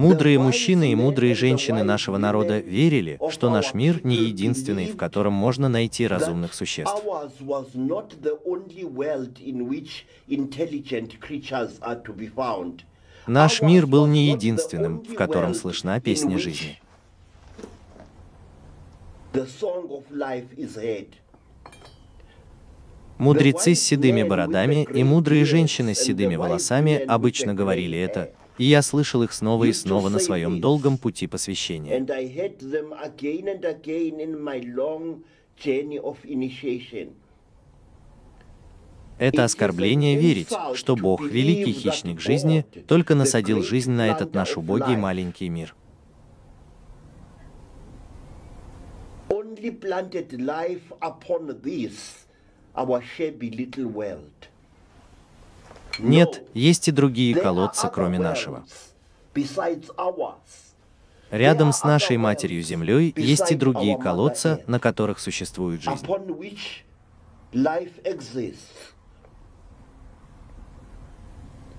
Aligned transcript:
Мудрые 0.00 0.38
мужчины 0.38 0.92
и 0.92 0.94
мудрые 0.94 1.34
женщины 1.34 1.82
нашего 1.82 2.16
народа 2.16 2.58
верили, 2.58 3.20
что 3.30 3.50
наш 3.50 3.74
мир 3.74 4.00
не 4.02 4.16
единственный, 4.16 4.86
в 4.86 4.96
котором 4.96 5.34
можно 5.34 5.68
найти 5.68 6.06
разумных 6.06 6.54
существ. 6.54 6.94
Наш 13.26 13.60
мир 13.60 13.86
был 13.86 14.06
не 14.06 14.30
единственным, 14.30 15.00
в 15.00 15.14
котором 15.14 15.52
слышна 15.52 16.00
песня 16.00 16.38
жизни. 16.38 16.80
Мудрецы 23.18 23.74
с 23.74 23.82
седыми 23.82 24.22
бородами 24.22 24.88
и 24.94 25.04
мудрые 25.04 25.44
женщины 25.44 25.94
с 25.94 25.98
седыми 25.98 26.36
волосами 26.36 27.04
обычно 27.04 27.52
говорили 27.52 27.98
это, 27.98 28.32
и 28.60 28.64
я 28.64 28.82
слышал 28.82 29.22
их 29.22 29.32
снова 29.32 29.64
и 29.64 29.72
снова 29.72 30.10
на 30.10 30.18
своем 30.18 30.60
долгом 30.60 30.98
пути 30.98 31.26
посвящения. 31.26 31.94
Это 39.18 39.44
оскорбление 39.44 40.18
верить, 40.18 40.48
что 40.74 40.94
Бог, 40.94 41.22
великий 41.22 41.72
хищник 41.72 42.20
жизни, 42.20 42.66
только 42.86 43.14
насадил 43.14 43.62
жизнь 43.62 43.92
на 43.92 44.08
этот 44.08 44.34
наш 44.34 44.58
убогий 44.58 44.96
маленький 44.96 45.48
мир. 45.48 45.74
Only 49.30 49.70
planted 49.70 50.32
life 50.38 50.92
upon 51.00 51.62
this, 51.62 52.26
our 52.74 53.00
shabby 53.00 53.50
little 53.50 53.86
world. 53.86 54.49
Нет, 56.02 56.42
есть 56.54 56.88
и 56.88 56.92
другие 56.92 57.34
колодцы, 57.34 57.88
кроме 57.92 58.18
нашего. 58.18 58.64
Рядом 61.30 61.72
с 61.72 61.84
нашей 61.84 62.16
матерью 62.16 62.62
Землей 62.62 63.12
есть 63.16 63.52
и 63.52 63.54
другие 63.54 63.96
колодца, 63.96 64.62
на 64.66 64.80
которых 64.80 65.20
существует 65.20 65.82
жизнь. 65.82 66.06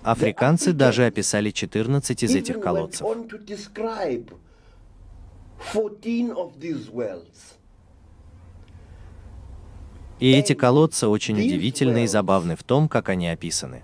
Африканцы 0.03 0.73
даже 0.73 1.06
описали 1.06 1.52
14 1.52 2.23
из 2.23 2.35
этих 2.35 2.59
колодцев. 2.59 3.06
on 3.06 3.30
to 3.30 3.38
describe 3.45 4.33
14 5.73 6.31
of 6.31 6.58
these 6.59 6.91
wells. 6.91 7.56
И 10.19 10.31
эти 10.31 10.53
колодцы 10.53 11.08
очень 11.08 11.39
удивительны 11.39 12.03
и 12.03 12.08
забавны 12.08 12.56
в 12.56 12.63
том, 12.63 12.88
как 12.88 13.09
они 13.09 13.28
описаны. 13.28 13.83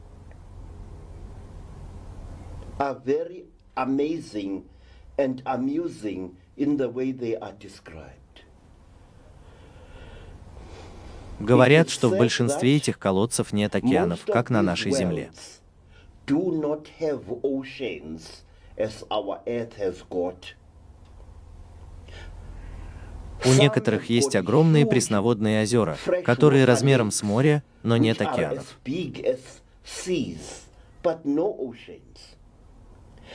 Are 2.79 2.95
very 2.95 3.45
amazing 3.75 4.65
and 5.17 5.41
amusing 5.45 6.35
in 6.55 6.77
the 6.77 6.89
way 6.89 7.11
they 7.11 7.35
are 7.35 7.53
described. 7.59 8.43
Говорят, 11.39 11.89
что 11.89 12.09
в 12.09 12.17
большинстве 12.17 12.77
этих 12.77 12.97
колодцев 12.97 13.53
нет 13.53 13.75
океанов, 13.75 14.25
как 14.25 14.49
на 14.49 14.61
нашей 14.61 14.91
Земле. 14.91 15.31
У 23.45 23.53
некоторых 23.53 24.09
есть 24.09 24.35
огромные 24.35 24.85
пресноводные 24.85 25.61
озера, 25.61 25.97
которые 26.25 26.65
размером 26.65 27.11
с 27.11 27.23
море, 27.23 27.63
но 27.83 27.97
нет 27.97 28.21
океанов. 28.21 28.79
big 28.83 29.23
as 29.23 29.39
seas, 29.83 30.65
but 31.03 31.23
no 31.23 31.55
oceans. 31.59 32.37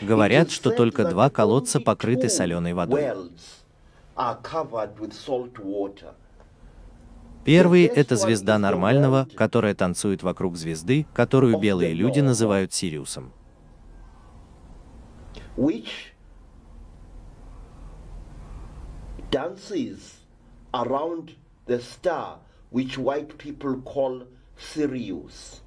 Говорят, 0.06 0.50
что 0.50 0.70
только 0.70 1.04
два 1.04 1.30
колодца 1.30 1.80
покрыты 1.80 2.28
соленой 2.28 2.74
водой. 2.74 3.12
Первый— 7.44 7.84
это 7.86 8.16
звезда 8.16 8.58
нормального, 8.58 9.28
которая 9.34 9.74
танцует 9.74 10.22
вокруг 10.22 10.56
звезды, 10.56 11.06
которую 11.12 11.58
белые 11.58 11.92
люди 11.92 12.20
называют 12.20 12.72
Сириусом. 12.72 13.32
around 20.74 21.34
the 21.66 21.78
star 21.78 22.38
which 22.70 22.96
white 22.96 23.36
people 23.38 23.76
call 23.82 24.22
Sirius. 24.56 25.60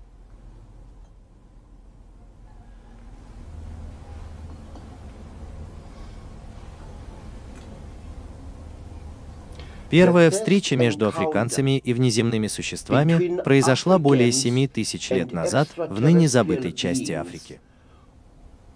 Первая 9.90 10.32
встреча 10.32 10.76
между 10.76 11.08
африканцами 11.08 11.78
и 11.78 11.94
внеземными 11.94 12.48
существами 12.48 13.42
произошла 13.44 14.00
более 14.00 14.32
7 14.32 14.68
тысяч 14.68 15.10
лет 15.12 15.32
назад 15.32 15.70
в 15.76 16.02
ныне 16.02 16.28
забытой 16.28 16.72
части 16.72 17.12
Африки. 17.12 17.60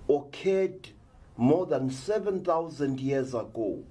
Occurred 0.07 0.87
more 1.37 1.67
than 1.67 1.89
7,000 1.89 2.99
years 2.99 3.33
ago 3.33 3.83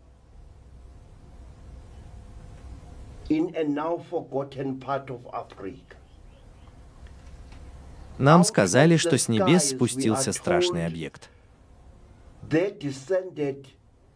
in 3.28 3.54
a 3.56 3.64
now 3.64 3.98
forgotten 4.10 4.80
part 4.80 5.10
of 5.10 5.20
Africa. 5.32 5.96
Нам 8.18 8.42
сказали, 8.42 8.96
что 8.96 9.16
с 9.16 9.28
небес 9.28 9.70
спустился 9.70 10.32
страшный 10.32 10.86
объект. 10.86 11.30
There 12.48 12.76
descended 12.76 13.66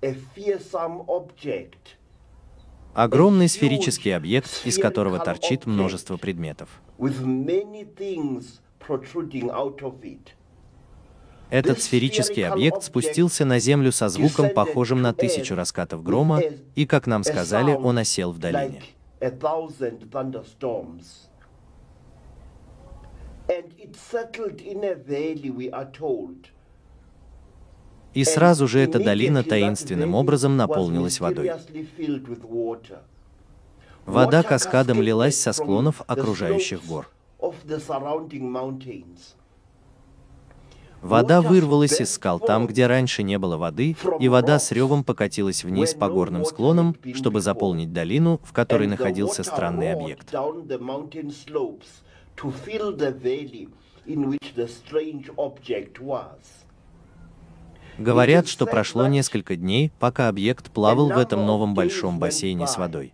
a 0.03 0.15
fearsome 0.35 1.05
object. 1.07 1.97
Огромный 2.95 3.49
сферический 3.49 4.15
объект, 4.15 4.63
из 4.65 4.79
которого 4.79 5.19
торчит 5.19 5.65
множество 5.67 6.19
предметов. 6.19 6.69
Этот 11.49 11.81
сферический 11.83 12.47
объект 12.47 12.83
спустился 12.83 13.45
на 13.45 13.59
Землю 13.59 13.93
со 13.93 14.09
звуком, 14.09 14.51
похожим 14.51 15.01
на 15.01 15.15
тысячу 15.15 15.55
раскатов 15.55 16.03
грома, 16.03 16.41
и, 16.75 16.87
как 16.87 17.07
нам 17.07 17.25
сказали, 17.25 17.73
он 17.73 17.99
осел 17.99 18.33
в 18.33 18.39
долине. 18.39 18.83
And 23.49 23.75
it 23.77 23.97
settled 23.97 24.61
in 24.61 24.85
a 24.85 24.95
valley, 24.95 25.51
we 25.51 25.69
are 25.71 25.91
told. 25.91 26.52
И 28.15 28.25
сразу 28.25 28.69
же 28.69 28.81
эта 28.81 28.99
долина 28.99 29.43
таинственным 29.43 30.15
образом 30.15 30.57
наполнилась 30.57 31.21
водой. 31.21 31.53
Вода 34.05 34.43
каскадом 34.43 35.01
лилась 35.01 35.41
со 35.41 35.53
склонов 35.53 36.03
окружающих 36.07 36.85
гор. 36.85 37.09
Вода 41.03 41.43
вырвалась 41.43 42.01
из 42.01 42.13
скал 42.13 42.39
там, 42.39 42.69
где 42.69 42.87
раньше 42.87 43.25
не 43.25 43.37
было 43.37 43.57
воды, 43.57 43.97
и 44.21 44.29
вода 44.29 44.61
с 44.61 44.71
ревом 44.71 45.03
покатилась 45.03 45.65
вниз 45.65 45.95
по 45.95 46.09
горным 46.09 46.45
склонам, 46.45 46.97
чтобы 47.15 47.41
заполнить 47.41 47.93
долину, 47.93 48.41
в 48.45 48.53
которой 48.53 48.87
находился 48.87 49.43
странный 49.43 49.93
объект. 49.93 50.33
Говорят, 57.99 58.49
что 58.49 58.67
прошло 58.67 59.07
несколько 59.07 59.57
дней, 59.57 59.93
пока 59.99 60.29
объект 60.29 60.71
плавал 60.71 61.09
в 61.09 61.19
этом 61.19 61.45
новом 61.47 61.75
большом 61.75 62.19
бассейне 62.19 62.67
с 62.67 62.77
водой. 62.79 63.13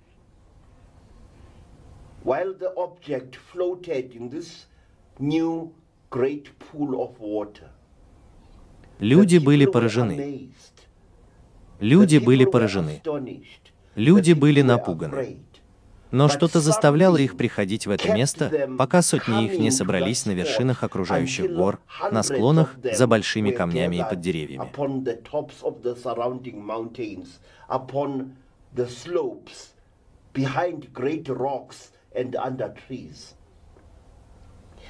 Люди 8.99 9.39
были 9.39 9.67
поражены. 9.67 10.51
Люди 11.81 12.19
были 12.19 12.45
поражены. 12.45 13.03
Люди 13.95 14.33
были 14.33 14.63
напуганы. 14.63 15.39
Но 16.11 16.29
что-то 16.29 16.61
заставляло 16.61 17.17
их 17.17 17.37
приходить 17.37 17.87
в 17.87 17.91
это 17.91 18.13
место, 18.13 18.69
пока 18.79 19.03
сотни 19.03 19.47
их 19.47 19.59
не 19.59 19.71
собрались 19.71 20.27
на 20.27 20.33
вершинах 20.33 20.83
окружающих 20.83 21.53
гор, 21.53 21.81
на 22.11 22.23
склонах, 22.23 22.75
за 22.83 23.07
большими 23.07 23.51
камнями 23.51 23.97
и 23.97 24.03
под 24.03 24.21
деревьями. 24.21 24.71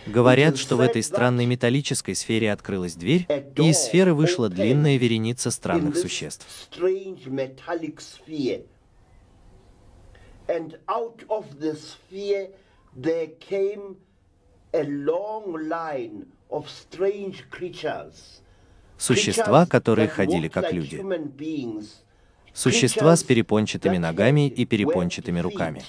Говорят, 0.07 0.57
что 0.57 0.77
в 0.77 0.81
этой 0.81 1.03
странной 1.03 1.47
металлической 1.47 2.15
сфере 2.15 2.53
открылась 2.53 2.95
дверь, 2.95 3.27
и 3.57 3.71
из 3.71 3.79
сферы 3.79 4.15
вышла 4.15 4.49
длинная 4.49 4.97
вереница 4.97 5.51
странных 5.51 5.97
существ. 5.97 6.47
And 10.49 10.79
out 10.89 11.23
of 11.29 11.61
the 11.61 11.75
sphere 11.77 12.49
there 12.97 13.29
came 13.39 13.97
a 14.73 14.83
long 14.85 15.69
line 15.69 16.27
of 16.51 16.69
strange 16.69 17.45
creatures 17.51 18.41
Существа, 18.97 19.67
которые 19.67 20.09
ходили 20.09 20.49
как 20.49 20.73
люди. 20.73 21.01
Существа 22.53 23.15
с 23.15 23.23
перепончатыми 23.23 23.99
ногами 23.99 24.49
и 24.49 24.65
перепончатыми 24.65 25.39
руками. 25.39 25.85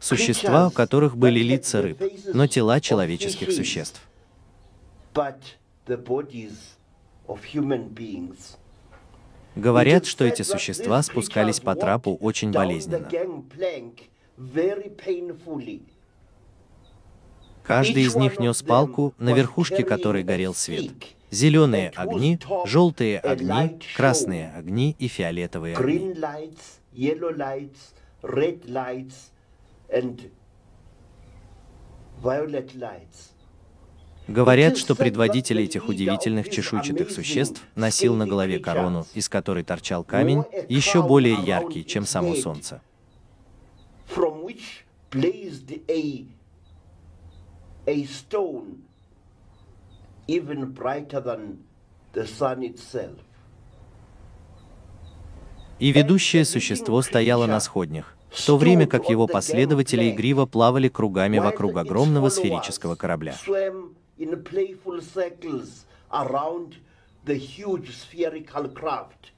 Существа, 0.00 0.68
у 0.68 0.70
которых 0.70 1.16
были 1.16 1.40
лица 1.40 1.82
рыб, 1.82 2.00
но 2.32 2.46
тела 2.46 2.80
человеческих 2.80 3.52
существ. 3.52 4.00
but 5.16 5.54
the 5.86 5.96
bodies 5.96 6.76
of 7.26 7.42
human 7.42 7.88
beings. 7.88 8.58
Говорят, 9.56 10.04
что 10.04 10.24
эти 10.24 10.42
существа 10.42 11.02
спускались 11.02 11.60
по 11.60 11.74
трапу 11.74 12.16
очень 12.20 12.52
болезненно. 12.52 13.08
Каждый 17.64 18.02
из 18.04 18.14
них 18.14 18.38
нес 18.38 18.62
палку, 18.62 19.14
на 19.18 19.32
верхушке 19.32 19.82
которой 19.82 20.22
горел 20.22 20.54
свет. 20.54 20.92
Зеленые 21.30 21.90
огни, 21.96 22.38
желтые 22.66 23.18
огни, 23.18 23.80
красные 23.96 24.52
огни 24.52 24.94
и 24.98 25.08
фиолетовые 25.08 25.76
огни. 25.76 26.14
violet 32.22 32.74
lights. 32.74 33.35
Говорят, 34.28 34.76
что 34.76 34.96
предводитель 34.96 35.60
этих 35.60 35.88
удивительных 35.88 36.50
чешуйчатых 36.50 37.10
существ 37.10 37.62
носил 37.76 38.16
на 38.16 38.26
голове 38.26 38.58
корону, 38.58 39.06
из 39.14 39.28
которой 39.28 39.62
торчал 39.62 40.02
камень, 40.02 40.42
еще 40.68 41.02
более 41.02 41.34
яркий, 41.34 41.84
чем 41.84 42.04
само 42.06 42.34
солнце. 42.34 42.80
И 55.78 55.92
ведущее 55.92 56.44
существо 56.44 57.02
стояло 57.02 57.46
на 57.46 57.60
сходнях, 57.60 58.16
в 58.30 58.44
то 58.44 58.56
время 58.56 58.88
как 58.88 59.08
его 59.08 59.28
последователи 59.28 60.10
игриво 60.10 60.46
плавали 60.46 60.88
кругами 60.88 61.38
вокруг 61.38 61.76
огромного 61.76 62.28
сферического 62.28 62.96
корабля. 62.96 63.36
In 64.18 64.42
playful 64.42 65.00
circles 65.02 65.84
around 66.10 66.76
the 67.26 67.34
huge 67.34 67.90
spherical 67.90 68.68
craft. 68.72 69.32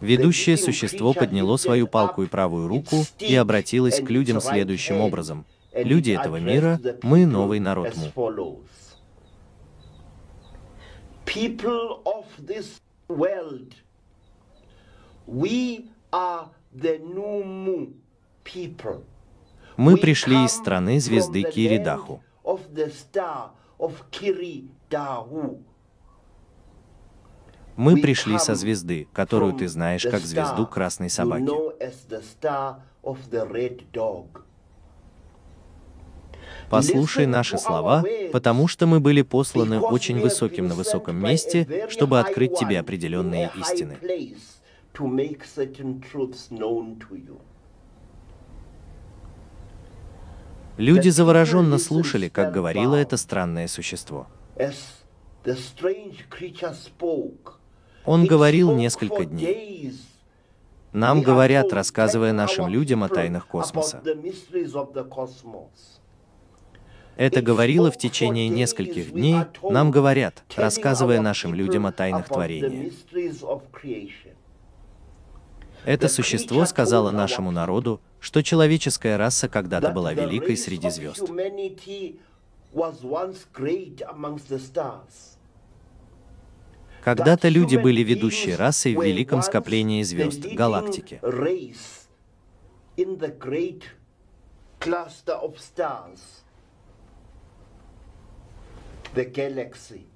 Ведущее 0.00 0.56
существо 0.56 1.12
подняло 1.12 1.56
свою 1.56 1.86
палку 1.86 2.24
и 2.24 2.26
правую 2.26 2.66
руку 2.66 3.04
и 3.20 3.36
обратилось 3.36 4.00
к 4.00 4.10
людям 4.10 4.40
следующим 4.40 5.00
образом. 5.00 5.44
Люди 5.72 6.10
этого 6.10 6.38
мира, 6.40 6.80
мы 7.02 7.24
новый 7.24 7.60
народ 7.60 7.94
Му. 8.16 8.62
People 11.24 12.02
of 12.04 12.26
this 12.38 12.80
world, 13.08 13.72
we 15.26 15.88
are 16.10 16.48
the 16.74 16.98
new 16.98 17.44
Mu 17.44 17.92
people. 18.44 19.04
Мы 19.76 19.96
пришли 19.96 20.44
из 20.44 20.52
страны 20.52 20.98
звезды 21.00 21.44
Киридаху. 21.44 22.22
Of 22.44 22.60
the 22.74 22.90
star 22.92 23.50
of 23.78 23.92
Kiridahu. 24.10 25.62
Мы 27.76 28.00
пришли 28.00 28.38
со 28.38 28.54
звезды, 28.54 29.08
которую 29.12 29.54
ты 29.54 29.66
знаешь 29.66 30.02
как 30.02 30.20
звезду 30.20 30.66
красной 30.66 31.08
собаки. 31.08 31.48
Послушай 36.68 37.26
наши 37.26 37.58
слова, 37.58 38.04
потому 38.32 38.68
что 38.68 38.86
мы 38.86 39.00
были 39.00 39.22
посланы 39.22 39.80
очень 39.80 40.20
высоким 40.20 40.68
на 40.68 40.74
высоком 40.74 41.16
месте, 41.16 41.86
чтобы 41.88 42.20
открыть 42.20 42.56
тебе 42.58 42.78
определенные 42.78 43.50
истины. 43.58 43.98
place 44.00 44.62
to 44.94 45.06
make 45.06 45.42
certain 45.44 46.00
truths 46.00 46.50
known 46.50 46.98
to 46.98 47.16
you. 47.16 47.40
Люди 50.82 51.10
завороженно 51.10 51.78
слушали, 51.78 52.28
как 52.28 52.52
говорило 52.52 52.96
это 52.96 53.16
странное 53.16 53.68
существо. 53.68 54.26
Он 58.04 58.26
говорил 58.26 58.74
несколько 58.74 59.24
дней. 59.24 59.94
Нам 60.92 61.22
говорят, 61.22 61.72
рассказывая 61.72 62.32
нашим 62.32 62.66
людям 62.66 63.04
о 63.04 63.08
тайнах 63.08 63.46
космоса. 63.46 64.02
Это 67.16 67.42
говорило 67.42 67.92
в 67.92 67.96
течение 67.96 68.48
нескольких 68.48 69.12
дней, 69.12 69.36
нам 69.62 69.92
говорят, 69.92 70.42
рассказывая 70.56 71.20
нашим 71.20 71.54
людям 71.54 71.86
о 71.86 71.92
тайнах 71.92 72.26
творения. 72.26 72.90
Это 75.84 76.08
существо 76.08 76.64
сказало 76.64 77.10
нашему 77.10 77.50
народу, 77.50 78.00
что 78.20 78.42
человеческая 78.42 79.16
раса 79.16 79.48
когда-то 79.48 79.90
была 79.90 80.12
великой 80.12 80.56
среди 80.56 80.90
звезд. 80.90 81.28
Когда-то 87.04 87.48
люди 87.48 87.76
были 87.76 88.02
ведущей 88.02 88.54
расой 88.54 88.94
в 88.94 89.02
великом 89.02 89.42
скоплении 89.42 90.02
звезд, 90.02 90.46
stars, 95.58 96.42
the 99.14 99.24
galaxy. 99.24 100.11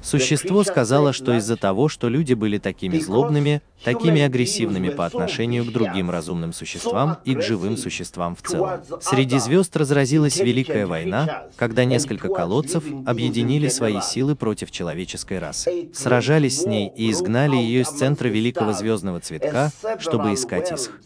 Существо 0.00 0.62
сказало, 0.62 1.12
что 1.12 1.36
из-за 1.36 1.56
того, 1.56 1.88
что 1.88 2.08
люди 2.08 2.34
были 2.34 2.58
такими 2.58 2.98
злобными, 2.98 3.62
такими 3.82 4.22
агрессивными 4.22 4.90
по 4.90 5.06
отношению 5.06 5.64
к 5.64 5.72
другим 5.72 6.10
разумным 6.10 6.52
существам 6.52 7.18
и 7.24 7.34
к 7.34 7.42
живым 7.42 7.76
существам 7.76 8.36
в 8.36 8.42
целом, 8.42 8.80
среди 9.00 9.38
звезд 9.38 9.76
разразилась 9.76 10.38
Великая 10.38 10.86
война, 10.86 11.48
когда 11.56 11.84
несколько 11.84 12.28
колодцев 12.28 12.84
объединили 13.06 13.68
свои 13.68 14.00
силы 14.00 14.36
против 14.36 14.70
человеческой 14.70 15.38
расы, 15.40 15.90
сражались 15.92 16.62
с 16.62 16.66
ней 16.66 16.92
и 16.94 17.10
изгнали 17.10 17.56
ее 17.56 17.82
из 17.82 17.88
центра 17.88 18.28
Великого 18.28 18.72
Звездного 18.72 19.20
Цветка, 19.20 19.70
чтобы 19.98 20.34
искать 20.34 20.72
их. 20.72 21.00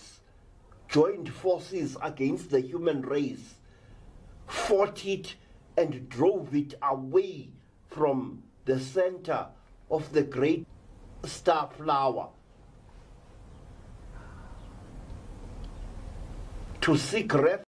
And 5.74 6.06
drove 6.10 6.52
it 6.52 6.74
away 6.82 7.48
from 7.88 8.42
the 8.64 8.78
center 8.78 9.46
of 9.90 10.12
the 10.12 10.22
great 10.22 10.66
star 11.24 11.68
flower 11.76 12.28
to 16.80 16.96
seek 16.96 17.32
refuge. 17.34 17.71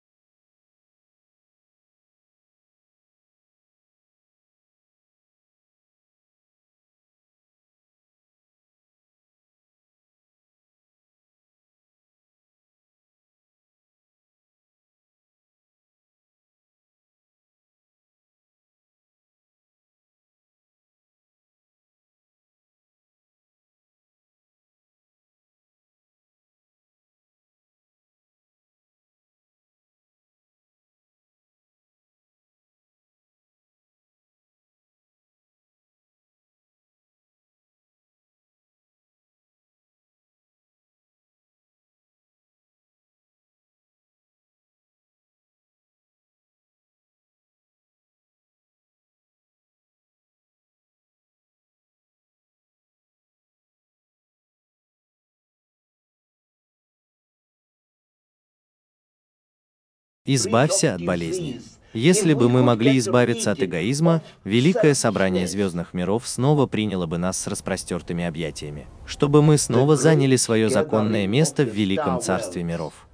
Избавься 60.32 60.94
от 60.94 61.04
болезни. 61.04 61.60
Если 61.92 62.36
бы 62.36 62.50
мы 62.50 62.62
могли 62.62 63.00
избавиться 63.00 63.50
от 63.50 63.64
эгоизма, 63.64 64.22
Великое 64.44 64.94
Собрание 64.94 65.48
Звездных 65.48 65.96
Миров 65.96 66.28
снова 66.28 66.68
приняло 66.68 67.08
бы 67.08 67.18
нас 67.18 67.36
с 67.40 67.48
распростертыми 67.48 68.24
объятиями, 68.24 68.86
чтобы 69.08 69.42
мы 69.42 69.58
снова 69.58 69.96
заняли 69.96 70.36
свое 70.36 70.70
законное 70.70 71.26
место 71.26 71.64
в 71.64 71.70
Великом 71.70 72.22
Царстве 72.22 72.62
Миров. 72.62 73.08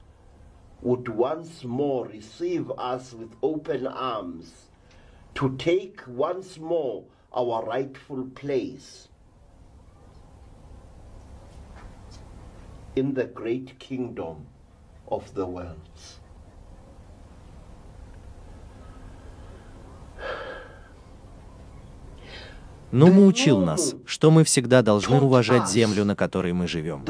in 12.97 13.13
the 13.13 13.25
great 13.25 13.77
kingdom 13.77 14.45
of 15.09 15.33
the 15.33 15.45
worlds. 15.45 16.19
Но 22.95 23.07
учил 23.25 23.59
нас, 23.59 23.93
что 24.05 24.31
мы 24.31 24.45
всегда 24.45 24.81
должны 24.81 25.19
уважать 25.19 25.69
землю, 25.69 26.05
на 26.05 26.15
которой 26.15 26.53
мы 26.53 26.65
живем. 26.65 27.03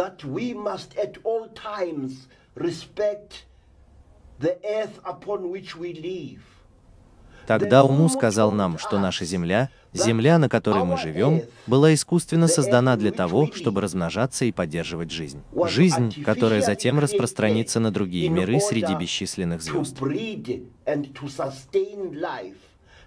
Тогда 7.46 7.84
Уму 7.84 8.10
сказал 8.10 8.52
нам, 8.52 8.80
что 8.80 8.98
наша 8.98 9.26
земля, 9.26 9.70
земля, 9.94 10.40
на 10.40 10.50
которой 10.50 10.84
мы 10.86 10.98
живем, 10.98 11.44
была 11.68 11.94
искусственно 11.94 12.48
создана 12.48 12.98
для 12.98 13.12
того, 13.12 13.52
чтобы 13.54 13.82
размножаться 13.82 14.46
и 14.46 14.52
поддерживать 14.52 15.12
жизнь. 15.12 15.44
Жизнь, 15.68 16.24
которая 16.24 16.64
затем 16.64 16.98
распространится 16.98 17.80
на 17.80 17.92
другие 17.92 18.30
миры 18.30 18.60
среди 18.60 18.96
бесчисленных 18.96 19.62
звезд. 19.62 19.96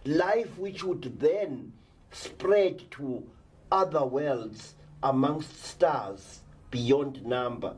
life 0.05 0.57
which 0.57 0.85
would 0.85 1.19
then 1.21 1.73
spread 2.11 2.91
to 2.91 3.23
other 3.71 4.05
worlds 4.05 4.75
amongst 5.03 5.65
stars 5.65 6.41
beyond 6.71 7.25
number. 7.25 7.77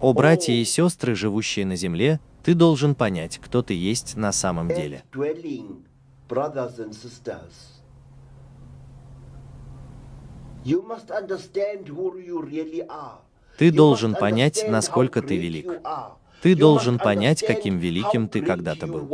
О, 0.00 0.12
братья 0.14 0.52
и 0.52 0.64
сестры, 0.64 1.14
живущие 1.14 1.66
на 1.66 1.76
земле, 1.76 2.20
ты 2.42 2.54
должен 2.54 2.94
понять, 2.94 3.38
кто 3.38 3.62
ты 3.62 3.74
есть 3.74 4.16
на 4.16 4.32
самом 4.32 4.68
деле. 4.68 5.04
Ты 13.58 13.72
должен 13.72 14.14
понять, 14.14 14.64
насколько 14.68 15.22
ты 15.22 15.36
велик. 15.36 15.80
Ты 16.42 16.56
должен 16.56 16.98
понять, 16.98 17.44
каким 17.46 17.78
великим 17.78 18.28
ты 18.28 18.40
когда-то 18.40 18.86
был. 18.86 19.08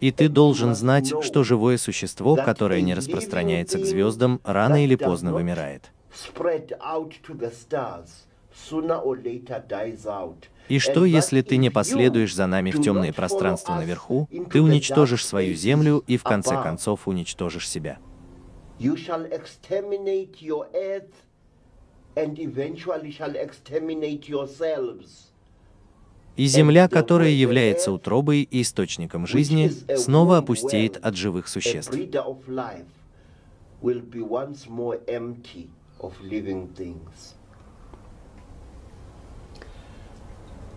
И 0.00 0.10
ты 0.10 0.28
должен 0.28 0.74
знать, 0.74 1.12
что 1.22 1.44
живое 1.44 1.78
существо, 1.78 2.34
которое 2.34 2.82
не 2.82 2.94
распространяется 2.94 3.78
к 3.78 3.84
звездам, 3.84 4.40
рано 4.42 4.84
или 4.84 4.96
поздно 4.96 5.32
вымирает. 5.32 5.92
И 10.68 10.78
что, 10.78 11.04
если 11.04 11.42
ты 11.42 11.56
не 11.56 11.70
последуешь 11.70 12.34
за 12.34 12.46
нами 12.46 12.70
в 12.70 12.82
темные 12.82 13.12
пространства 13.12 13.74
наверху, 13.76 14.28
ты 14.50 14.60
уничтожишь 14.60 15.24
свою 15.24 15.54
землю 15.54 16.02
и 16.06 16.16
в 16.16 16.22
конце 16.22 16.60
концов 16.62 17.08
уничтожишь 17.08 17.68
себя. 17.68 17.98
And 22.16 22.38
eventually 22.38 23.10
shall 23.10 23.34
exterminate 23.36 24.28
yourselves. 24.28 25.28
И 26.36 26.46
земля, 26.46 26.88
которая 26.88 27.28
является 27.28 27.92
утробой 27.92 28.42
и 28.42 28.62
источником 28.62 29.26
жизни, 29.26 29.70
снова 29.96 30.38
опустеет 30.38 30.96
от 30.96 31.14
живых 31.14 31.46
существ. 31.46 31.92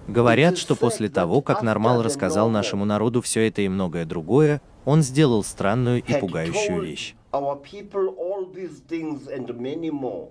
Говорят, 0.08 0.58
что 0.58 0.76
после 0.76 1.10
того, 1.10 1.42
как 1.42 1.64
Нормал 1.64 2.04
рассказал 2.04 2.50
нашему 2.50 2.86
народу 2.86 3.22
все 3.22 3.48
это 3.48 3.62
и 3.62 3.70
многое 3.70 4.06
другое, 4.06 4.62
он 4.84 5.02
сделал 5.02 5.44
странную 5.44 6.04
и 6.04 6.20
пугающую 6.20 6.82
вещь. 6.82 7.16
Our 7.32 7.62
people 7.62 8.16
all 8.18 8.46
these 8.54 8.82
things 8.88 9.28
and 9.28 9.48
many 9.58 9.90
more. 9.90 10.30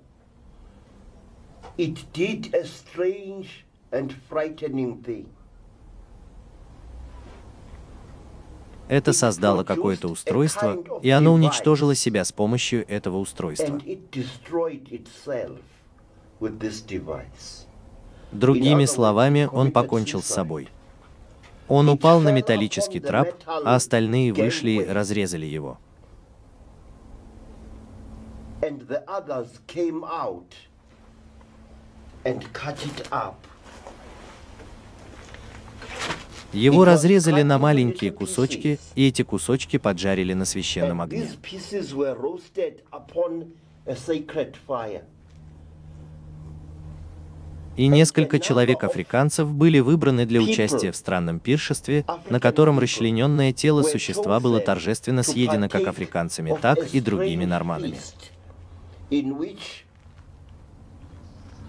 It 1.76 1.99
did 2.12 2.54
a 2.54 2.64
strange 2.64 3.64
and 3.90 4.14
frightening 4.28 5.02
thing. 5.02 5.26
Это 8.88 9.12
создало 9.12 9.64
какое-то 9.64 10.09
устройство, 10.09 10.76
и 11.02 11.09
оно 11.11 11.33
уничтожило 11.33 11.95
себя 11.95 12.25
с 12.25 12.33
помощью 12.33 12.87
этого 12.88 13.16
устройства. 13.16 13.81
Другими 18.31 18.85
словами, 18.85 19.49
он 19.50 19.73
покончил 19.73 20.23
с 20.23 20.26
собой. 20.26 20.69
Он 21.66 21.88
упал 21.88 22.21
на 22.21 22.31
металлический 22.31 23.00
трап, 23.00 23.28
а 23.47 23.75
остальные 23.75 24.33
вышли 24.35 24.71
и 24.71 24.85
разрезали 24.85 25.47
его. 25.47 25.78
And 28.61 28.87
the 28.87 29.04
others 29.07 29.61
came 29.66 30.04
out 30.04 30.54
and 32.25 32.43
cut 32.52 32.76
it 32.85 33.07
up. 33.11 33.35
Его 36.52 36.85
разрезали 36.85 37.43
на 37.43 37.59
маленькие 37.59 38.12
кусочки, 38.12 38.78
и 38.95 39.09
эти 39.09 39.23
кусочки 39.23 39.76
поджарили 39.76 40.35
на 40.35 40.45
священном 40.45 41.00
огне. 41.00 41.28
И 47.76 47.88
несколько 47.88 48.38
человек-африканцев 48.38 49.52
были 49.52 49.81
выбраны 49.81 50.26
для 50.26 50.40
участия 50.40 50.93
в 50.93 50.97
странном 50.97 51.40
пиршестве, 51.40 52.04
на 52.31 52.38
котором 52.38 52.78
расчлененное 52.78 53.52
тело 53.52 53.83
существа 53.83 54.38
было 54.38 54.61
торжественно 54.61 55.25
съедено 55.25 55.69
как 55.69 55.88
африканцами, 55.88 56.57
так 56.62 56.95
и 56.95 57.00
другими 57.00 57.45
норманами. 57.45 57.99
In 59.11 59.37
which 59.37 59.84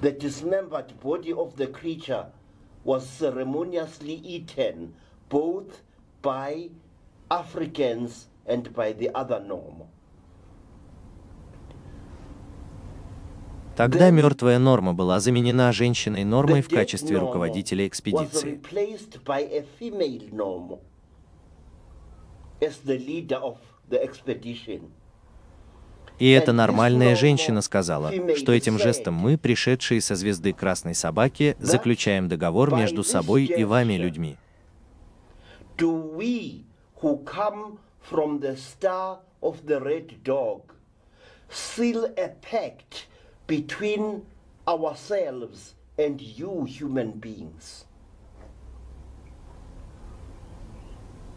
the 0.01 0.11
dismembered 0.11 0.99
body 0.99 1.33
of 1.33 1.55
the 1.55 1.67
creature 1.67 2.27
was 2.83 3.07
ceremoniously 3.07 4.13
eaten 4.13 4.93
both 5.29 5.81
by 6.21 6.69
Africans 7.31 8.27
and 8.45 8.73
by 8.73 8.93
the 8.93 9.09
other 9.15 9.39
normal. 9.39 9.89
Тогда 13.75 14.09
мертвая 14.09 14.57
норма 14.57 14.93
была 14.93 15.19
заменена 15.19 15.73
женщиной 15.73 16.23
нормой 16.23 16.61
в 16.61 16.69
качестве 16.69 17.17
руководителя 17.17 17.85
экспедиции. 17.87 18.61
as 22.61 22.77
the 22.85 22.97
leader 22.97 23.35
of 23.35 23.57
the 23.89 24.01
expedition. 24.01 24.91
И 26.17 26.29
эта 26.29 26.53
нормальная 26.53 27.15
женщина 27.15 27.61
сказала, 27.61 28.11
что 28.35 28.53
этим 28.53 28.79
жестом 28.79 29.15
мы, 29.15 29.37
пришедшие 29.37 29.99
со 30.01 30.15
звезды 30.15 30.53
Красной 30.53 30.95
Собаки, 30.95 31.57
заключаем 31.59 32.29
договор 32.29 32.73
между 32.73 33.03
собой 33.03 33.45
и 33.45 33.63
вами, 33.63 33.95
людьми. 33.95 34.37
Ourselves 44.67 45.75
and 45.95 46.19
you, 46.19 46.65
human 46.65 47.13
beings? 47.13 47.85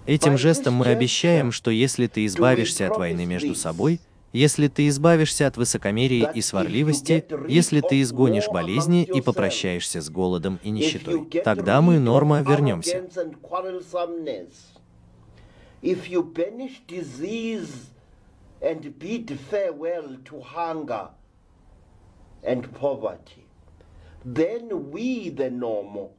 Этим 0.07 0.39
жестом 0.39 0.73
мы 0.73 0.87
обещаем, 0.87 1.53
что 1.53 1.71
если 1.71 2.07
ты 2.07 2.25
избавишься 2.25 2.87
от 2.87 2.97
войны 2.97 3.27
между 3.27 3.55
собой, 3.55 4.01
если 4.33 4.69
ты 4.69 4.89
избавишься 4.89 5.47
от 5.47 5.57
высокомерия 5.57 6.31
и 6.31 6.41
сварливости, 6.41 7.25
если 7.49 7.81
ты 7.81 8.03
изгонишь 8.03 8.49
болезни 8.49 9.05
и 9.05 9.21
попрощаешься 9.21 10.01
с 10.01 10.11
голодом 10.11 10.59
и 10.63 10.71
нищетой, 10.71 11.25
тогда 11.45 11.81
мы, 11.81 11.99
Норма, 11.99 12.41
вернемся. 12.43 12.99
and 12.99 13.41
quarrelsomeness, 13.41 14.53
if 15.83 16.09
you 16.09 16.23
banish 16.23 16.83
disease 16.87 17.91
and 18.61 18.99
bid 18.99 19.39
farewell 19.51 20.17
to 20.25 20.41
hunger 20.41 21.09
and 22.43 22.73
poverty, 22.75 23.47
then 24.25 24.91
we, 24.91 25.31
the 25.31 25.51
normal, 25.51 26.13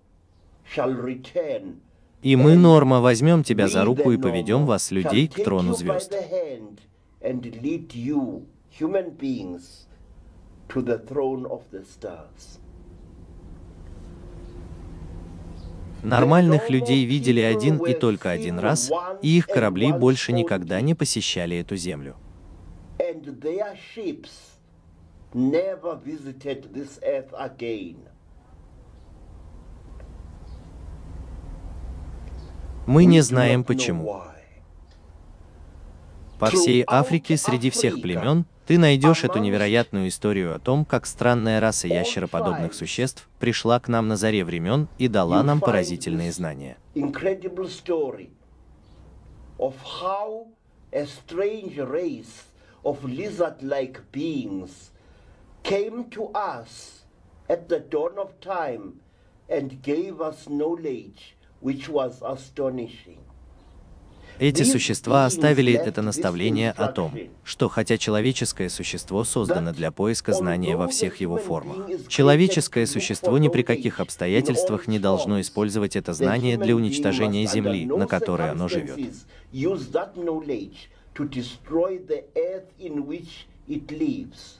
shall 0.65 0.93
return. 0.93 1.81
И 2.21 2.35
мы, 2.35 2.55
Норма, 2.57 2.99
возьмем 2.99 3.43
тебя 3.43 3.69
за 3.69 3.85
руку 3.85 4.11
и 4.11 4.17
поведем 4.17 4.65
вас, 4.65 4.91
людей, 4.91 5.29
к 5.29 5.41
трону 5.41 5.73
звезд. 5.73 6.13
And 7.21 7.43
lead 7.61 7.93
you, 7.93 8.47
human 8.69 9.11
beings, 9.11 9.87
to 10.69 10.81
the 10.81 10.99
throne 10.99 11.45
of 11.45 11.63
the 11.71 11.83
stars. 11.83 12.59
Нормальных 16.03 16.69
людей 16.69 17.03
видели 17.03 17.41
один 17.41 17.77
и 17.85 17.93
только 17.93 18.29
один 18.29 18.57
раз, 18.59 18.89
и 19.21 19.37
их 19.37 19.47
корабли 19.47 19.91
больше 19.91 20.31
никогда 20.31 20.79
не 20.79 20.95
посещали 20.95 21.57
эту 21.57 21.75
землю. 21.75 22.15
Мы 32.87 33.05
не 33.05 33.21
знаем 33.21 33.63
почему. 33.65 34.23
По 36.39 36.49
всей 36.49 36.83
Африке 36.87 37.35
среди 37.35 37.69
всех 37.69 38.01
племен 38.01 38.45
ты 38.65 38.77
найдешь 38.77 39.23
эту 39.23 39.39
невероятную 39.39 40.07
историю 40.07 40.55
о 40.55 40.59
том, 40.59 40.85
как 40.85 41.05
странная 41.05 41.59
раса 41.59 41.87
ящероподобных 41.87 42.73
существ 42.73 43.27
пришла 43.39 43.79
к 43.79 43.87
нам 43.87 44.07
на 44.07 44.15
заре 44.15 44.45
времен 44.45 44.87
и 44.97 45.07
дала 45.07 45.43
нам 45.43 45.59
поразительные 45.59 46.31
знания. 46.31 46.77
of 49.59 49.75
how 50.01 50.47
a 50.93 51.05
strange 51.05 51.77
race 51.77 52.45
of 52.85 53.03
lizard 53.03 53.61
like 53.61 53.99
beings 54.13 54.91
came 55.63 56.05
to 56.09 56.29
us 56.33 57.03
at 57.49 57.67
the 57.67 57.79
dawn 57.79 58.17
of 58.17 58.39
time 58.39 59.01
and 59.49 59.81
gave 59.81 60.21
us 60.21 60.47
knowledge 60.47 61.35
which 61.59 61.89
was 61.89 62.21
astonishing. 62.25 63.19
Эти 64.39 64.63
существа 64.63 65.25
оставили 65.25 65.73
это 65.73 66.01
наставление 66.01 66.71
о 66.71 66.87
том, 66.87 67.13
что 67.43 67.67
хотя 67.67 67.97
человеческое 67.97 68.69
существо 68.69 69.23
создано 69.23 69.73
для 69.73 69.91
поиска 69.91 70.33
знания 70.33 70.77
во 70.77 70.87
всех 70.87 71.17
его 71.17 71.37
формах, 71.37 71.89
человеческое 72.07 72.85
существо 72.85 73.37
ни 73.37 73.49
при 73.49 73.63
каких 73.63 73.99
обстоятельствах 73.99 74.87
не 74.87 74.99
должно 74.99 75.41
использовать 75.41 75.95
это 75.95 76.13
знание 76.13 76.57
для 76.57 76.75
уничтожения 76.75 77.45
Земли, 77.45 77.85
на 77.85 78.07
которой 78.07 78.49
оно 78.49 78.67
живет. 78.69 78.97
Use 79.51 79.91
that 79.91 80.15
knowledge 80.15 80.89
to 81.15 81.27
destroy 81.27 81.99
the 82.07 82.23
earth 82.35 82.69
in 82.79 83.07
which 83.07 83.47
it 83.67 83.89
lives. 83.91 84.58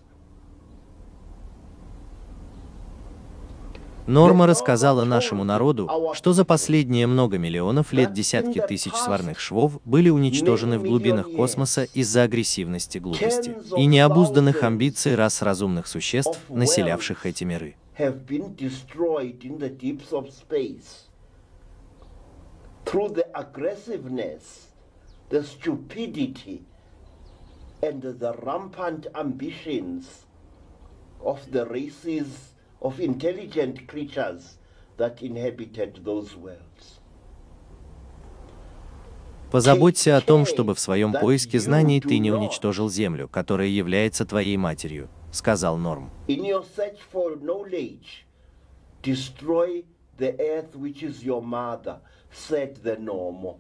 Норма 4.08 4.48
рассказала 4.48 5.04
нашему 5.04 5.44
народу, 5.44 5.90
что 6.14 6.34
за 6.34 6.46
последние 6.46 7.08
много 7.08 7.38
миллионов 7.38 7.94
лет 7.94 8.14
десятки 8.14 8.60
тысяч 8.60 8.94
сварных 8.94 9.40
швов 9.40 9.80
были 9.86 10.10
уничтожены 10.10 10.80
в 10.80 10.84
глубинах 10.84 11.32
космоса 11.32 11.84
из-за 11.94 12.24
агрессивности, 12.24 12.98
глупости 12.98 13.56
и 13.78 13.86
необузданных 13.86 14.64
амбиций 14.64 15.16
рас 15.16 15.42
разумных 15.42 15.88
существ, 15.88 16.40
населявших 16.50 17.26
эти 17.26 17.44
миры. 17.44 17.76
of 31.22 31.52
the 31.52 31.66
races 31.66 32.49
of 32.82 33.00
intelligent 33.00 33.88
creatures 33.88 34.58
that 34.98 35.22
inhabited 35.22 36.04
those 36.04 36.36
worlds. 36.36 37.00
Позаботься 39.52 40.16
о 40.16 40.22
том, 40.22 40.46
чтобы 40.46 40.76
в 40.76 40.80
своем 40.80 41.12
поиске 41.12 41.60
знаний 41.60 42.00
ты 42.02 42.20
не 42.20 42.32
уничтожил 42.32 42.88
Землю, 42.88 43.28
которая 43.28 43.68
является 43.68 44.24
твоей 44.26 44.58
матерью, 44.58 45.10
сказал 45.32 45.78
Норм. 45.78 46.12
In 46.28 46.46
your 46.46 46.64
search 46.78 47.00
for 47.12 47.36
knowledge, 47.42 48.26
destroy 49.02 49.84
the 50.20 50.38
earth 50.38 50.76
which 50.76 51.02
is 51.02 51.24
your 51.24 51.42
mother, 51.42 51.98
said 52.32 52.78
the 52.84 53.00
normal. 53.00 53.58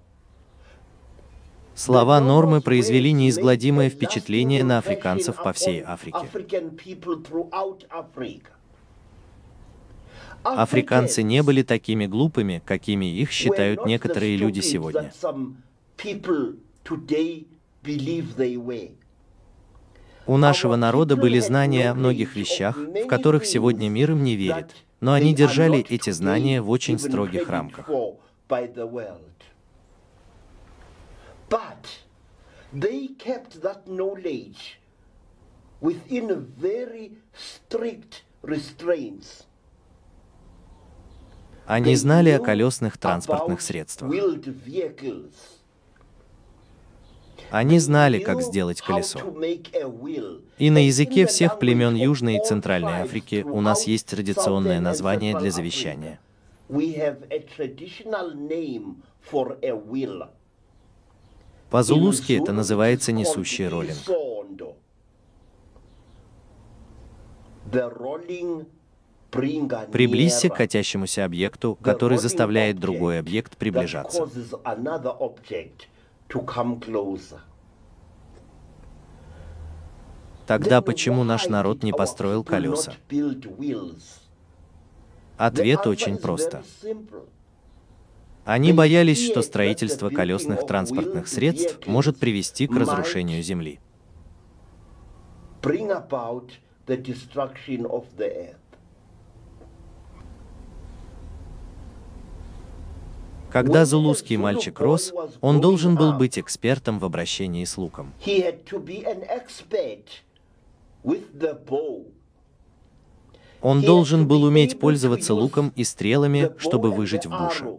Слова 1.73 2.19
Нормы 2.19 2.61
произвели 2.61 3.13
неизгладимое 3.13 3.89
впечатление 3.89 4.63
на 4.63 4.79
африканцев 4.79 5.41
по 5.41 5.53
всей 5.53 5.81
Африке. 5.81 6.19
Африканцы 10.57 11.23
не 11.23 11.43
были 11.43 11.61
такими 11.63 12.05
глупыми, 12.05 12.61
какими 12.65 13.05
их 13.05 13.31
считают 13.31 13.85
некоторые 13.85 14.35
люди 14.37 14.61
сегодня. 14.61 15.11
У 20.25 20.37
нашего 20.37 20.75
народа 20.75 21.15
были 21.15 21.39
знания 21.39 21.89
о 21.89 21.95
многих 21.95 22.35
вещах, 22.35 22.77
в 22.77 23.07
которых 23.07 23.45
сегодня 23.45 23.89
мир 23.89 24.11
им 24.11 24.23
не 24.23 24.35
верит, 24.35 24.75
но 25.01 25.13
они 25.13 25.33
держали 25.33 25.79
эти 25.79 26.11
знания 26.11 26.61
в 26.61 26.69
очень 26.69 26.99
строгих 26.99 27.49
рамках. 27.49 27.89
But 31.49 32.03
they 32.71 33.07
kept 33.17 33.61
that 33.63 33.87
knowledge 33.87 34.79
within 35.81 36.45
very 36.61 37.13
strict 37.33 38.21
restraints. 38.43 39.45
Они 41.69 41.95
знали 41.95 42.31
о 42.31 42.39
колесных 42.39 42.97
транспортных 42.97 43.61
средствах. 43.61 44.11
Они 47.51 47.77
знали, 47.77 48.17
как 48.17 48.41
сделать 48.41 48.81
колесо. 48.81 49.19
И 50.57 50.71
на 50.71 50.83
языке 50.87 51.27
всех 51.27 51.59
племен 51.59 51.93
Южной 51.93 52.37
и 52.37 52.43
Центральной 52.43 53.01
Африки 53.01 53.45
у 53.47 53.61
нас 53.61 53.85
есть 53.85 54.07
традиционное 54.07 54.79
название 54.79 55.37
для 55.37 55.51
завещания. 55.51 56.19
По-зулузски 61.69 62.33
это 62.33 62.51
называется 62.51 63.11
несущий 63.11 63.67
роллинг. 63.67 63.99
Приблизься 69.31 70.49
к 70.49 70.55
катящемуся 70.55 71.25
объекту, 71.25 71.77
который 71.81 72.17
заставляет 72.17 72.79
другой 72.79 73.19
объект 73.19 73.57
приближаться. 73.57 74.27
Тогда 80.47 80.81
почему 80.81 81.23
наш 81.23 81.47
народ 81.47 81.83
не 81.83 81.91
построил 81.91 82.43
колеса? 82.43 82.93
Ответ 85.37 85.85
очень 85.85 86.17
просто. 86.17 86.63
Они 88.45 88.73
боялись, 88.73 89.23
что 89.23 89.43
строительство 89.43 90.09
колесных 90.09 90.65
транспортных 90.65 91.27
средств 91.27 91.85
может 91.85 92.17
привести 92.17 92.65
к 92.65 92.75
разрушению 92.75 93.43
Земли. 93.43 93.79
bring 95.61 95.91
about 95.91 96.57
the 96.85 96.97
destruction 96.97 97.85
of 97.85 98.05
the 98.17 98.29
earth. 98.47 98.55
Когда 103.51 103.85
зулузский 103.85 104.37
мальчик 104.37 104.79
рос, 104.79 105.13
он 105.41 105.61
должен 105.61 105.95
был 105.95 106.13
быть 106.13 106.37
экспертом 106.37 106.99
в 106.99 107.05
обращении 107.05 107.65
с 107.65 107.77
луком. 107.77 108.13
Он 113.61 113.81
должен 113.81 114.27
был 114.27 114.43
уметь 114.43 114.79
пользоваться 114.79 115.33
луком 115.33 115.73
и 115.75 115.83
стрелами, 115.83 116.51
чтобы 116.57 116.91
выжить 116.91 117.25
в 117.25 117.29
буше. 117.29 117.77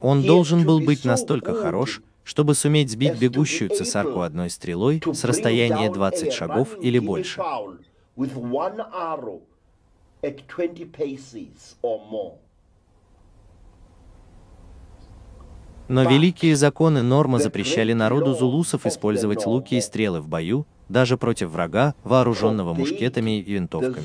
Он 0.00 0.22
должен 0.22 0.64
был 0.64 0.80
быть 0.80 1.04
настолько 1.04 1.54
хорош, 1.54 2.02
чтобы 2.22 2.54
суметь 2.54 2.90
сбить 2.90 3.18
бегущую 3.18 3.70
цесарку 3.70 4.20
одной 4.20 4.50
стрелой 4.50 5.02
с 5.04 5.24
расстояния 5.24 5.88
down 5.88 5.94
20 5.94 6.28
a 6.28 6.30
шагов 6.32 6.76
или 6.80 6.98
больше. 6.98 7.40
fowl 7.40 7.78
With 8.16 8.34
one 8.34 8.80
arrow 8.92 9.42
at 10.26 10.46
20 10.48 10.92
paces 10.92 11.76
or 11.82 12.00
more. 12.10 12.34
Но 15.88 16.02
великие 16.02 16.56
законы 16.56 17.02
Норма 17.02 17.38
запрещали 17.38 17.92
народу 17.92 18.34
зулусов 18.34 18.86
использовать 18.86 19.46
луки 19.46 19.76
и 19.76 19.80
стрелы 19.80 20.20
в 20.20 20.28
бою, 20.28 20.66
даже 20.88 21.16
против 21.16 21.50
врага, 21.50 21.94
вооруженного 22.02 22.74
мушкетами 22.74 23.38
и 23.38 23.52
винтовками. 23.52 24.04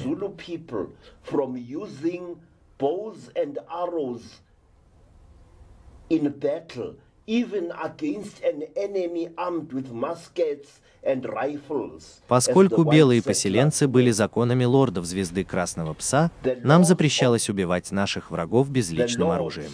Поскольку 12.27 12.83
белые 12.83 13.23
поселенцы 13.23 13.87
были 13.87 14.11
законами 14.11 14.65
лордов 14.65 15.05
звезды 15.05 15.43
Красного 15.43 15.93
Пса, 15.93 16.31
нам 16.63 16.83
запрещалось 16.83 17.49
убивать 17.49 17.91
наших 17.91 18.29
врагов 18.31 18.69
безличным 18.69 19.29
оружием. 19.29 19.71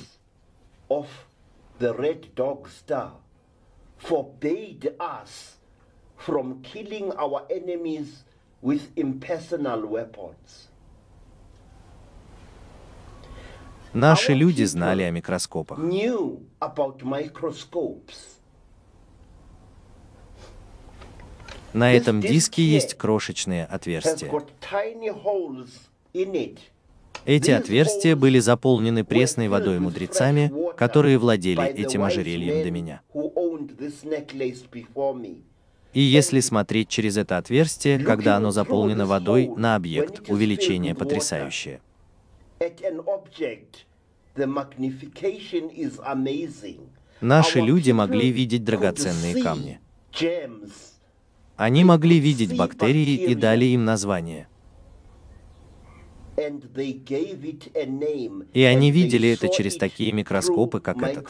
From 6.25 6.63
killing 6.63 7.11
our 7.15 7.45
enemies 7.47 8.23
with 8.63 8.89
impersonal 8.95 9.85
weapons. 9.85 10.67
Наши 13.93 14.33
люди 14.33 14.63
знали 14.63 15.03
о 15.03 15.11
микроскопах. 15.11 15.77
На 21.77 21.93
этом 21.93 22.21
диске 22.21 22.63
есть 22.63 22.95
крошечные 22.95 23.65
отверстия. 23.65 24.31
Эти 27.25 27.51
отверстия 27.51 28.15
были 28.15 28.39
заполнены 28.39 29.03
пресной 29.03 29.47
водой 29.47 29.79
мудрецами, 29.79 30.51
которые 30.75 31.19
владели 31.19 31.63
этим 31.67 32.03
ожерельем 32.03 32.63
до 32.63 32.71
меня. 32.71 33.01
И 35.93 36.01
если 36.01 36.39
смотреть 36.39 36.89
через 36.89 37.15
это 37.17 37.37
отверстие, 37.37 37.99
когда 37.99 38.37
оно 38.37 38.49
заполнено 38.49 39.05
водой, 39.05 39.51
на 39.55 39.75
объект, 39.75 40.29
увеличение 40.29 40.95
потрясающее. 40.95 41.79
Наши 47.21 47.59
люди 47.59 47.91
могли 47.91 48.31
видеть 48.31 48.63
драгоценные 48.63 49.43
камни. 49.43 49.79
Они 51.57 51.83
могли 51.83 52.19
видеть 52.19 52.55
бактерии 52.55 53.15
и 53.15 53.35
дали 53.35 53.65
им 53.65 53.83
название. 53.83 54.47
И 58.53 58.63
они 58.63 58.91
видели 58.91 59.29
это 59.29 59.49
через 59.49 59.75
такие 59.75 60.11
микроскопы, 60.11 60.79
как 60.79 61.01
этот. 61.01 61.27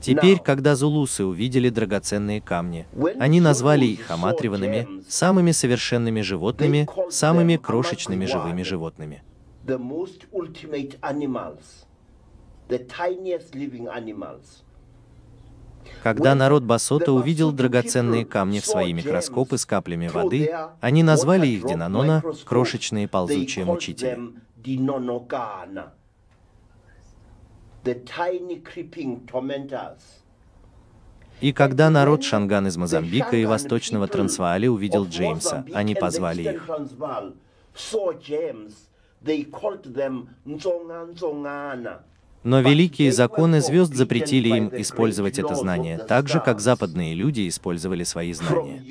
Теперь, 0.00 0.38
когда 0.38 0.76
зулусы 0.76 1.24
увидели 1.24 1.68
драгоценные 1.68 2.40
камни, 2.40 2.86
они 3.18 3.40
назвали 3.40 3.86
их 3.86 4.10
gems, 4.10 5.04
самыми 5.08 5.52
совершенными 5.52 6.20
животными, 6.20 6.88
самыми 7.10 7.56
крошечными 7.56 8.26
живыми 8.26 8.62
животными. 8.62 9.22
the 9.64 9.78
most 9.78 10.26
ultimate 10.32 10.96
animals, 11.02 11.86
the 12.68 12.78
tiniest 12.78 13.54
living 13.54 13.88
animals. 13.88 14.62
Когда 16.02 16.34
народ 16.34 16.62
Басота 16.62 17.12
увидел 17.12 17.52
драгоценные 17.52 18.24
камни 18.24 18.60
в 18.60 18.66
свои 18.66 18.92
микроскопы 18.92 19.58
с 19.58 19.66
каплями 19.66 20.08
воды, 20.08 20.50
они 20.80 21.02
назвали 21.02 21.46
их 21.46 21.66
Динанона 21.66 22.22
крошечные 22.44 23.06
ползучие 23.08 23.64
they 23.64 23.68
called 23.68 23.74
мучители. 23.74 24.10
them. 24.10 24.40
И 31.40 31.52
когда 31.54 31.88
народ 31.88 32.22
Шанган 32.22 32.66
из 32.66 32.76
Мозамбика 32.76 33.36
и 33.36 33.46
Восточного 33.46 34.06
Трансвааля 34.06 34.70
увидел 34.70 35.06
Джеймса, 35.06 35.64
они 35.72 35.94
позвали 35.94 36.42
их. 36.42 36.68
Но 42.42 42.60
великие 42.60 43.12
законы 43.12 43.60
звезд 43.60 43.94
запретили 43.94 44.48
им 44.48 44.70
использовать 44.72 45.38
это 45.38 45.54
знание, 45.54 45.98
так 45.98 46.28
же, 46.28 46.40
как 46.40 46.60
западные 46.60 47.14
люди 47.14 47.46
использовали 47.48 48.04
свои 48.04 48.32
знания. 48.32 48.82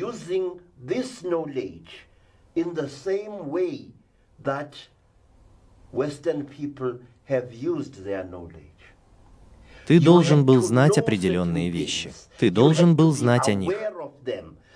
Ты 9.87 9.99
должен 9.99 10.45
был 10.45 10.61
знать 10.61 10.97
определенные 10.99 11.69
вещи. 11.71 12.13
Ты 12.37 12.51
должен 12.51 12.95
был 12.95 13.11
знать 13.11 13.49
о 13.49 13.53
них. 13.55 13.73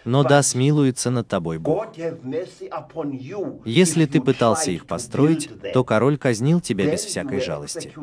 Но 0.06 0.24
да 0.24 0.42
смилуется 0.42 1.12
над 1.12 1.28
тобой 1.28 1.60
Бог. 1.60 1.88
Если 3.66 4.06
ты 4.06 4.22
пытался 4.22 4.72
их 4.72 4.88
построить, 4.88 5.50
то 5.74 5.84
король 5.84 6.18
казнил 6.18 6.60
тебя 6.60 6.92
без 6.92 7.06
всякой 7.06 7.40
жалости. 7.40 7.94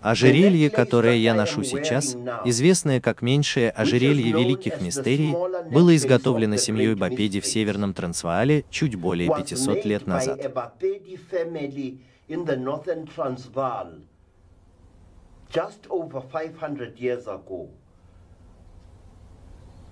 Ожерелье, 0.00 0.70
которое 0.70 1.16
я 1.16 1.34
ношу 1.34 1.64
сейчас, 1.64 2.16
известное 2.44 3.00
как 3.00 3.22
меньшее 3.22 3.70
ожерелье 3.70 4.30
великих 4.30 4.80
мистерий, 4.80 5.34
было 5.68 5.96
изготовлено 5.96 6.56
семьей 6.56 6.94
Бапеди 6.94 7.40
в 7.40 7.46
Северном 7.46 7.92
Трансваале 7.92 8.64
чуть 8.70 8.94
более 8.94 9.34
500 9.34 9.84
лет 9.84 10.06
назад. 10.06 10.38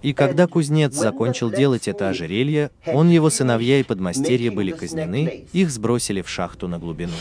И 0.05 0.13
когда 0.13 0.47
кузнец 0.47 0.93
закончил 0.93 1.51
делать 1.51 1.89
это 1.89 2.11
ожерелье, 2.11 2.71
он, 2.87 3.09
его 3.09 3.31
сыновья 3.31 3.81
и 3.81 3.83
подмастерья 3.83 4.53
были 4.53 4.71
казнены, 4.71 5.47
их 5.55 5.71
сбросили 5.71 6.21
в 6.21 6.29
шахту 6.29 6.69
на 6.69 6.79
глубину. 6.79 7.13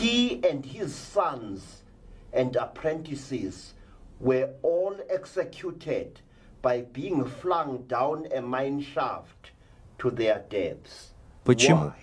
Почему? 11.45 11.93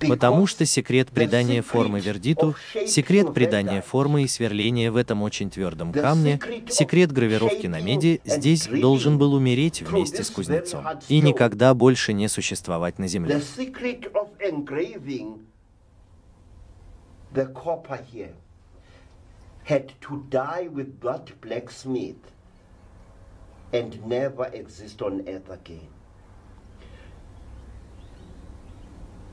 Потому 0.00 0.46
что 0.46 0.66
секрет 0.66 1.10
придания 1.10 1.62
формы 1.62 2.00
вердиту, 2.00 2.54
секрет 2.86 3.32
придания 3.32 3.80
формы 3.80 4.24
и 4.24 4.28
сверления 4.28 4.90
в 4.90 4.96
этом 4.96 5.22
очень 5.22 5.50
твердом 5.50 5.92
камне, 5.92 6.40
секрет 6.68 7.12
гравировки 7.12 7.66
на 7.66 7.80
меди 7.80 8.20
здесь 8.24 8.66
должен 8.66 9.18
был 9.18 9.34
умереть 9.34 9.82
вместе 9.82 10.24
с 10.24 10.30
кузнецом 10.30 10.84
и 11.08 11.20
никогда 11.20 11.74
больше 11.74 12.12
не 12.12 12.28
существовать 12.28 12.98
на 12.98 13.08
земле. 13.08 13.40
the 17.34 17.46
copper 17.46 17.96
here 17.96 18.34
had 19.64 19.92
to 20.00 20.24
die 20.30 20.68
with 20.70 21.00
that 21.00 21.40
blacksmith 21.40 22.32
and 23.72 24.06
never 24.06 24.44
exist 24.54 25.02
on 25.02 25.24
earth 25.28 25.50
again. 25.50 25.93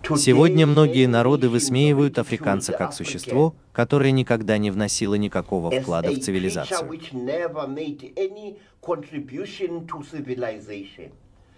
Сегодня 0.04 0.66
многие 0.66 1.06
народы 1.08 1.50
высмеивают 1.50 2.18
африканца 2.18 2.74
как 2.74 2.94
существо, 2.94 3.56
которое 3.72 4.12
никогда 4.12 4.58
не 4.58 4.72
вносило 4.72 5.16
никакого 5.16 5.72
вклада 5.72 6.12
в 6.12 6.20
цивилизацию. 6.20 6.90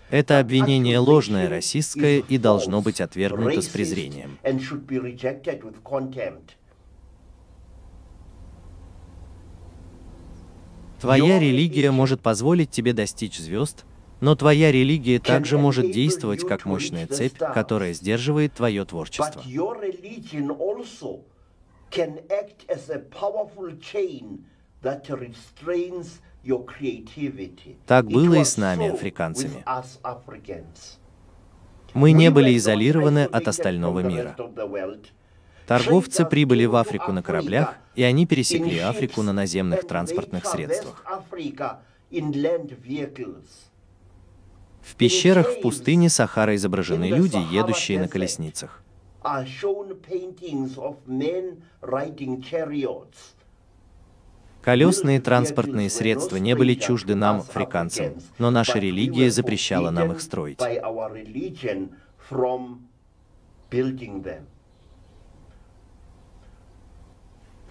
Это 0.10 0.40
обвинение 0.40 1.00
ложное, 1.00 1.50
расистское 1.50 2.24
и 2.28 2.38
должно 2.38 2.82
быть 2.82 3.02
отвергнуто 3.02 3.62
с 3.62 3.68
презрением. 3.68 4.38
Твоя 11.02 11.40
религия 11.40 11.92
может 11.92 12.22
позволить 12.22 12.70
тебе 12.70 12.94
достичь 12.94 13.38
звезд, 13.38 13.86
но 14.24 14.38
твоя 14.38 14.72
религия 14.72 15.20
также 15.20 15.58
может 15.58 15.92
действовать 15.92 16.48
как 16.48 16.64
мощная 16.64 17.08
цепь, 17.08 17.38
которая 17.38 17.92
сдерживает 17.92 18.54
твое 18.54 18.86
творчество. 18.86 19.44
Так 27.86 28.08
было 28.08 28.36
и 28.36 28.46
с 28.46 28.56
нами, 28.56 28.94
африканцами. 28.94 29.66
Мы 31.94 32.14
не 32.14 32.32
были 32.32 32.56
изолированы 32.56 33.26
от 33.26 33.50
остального 33.50 34.00
мира. 34.00 34.38
Торговцы 35.68 36.24
прибыли 36.24 36.64
в 36.64 36.78
Африку 36.78 37.12
на 37.12 37.22
кораблях, 37.22 37.76
и 37.96 38.04
они 38.04 38.26
пересекли 38.26 38.80
Африку 38.80 39.22
на 39.22 39.34
наземных 39.34 39.86
транспортных 39.86 40.46
средствах. 40.46 41.04
В 44.84 44.96
пещерах 44.96 45.48
в 45.50 45.62
пустыне 45.62 46.10
Сахара 46.10 46.56
изображены 46.56 47.06
люди, 47.06 47.38
едущие 47.52 48.00
на 48.00 48.08
колесницах. 48.08 48.84
Колесные 54.62 55.20
транспортные 55.20 55.90
средства 55.90 56.38
не 56.38 56.56
были 56.56 56.74
чужды 56.74 57.16
нам, 57.16 57.40
африканцам, 57.40 58.14
но 58.38 58.52
наша 58.52 58.80
религия 58.80 59.30
запрещала 59.32 59.90
нам 59.90 60.12
их 60.12 60.22
строить. 60.22 60.60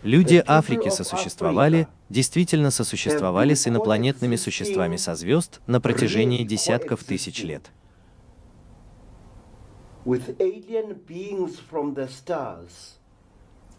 Люди 0.02 0.42
Африки 0.46 0.88
сосуществовали, 0.88 1.86
действительно 2.08 2.70
сосуществовали 2.70 3.54
с 3.54 3.68
инопланетными 3.68 4.36
существами 4.36 4.96
со 4.96 5.14
звезд 5.14 5.60
на 5.66 5.80
протяжении 5.80 6.44
десятков 6.44 7.04
тысяч 7.04 7.42
лет. 7.44 7.70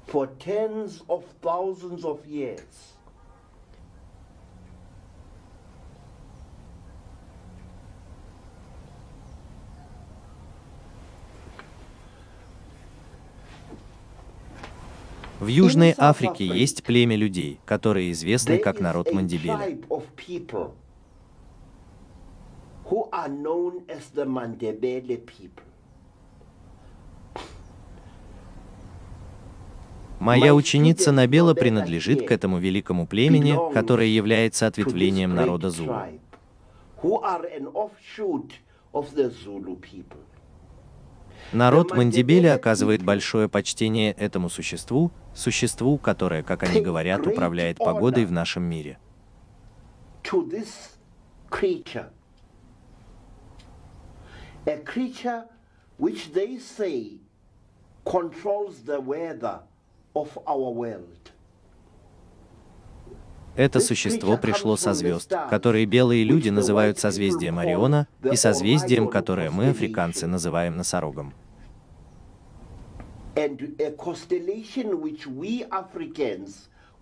for 0.05 0.27
tens 0.38 1.01
of 1.07 1.23
thousands 1.41 2.03
of 2.03 2.25
years. 2.25 2.92
В 15.43 15.47
Южной 15.47 15.93
Африке 15.97 16.45
есть 16.45 16.84
племя 16.84 17.17
людей, 17.17 17.60
которые 17.65 18.13
известны 18.13 18.60
как 18.60 18.79
народ 18.79 19.12
Мандибеля. 19.12 19.77
Моя 30.19 30.56
ученица 30.56 31.12
Набела 31.12 31.53
принадлежит 31.53 32.25
к 32.25 32.32
этому 32.32 32.60
великому 32.60 33.06
племени, 33.06 33.60
которое 33.73 34.08
является 34.08 34.65
ответвлением 34.65 35.36
народа 35.36 35.69
Зулу. 35.69 35.97
Народ 41.51 41.95
Мандибеля 41.95 42.56
оказывает 42.56 43.03
большое 43.03 43.49
почтение 43.49 44.13
этому 44.13 44.49
существу, 44.49 45.12
существу, 45.36 45.97
которое, 45.97 46.43
как 46.43 46.63
они 46.63 46.82
говорят, 46.82 47.27
управляет 47.27 47.77
погодой 47.77 48.25
в 48.25 48.32
нашем 48.32 48.63
мире. 48.63 48.97
A 54.65 54.77
creature 54.77 55.43
which 55.99 56.32
they 56.34 56.58
say 56.58 57.19
controls 58.06 58.84
the 58.86 59.01
weather 59.01 59.60
of 60.15 60.38
our 60.47 60.71
world. 60.71 61.33
Это 63.55 63.79
существо 63.79 64.37
пришло 64.37 64.75
со 64.77 64.93
звезд, 64.93 65.31
которые 65.49 65.85
белые 65.85 66.23
люди 66.23 66.49
называют 66.49 66.97
созвездием 66.97 67.59
Ориона, 67.59 68.07
и 68.23 68.35
созвездием, 68.35 69.07
которое 69.07 69.51
мы, 69.51 69.69
африканцы, 69.69 70.25
называем 70.27 70.77
носорогом. 70.77 71.33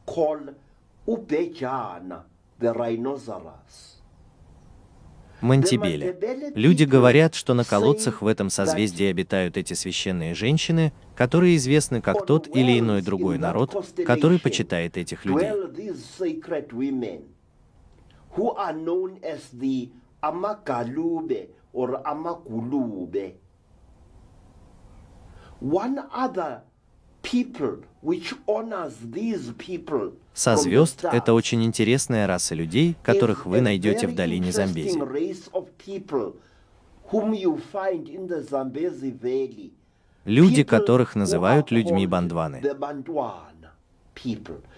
Call 0.03 0.55
Ubejana, 1.07 2.23
the 2.59 2.73
rhinoceros. 2.73 4.00
Мантибеля. 5.41 6.15
Люди 6.55 6.83
говорят, 6.83 7.35
что 7.35 7.53
на 7.53 7.63
колодцах 7.63 8.21
в 8.21 8.27
этом 8.27 8.49
созвездии 8.49 9.05
обитают 9.05 9.57
эти 9.57 9.73
священные 9.73 10.33
женщины, 10.33 10.93
которые 11.15 11.55
известны 11.57 12.01
как 12.01 12.25
тот 12.25 12.47
или 12.47 12.79
иной 12.79 13.01
другой 13.01 13.37
народ, 13.37 13.85
который 14.05 14.39
почитает 14.39 14.97
этих 14.97 15.25
людей. 15.25 15.49
One 25.61 26.09
other 26.09 26.63
со 30.33 30.55
звезд— 30.55 31.05
это 31.11 31.33
очень 31.33 31.63
интересная 31.63 32.27
раса 32.27 32.55
людей, 32.55 32.95
которых 33.03 33.45
вы 33.45 33.61
найдете 33.61 34.07
в 34.07 34.15
долине 34.15 34.51
Замбези. 34.51 34.99
Люди, 40.25 40.63
которых 40.63 41.15
называют 41.15 41.71
людьми 41.71 42.07
Бандваны. 42.07 42.61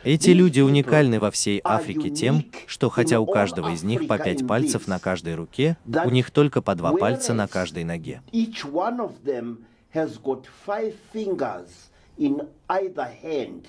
Эти 0.03 0.29
люди 0.29 0.61
уникальны 0.61 1.19
во 1.19 1.31
всей 1.31 1.59
Африке 1.63 2.09
тем, 2.09 2.45
что 2.65 2.89
хотя 2.89 3.19
у 3.19 3.25
каждого 3.25 3.73
из 3.73 3.83
них 3.83 4.07
по 4.07 4.17
пять 4.17 4.47
пальцев 4.47 4.87
на 4.87 4.99
каждой 4.99 5.35
руке, 5.35 5.77
у 5.85 6.09
них 6.09 6.31
только 6.31 6.61
по 6.61 6.75
два 6.75 6.93
пальца 6.93 7.33
на 7.33 7.47
каждой 7.47 7.83
ноге 7.83 8.21
in 12.17 12.47
either 12.69 13.05
hand, 13.05 13.67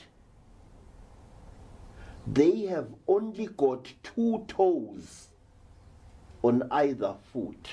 they 2.27 2.67
have 2.67 2.89
only 3.07 3.47
got 3.47 3.93
two 4.03 4.45
toes 4.49 5.29
on 6.43 6.63
either 6.71 7.15
foot. 7.33 7.69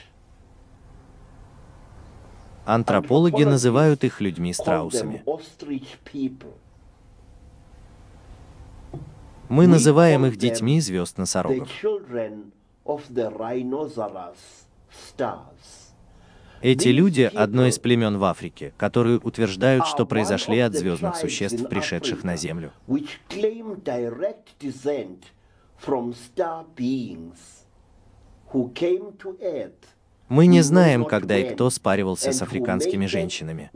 Антропологи 2.66 3.44
называют 3.44 4.04
их 4.04 4.22
людьми-страусами. 4.22 5.24
Мы 9.50 9.68
называем 9.68 10.26
их 10.26 10.38
детьми 10.38 10.80
звезд-носорогов. 10.80 11.68
Эти 16.62 16.90
люди– 16.90 17.30
одно 17.34 17.66
из 17.66 17.80
племен 17.80 18.18
в 18.18 18.24
Африке, 18.24 18.74
которые 18.78 19.18
утверждают, 19.18 19.88
что 19.88 20.06
произошли 20.06 20.60
от 20.60 20.76
звездных 20.76 21.16
существ, 21.16 21.68
пришедших 21.68 22.24
на 22.24 22.38
Землю. 22.38 22.72
Мы 30.30 30.46
не 30.46 30.62
знаем, 30.62 31.06
когда 31.06 31.38
и 31.38 31.54
кто 31.54 31.70
спаривался 31.72 32.32
с 32.32 32.42
африканскими 32.42 33.08
женщинами. 33.08 33.72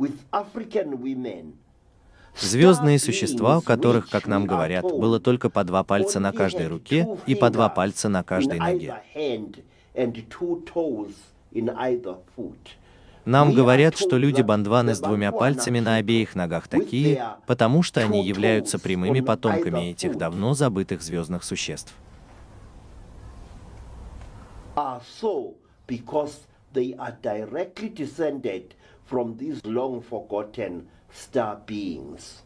Звездные 2.40 3.00
существа, 3.00 3.58
у 3.58 3.62
которых, 3.62 4.10
как 4.10 4.28
нам 4.28 4.46
говорят, 4.46 4.84
было 4.84 5.20
только 5.20 5.50
по 5.50 5.64
два 5.64 5.84
пальца 5.84 6.20
на 6.20 6.32
каждой 6.32 6.68
руке 6.68 7.08
и 7.26 7.34
по 7.34 7.50
два 7.50 7.70
пальца 7.70 8.10
на 8.10 8.24
каждой 8.24 8.60
ноге. 8.60 9.02
Нам 13.26 13.54
говорят, 13.54 13.98
что 13.98 14.18
люди 14.18 14.42
Бандваны 14.42 14.94
с 14.94 15.00
двумя 15.00 15.32
пальцами 15.32 15.80
на 15.80 15.96
обеих 15.96 16.36
ногах 16.36 16.68
такие, 16.68 17.36
потому 17.48 17.82
что 17.82 18.02
они 18.02 18.24
являются 18.24 18.78
прямыми 18.78 19.22
потомками 19.22 19.92
этих 19.92 20.18
давно 20.18 20.54
забытых 20.54 21.02
звездных 21.02 21.44
существ. 21.44 21.94
from 29.06 29.38
these 29.38 29.64
long 29.66 30.02
forgotten 30.02 30.88
star 31.12 31.62
beings. 31.66 32.45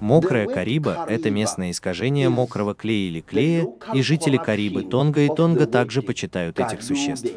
Мокрая 0.00 0.46
Кариба– 0.46 1.06
это 1.08 1.30
местное 1.30 1.70
искажение 1.70 2.28
мокрого 2.28 2.74
клея 2.74 3.08
или 3.08 3.20
клея, 3.20 3.66
и 3.94 4.02
жители 4.02 4.36
Карибы, 4.36 4.82
Тонга 4.82 5.22
и 5.22 5.28
Тонга 5.28 5.66
также 5.66 6.02
почитают 6.02 6.60
этих 6.60 6.82
существ. 6.82 7.30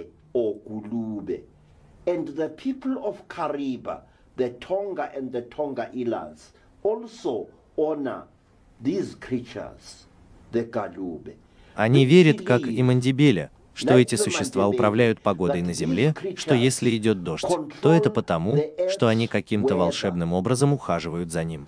Они 11.76 12.06
верят, 12.06 12.42
как 12.42 12.68
и 12.68 12.84
Мандибеля, 12.84 13.52
что 13.80 13.98
эти 13.98 14.16
существа 14.16 14.68
управляют 14.68 15.22
погодой 15.22 15.62
на 15.62 15.74
Земле, 15.74 16.14
что 16.36 16.54
если 16.54 16.96
идет 16.98 17.24
дождь, 17.24 17.48
то 17.82 17.94
это 17.94 18.10
потому, 18.10 18.58
что 18.90 19.08
они 19.08 19.28
каким-то 19.28 19.76
волшебным 19.76 20.34
образом 20.34 20.74
ухаживают 20.74 21.32
за 21.32 21.44
ним. 21.46 21.66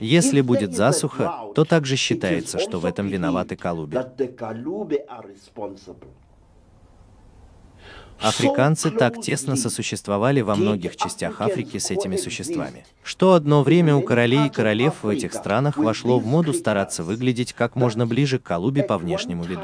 Если 0.00 0.40
будет 0.40 0.74
засуха, 0.74 1.52
то 1.54 1.64
также 1.64 1.96
считается, 1.96 2.58
что 2.58 2.78
в 2.78 2.86
этом 2.86 3.08
виноваты 3.08 3.54
Калуби. 3.56 3.98
Африканцы 8.20 8.90
так 8.90 9.20
тесно 9.20 9.56
сосуществовали 9.56 10.40
во 10.40 10.56
многих 10.56 10.96
частях 10.96 11.40
Африки 11.40 11.78
с 11.78 11.90
этими 11.90 12.16
существами, 12.16 12.84
что 13.02 13.34
одно 13.34 13.62
время 13.62 13.94
у 13.94 14.02
королей 14.02 14.46
и 14.46 14.50
королев 14.50 15.02
в 15.02 15.08
этих 15.08 15.32
странах 15.32 15.76
вошло 15.76 16.18
в 16.18 16.26
моду 16.26 16.52
стараться 16.52 17.04
выглядеть 17.04 17.52
как 17.52 17.76
можно 17.76 18.06
ближе 18.06 18.38
к 18.38 18.42
Калубе 18.42 18.82
по 18.82 18.98
внешнему 18.98 19.44
виду. 19.44 19.62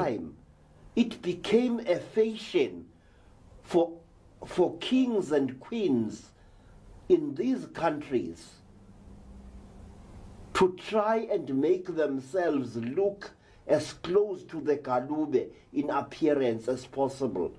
to 10.54 10.76
try 10.88 11.26
and 11.30 11.52
make 11.56 11.86
themselves 11.96 12.76
look 12.76 13.32
as 13.66 13.92
close 13.94 14.44
to 14.44 14.60
the 14.60 14.76
Kalube 14.76 15.48
in 15.72 15.90
appearance 15.90 16.68
as 16.68 16.86
possible. 16.86 17.50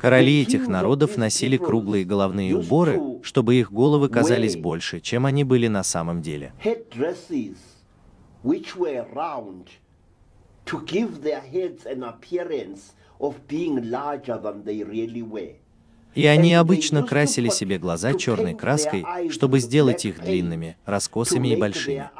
Короли 0.00 0.42
этих 0.42 0.66
народов 0.66 1.16
носили 1.16 1.56
круглые 1.56 2.04
головные 2.04 2.56
уборы, 2.56 3.20
чтобы 3.22 3.56
их 3.56 3.70
головы 3.70 4.08
казались 4.08 4.56
больше, 4.56 5.00
чем 5.00 5.26
они 5.26 5.44
были 5.44 5.66
на 5.66 5.82
самом 5.82 6.22
деле. 6.22 6.52
И 16.14 16.26
они 16.26 16.54
обычно 16.54 17.02
красили 17.04 17.48
себе 17.50 17.78
глаза 17.78 18.14
черной 18.14 18.54
краской, 18.54 19.04
чтобы 19.30 19.60
сделать 19.60 20.04
их 20.06 20.20
длинными, 20.20 20.76
раскосыми 20.86 21.48
и 21.48 21.56
большими. 21.56 22.10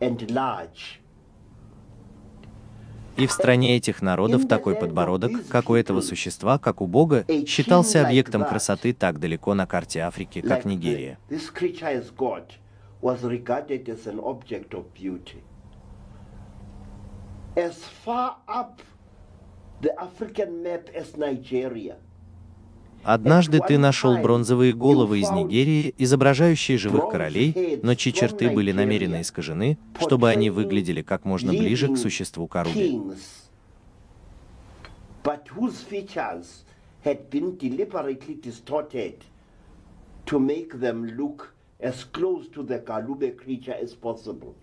and 0.00 0.30
large. 0.30 1.01
И 3.16 3.26
в 3.26 3.32
стране 3.32 3.76
этих 3.76 4.02
народов 4.02 4.48
такой 4.48 4.74
подбородок, 4.74 5.46
как 5.48 5.70
у 5.70 5.74
этого 5.74 6.00
существа, 6.00 6.58
как 6.58 6.80
у 6.80 6.86
Бога, 6.86 7.24
считался 7.46 8.06
объектом 8.06 8.44
красоты 8.44 8.92
так 8.92 9.20
далеко 9.20 9.54
на 9.54 9.66
карте 9.66 10.00
Африки, 10.00 10.40
как 10.40 10.64
Нигерия. 10.64 11.18
As 17.54 17.76
far 18.06 18.36
up 18.48 18.80
the 19.82 19.90
African 19.98 20.62
map 20.62 20.88
as 20.94 21.14
Nigeria, 21.18 21.96
Однажды 23.04 23.60
ты 23.66 23.78
нашел 23.78 24.18
бронзовые 24.18 24.72
головы 24.72 25.20
из 25.20 25.30
Нигерии, 25.30 25.94
изображающие 25.98 26.78
живых 26.78 27.10
королей, 27.10 27.80
но 27.82 27.94
чьи 27.94 28.12
черты 28.12 28.50
были 28.50 28.72
намеренно 28.72 29.20
искажены, 29.22 29.78
чтобы 30.00 30.30
они 30.30 30.50
выглядели 30.50 31.02
как 31.02 31.24
можно 31.24 31.52
ближе 31.52 31.88
к 31.88 31.96
существу 31.96 32.46
distorted 38.42 39.24
to 40.26 40.38
make 40.38 40.78
them 40.78 41.16
look 41.16 41.54
as 41.80 42.04
close 42.04 42.48
to 42.48 42.62
the 42.62 42.78
Galube 42.78 43.36
creature 43.36 43.76
as 43.80 43.94
possible. 43.94 44.54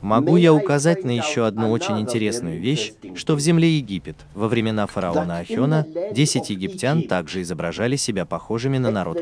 Могу 0.00 0.36
я 0.36 0.52
указать 0.54 1.04
на 1.04 1.10
еще 1.10 1.46
одну 1.46 1.70
очень 1.70 2.00
интересную 2.00 2.60
вещь, 2.60 2.92
что 3.14 3.34
в 3.34 3.40
земле 3.40 3.76
Египет, 3.76 4.16
во 4.34 4.48
времена 4.48 4.86
фараона 4.86 5.38
Ахена, 5.38 5.86
10 6.12 6.50
египтян 6.50 7.02
также 7.02 7.42
изображали 7.42 7.96
себя 7.96 8.24
похожими 8.24 8.78
на 8.78 8.90
народ 8.90 9.18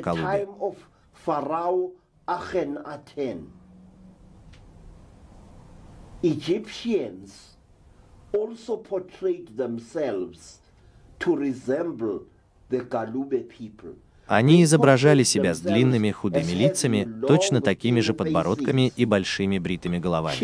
Egyptians 6.22 7.56
also 8.32 8.76
portrayed 8.76 9.56
themselves 9.56 10.60
to 11.20 11.36
resemble 11.36 12.24
the 12.70 12.80
Galube 12.80 13.48
people. 13.48 13.94
Они 14.26 14.64
изображали 14.64 15.22
себя 15.22 15.54
с 15.54 15.60
длинными 15.60 16.10
худыми 16.10 16.50
лицами, 16.50 17.08
точно 17.26 17.60
такими 17.60 18.00
же 18.00 18.12
подбородками 18.12 18.92
и 18.96 19.04
большими 19.04 19.58
бритыми 19.58 19.98
головами. 19.98 20.36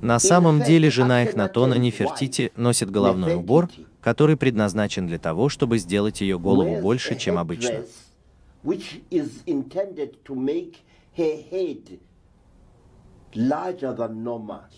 На 0.00 0.18
самом 0.18 0.62
деле 0.62 0.90
жена 0.90 1.24
Эхнатона 1.24 1.74
Нефертити 1.74 2.52
носит 2.56 2.90
головной 2.90 3.34
убор, 3.34 3.68
который 4.00 4.38
предназначен 4.38 5.06
для 5.06 5.18
того, 5.18 5.50
чтобы 5.50 5.78
сделать 5.78 6.22
ее 6.22 6.38
голову 6.38 6.80
больше, 6.80 7.16
чем 7.16 7.38
обычно. 7.38 7.84
larger 13.32 13.92
than 13.94 14.24
normal. 14.24 14.68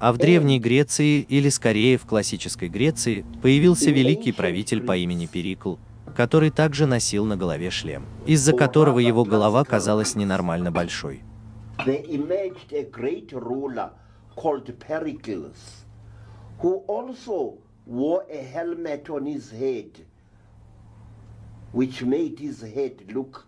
А 0.00 0.12
в 0.12 0.16
Древней 0.16 0.60
Греции, 0.60 1.22
или 1.22 1.48
скорее 1.48 1.98
в 1.98 2.06
классической 2.06 2.68
Греции, 2.68 3.24
появился 3.42 3.90
великий 3.90 4.30
правитель 4.30 4.80
по 4.80 4.96
имени 4.96 5.26
Перикл, 5.26 5.74
который 6.14 6.50
также 6.50 6.86
носил 6.86 7.24
на 7.24 7.36
голове 7.36 7.70
шлем, 7.70 8.06
из-за 8.24 8.52
которого 8.52 9.00
его 9.00 9.24
голова 9.24 9.64
казалась 9.64 10.14
ненормально 10.14 10.70
большой. 10.70 11.22
Which 21.74 22.02
made 22.02 22.38
his 22.38 22.62
head 22.62 23.12
look 23.12 23.44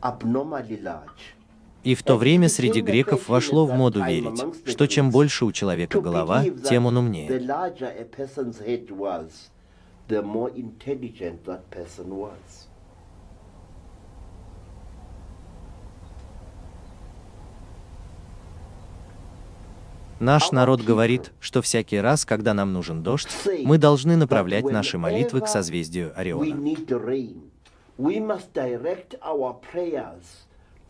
abnormally 0.00 0.80
large. 0.80 1.34
И 1.84 1.94
в 1.94 2.02
то 2.02 2.16
время 2.16 2.48
среди 2.48 2.80
греков 2.80 3.28
вошло 3.28 3.66
в 3.66 3.72
моду 3.72 4.04
верить, 4.04 4.40
что 4.64 4.86
чем 4.86 5.10
больше 5.10 5.44
у 5.44 5.52
человека 5.52 6.00
голова, 6.00 6.44
тем 6.68 6.86
он 6.86 6.96
умнее. 6.96 7.28
Наш 20.20 20.52
народ 20.52 20.82
говорит, 20.82 21.32
что 21.40 21.62
всякий 21.62 21.98
раз, 21.98 22.24
когда 22.24 22.54
нам 22.54 22.72
нужен 22.72 23.02
дождь, 23.02 23.28
мы 23.64 23.76
должны 23.76 24.14
направлять 24.14 24.64
наши 24.64 24.96
молитвы 24.96 25.40
к 25.40 25.48
созвездию 25.48 26.12
Ориона. 26.14 26.56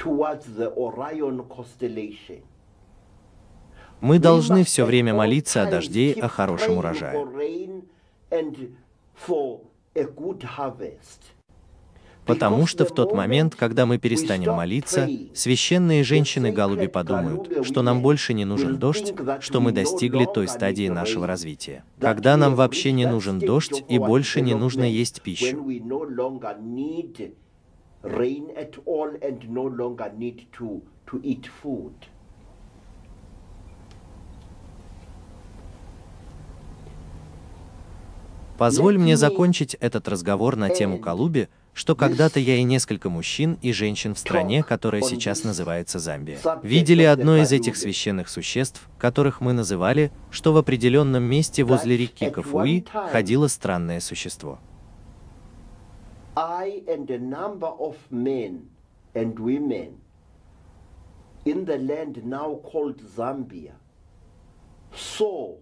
Towards 0.03 0.47
the 0.57 0.75
Orion 0.77 1.47
constellation. 1.49 2.43
Мы 4.01 4.19
должны 4.19 4.65
все 4.65 4.85
время 4.85 5.15
молиться 5.15 5.63
о 5.63 5.71
дожде, 5.71 6.13
о 6.21 6.29
хорошем 6.29 6.79
урожае. 6.79 7.25
Потому 12.27 12.67
что 12.67 12.85
в 12.85 12.93
тот 12.93 13.13
момент, 13.13 13.55
когда 13.55 13.85
мы 13.87 13.99
перестанем 13.99 14.55
молиться, 14.55 15.09
священные 15.35 16.03
женщины 16.05 16.51
the 16.51 16.53
Галуби 16.53 16.87
sacred 16.87 16.89
подумают, 16.89 17.67
что 17.67 17.83
нам 17.83 18.01
больше 18.03 18.33
не 18.33 18.45
нужен 18.45 18.79
дождь, 18.79 19.13
что 19.41 19.61
мы 19.61 19.73
достигли 19.73 20.27
той 20.33 20.49
стадии 20.49 20.89
нашего 20.89 21.27
развития, 21.27 21.85
когда 22.01 22.37
нам 22.37 22.55
вообще 22.57 22.93
не 22.93 23.07
нужен 23.07 23.39
дождь 23.39 23.85
и 23.89 23.99
больше 23.99 24.41
не 24.41 24.55
нужно 24.55 24.85
есть 24.85 25.23
пищу. 25.23 25.59
Rain 28.03 28.51
at 28.57 28.77
all 28.85 29.11
and 29.23 29.49
no 29.49 29.65
longer 29.65 30.13
need 30.17 30.47
to, 30.53 30.83
to 31.07 31.21
eat 31.23 31.49
food. 31.63 31.93
Позволь 38.59 38.97
мне 38.97 39.17
закончить 39.17 39.75
этот 39.75 40.07
разговор 40.07 40.55
на 40.57 40.69
тему 40.69 40.99
end 40.99 41.01
Калуби, 41.01 41.49
что 41.75 41.97
когда-то 41.97 42.39
я 42.39 42.57
и 42.57 42.63
несколько 42.63 43.09
мужчин 43.09 43.59
и 43.63 43.73
женщин 43.73 44.15
в 44.15 44.19
стране, 44.19 44.63
которая 44.63 45.03
сейчас 45.03 45.43
называется 45.43 45.99
Замбия, 45.99 46.39
видели 46.63 47.03
одно 47.03 47.39
из 47.39 47.51
этих 47.51 47.77
священных 47.77 48.29
существ, 48.29 48.89
которых 48.99 49.41
мы 49.41 49.53
называли, 49.53 50.13
что 50.31 50.53
в 50.53 50.59
определенном 50.59 51.25
месте 51.25 51.65
возле 51.65 51.97
реки 51.97 52.31
Кафуи 52.31 52.85
ходило 53.11 53.49
странное 53.49 54.01
существо. 54.01 54.61
I 56.37 56.83
and 56.89 57.11
a 57.11 57.19
number 57.19 57.67
of 57.67 58.11
men 58.11 58.71
and 59.15 59.39
women 59.39 60.01
in 61.45 61.65
the 61.65 61.77
land 61.77 62.25
now 62.25 62.61
called 62.63 63.03
Zambia 63.03 63.75
saw 64.95 65.57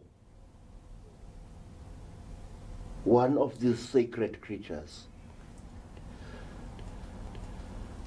one 3.04 3.38
of 3.38 3.58
these 3.60 3.80
sacred 3.80 4.40
creatures. 4.40 5.06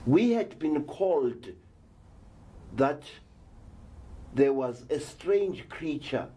We 0.05 0.31
had 0.31 0.59
been 0.59 0.83
called 0.83 1.47
that 2.75 3.03
there 4.33 4.53
was 4.53 4.83
a 4.89 4.99
strange 4.99 5.67
creature 5.69 6.27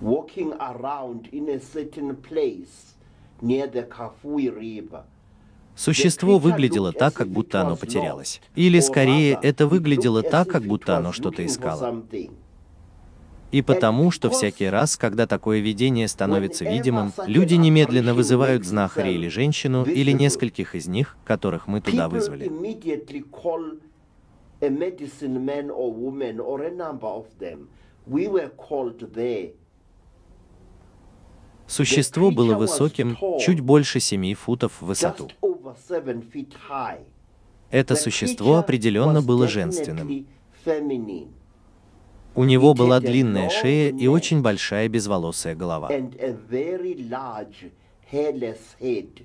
walking 0.00 0.52
around 0.60 1.28
in 1.32 1.48
a 1.48 1.60
certain 1.60 2.16
place 2.16 2.94
near 3.40 3.66
the 3.66 3.82
Kafui 3.88 4.48
River. 4.50 5.04
Существо 5.74 6.38
выглядело 6.38 6.92
так, 6.92 7.12
как 7.12 7.28
будто 7.28 7.60
оно 7.60 7.76
потерялось. 7.76 8.40
Или 8.54 8.80
скорее, 8.80 9.38
это 9.42 9.66
выглядело 9.66 10.22
так, 10.22 10.48
как 10.48 10.62
будто 10.62 10.96
оно 10.96 11.12
что-то 11.12 11.44
искало. 11.44 12.02
И 13.52 13.62
потому, 13.62 14.10
что 14.10 14.30
всякий 14.30 14.68
раз, 14.68 14.96
когда 14.96 15.26
такое 15.26 15.60
видение 15.60 16.08
становится 16.08 16.64
видимым, 16.64 17.12
люди 17.26 17.54
немедленно 17.54 18.14
вызывают 18.14 18.64
знахаря 18.64 19.10
или 19.10 19.28
женщину, 19.28 19.84
или 19.84 20.12
нескольких 20.12 20.74
из 20.74 20.88
них, 20.88 21.16
которых 21.24 21.68
мы 21.68 21.80
туда 21.80 22.08
вызвали. 22.08 22.50
We 28.08 28.28
were 28.28 28.52
called 28.56 29.12
there. 29.14 29.50
Существо 31.66 32.30
было 32.30 32.54
высоким, 32.54 33.16
чуть 33.40 33.60
больше 33.60 34.00
семи 34.00 34.34
футов 34.34 34.72
в 34.80 34.86
высоту. 34.86 35.28
Это 37.70 37.96
существо 37.96 38.56
определенно 38.56 39.22
было 39.22 39.48
женственным. 39.48 40.26
У 42.34 42.44
него 42.44 42.74
была 42.74 43.00
длинная 43.00 43.48
шея 43.48 43.92
и 43.92 44.06
очень 44.06 44.42
большая 44.42 44.88
безволосая 44.88 45.54
голова. 45.54 45.90
and 45.90 46.14
a 46.20 46.32
very 46.32 46.94
large 47.08 47.70
hairless 48.12 48.76
head. 48.78 49.24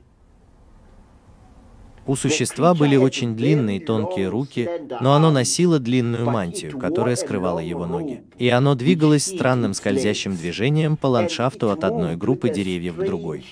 У 2.07 2.15
существа 2.15 2.73
были 2.73 2.95
очень 2.95 3.35
длинные 3.35 3.79
тонкие 3.79 4.27
руки, 4.27 4.67
но 5.01 5.13
оно 5.13 5.31
носило 5.31 5.77
длинную 5.79 6.25
мантию, 6.25 6.77
которая 6.79 7.15
скрывала 7.15 7.59
его 7.59 7.85
ноги. 7.85 8.23
И 8.37 8.49
оно 8.49 8.73
двигалось 8.73 9.25
странным 9.25 9.73
скользящим 9.75 10.35
движением 10.35 10.97
по 10.97 11.07
ландшафту 11.07 11.69
от 11.69 11.83
одной 11.83 12.15
группы 12.15 12.49
деревьев 12.49 12.95
к 12.97 13.05
другой. 13.05 13.45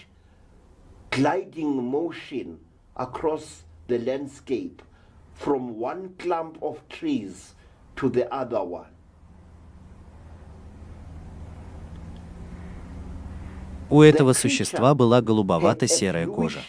У 13.91 14.01
этого 14.01 14.33
существа 14.33 14.93
была 14.93 15.21
голубовато-серая 15.21 16.27
кожа. 16.27 16.59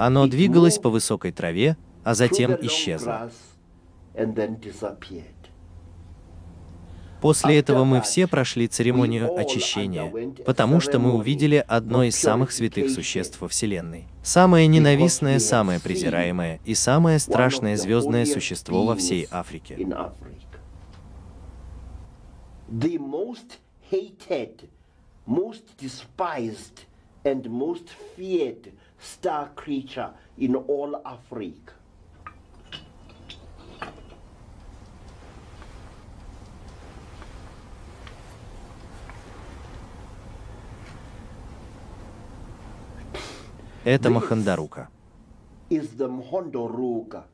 Оно 0.00 0.26
двигалось 0.26 0.78
по 0.78 0.88
высокой 0.88 1.30
траве, 1.30 1.76
а 2.04 2.14
затем 2.14 2.56
исчезло. 2.62 3.30
После 7.20 7.58
этого 7.58 7.84
мы 7.84 8.00
все 8.00 8.26
прошли 8.26 8.66
церемонию 8.66 9.38
очищения, 9.38 10.10
потому 10.46 10.80
что 10.80 10.98
мы 10.98 11.12
увидели 11.12 11.62
одно 11.68 12.02
из 12.02 12.16
самых 12.16 12.50
святых 12.50 12.88
существ 12.88 13.42
во 13.42 13.48
Вселенной. 13.48 14.06
Самое 14.22 14.66
ненавистное, 14.68 15.38
самое 15.38 15.78
презираемое 15.80 16.60
и 16.64 16.74
самое 16.74 17.18
страшное 17.18 17.76
звездное 17.76 18.24
существо 18.24 18.86
во 18.86 18.96
всей 18.96 19.28
Африке. 19.30 19.76
The 22.70 22.96
most 22.96 23.58
hated, 23.90 24.66
most 25.26 25.64
despised 25.78 26.86
and 27.22 27.44
most 27.50 27.90
feared 28.16 28.72
star 29.00 29.50
creature 29.54 30.10
in 30.38 30.54
all 30.54 31.00
Africa. 31.04 31.74
Это 43.84 44.10
Махандарука. 44.10 44.88
Is 45.70 45.96
the 45.96 46.06
Mhondoruka. 46.08 47.24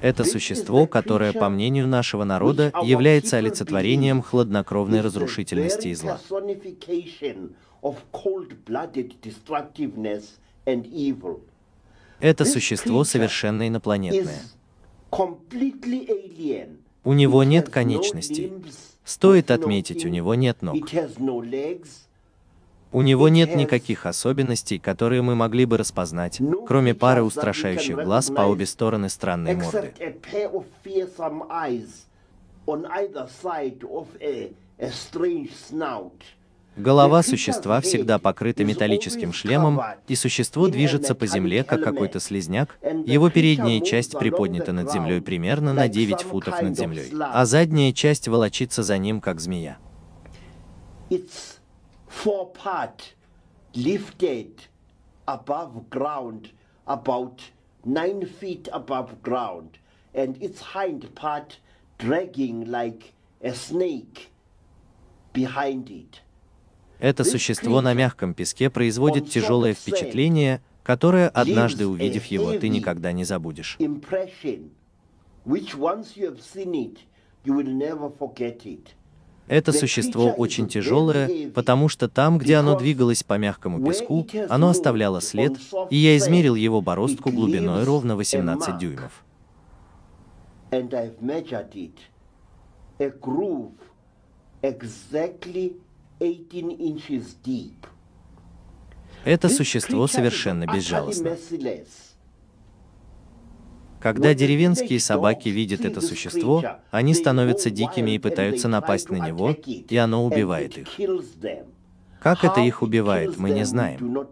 Это 0.00 0.24
существо, 0.24 0.86
которое, 0.86 1.32
по 1.32 1.48
мнению 1.48 1.88
нашего 1.88 2.24
народа, 2.24 2.72
является 2.82 3.38
олицетворением 3.38 4.22
хладнокровной 4.22 5.00
разрушительности 5.00 5.88
и 5.88 5.94
зла. 5.94 6.20
Это 12.20 12.44
существо 12.44 13.04
совершенно 13.04 13.68
инопланетное. 13.68 14.40
У 17.04 17.12
него 17.12 17.44
нет 17.44 17.68
конечностей. 17.68 18.52
Стоит 19.04 19.50
отметить, 19.50 20.04
у 20.04 20.08
него 20.08 20.34
нет 20.34 20.62
ног. 20.62 20.76
У 22.90 23.02
него 23.02 23.28
нет 23.28 23.54
никаких 23.54 24.06
особенностей, 24.06 24.78
которые 24.78 25.20
мы 25.20 25.34
могли 25.34 25.66
бы 25.66 25.76
распознать, 25.76 26.40
кроме 26.66 26.94
пары 26.94 27.22
устрашающих 27.22 27.96
глаз 27.96 28.30
по 28.30 28.42
обе 28.42 28.66
стороны 28.66 29.08
странной 29.08 29.56
морды. 29.56 29.92
Голова 36.76 37.24
существа 37.24 37.80
всегда 37.80 38.20
покрыта 38.20 38.64
металлическим 38.64 39.32
шлемом, 39.32 39.80
и 40.06 40.14
существо 40.14 40.68
движется 40.68 41.14
по 41.16 41.26
земле, 41.26 41.64
как 41.64 41.82
какой-то 41.82 42.20
слизняк. 42.20 42.78
Его 43.04 43.30
передняя 43.30 43.80
часть 43.80 44.16
приподнята 44.16 44.72
над 44.72 44.92
землей 44.92 45.20
примерно 45.20 45.72
на 45.74 45.88
9 45.88 46.22
футов 46.22 46.62
над 46.62 46.78
землей, 46.78 47.12
а 47.20 47.44
задняя 47.46 47.92
часть 47.92 48.28
волочится 48.28 48.82
за 48.82 48.96
ним, 48.96 49.20
как 49.20 49.40
змея. 49.40 49.78
Four 52.08 52.52
part 52.52 53.14
lifted 53.74 54.68
above 55.26 55.88
ground 55.90 56.50
about 56.86 57.42
nine 57.84 58.26
feet 58.26 58.68
above 58.72 59.22
ground 59.22 59.78
and 60.14 60.40
its 60.42 60.60
hind 60.60 61.14
part 61.14 61.58
dragging 61.98 62.70
like 62.70 63.12
a 63.42 63.52
snake 63.54 64.30
behind 65.32 65.90
it. 65.90 66.22
Это 66.98 67.22
существо 67.22 67.80
на 67.80 67.94
мягком 67.94 68.34
песке 68.34 68.70
производит 68.70 69.30
тяжелое 69.30 69.72
впечатление, 69.72 70.60
которое, 70.82 71.28
однажды 71.28 71.86
увидев 71.86 72.24
его, 72.26 72.52
ты 72.54 72.68
никогда 72.68 73.12
не 73.12 73.24
забудешь. 73.24 73.78
Which 75.44 75.74
once 75.78 76.16
you 76.16 76.26
have 76.26 76.40
seen 76.42 76.74
it, 76.74 76.98
you 77.44 77.54
will 77.54 77.64
never 77.64 78.10
forget 78.10 78.66
it. 78.66 78.94
Это 79.48 79.72
существо 79.72 80.30
очень 80.30 80.68
тяжелое, 80.68 81.50
потому 81.50 81.88
что 81.88 82.08
там, 82.08 82.38
где 82.38 82.56
оно 82.56 82.78
двигалось 82.78 83.22
по 83.22 83.38
мягкому 83.38 83.84
песку, 83.84 84.26
оно 84.48 84.68
оставляло 84.68 85.20
след, 85.20 85.54
и 85.90 85.96
я 85.96 86.16
измерил 86.16 86.54
его 86.54 86.80
бороздку 86.80 87.30
глубиной 87.30 87.84
ровно 87.84 88.16
18 88.16 88.78
дюймов. 88.78 89.24
Это 99.24 99.48
существо 99.48 100.06
совершенно 100.06 100.66
безжалостно. 100.66 101.36
Когда 104.00 104.32
деревенские 104.32 105.00
собаки 105.00 105.48
видят 105.48 105.84
это 105.84 106.00
существо, 106.00 106.62
они 106.90 107.14
становятся 107.14 107.70
дикими 107.70 108.12
и 108.12 108.18
пытаются 108.18 108.68
напасть 108.68 109.10
на 109.10 109.16
него, 109.16 109.50
и 109.50 109.96
оно 109.96 110.24
убивает 110.24 110.78
их. 110.78 110.88
Как 112.20 112.44
это 112.44 112.60
их 112.60 112.82
убивает, 112.82 113.38
мы 113.38 113.50
не 113.50 113.64
знаем. 113.64 114.26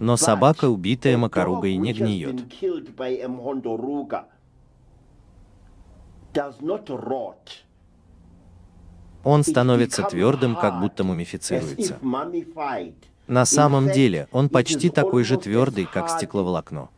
Но 0.00 0.16
собака, 0.16 0.68
убитая 0.68 1.16
макаругой, 1.16 1.76
не 1.76 1.92
гниет. 1.92 2.44
Он 9.24 9.42
становится 9.42 10.02
твердым, 10.04 10.54
как 10.54 10.80
будто 10.80 11.02
мумифицируется. 11.02 11.98
На 13.28 13.44
самом 13.44 13.92
деле, 13.92 14.26
он 14.32 14.48
почти 14.48 14.88
такой 14.88 15.22
же 15.22 15.36
твердый, 15.36 15.84
как 15.84 16.08
стекловолокно. 16.08 16.88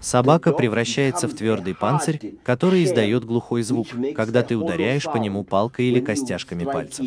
Собака 0.00 0.52
превращается 0.52 1.28
в 1.28 1.34
твердый 1.34 1.74
панцирь, 1.74 2.36
который 2.42 2.84
издает 2.84 3.24
глухой 3.24 3.62
звук, 3.62 3.86
когда 4.16 4.42
ты 4.42 4.56
ударяешь 4.56 5.04
по 5.04 5.18
нему 5.18 5.44
палкой 5.44 5.86
или 5.86 6.00
костяшками 6.00 6.64
пальцев. 6.64 7.06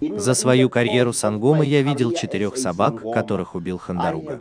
За 0.00 0.34
свою 0.34 0.70
карьеру 0.70 1.12
сангома 1.12 1.64
я 1.64 1.82
видел 1.82 2.12
четырех 2.12 2.56
собак, 2.56 3.02
которых 3.12 3.54
убил 3.54 3.78
Хандаруга. 3.78 4.40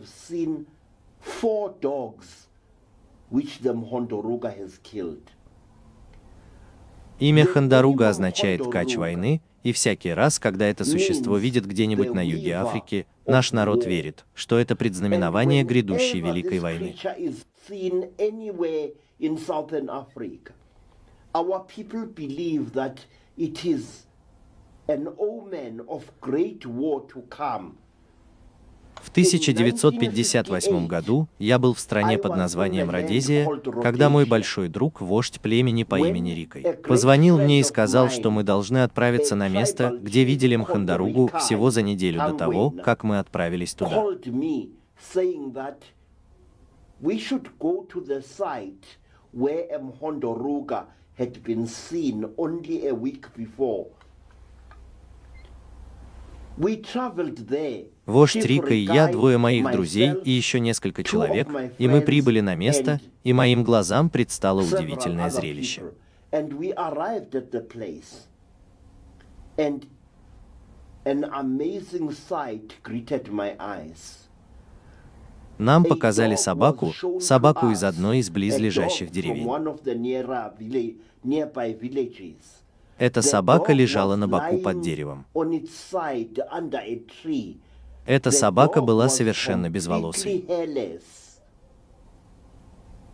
Имя 7.19 7.45
Хандаруга 7.45 8.09
означает 8.09 8.67
«кач 8.69 8.95
войны», 8.95 9.41
и 9.63 9.71
всякий 9.71 10.11
раз, 10.11 10.39
когда 10.39 10.67
это 10.67 10.83
существо 10.83 11.37
видит 11.37 11.65
где-нибудь 11.65 12.13
на 12.13 12.25
юге 12.25 12.55
Африки, 12.55 13.07
наш 13.25 13.53
народ 13.53 13.85
верит, 13.85 14.25
что 14.33 14.59
это 14.59 14.75
предзнаменование 14.75 15.63
грядущей 15.63 16.19
Великой 16.19 16.59
войны. 16.59 16.95
an 24.89 25.07
omen 25.17 25.79
of 25.87 26.11
great 26.19 26.65
war 26.65 27.07
to 27.07 27.21
come. 27.29 27.77
В 29.01 29.09
1958 29.09 30.87
году 30.87 31.27
я 31.39 31.59
был 31.59 31.73
в 31.73 31.79
стране 31.79 32.17
под 32.17 32.35
названием 32.35 32.89
Родезия, 32.89 33.47
когда 33.81 34.09
мой 34.09 34.25
большой 34.25 34.69
друг, 34.69 35.01
вождь 35.01 35.39
племени 35.39 35.83
по 35.83 35.99
имени 35.99 36.31
Рикой, 36.31 36.63
позвонил 36.87 37.37
мне 37.37 37.59
и 37.59 37.63
сказал, 37.63 38.09
что 38.09 38.31
мы 38.31 38.43
должны 38.43 38.83
отправиться 38.83 39.35
на 39.35 39.49
место, 39.49 39.97
где 40.01 40.23
видели 40.23 40.55
Мхандаругу 40.55 41.31
всего 41.39 41.69
за 41.71 41.81
неделю 41.81 42.19
до 42.19 42.33
того, 42.33 42.71
как 42.71 43.03
мы 43.03 43.19
отправились 43.19 43.73
туда. 43.73 44.03
where 49.33 49.79
Mhondoruga 49.79 50.85
had 51.17 51.43
been 51.43 51.67
seen 51.67 52.25
only 52.37 52.87
a 52.87 52.93
week 52.95 53.25
before. 53.35 53.87
Вождь 58.05 58.35
Рика 58.35 58.73
и 58.73 58.83
я, 58.83 59.07
двое 59.07 59.37
моих 59.37 59.71
друзей 59.71 60.13
и 60.23 60.31
еще 60.31 60.59
несколько 60.59 61.03
человек, 61.03 61.47
и 61.77 61.87
мы 61.87 62.01
прибыли 62.01 62.41
на 62.41 62.55
место, 62.55 62.99
и 63.23 63.33
моим 63.33 63.63
глазам 63.63 64.09
предстало 64.09 64.61
удивительное 64.61 65.29
зрелище. 65.29 65.81
Нам 75.57 75.83
показали 75.85 76.35
собаку, 76.35 76.93
собаку 77.19 77.69
из 77.69 77.83
одной 77.83 78.19
из 78.19 78.29
близлежащих 78.29 79.11
деревень. 79.11 79.47
Эта 82.97 83.21
собака 83.21 83.73
лежала 83.73 84.15
на 84.15 84.27
боку 84.27 84.57
под 84.59 84.81
деревом. 84.81 85.25
Эта 88.05 88.31
собака 88.31 88.81
была 88.81 89.09
совершенно 89.09 89.69
безволосой. 89.69 90.45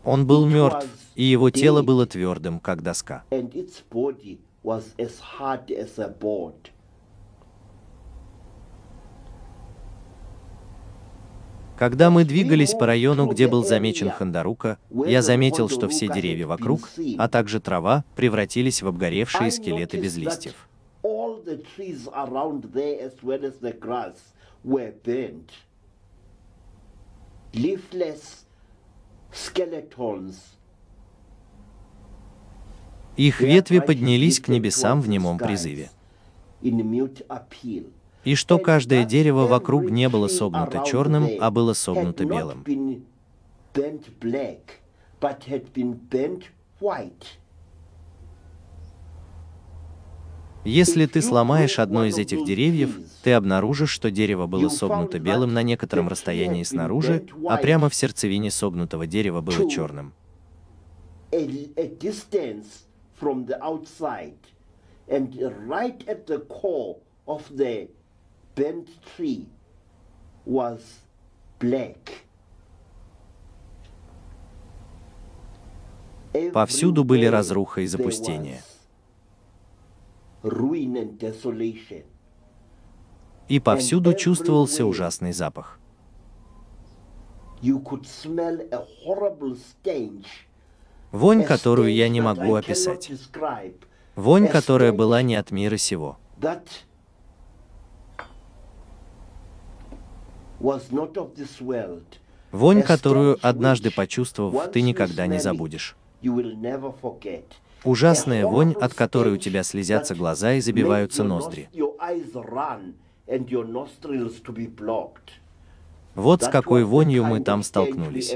Он 0.04 0.26
был 0.26 0.46
мертв, 0.46 0.88
и 1.16 1.24
его 1.24 1.50
тело 1.50 1.82
было 1.82 2.06
твердым, 2.06 2.60
как 2.60 2.82
доска. 2.82 3.24
Когда 11.80 12.10
мы 12.10 12.26
двигались 12.26 12.74
по 12.74 12.86
району, 12.86 13.26
где 13.28 13.48
был 13.48 13.64
замечен 13.64 14.12
Хандарука, 14.12 14.78
я 14.90 15.22
заметил, 15.22 15.70
что 15.70 15.88
все 15.88 16.10
деревья 16.10 16.46
вокруг, 16.46 16.90
а 17.18 17.30
также 17.30 17.62
трава, 17.62 18.04
превратились 18.18 18.82
в 18.82 18.88
обгоревшие 18.88 19.50
скелеты 19.50 19.98
без 19.98 20.18
листьев. 20.18 20.68
Их 33.16 33.40
ветви 33.40 33.80
поднялись 33.80 34.42
к 34.42 34.50
небесам 34.50 35.00
в 35.00 35.08
немом 35.08 35.38
призыве 35.38 35.90
и 38.30 38.36
что 38.36 38.60
каждое 38.60 39.06
дерево 39.06 39.48
вокруг 39.48 39.90
не 39.90 40.08
было 40.08 40.28
согнуто 40.28 40.84
черным, 40.86 41.28
а 41.40 41.50
было 41.50 41.74
согнуто 41.74 42.26
белым. 42.26 42.64
Если 50.64 51.06
ты 51.08 51.22
сломаешь 51.24 51.80
одно 51.80 52.06
из 52.06 52.20
этих 52.20 52.46
деревьев, 52.46 53.00
ты 53.24 53.34
обнаружишь, 53.34 53.90
что 53.90 54.12
дерево 54.12 54.46
было 54.46 54.70
согнуто 54.70 55.18
белым 55.18 55.56
на 55.56 55.64
некотором 55.64 56.08
расстоянии 56.08 56.62
снаружи, 56.62 57.26
а 57.48 57.58
прямо 57.58 57.90
в 57.90 57.96
сердцевине 57.96 58.52
согнутого 58.52 59.08
дерева 59.08 59.42
было 59.42 59.68
черным. 59.68 60.14
And 65.12 65.34
right 65.68 66.04
at 66.06 66.28
the 66.28 66.38
core 66.48 66.98
of 67.26 67.42
the 67.50 67.90
bent 68.60 68.88
tree 69.16 69.46
was 70.46 70.80
black. 71.60 72.26
Повсюду 76.54 77.04
были 77.04 77.26
разруха 77.26 77.82
и 77.82 77.88
запустение. 77.88 78.62
И 83.48 83.60
повсюду 83.60 84.14
чувствовался 84.14 84.86
ужасный 84.86 85.34
запах. 85.34 85.80
Вонь, 91.12 91.44
которую 91.44 91.94
я 91.94 92.10
не 92.10 92.22
могу 92.22 92.54
описать. 92.56 93.12
Вонь, 94.16 94.48
которая 94.48 94.92
была 94.94 95.22
не 95.24 95.36
от 95.36 95.52
мира 95.52 95.78
сего. 95.78 96.18
Вонь, 102.52 102.82
которую 102.82 103.38
однажды 103.42 103.92
почувствовав, 103.92 104.72
ты 104.72 104.82
никогда 104.82 105.28
не 105.28 105.40
забудешь. 105.40 105.96
Ужасная 107.84 108.46
вонь, 108.46 108.74
от 108.74 108.94
которой 108.94 109.34
у 109.36 109.38
тебя 109.38 109.64
слезятся 109.64 110.16
глаза 110.16 110.54
и 110.54 110.62
забиваются 110.62 111.24
ноздри. 111.24 111.70
Вот 116.16 116.44
с 116.44 116.50
какой 116.50 116.84
вонью 116.84 117.24
мы 117.24 117.40
там 117.40 117.64
столкнулись. 117.64 118.36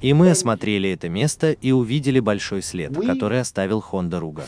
И 0.00 0.12
мы 0.12 0.30
осмотрели 0.30 0.90
это 0.90 1.08
место 1.08 1.52
и 1.52 1.72
увидели 1.72 2.20
большой 2.20 2.62
след, 2.62 2.94
который 2.94 3.40
оставил 3.40 3.80
Хонда 3.80 4.20
Руга 4.20 4.44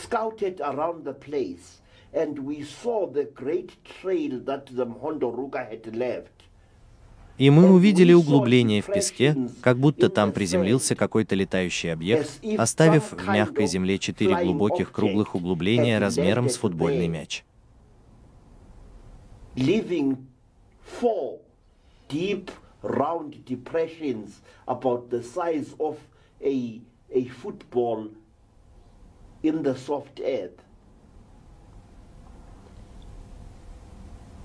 and 2.13 2.39
we 2.39 2.63
saw 2.63 3.07
the 3.07 3.25
great 3.25 3.71
trail 3.83 4.39
that 4.45 4.65
the 4.67 4.85
Hondoruga 4.85 5.69
had 5.69 5.95
left. 5.95 6.31
И 7.37 7.49
мы 7.49 7.71
увидели 7.71 8.13
углубление 8.13 8.81
в 8.81 8.87
песке, 8.87 9.35
как 9.61 9.77
будто 9.77 10.09
там 10.09 10.31
приземлился 10.31 10.95
какой-то 10.95 11.33
летающий 11.33 11.91
объект, 11.91 12.39
оставив 12.57 13.13
в 13.13 13.27
мягкой 13.27 13.65
земле 13.65 13.97
четыре 13.97 14.35
глубоких 14.43 14.91
круглых 14.91 15.33
углубления 15.33 15.97
размером 15.97 16.49
с 16.49 16.57
футбольный 16.57 17.07
мяч. 17.07 17.43
In 29.43 29.63
the 29.63 29.75
soft 29.75 30.19
earth. 30.19 30.59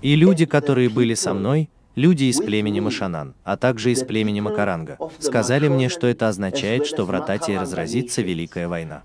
И 0.01 0.15
люди, 0.15 0.45
которые 0.45 0.89
были 0.89 1.15
со 1.15 1.33
мной, 1.33 1.69
люди 1.95 2.25
из 2.25 2.37
племени 2.37 2.79
Машанан, 2.79 3.33
а 3.43 3.57
также 3.57 3.91
из 3.91 4.03
племени 4.03 4.39
Макаранга, 4.39 4.97
сказали 5.19 5.67
мне, 5.67 5.89
что 5.89 6.07
это 6.07 6.27
означает, 6.27 6.85
что 6.85 7.03
в 7.03 7.09
Рататии 7.09 7.53
разразится 7.53 8.21
Великая 8.21 8.67
война. 8.67 9.03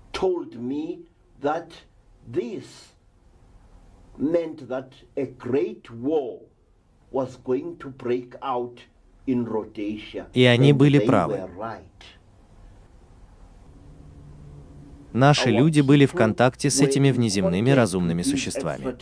И 10.33 10.43
они 10.45 10.73
были 10.73 10.99
правы. 10.99 11.49
Наши 15.13 15.51
люди 15.51 15.81
были 15.81 16.05
в 16.07 16.13
контакте 16.13 16.69
с 16.69 16.81
этими 16.81 17.11
внеземными 17.11 17.69
разумными 17.69 18.23
существами. 18.23 18.95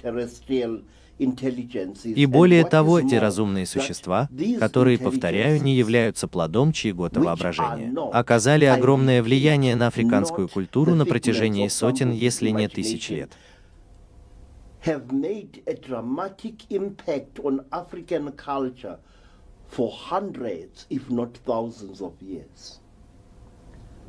И 2.03 2.25
более 2.25 2.65
того, 2.65 3.01
те 3.01 3.19
разумные 3.19 3.65
существа, 3.67 4.27
которые, 4.59 4.97
повторяю, 4.97 5.61
не 5.61 5.75
являются 5.75 6.27
плодом 6.27 6.73
чьего-то 6.73 7.19
воображения, 7.21 7.93
оказали 8.11 8.65
огромное 8.65 9.21
влияние 9.21 9.75
на 9.75 9.87
африканскую 9.87 10.49
культуру 10.49 10.95
на 10.95 11.05
протяжении 11.05 11.67
сотен, 11.67 12.11
если 12.11 12.49
не 12.49 12.67
тысяч 12.67 13.09
лет. 13.09 13.31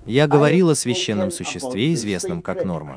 Я 0.06 0.26
говорил 0.26 0.70
о 0.70 0.74
священном 0.74 1.30
существе, 1.30 1.92
известном 1.92 2.42
как 2.42 2.64
норма. 2.64 2.96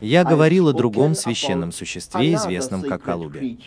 Я 0.00 0.24
говорил 0.24 0.68
о 0.68 0.72
другом 0.72 1.14
священном 1.14 1.72
существе, 1.72 2.34
известном 2.34 2.82
как 2.82 3.02
Калубе. 3.02 3.58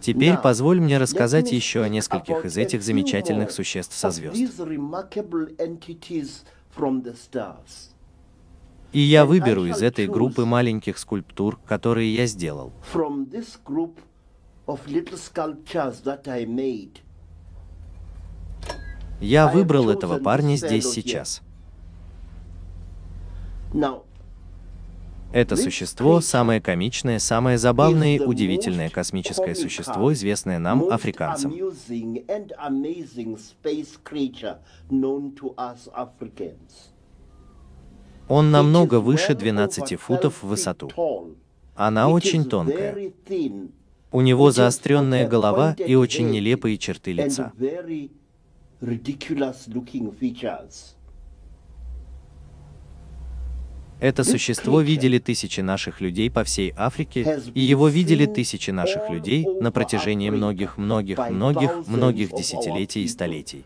Теперь 0.00 0.36
позволь 0.36 0.80
мне 0.80 0.98
рассказать 0.98 1.52
еще 1.52 1.82
о 1.82 1.88
нескольких 1.88 2.44
из 2.44 2.56
этих 2.56 2.82
замечательных 2.82 3.50
существ 3.50 3.94
со 3.96 4.10
звезд. 4.10 4.36
И 8.92 9.00
я 9.00 9.26
выберу 9.26 9.66
из 9.66 9.82
этой 9.82 10.06
группы 10.06 10.44
маленьких 10.44 10.96
скульптур, 10.96 11.58
которые 11.66 12.14
я 12.14 12.26
сделал. 12.26 12.72
Я 19.20 19.48
выбрал 19.48 19.90
этого 19.90 20.18
парня 20.18 20.56
здесь 20.56 20.88
сейчас. 20.90 21.42
Это 25.30 25.56
существо– 25.56 26.20
самое 26.22 26.60
комичное, 26.60 27.18
самое 27.18 27.58
забавное 27.58 28.16
и 28.16 28.20
удивительное 28.20 28.88
космическое 28.88 29.54
существо, 29.54 30.12
известное 30.14 30.58
нам, 30.58 30.84
африканцам. 30.90 31.52
Он 38.28 38.50
намного 38.50 39.00
выше 39.00 39.32
well 39.32 39.38
12 39.38 39.92
over 39.92 39.96
футов 39.96 40.42
в 40.42 40.46
12 40.46 40.46
feet 40.46 40.48
высоту. 40.48 41.36
Она 41.74 42.08
очень 42.08 42.44
тонкая. 42.44 43.12
У 44.10 44.20
него 44.22 44.50
заостренная 44.50 45.28
голова 45.28 45.74
и 45.74 45.94
очень 45.94 46.30
нелепые 46.30 46.78
черты 46.78 47.12
лица. 47.12 47.52
Ridiculous 48.80 49.68
looking 49.68 50.10
features. 50.18 50.94
Это 54.00 54.22
существо 54.22 54.80
видели 54.80 55.18
тысячи 55.18 55.60
наших 55.60 56.00
людей 56.00 56.30
по 56.30 56.44
всей 56.44 56.72
Африке, 56.76 57.40
и 57.52 57.60
его 57.60 57.88
видели 57.88 58.26
тысячи 58.26 58.70
наших 58.70 59.10
людей 59.10 59.44
на 59.60 59.72
протяжении 59.72 60.30
многих, 60.30 60.78
многих, 60.78 61.18
многих, 61.18 61.88
многих 61.88 62.32
десятилетий 62.32 63.02
и 63.02 63.08
столетий. 63.08 63.64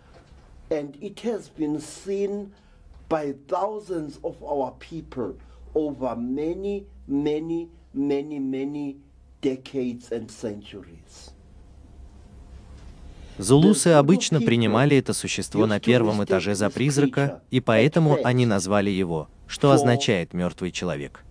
Many, 7.08 7.68
many, 7.94 8.38
many 8.38 8.96
decades 9.42 10.10
and 10.10 10.30
centuries. 10.30 11.32
Зулусы 13.42 13.88
обычно 13.88 14.40
принимали 14.40 14.96
это 14.96 15.12
существо 15.12 15.66
на 15.66 15.80
первом 15.80 16.22
этаже 16.22 16.54
за 16.54 16.70
призрака, 16.70 17.42
и 17.50 17.60
поэтому 17.60 18.18
они 18.22 18.46
назвали 18.46 18.90
его, 18.90 19.28
что 19.48 19.72
означает 19.72 20.32
«мертвый 20.32 20.70
человек». 20.70 21.24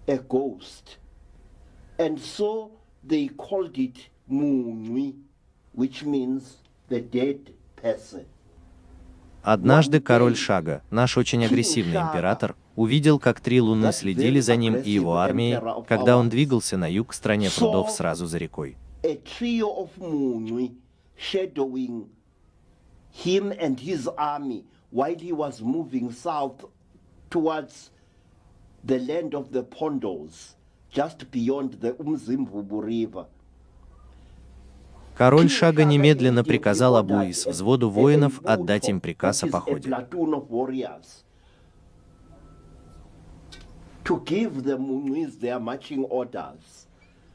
Однажды 9.42 10.02
король 10.02 10.36
Шага, 10.36 10.84
наш 10.92 11.18
очень 11.18 11.46
агрессивный 11.46 12.02
император, 12.02 12.56
увидел, 12.76 13.20
как 13.20 13.40
три 13.40 13.62
луны 13.62 13.94
следили 13.94 14.42
за 14.42 14.58
ним 14.58 14.76
и 14.76 14.90
его 14.92 15.16
армией, 15.16 15.60
когда 15.88 16.18
он 16.18 16.28
двигался 16.28 16.76
на 16.76 16.92
юг 16.92 17.12
к 17.12 17.14
стране 17.14 17.50
прудов 17.50 17.90
сразу 17.90 18.26
за 18.26 18.38
рекой. 18.38 18.76
Shadowing 21.22 22.10
him 23.12 23.52
and 23.60 23.80
his 23.80 24.08
army 24.18 24.66
while 24.90 25.16
he 25.16 25.32
was 25.32 25.62
moving 25.62 26.12
south 26.12 26.66
towards 27.30 27.92
the 28.84 28.98
land 28.98 29.36
of 29.36 29.52
the 29.52 29.62
Pondos, 29.64 30.56
just 30.90 31.30
beyond 31.30 31.74
the 31.80 31.94
Umzimbubu 31.94 32.82
River. 32.84 33.28
Король 35.16 35.50
Шага 35.50 35.84
немедленно 35.84 36.44
приказал 36.44 36.96
Абуис, 36.96 37.46
a- 37.46 37.52
взводу 37.52 37.92
воинов, 37.92 38.42
отдать 38.44 38.90
им 38.90 39.00
приказ 39.00 39.44
о 39.44 39.48
походе. 39.48 39.90
to 44.04 44.20
give 44.26 44.64
the 44.64 44.76
Munwis 44.76 45.40
their 45.40 45.60
marching 45.60 46.04
orders. 46.06 46.81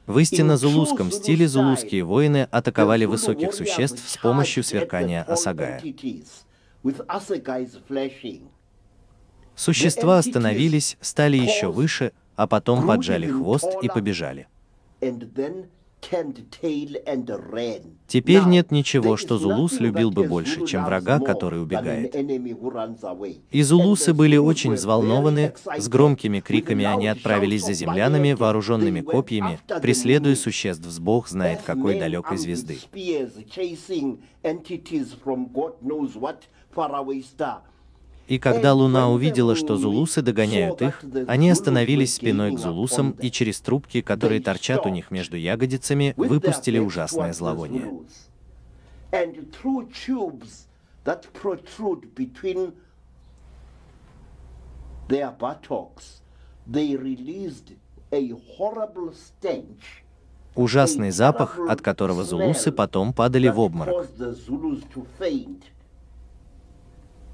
В 0.07 0.19
истинно 0.19 0.57
зулузском 0.57 1.11
стиле 1.11 1.49
зулузские 1.49 2.05
воины 2.05 2.47
атаковали 2.51 3.05
высоких 3.07 3.53
существ 3.53 4.09
с 4.09 4.17
помощью 4.17 4.63
сверкания 4.63 5.25
flashing. 7.89 8.49
Существа 9.57 10.19
остановились, 10.19 10.97
стали 11.01 11.37
еще 11.37 11.73
выше, 11.73 12.13
а 12.37 12.47
потом 12.47 12.87
поджали 12.87 13.27
хвост 13.27 13.69
и 13.83 13.89
побежали. 13.89 14.47
Теперь 18.07 18.45
нет 18.45 18.71
ничего, 18.71 19.17
что 19.17 19.39
Зулус 19.39 19.81
любил 19.81 20.11
бы 20.11 20.25
больше, 20.25 20.67
чем 20.67 20.85
врага, 20.85 21.19
который 21.19 21.61
убегает. 21.63 22.15
И 23.51 23.63
зулусы 23.63 24.15
были 24.15 24.37
очень 24.37 24.75
взволнованы, 24.75 25.55
с 25.77 25.89
громкими 25.89 26.41
криками 26.41 26.85
они 26.85 27.09
отправились 27.09 27.65
за 27.65 27.73
землянами, 27.73 28.33
вооруженными 28.33 29.01
копьями, 29.01 29.59
преследуя 29.83 30.37
существ 30.37 30.87
с 30.87 30.99
бог 30.99 31.29
знает 31.29 31.63
какой 31.63 31.99
далекой 31.99 32.39
звезды. 32.39 32.79
И 38.27 38.39
когда 38.39 38.75
Луна 38.75 39.09
увидела, 39.09 39.55
что 39.55 39.77
зулусы 39.77 40.21
догоняют 40.21 40.83
их, 40.83 41.03
они 41.29 41.51
остановились 41.51 42.15
спиной 42.15 42.55
к 42.55 42.59
зулусам 42.59 43.13
и 43.21 43.31
через 43.31 43.61
трубки, 43.61 44.01
которые 44.01 44.41
торчат 44.41 44.85
у 44.85 44.89
них 44.89 45.11
между 45.11 45.37
ягодицами, 45.37 46.13
выпустили 46.17 46.79
ужасное 46.79 47.33
зловоние. 47.33 47.91
Their 55.09 55.31
buttocks, 55.31 56.21
they 56.69 56.97
released 56.97 57.77
a 58.11 58.33
horrible 58.59 59.15
stench. 59.15 60.03
Ужасный 60.57 61.13
запах, 61.13 61.61
от 61.69 61.81
которого 61.81 62.25
зулусы 62.25 62.73
потом 62.73 63.13
падали 63.13 63.47
в 63.47 63.61
обморок. 63.61 63.95
caused 63.95 64.19
the 64.19 64.35
Zulus 64.35 64.83
to 64.93 65.07
faint. 65.17 65.63
Afterwards, 67.25 67.26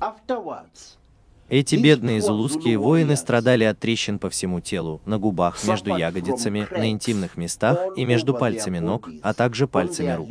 Эти 1.48 1.76
бедные 1.76 2.22
зулузские 2.22 2.78
воины 2.78 3.14
страдали 3.14 3.64
от 3.64 3.78
трещин 3.78 4.18
по 4.18 4.30
всему 4.30 4.60
телу, 4.60 5.00
на 5.04 5.18
губах, 5.18 5.62
между 5.64 5.94
ягодицами, 5.94 6.66
на 6.70 6.90
интимных 6.90 7.36
местах 7.36 7.78
и 7.96 8.04
между 8.04 8.34
пальцами 8.34 8.78
ног, 8.78 9.10
а 9.22 9.34
также 9.34 9.68
пальцами 9.68 10.12
рук. 10.12 10.30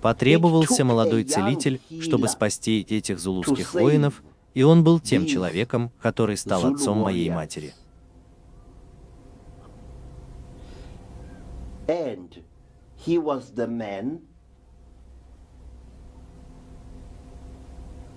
Потребовался 0.00 0.84
молодой 0.84 1.24
целитель, 1.24 1.80
чтобы 2.00 2.28
спасти 2.28 2.80
этих 2.88 3.18
зулузских 3.18 3.74
воинов, 3.74 4.22
и 4.54 4.62
он 4.62 4.82
был 4.82 5.00
тем 5.00 5.26
человеком, 5.26 5.90
который 6.00 6.36
стал 6.36 6.66
отцом 6.66 6.98
моей 6.98 7.30
матери. 7.30 7.74
And 11.86 12.44
he 12.96 13.18
was 13.18 13.54
the 13.54 13.66
man 13.66 14.20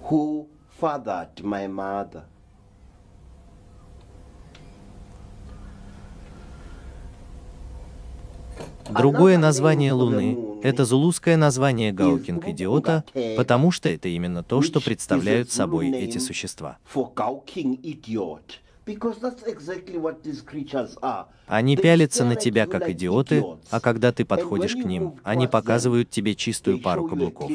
who 0.04 0.48
fathered 0.80 1.44
my 1.44 1.68
mother. 1.68 2.26
Другое 8.90 9.38
название 9.38 9.94
Луны 9.94 10.54
это 10.64 10.86
зулузское 10.86 11.36
название 11.36 11.92
Гаукинг-идиота, 11.92 13.04
потому 13.36 13.72
что 13.72 13.90
это 13.90 14.08
именно 14.08 14.44
то, 14.44 14.62
что 14.62 14.80
представляют 14.80 15.52
собой 15.52 15.92
эти 15.92 16.20
существа. 16.20 16.78
Они 21.48 21.78
пялятся 21.78 22.26
на 22.26 22.36
тебя 22.36 22.66
как 22.66 22.90
идиоты, 22.90 23.44
а 23.70 23.80
когда 23.82 24.12
ты 24.14 24.24
подходишь 24.24 24.74
к 24.74 24.86
ним, 24.86 25.16
они 25.24 25.48
показывают 25.48 26.10
тебе 26.10 26.34
чистую 26.34 26.80
пару 26.80 27.08
каблуков. 27.08 27.52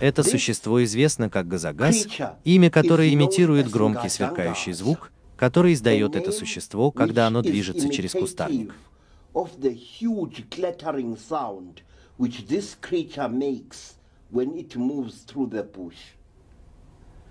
Это 0.00 0.24
существо 0.24 0.82
известно 0.82 1.30
как 1.30 1.46
creature 1.46 2.08
имя 2.42 2.70
которое 2.70 3.14
имитирует 3.14 3.70
громкий 3.70 4.08
сверкающий 4.08 4.72
звук, 4.72 5.12
который 5.42 5.72
издает 5.72 6.14
это 6.14 6.30
существо, 6.30 6.92
когда 6.92 7.26
оно 7.26 7.42
движется 7.42 7.88
через 7.88 8.12
кустарник. 8.12 8.76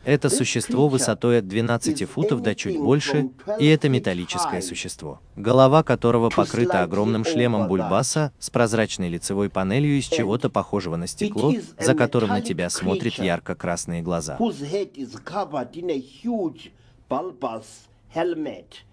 Это 0.03 0.30
существо 0.30 0.89
высотой 0.89 1.39
от 1.39 1.47
12 1.47 2.01
is 2.01 2.05
футов 2.05 2.41
до 2.41 2.53
чуть 2.53 2.78
больше, 2.78 3.18
from 3.18 3.32
12 3.45 3.62
и 3.62 3.66
это 3.68 3.88
металлическое 3.88 4.62
существо, 4.62 5.22
голова 5.38 5.82
которого 5.82 6.30
покрыта 6.30 6.84
огромным 6.84 7.24
шлемом 7.24 7.70
бульбаса 7.70 8.34
с 8.39 8.49
прозрачной 8.49 9.07
лицевой 9.07 9.49
панелью 9.49 9.97
из 9.97 10.07
чего-то 10.07 10.49
похожего 10.49 10.97
на 10.97 11.07
стекло, 11.07 11.53
за 11.80 11.95
которым 11.95 12.32
на 12.32 12.41
тебя 12.41 12.70
смотрят 12.70 13.20
ярко-красные 13.20 14.01
глаза. 14.01 14.38
bulbous 17.12 17.90
helmet 18.14 18.84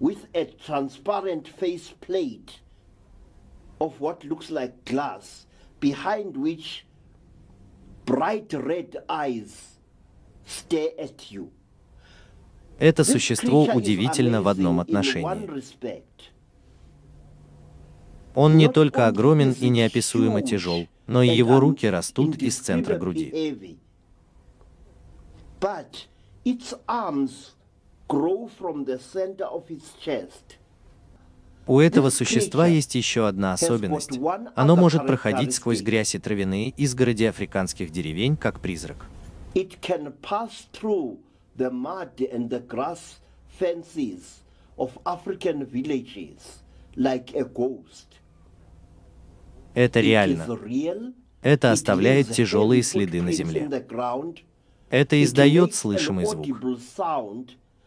with 0.00 0.26
a 0.34 0.44
transparent 0.66 1.48
face 1.48 1.92
plate 2.00 2.60
of 3.80 4.00
what 4.00 4.24
looks 4.24 4.50
like 4.50 4.84
glass, 4.84 5.46
behind 5.80 6.36
which 6.36 6.84
bright 8.04 8.52
red 8.52 8.96
eyes 9.08 9.78
stare 10.44 10.90
at 10.98 11.30
you. 11.30 11.50
Это 12.78 13.04
существо 13.04 13.64
удивительно 13.72 14.42
в 14.42 14.48
одном 14.48 14.80
отношении. 14.80 15.24
Он 18.34 18.56
не 18.56 18.68
только 18.68 19.06
огромен 19.06 19.52
и 19.52 19.68
неописуемо 19.68 20.42
тяжел, 20.42 20.88
но 21.06 21.22
и 21.22 21.28
его 21.28 21.60
руки 21.60 21.86
растут 21.86 22.36
из 22.42 22.58
центра 22.58 22.98
груди. 22.98 23.78
У 31.66 31.80
этого 31.80 32.10
существа 32.10 32.66
есть 32.66 32.94
еще 32.94 33.26
одна 33.26 33.54
особенность. 33.54 34.18
Оно 34.54 34.76
может 34.76 35.06
проходить 35.06 35.54
сквозь 35.54 35.80
грязь 35.80 36.14
и 36.14 36.18
травяные 36.18 36.70
изгороди 36.70 37.24
африканских 37.24 37.90
деревень, 37.90 38.36
как 38.36 38.60
призрак. 38.60 39.06
Это 49.74 50.00
реально. 50.00 50.46
Это 51.42 51.72
оставляет 51.72 52.30
тяжелые 52.30 52.82
следы 52.82 53.22
на 53.22 53.32
земле. 53.32 53.68
Это 54.90 55.22
издает 55.22 55.74
слышимый 55.74 56.26
звук. 56.26 56.46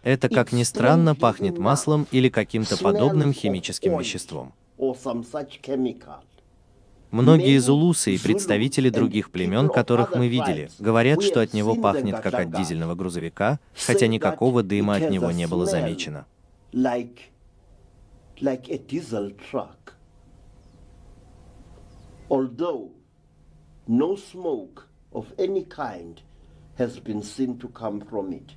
Это, 0.04 0.30
как 0.30 0.52
ни 0.52 0.64
странно, 0.64 1.16
пахнет 1.16 1.58
маслом 1.58 2.08
или 2.12 2.30
каким-то 2.30 2.78
подобным 2.78 3.34
химическим 3.34 3.98
веществом. 3.98 4.54
Многие 7.12 7.58
зулусы 7.60 8.16
и 8.16 8.20
представители 8.20 8.90
других 8.90 9.32
племен, 9.32 9.70
которых 9.70 10.14
мы 10.16 10.28
видели, 10.28 10.70
говорят, 10.78 11.24
что 11.24 11.40
от 11.40 11.54
него 11.54 11.76
пахнет 11.76 12.20
как 12.20 12.34
от 12.34 12.52
дизельного 12.52 12.96
грузовика, 12.96 13.60
хотя 13.76 14.08
никакого 14.08 14.62
дыма 14.62 14.96
от 14.96 15.10
него 15.10 15.32
не 15.32 15.48
было 15.48 15.66
замечено. 15.66 16.26
Although 22.30 22.92
no 23.88 24.18
smoke 24.18 24.84
of 25.14 25.28
any 25.38 25.64
kind 25.64 26.22
has 26.78 27.00
been 27.00 27.24
seen 27.24 27.58
to 27.58 27.70
come 27.70 28.02
from 28.02 28.34
it. 28.34 28.57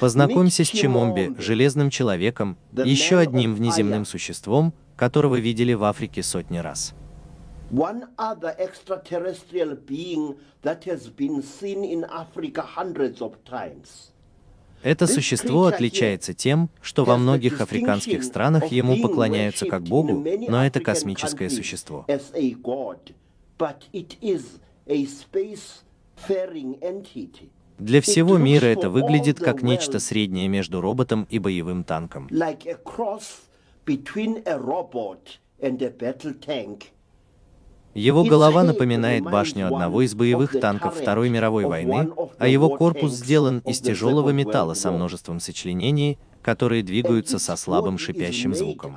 Познакомься 0.00 0.64
с 0.64 0.68
Чимомби, 0.68 1.34
железным 1.38 1.90
человеком, 1.90 2.56
еще 2.72 3.18
одним 3.18 3.54
внеземным 3.54 4.04
существом, 4.04 4.72
которого 4.96 5.36
видели 5.36 5.72
в 5.72 5.82
Африке 5.84 6.22
сотни 6.22 6.58
раз. 6.58 6.94
One 7.70 8.04
other 8.16 8.56
extraterrestrial 8.58 9.76
being 9.86 10.36
that 10.62 10.84
has 10.84 11.08
been 11.14 11.42
seen 11.42 11.84
in 11.84 12.04
Africa 12.04 12.64
hundreds 12.76 13.18
of 13.20 13.34
times. 13.44 14.12
Это 14.82 15.06
существо 15.08 15.66
отличается 15.66 16.32
тем, 16.32 16.70
что 16.80 17.04
во 17.04 17.16
многих 17.16 17.60
африканских 17.60 18.22
странах 18.22 18.66
ему 18.66 19.02
поклоняются 19.02 19.66
как 19.66 19.82
Богу, 19.82 20.24
но 20.48 20.64
это 20.64 20.80
космическое 20.80 21.50
существо. 21.50 22.06
Для 27.78 28.00
всего 28.00 28.38
мира 28.38 28.66
это 28.66 28.90
выглядит 28.90 29.38
как 29.38 29.62
нечто 29.62 30.00
среднее 30.00 30.48
между 30.48 30.80
роботом 30.80 31.26
и 31.30 31.38
боевым 31.38 31.84
танком. 31.84 32.28
Его 37.94 38.24
голова 38.24 38.64
напоминает 38.64 39.24
башню 39.24 39.66
одного 39.66 40.02
из 40.02 40.14
боевых 40.14 40.60
танков 40.60 40.96
Второй 40.96 41.30
мировой 41.30 41.64
войны, 41.64 42.10
а 42.38 42.46
его 42.48 42.76
корпус 42.76 43.12
сделан 43.12 43.60
из 43.60 43.80
тяжелого 43.80 44.30
металла 44.30 44.74
со 44.74 44.90
множеством 44.90 45.40
сочленений, 45.40 46.18
которые 46.42 46.82
двигаются 46.82 47.38
со 47.38 47.56
слабым 47.56 47.96
шипящим 47.98 48.54
звуком. 48.54 48.96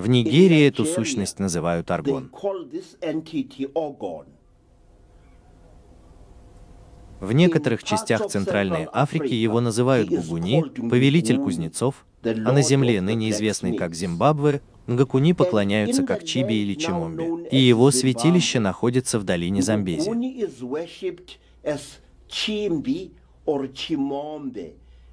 В 0.00 0.08
Нигерии 0.08 0.66
эту 0.66 0.86
сущность 0.86 1.38
называют 1.38 1.90
аргон. 1.90 2.30
В 7.20 7.32
некоторых 7.32 7.84
частях 7.84 8.26
Центральной 8.28 8.88
Африки 8.94 9.34
его 9.34 9.60
называют 9.60 10.08
Гугуни, 10.08 10.62
повелитель 10.88 11.36
кузнецов, 11.36 12.06
а 12.22 12.52
на 12.52 12.62
земле, 12.62 13.02
ныне 13.02 13.28
известной 13.28 13.76
как 13.76 13.94
Зимбабве, 13.94 14.62
Нгакуни 14.86 15.34
поклоняются 15.34 16.02
как 16.02 16.24
Чиби 16.24 16.54
или 16.54 16.74
Чимомби, 16.74 17.48
и 17.50 17.58
его 17.58 17.90
святилище 17.90 18.58
находится 18.58 19.18
в 19.18 19.24
долине 19.24 19.60
Замбези. 19.60 20.10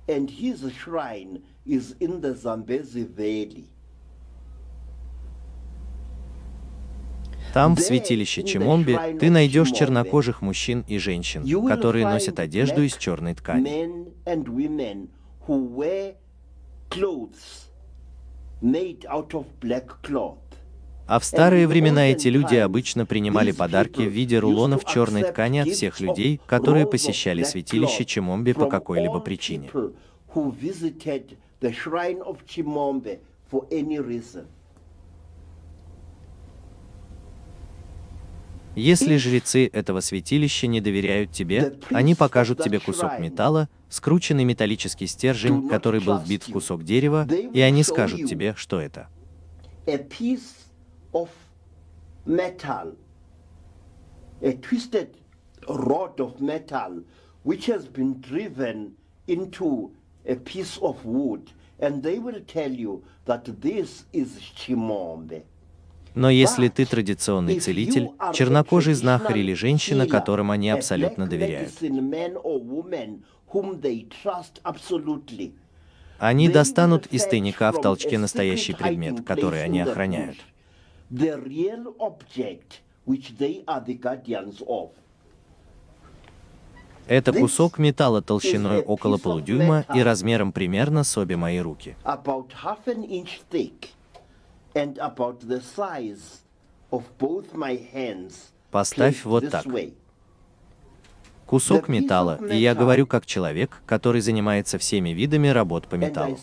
and 0.09 0.29
his 0.29 0.63
shrine 0.71 1.43
is 1.65 1.93
in 1.99 2.21
the 2.21 2.33
Zambezi 2.33 3.03
Valley. 3.03 3.65
Там, 7.57 7.75
в 7.75 7.79
святилище 7.79 8.43
Чимомби, 8.43 9.17
ты 9.19 9.31
найдешь 9.31 9.71
чернокожих 9.71 10.43
мужчин 10.43 10.85
и 10.87 10.99
женщин, 10.99 11.43
которые 11.67 12.05
носят 12.05 12.39
одежду 12.39 12.83
из 12.83 12.95
черной 12.95 13.33
ткани. 13.33 14.05
А 21.07 21.19
в 21.19 21.25
старые 21.25 21.67
времена 21.67 22.11
эти 22.11 22.27
люди 22.27 22.57
обычно 22.57 23.07
принимали 23.07 23.51
подарки 23.51 24.01
в 24.01 24.11
виде 24.11 24.37
рулонов 24.37 24.85
черной 24.85 25.23
ткани 25.23 25.57
от 25.57 25.69
всех 25.69 25.99
людей, 25.99 26.39
которые 26.45 26.85
посещали 26.85 27.41
святилище 27.41 28.05
Чимомби 28.05 28.51
по 28.51 28.67
какой-либо 28.67 29.19
причине. 29.19 29.71
Если 38.77 39.17
жрецы 39.17 39.65
этого 39.73 40.01
святилища 40.01 40.67
не 40.67 40.81
доверяют 40.81 41.31
тебе, 41.31 41.79
они 41.89 42.13
покажут 42.13 42.63
тебе 42.63 42.79
кусок 42.79 43.17
металла, 43.17 43.69
скрученный 43.89 44.43
металлический 44.43 45.07
стержень, 45.07 45.67
который 45.67 45.99
был 45.99 46.19
вбит 46.19 46.47
в 46.47 46.51
кусок 46.51 46.83
дерева, 46.83 47.27
и 47.27 47.59
они 47.59 47.81
скажут 47.81 48.29
тебе, 48.29 48.53
что 48.55 48.79
это. 48.79 49.09
And 61.79 62.01
they 62.01 62.17
will 62.17 62.41
tell 62.47 62.71
you 62.71 63.03
that 63.25 63.45
this 63.61 64.05
is 64.11 64.39
Chimombe. 64.55 65.43
Но 66.17 66.31
если 66.31 66.67
ты 66.67 66.87
традиционный 66.87 67.59
целитель, 67.59 68.09
чернокожий 68.33 68.95
знахарь 68.95 69.37
или 69.37 69.53
женщина, 69.53 70.07
которым 70.07 70.49
они 70.49 70.71
абсолютно 70.71 71.27
доверяют, 71.27 71.73
они 76.17 76.49
достанут 76.49 77.05
из 77.05 77.23
тайника 77.27 77.71
в 77.71 77.81
толчке 77.81 78.17
настоящий 78.17 78.73
предмет, 78.73 79.23
который 79.23 79.63
они 79.63 79.81
охраняют. 79.81 80.37
Это 87.07 87.31
кусок 87.31 87.77
металла 87.77 88.23
толщиной 88.23 88.81
около 88.81 89.17
полудюйма 89.19 89.85
и 89.93 90.01
размером 90.01 90.51
примерно 90.51 91.03
с 91.03 91.15
обе 91.15 91.37
мои 91.37 91.59
руки 91.59 91.95
and 94.77 94.97
about 94.99 95.39
the 95.47 95.59
size 95.61 96.43
of 96.91 97.03
both 97.17 97.53
my 97.53 97.75
hands. 97.93 98.51
Поставь 98.71 99.25
вот 99.25 99.49
так. 99.49 99.65
Кусок 101.45 101.87
металла, 101.87 102.39
и 102.51 102.57
я 102.57 102.75
говорю 102.75 103.07
как 103.07 103.25
человек, 103.25 103.81
который 103.85 104.19
занимается 104.19 104.77
всеми 104.77 105.11
видами 105.11 105.47
работ 105.47 105.87
по 105.87 105.95
металлу. 105.95 106.37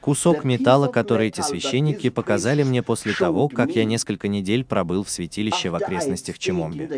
Кусок 0.00 0.44
металла, 0.44 0.88
который 0.88 1.28
эти 1.28 1.40
священники 1.40 2.10
показали 2.10 2.64
мне 2.64 2.82
после 2.82 3.12
того, 3.12 3.48
как 3.48 3.70
я 3.70 3.84
несколько 3.84 4.26
недель 4.26 4.64
пробыл 4.64 5.04
в 5.04 5.10
святилище 5.10 5.70
в 5.70 5.76
окрестностях 5.76 6.38
Чимомби. 6.38 6.88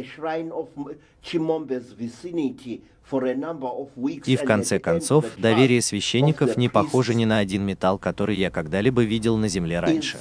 И 4.26 4.36
в 4.36 4.44
конце 4.44 4.78
концов, 4.78 5.24
доверие 5.38 5.80
священников 5.82 6.56
не 6.56 6.68
похоже 6.68 7.14
ни 7.14 7.24
на 7.24 7.38
один 7.38 7.64
металл, 7.64 7.98
который 7.98 8.36
я 8.36 8.50
когда-либо 8.50 9.02
видел 9.02 9.36
на 9.36 9.48
земле 9.48 9.80
раньше. 9.80 10.18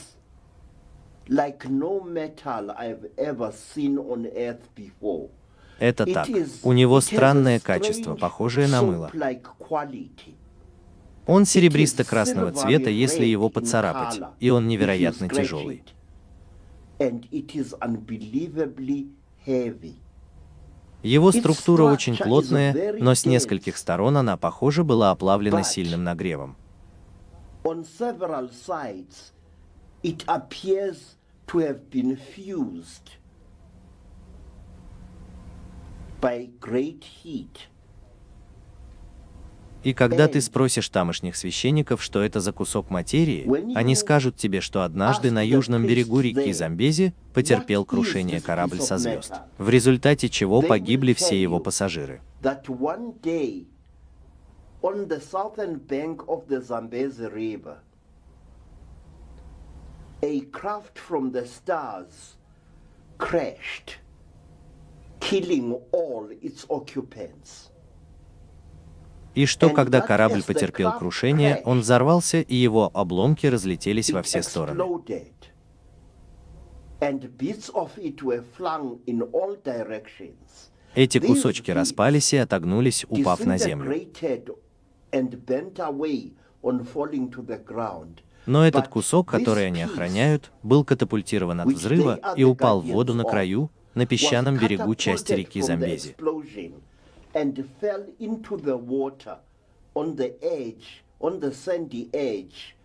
Это 5.80 6.06
так. 6.06 6.28
У 6.64 6.74
него 6.74 7.02
странное 7.02 7.60
качество, 7.60 8.16
похожее 8.16 8.68
на 8.68 8.82
мыло. 8.82 9.12
Он 11.28 11.46
серебристо-красного 11.46 12.54
цвета, 12.54 12.90
если 12.90 13.26
его 13.26 13.50
поцарапать, 13.50 14.22
и 14.40 14.50
он 14.50 14.68
невероятно 14.68 15.28
тяжелый. 15.28 15.84
it. 15.84 15.94
And 17.00 17.28
it 17.32 17.56
is 17.56 17.76
unbelievably 17.82 19.10
heavy. 19.46 19.96
Его 21.04 21.32
структура 21.32 21.84
очень 21.84 22.18
плотная, 22.18 22.96
но 23.00 23.14
с 23.14 23.26
нескольких 23.26 23.78
сторон 23.78 24.18
она, 24.18 24.38
похоже, 24.38 24.84
была 24.84 25.12
оплавлена 25.12 25.64
сильным 25.64 26.04
нагревом. 26.04 26.56
By 36.20 36.50
great 36.60 37.04
heat. 37.24 37.68
И 39.84 39.94
когда 39.94 40.28
ты 40.28 40.42
спросишь 40.42 40.90
тамошних 40.90 41.36
священников, 41.36 42.02
что 42.04 42.22
это 42.22 42.40
за 42.40 42.52
кусок 42.52 42.90
материи, 42.90 43.48
они 43.76 43.96
скажут 43.96 44.36
тебе, 44.36 44.62
что 44.62 44.84
однажды 44.84 45.32
на 45.32 45.46
южном 45.46 45.86
берегу 45.86 46.20
реки 46.20 46.52
Замбези 46.52 47.14
потерпел 47.34 47.84
"What 47.84 47.86
is 47.86 47.90
крушение 47.90 48.42
корабль 48.42 48.82
со 48.82 48.98
звезд, 48.98 49.32
metal?" 49.32 49.42
в 49.58 49.70
результате 49.70 50.30
чего 50.30 50.62
погибли 50.62 51.14
все 51.14 51.42
его 51.42 51.60
пассажиры. 51.60 52.22
a 60.24 60.42
craft 60.52 60.98
from 60.98 61.32
the 61.32 61.46
stars 61.46 62.38
crashed, 63.18 63.98
killing 65.20 65.74
all 65.92 66.28
its 66.42 66.66
occupants. 66.70 67.70
И 69.38 69.46
что, 69.46 69.70
когда 69.70 70.02
корабль 70.02 70.42
потерпел 70.42 70.94
крушение, 70.94 71.62
он 71.64 71.82
взорвался, 71.82 72.42
и 72.42 72.56
его 72.56 72.90
обломки 72.92 73.46
разлетелись 73.46 74.10
во 74.10 74.24
все 74.24 74.42
стороны. 74.42 74.84
Эти 80.96 81.20
кусочки 81.20 81.70
распались 81.70 82.34
и 82.34 82.38
отогнулись, 82.38 83.06
упав 83.08 83.46
на 83.46 83.60
землю. 83.60 84.08
Но 88.48 88.66
этот 88.66 88.88
кусок, 88.88 89.30
который 89.30 89.68
они 89.68 89.84
охраняют, 89.84 90.52
был 90.64 90.84
катапультирован 90.84 91.62
от 91.62 91.68
взрыва 91.68 92.20
и 92.36 92.44
упал 92.44 92.82
в 92.82 92.88
воду 92.88 93.14
на 93.14 93.24
краю, 93.24 93.70
на 93.94 94.08
песчаном 94.08 94.58
берегу 94.58 94.96
части 94.96 95.34
реки 95.34 95.62
Замбези. 95.62 96.16
And 97.38 97.54
fell 97.80 98.04
into 98.20 98.58
the 98.58 98.78
water 98.96 99.38
on 99.94 100.16
the 100.16 100.32
edge, 100.42 101.04
on 101.20 101.40
the 101.40 101.54
sandy 101.54 102.10
edge 102.14 102.76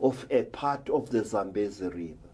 of 0.00 0.26
a 0.30 0.42
part 0.60 0.84
of 0.90 1.10
the 1.10 1.22
Zambezi 1.24 1.88
River. 1.88 2.30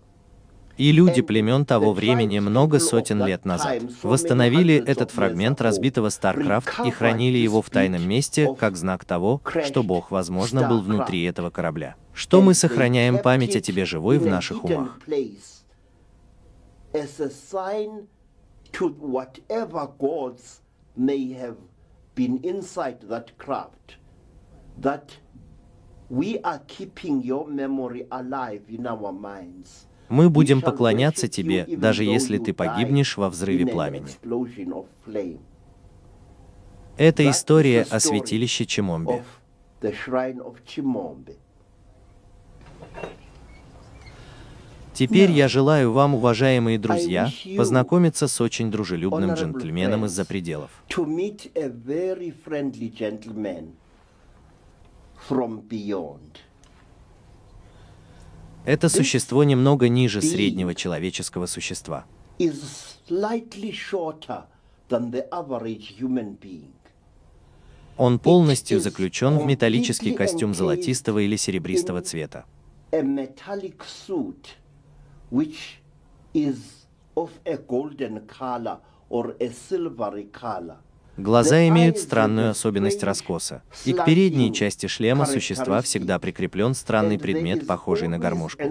И 0.79 0.93
люди 0.93 1.21
племен 1.21 1.67
того 1.67 1.93
времени 1.93 2.39
много 2.39 2.79
сотен 2.79 3.23
лет 3.27 3.45
назад 3.45 3.83
восстановили 4.03 4.83
этот 4.87 5.11
фрагмент 5.11 5.61
разбитого 5.61 6.07
StarCraft 6.07 6.87
и 6.87 6.91
хранили 6.91 7.37
его 7.37 7.61
в 7.61 7.69
тайном 7.69 8.09
месте 8.09 8.49
как 8.59 8.77
знак 8.77 9.05
того, 9.05 9.43
что 9.67 9.83
Бог, 9.83 10.11
возможно, 10.11 10.67
был 10.67 10.81
внутри 10.81 11.25
этого 11.25 11.51
корабля. 11.51 11.97
Что 12.15 12.41
мы 12.41 12.55
сохраняем 12.55 13.19
память 13.19 13.57
о 13.57 13.61
тебе 13.61 13.85
живой 13.85 14.19
в 14.19 14.27
наших 14.27 14.65
умах. 14.65 14.99
place 15.07 15.65
As 16.95 17.21
a 17.21 17.29
sign 17.29 18.07
to 18.73 18.89
whatever 18.99 19.87
gods 19.99 20.61
may 20.97 21.33
have 21.33 21.57
been 22.15 22.41
inside 22.43 23.01
that 23.09 23.37
craft, 23.39 23.97
that 24.81 25.19
we 26.09 26.39
are 26.41 26.61
keeping 26.67 27.23
your 27.23 27.47
memory 27.47 28.07
alive 28.11 28.63
in 28.69 28.87
our 28.87 29.13
minds. 29.13 29.87
Мы 30.09 30.29
будем 30.29 30.61
поклоняться 30.61 31.29
тебе, 31.29 31.65
даже 31.67 32.03
если 32.03 32.39
ты 32.39 32.53
погибнешь 32.53 33.17
во 33.17 33.31
взрыве 33.31 33.65
пламени. 33.65 34.09
Это 36.97 37.31
история 37.31 37.83
о 37.83 38.01
святилище 38.01 38.67
Чимомби. 38.67 39.13
Of 39.13 39.25
the 39.81 39.95
shrine 39.95 40.41
of 40.41 40.57
Chimombe. 40.67 41.37
Теперь 45.01 45.31
я 45.31 45.49
желаю 45.49 45.93
вам, 45.93 46.15
уважаемые 46.15 46.79
друзья, 46.79 47.31
познакомиться 47.57 48.29
с 48.29 48.39
очень 48.39 48.71
дружелюбным 48.71 49.33
джентльменом 49.33 50.05
из-за 50.05 50.27
пределов. 50.27 50.71
Это 58.67 58.89
существо 58.91 59.43
немного 59.43 59.89
ниже 59.89 60.21
среднего 60.21 60.75
человеческого 60.75 61.47
существа. 61.47 62.05
Он 67.97 68.19
полностью 68.19 68.81
заключен 68.81 69.39
в 69.39 69.47
металлический 69.47 70.13
костюм 70.13 70.53
золотистого 70.53 71.21
или 71.21 71.37
серебристого 71.37 72.03
цвета. 72.03 72.45
A 72.93 73.03
metallic 73.03 73.79
suit 73.87 74.60
which 75.31 75.81
is 76.35 76.87
of 77.17 77.31
a 77.45 77.57
golden 77.57 78.27
color 78.27 78.79
or 79.09 79.35
a 79.41 79.49
silvery 79.51 80.29
color. 80.33 80.79
Глаза 81.17 81.69
имеют 81.69 81.99
странную 81.99 82.51
особенность 82.51 83.03
раскоса, 83.03 83.63
и 83.85 83.93
к 83.93 84.05
передней 84.05 84.55
части 84.55 84.87
шлема 84.87 85.27
существа 85.27 85.83
всегда 85.83 86.19
прикреплен 86.19 86.73
странный 86.73 87.19
предмет, 87.19 87.67
похожий 87.67 88.09
на 88.09 88.19
гармошку. 88.19 88.63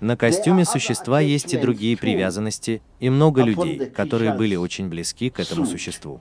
На 0.00 0.16
костюме 0.16 0.64
существа 0.64 1.20
есть 1.20 1.52
и 1.52 1.58
другие 1.58 1.96
привязанности, 1.96 2.80
и 3.00 3.10
много 3.10 3.42
людей, 3.42 3.90
которые 3.90 4.32
были 4.32 4.56
очень 4.56 4.88
близки 4.88 5.28
к 5.28 5.40
этому 5.40 5.66
существу. 5.66 6.20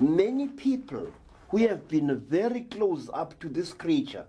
And 0.00 0.16
many 0.16 0.48
people 0.48 1.08
who 1.50 1.58
have 1.58 1.86
been 1.88 2.18
very 2.28 2.62
close 2.62 3.10
up 3.12 3.38
to 3.40 3.48
this 3.48 3.72
creature 3.72 4.24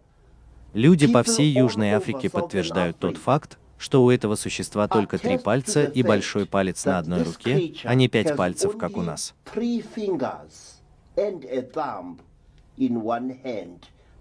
Люди 0.74 1.08
по 1.08 1.24
всей 1.24 1.52
Южной 1.52 1.92
Африке 1.92 2.30
подтверждают 2.30 2.98
тот 2.98 3.18
факт, 3.18 3.58
что 3.78 4.04
у 4.04 4.10
этого 4.10 4.36
существа 4.36 4.88
только 4.88 5.18
три 5.18 5.38
пальца 5.38 5.84
и 5.84 6.02
большой 6.02 6.46
палец 6.46 6.86
на 6.86 6.98
одной 6.98 7.24
руке, 7.24 7.74
а 7.84 7.96
не 7.96 8.08
пять 8.08 8.38
пальцев, 8.38 8.78
как 8.78 8.96
у 8.96 9.02
нас. 9.02 9.34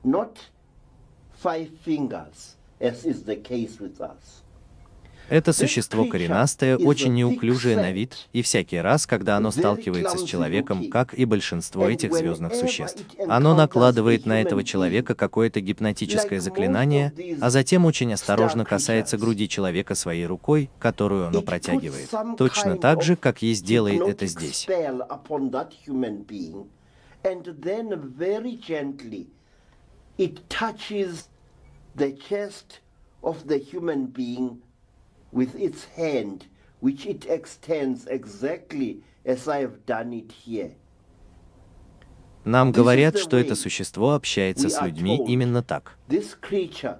Not 0.03 0.38
five 1.42 1.70
fingers, 1.84 2.57
as 2.80 3.05
is 3.05 3.24
the 3.24 3.36
case 3.36 3.78
with 3.78 4.01
us. 4.01 4.42
Это 5.31 5.53
существо 5.53 6.07
коренастое, 6.07 6.76
очень 6.76 7.14
неуклюжее 7.14 7.76
на 7.76 7.93
вид, 7.93 8.28
и 8.33 8.43
всякий 8.43 8.78
раз, 8.78 9.07
когда 9.07 9.37
оно 9.37 9.53
сталкивается 9.53 10.18
с 10.18 10.24
человеком, 10.24 10.91
как 10.91 11.14
и 11.14 11.24
большинство 11.24 11.89
этих 11.89 12.12
звездных 12.12 12.55
существ, 12.55 13.05
оно 13.28 13.55
накладывает 13.55 14.26
на 14.26 14.43
этого 14.43 14.64
человека 14.64 15.14
какое-то 15.14 15.61
гипнотическое 15.61 16.41
заклинание, 16.41 17.14
а 17.41 17.49
затем 17.51 17.87
очень 17.87 18.12
осторожно 18.12 18.64
касается 18.64 19.18
груди 19.18 19.49
человека 19.49 19.95
своей 19.95 20.26
рукой, 20.26 20.68
которую 20.81 21.28
оно 21.28 21.43
протягивает. 21.43 22.11
Точно 22.37 22.76
так 22.76 23.03
же, 23.03 23.14
как 23.14 23.41
есть 23.41 23.64
делает 23.64 24.03
это 24.03 24.26
здесь. 24.26 24.66
it 30.18 30.37
touches 30.51 31.28
the 31.95 32.12
chest 32.12 32.81
of 33.22 33.47
the 33.47 33.57
human 33.57 34.05
being 34.05 34.61
with 35.33 35.55
its 35.57 35.87
hand, 35.97 36.47
which 36.81 37.07
it 37.07 37.26
extends 37.26 38.07
exactly 38.07 39.03
as 39.24 39.49
I 39.49 39.61
have 39.61 39.85
done 39.87 40.12
it 40.12 40.33
here. 40.33 40.72
Нам 42.45 42.72
говорят, 42.72 43.18
что 43.18 43.37
это 43.37 43.55
существо 43.55 44.14
общается 44.14 44.70
с 44.70 44.81
людьми 44.81 45.22
именно 45.26 45.62
так. 45.62 45.99
This 46.09 46.35
creature 46.41 46.99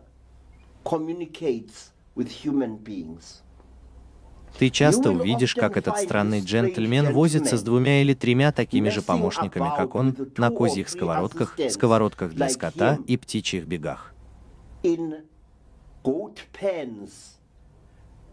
communicates 0.85 1.93
with 2.15 2.29
human 2.45 2.79
beings. 2.79 3.43
Ты 4.59 4.69
часто 4.69 5.11
увидишь, 5.11 5.55
как 5.55 5.77
этот 5.77 5.97
странный 5.99 6.41
джентльмен 6.41 7.13
возится 7.13 7.57
с 7.57 7.63
двумя 7.63 8.03
или 8.03 8.15
тремя 8.15 8.53
такими 8.53 8.89
же 8.91 9.01
помощниками, 9.01 9.71
как 9.77 9.95
он, 9.95 10.17
на 10.37 10.51
козьих 10.51 10.89
сковородках, 10.89 11.57
сковородках 11.71 12.33
для 12.33 12.49
скота 12.49 12.99
и 13.07 13.17
птичьих 13.17 13.67
бегах. 13.67 14.13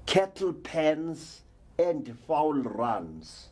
Cattle 0.07 0.53
pens, 0.53 1.43
and 1.77 2.15
fowl 2.27 2.63
runs. 2.63 3.51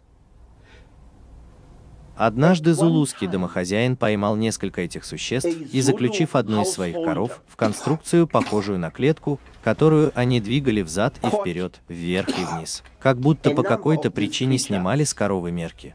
Однажды 2.18 2.74
зулузский 2.74 3.28
домохозяин 3.28 3.98
поймал 3.98 4.38
несколько 4.38 4.80
этих 4.80 5.04
существ 5.04 5.50
и, 5.50 5.82
заключив 5.82 6.38
одну 6.38 6.62
из 6.62 6.72
своих 6.72 6.96
коров 6.96 7.42
в 7.46 7.58
конструкцию, 7.58 8.26
похожую 8.26 8.80
на 8.80 8.90
клетку, 8.90 9.38
которую 9.66 10.14
они 10.16 10.40
двигали 10.40 10.82
взад 10.82 11.14
и 11.22 11.28
вперед, 11.28 11.82
вверх 11.90 12.30
и 12.30 12.46
вниз, 12.46 12.84
как 13.02 13.20
будто 13.20 13.52
по 13.52 13.64
какой-то 13.64 14.12
причине 14.12 14.58
снимали 14.58 15.04
с 15.04 15.14
коровы 15.14 15.52
мерки. 15.52 15.94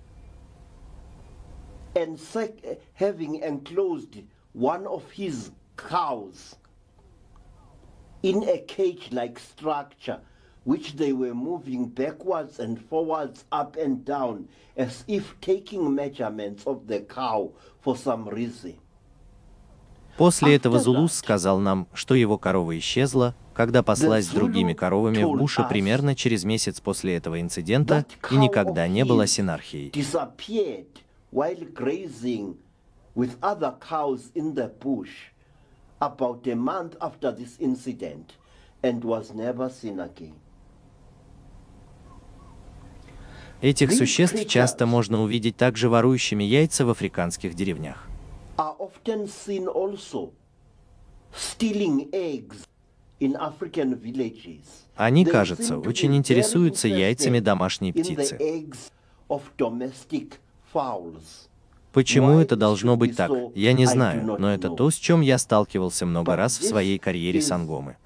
in 8.23 8.43
a 8.45 8.59
structure, 9.39 10.21
which 10.71 10.95
they 10.97 11.13
were 11.13 11.35
moving 11.35 11.87
backwards 11.87 12.61
and 12.61 12.79
forwards, 12.89 13.45
up 13.51 13.77
and 13.77 14.05
down, 14.05 14.47
as 14.77 15.03
if 15.09 15.35
taking 15.41 15.93
measurements 15.93 16.65
of 16.65 16.87
the 16.87 17.01
cow 17.01 17.51
for 17.81 17.97
some 17.97 18.29
reason. 18.29 18.77
После 20.17 20.55
этого 20.55 20.79
Зулус 20.79 21.15
сказал 21.15 21.59
нам, 21.59 21.89
что 21.93 22.15
его 22.15 22.39
корова 22.39 22.79
исчезла, 22.79 23.35
когда 23.55 23.83
паслась 23.83 24.27
с 24.27 24.29
другими 24.29 24.73
коровами 24.73 25.25
в 25.25 25.37
буше 25.37 25.67
примерно 25.69 26.15
через 26.15 26.45
месяц 26.45 26.81
после 26.81 27.17
этого 27.17 27.41
инцидента 27.41 28.07
и 28.31 28.37
никогда 28.37 28.87
не 28.87 29.05
была 29.05 29.27
синархией. 29.27 29.91
about 36.03 36.47
a 36.47 36.55
month 36.57 36.97
after 37.03 37.31
this 37.31 37.59
incident 37.61 38.33
and 38.83 39.05
was 39.05 39.35
never 39.35 39.69
seen 39.69 40.01
again. 40.01 40.35
Этих 43.61 43.93
существ 43.93 44.47
часто 44.47 44.87
можно 44.87 45.23
увидеть 45.23 45.57
также 45.57 45.89
ворующими 45.89 46.45
яйца 46.45 46.87
в 46.87 46.91
африканских 46.91 47.55
деревнях. 47.55 48.09
Они, 54.97 55.25
кажется, 55.25 55.79
очень 55.79 56.17
интересуются 56.17 56.89
яйцами 56.89 57.41
домашней 57.41 57.93
птицы. 57.93 58.39
Почему 61.93 62.39
это 62.39 62.57
должно 62.57 62.97
быть 62.97 63.17
так, 63.17 63.31
я 63.55 63.73
не 63.73 63.85
знаю, 63.87 64.37
но 64.39 64.53
это 64.53 64.71
то, 64.71 64.91
с 64.91 64.95
чем 64.95 65.21
я 65.21 65.39
сталкивался 65.39 66.07
много 66.07 66.37
раз 66.37 66.59
в 66.59 66.65
своей 66.65 66.99
карьере 66.99 67.43
сангомы. 67.43 67.97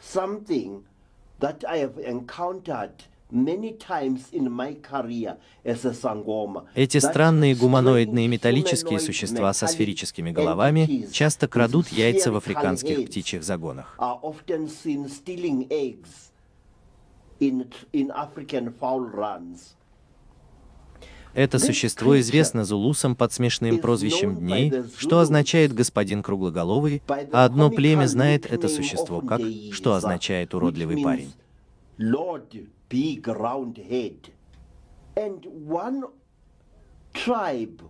Эти 6.75 6.99
странные 6.99 7.57
гуманоидные 7.57 8.29
металлические 8.29 9.01
существа 9.01 9.53
со 9.53 9.67
сферическими 9.67 10.31
головами 10.31 11.09
часто 11.11 11.49
крадут 11.49 11.89
яйца 11.89 12.31
в 12.31 12.37
африканских 12.37 13.07
птичьих 13.07 13.43
загонах. 13.43 13.99
Это 21.35 21.59
существо 21.59 22.21
известно 22.21 22.65
зулусам 22.65 23.17
под 23.17 23.33
смешным 23.33 23.79
прозвищем 23.81 24.37
Дней, 24.37 24.73
что 24.97 25.19
означает 25.19 25.75
«господин 25.75 26.23
круглоголовый», 26.23 27.03
а 27.09 27.45
одно 27.45 27.71
племя 27.71 28.07
знает 28.07 28.47
это 28.47 28.69
существо 28.69 29.21
как, 29.21 29.41
что 29.73 29.95
означает 29.95 30.55
«уродливый 30.55 31.03
парень». 31.03 31.33
Big 32.95 33.27
Round 33.27 33.77
Head. 33.77 34.31
And 35.17 35.45
one 35.67 36.05
tribe 37.13 37.83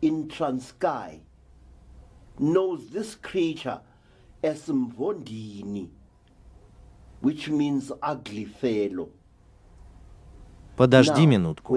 in 0.00 0.28
Transkei 0.28 1.20
knows 2.38 2.88
this 2.88 3.16
creature 3.16 3.80
as 4.42 4.60
Mvondini, 4.68 5.88
which 7.20 7.50
means 7.50 7.92
ugly 8.02 8.46
fellow. 8.46 9.10
Подожди 10.78 11.26
Now, 11.26 11.28
минутку. 11.28 11.76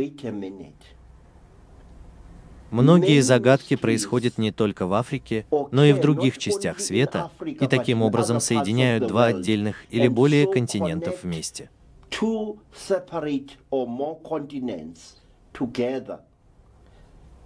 Многие 2.71 3.19
загадки 3.21 3.75
происходят 3.75 4.37
не 4.37 4.51
только 4.53 4.85
в 4.87 4.93
Африке, 4.93 5.45
но 5.71 5.83
и 5.83 5.91
в 5.91 5.99
других 5.99 6.37
частях 6.37 6.79
света, 6.79 7.29
и 7.45 7.67
таким 7.67 8.01
образом 8.03 8.39
соединяют 8.39 9.05
два 9.05 9.25
отдельных 9.25 9.83
или 9.89 10.07
более 10.07 10.47
континентов 10.47 11.23
вместе. 11.23 11.69
Two 12.09 12.59
separate 12.73 13.57
or 13.71 13.87
more 13.87 14.17
continents 14.23 15.17
together. 15.53 16.19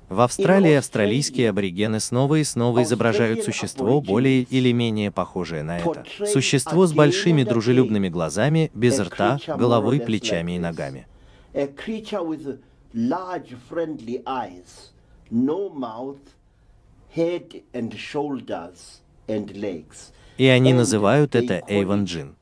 В 0.09 0.21
Австралии 0.21 0.73
австралийские 0.73 1.49
аборигены 1.49 1.99
снова 1.99 2.35
и 2.35 2.43
снова 2.43 2.83
изображают 2.83 3.43
существо, 3.43 3.99
более 3.99 4.41
или 4.43 4.71
менее 4.71 5.09
похожее 5.11 5.63
на 5.63 5.79
это. 5.79 6.03
Существо 6.27 6.85
с 6.85 6.93
большими 6.93 7.43
дружелюбными 7.43 8.09
глазами, 8.09 8.69
без 8.75 8.99
рта, 8.99 9.39
головой, 9.47 9.99
плечами 9.99 10.51
и 10.53 10.59
ногами. 10.59 11.07
И 20.37 20.45
они 20.45 20.73
называют 20.73 21.35
это 21.35 21.61
Эйвон 21.67 22.03
Джин. 22.05 22.35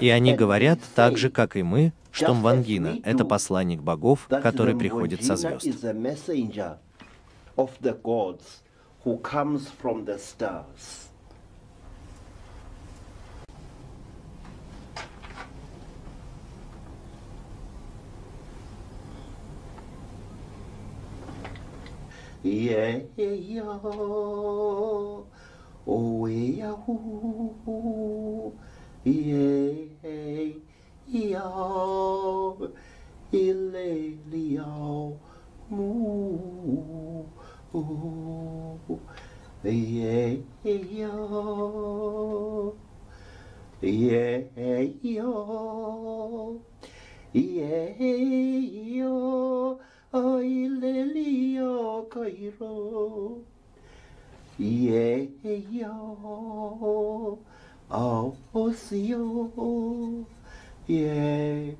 И 0.00 0.08
они 0.10 0.34
говорят, 0.34 0.78
так 0.94 1.16
же, 1.16 1.30
как 1.30 1.56
и 1.56 1.62
мы, 1.62 1.92
что 2.10 2.34
Мвангина 2.34 2.98
это 3.04 3.24
посланник 3.24 3.82
богов, 3.82 4.26
который 4.28 4.76
приходит 4.76 5.24
со 5.24 5.36
звезд. 5.36 5.64
is 5.66 5.84
a 5.84 5.92
messenger 5.92 6.78
of 7.56 7.70
the 7.80 7.94
gods 8.02 8.62
yay, 29.06 29.86
yay, 30.02 30.58
yaw, 31.06 32.58
ilelio, 33.30 35.14
moo, 35.70 37.30
yay, 39.62 40.42
yaw, 40.64 42.72
yay, 43.80 44.98
yaw, 45.02 46.58
yay, 47.32 48.98
yaw, 48.98 49.78
ilelio, 50.42 52.08
kairo, 52.10 53.44
yay, 54.58 55.30
yaw, 55.70 57.38
Oh, 57.88 58.36
see 58.72 58.98
you. 59.00 60.26
Yeah, 60.88 61.70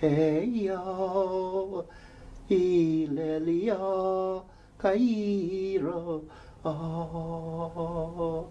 hey, 0.00 0.44
yo. 0.44 1.86
Ilelia, 2.50 3.78
Cairo. 4.78 6.24
Oh. 6.64 8.48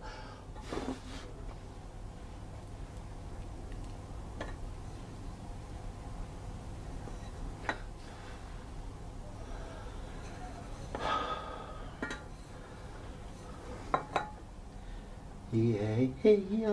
Yay, 15.56 16.12
hey, 16.22 16.44
yo. 16.52 16.68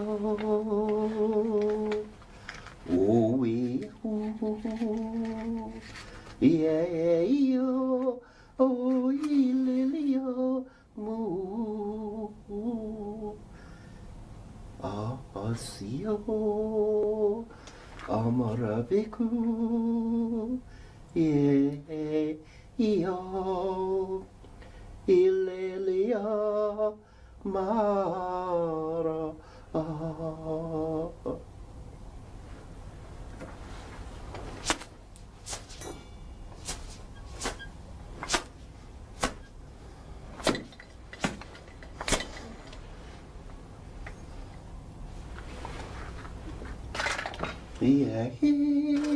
Oh, 2.91 3.37
we, 3.39 3.89
oh. 4.03 5.73
Yay, 6.41 7.55
yo. 7.55 8.21
Amarabiku. 18.09 19.29
Yay, 21.15 22.37
yo. 26.11 26.99
Mara. 27.45 29.33
Yeah. 47.83 49.12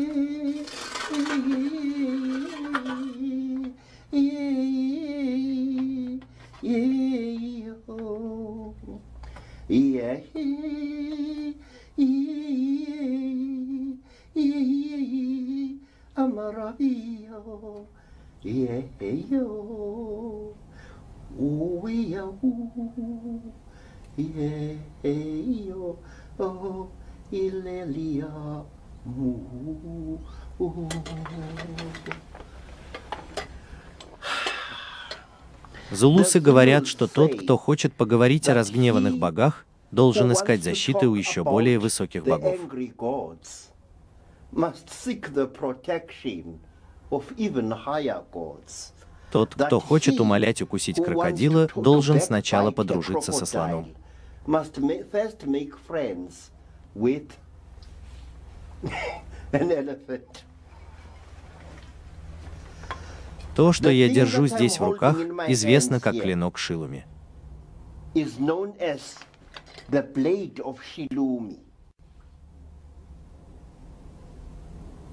Зулусы 36.07 36.39
говорят, 36.39 36.87
что 36.87 37.09
тот, 37.09 37.35
кто 37.35 37.59
хочет 37.59 37.93
поговорить 37.93 38.49
о 38.49 38.55
разгневанных 38.55 39.19
богах, 39.19 39.67
должен 39.91 40.33
искать 40.33 40.63
защиты 40.63 41.09
у 41.09 41.17
еще 41.17 41.43
более 41.43 41.81
высоких 41.81 42.23
богов. 42.25 42.57
Тот, 49.33 49.55
кто 49.57 49.81
хочет 49.81 50.21
умолять 50.21 50.63
укусить 50.63 51.03
крокодила, 51.03 51.69
должен 51.75 52.21
сначала 52.21 52.71
подружиться 52.71 53.33
со 53.33 53.45
слоном. 53.45 53.89
An 59.53 59.71
elephant. 59.71 60.45
То, 63.57 63.73
что 63.73 63.89
я 63.89 64.11
держу 64.11 64.47
здесь 64.47 64.79
в 64.79 64.85
руках, 64.85 65.17
известно 65.49 65.99
как 65.99 66.21
клинок 66.21 66.59
Шилуми. 66.59 67.07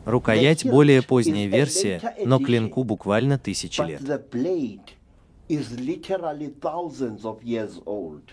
Рукоять 0.06 0.66
более 0.66 1.02
поздняя 1.02 1.48
версия, 1.48 2.16
но 2.26 2.39
клинку 2.39 2.84
буквально 2.84 3.39
тысячи 3.39 3.80
лет. 3.80 4.02
the 4.02 4.22
blade 4.30 4.91
is 5.48 5.72
literally 5.80 6.54
thousands 6.60 7.24
of 7.24 7.41
years 7.44 7.82
old. 7.86 8.24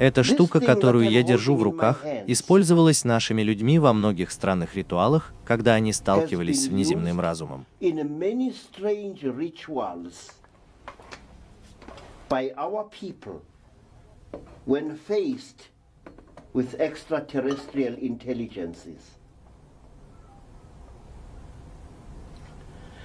Эта 0.00 0.22
штука, 0.22 0.60
которую 0.60 1.10
я 1.10 1.22
держу 1.22 1.54
в 1.54 1.62
руках, 1.62 2.02
использовалась 2.26 3.04
нашими 3.04 3.42
людьми 3.42 3.78
во 3.78 3.92
многих 3.92 4.30
странных 4.30 4.74
ритуалах, 4.74 5.34
когда 5.44 5.74
они 5.74 5.92
сталкивались 5.92 6.64
с 6.64 6.68
внеземным 6.68 7.20
разумом. 7.20 7.66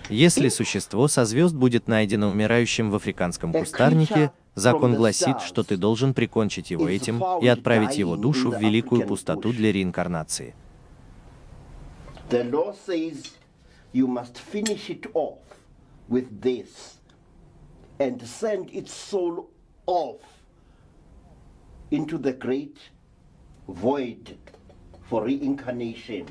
Если 0.10 0.48
существо 0.48 1.10
со 1.10 1.26
звезд 1.26 1.56
будет 1.56 1.90
найдено 1.90 2.30
умирающим 2.30 2.90
в 2.90 2.96
африканском 2.96 3.52
кустарнике, 3.52 4.32
закон 4.56 4.96
гласит, 4.96 5.42
что 5.42 5.64
ты 5.64 5.78
должен 5.78 6.14
прикончить 6.14 6.72
его 6.72 6.90
этим 6.90 7.22
и 7.42 7.48
отправить 7.48 7.98
его 7.98 8.16
душу 8.16 8.52
в 8.52 8.60
великую 8.60 9.06
пустоту 9.06 9.52
для 9.54 9.72
реинкарнации. 9.72 10.56
Into 21.92 22.18
the 22.18 22.34
great 22.34 22.78
void 23.68 24.36
for 25.08 25.24
reincarnation. 25.24 26.26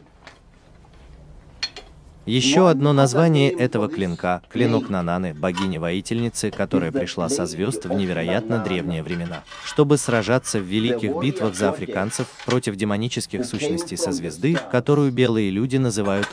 Еще 2.27 2.71
одно 2.71 2.95
название 2.95 3.51
этого 3.51 3.87
клинка– 3.87 4.43
клинок 4.49 4.89
Нананы, 4.89 5.35
богини-воительницы, 5.35 6.51
которая 6.51 6.91
пришла 6.91 7.29
со 7.29 7.45
звезд 7.45 7.85
в 7.85 7.93
невероятно 7.93 8.65
древние 8.65 9.03
времена, 9.03 9.45
чтобы 9.63 9.99
сражаться 9.99 10.59
в 10.59 10.63
великих 10.63 11.19
битвах 11.19 11.55
за 11.55 11.69
африканцев 11.69 12.27
против 12.47 12.77
демонических 12.77 13.45
сущностей 13.45 13.99
со 13.99 14.11
звезды, 14.11 14.57
которую 14.73 15.13
белые 15.13 15.51
люди 15.51 15.77
называют 15.77 16.29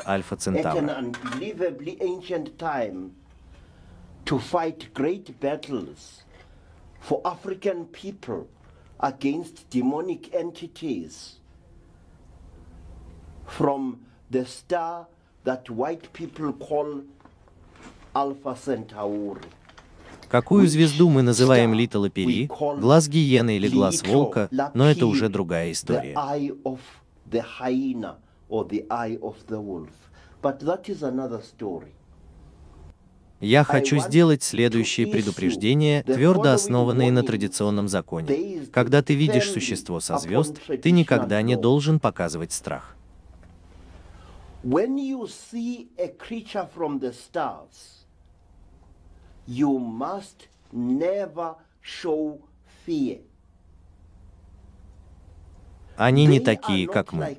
entities 10.31 11.39
from 13.45 13.97
the 14.29 14.45
star 14.45 15.10
that 15.43 15.69
white 15.69 16.07
people 16.13 16.53
call 16.53 17.03
Alpha 18.13 18.55
Centauri. 18.55 19.41
Какую 20.29 20.65
звезду 20.67 21.09
мы 21.09 21.23
называем 21.23 21.73
Литл 21.73 22.07
Пери, 22.07 22.47
глаз 22.47 23.09
гиены 23.09 23.57
или 23.57 23.67
глаз 23.67 24.01
волка, 24.01 24.47
но 24.73 24.89
это 24.89 25.05
уже 25.05 25.27
другая 25.27 25.73
история. 25.73 26.15
Я 33.41 33.63
хочу 33.63 33.97
сделать 33.97 34.43
следующие 34.43 35.07
предупреждения, 35.07 36.03
твердо 36.03 36.51
основанные 36.53 37.11
на 37.11 37.23
традиционном 37.23 37.89
законе. 37.89 38.67
Когда 38.71 39.01
ты 39.01 39.15
видишь 39.15 39.49
существо 39.51 39.99
со 39.99 40.17
звезд, 40.17 40.55
ты 40.81 40.91
никогда 40.91 41.41
не 41.41 41.57
должен 41.57 41.99
показывать 41.99 42.53
страх. 42.53 42.95
When 44.63 44.99
you 44.99 45.27
see 45.27 45.89
a 45.97 46.09
creature 46.09 46.67
from 46.67 46.99
the 46.99 47.11
stars, 47.13 48.05
you 49.47 49.79
must 49.79 50.47
never 50.71 51.55
show 51.81 52.39
fear. 52.85 53.21
Они 55.97 56.25
не 56.25 56.39
такие, 56.39 56.87
как 56.87 57.11
мы. 57.11 57.37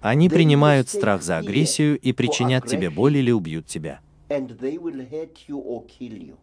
Они 0.00 0.28
принимают 0.28 0.88
страх 0.88 1.22
за 1.22 1.38
агрессию 1.38 1.98
и 1.98 2.12
причинят 2.12 2.66
тебе 2.66 2.88
боль 2.90 3.16
или 3.16 3.32
убьют 3.32 3.66
тебя. 3.66 4.00
And 4.28 4.58
they 4.58 4.76
will 4.78 5.08
hurt 5.10 5.48
you 5.48 5.58
or 5.58 5.84
kill 5.86 6.16
you. 6.16 6.36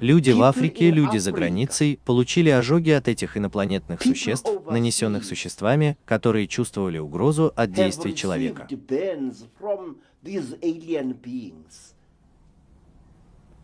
Люди 0.00 0.30
в 0.30 0.42
Африке, 0.42 0.90
люди 0.90 1.18
за 1.18 1.30
границей 1.30 2.00
получили 2.04 2.48
ожоги 2.48 2.90
от 2.90 3.06
этих 3.06 3.36
инопланетных 3.36 4.02
существ, 4.02 4.48
нанесенных 4.70 5.24
существами, 5.24 5.98
которые 6.06 6.46
чувствовали 6.46 6.96
угрозу 6.98 7.52
от 7.54 7.72
действий 7.72 8.14
человека. 8.14 8.66
received 8.70 8.86
burns 8.86 9.46
from 9.60 9.96
these 10.24 10.58
alien 10.62 11.14
beings. 11.20 11.94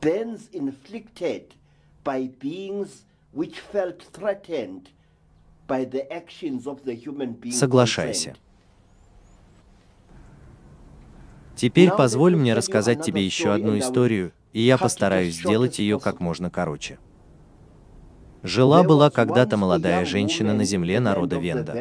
Burns 0.02 0.50
inflicted 0.52 1.54
by 2.04 2.30
beings 2.38 3.04
which 3.32 3.58
felt 3.72 4.02
threatened 4.12 4.90
by 5.66 5.84
the 5.84 6.06
actions 6.12 6.66
of 6.66 6.84
the 6.84 6.94
human 6.94 7.32
being. 7.40 7.52
Соглашайся. 7.52 8.36
Теперь 11.56 11.90
позволь 11.90 12.36
мне 12.36 12.52
рассказать 12.52 13.02
тебе 13.02 13.24
еще 13.24 13.54
одну 13.54 13.78
историю, 13.78 14.32
и 14.56 14.62
я 14.62 14.78
постараюсь 14.78 15.34
сделать 15.34 15.78
ее 15.78 16.00
как 16.00 16.18
можно 16.18 16.48
короче. 16.48 16.98
Жила-была 18.42 19.10
когда-то 19.10 19.58
молодая 19.58 20.06
женщина 20.06 20.54
на 20.54 20.64
земле 20.64 20.98
народа 20.98 21.36
Венда. 21.36 21.74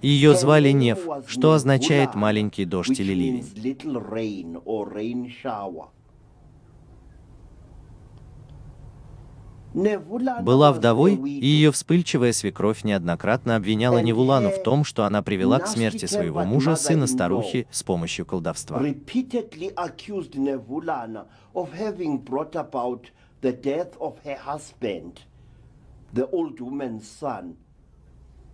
Ее 0.00 0.36
звали 0.36 0.70
Нев, 0.70 1.00
что 1.26 1.54
означает 1.54 2.14
«маленький 2.14 2.64
дождь» 2.64 3.00
или 3.00 3.14
«ливень». 3.14 3.44
Была 9.74 10.72
вдовой, 10.72 11.14
и 11.14 11.46
ее 11.46 11.70
вспыльчивая 11.72 12.32
свекровь 12.32 12.84
неоднократно 12.84 13.56
обвиняла 13.56 13.98
Невулану 13.98 14.50
в 14.50 14.62
том, 14.62 14.84
что 14.84 15.04
она 15.04 15.22
привела 15.22 15.58
к 15.58 15.66
смерти 15.66 16.06
своего 16.06 16.44
мужа, 16.44 16.76
сына 16.76 17.06
старухи, 17.06 17.66
с 17.70 17.82
помощью 17.82 18.26
колдовства. 18.26 18.80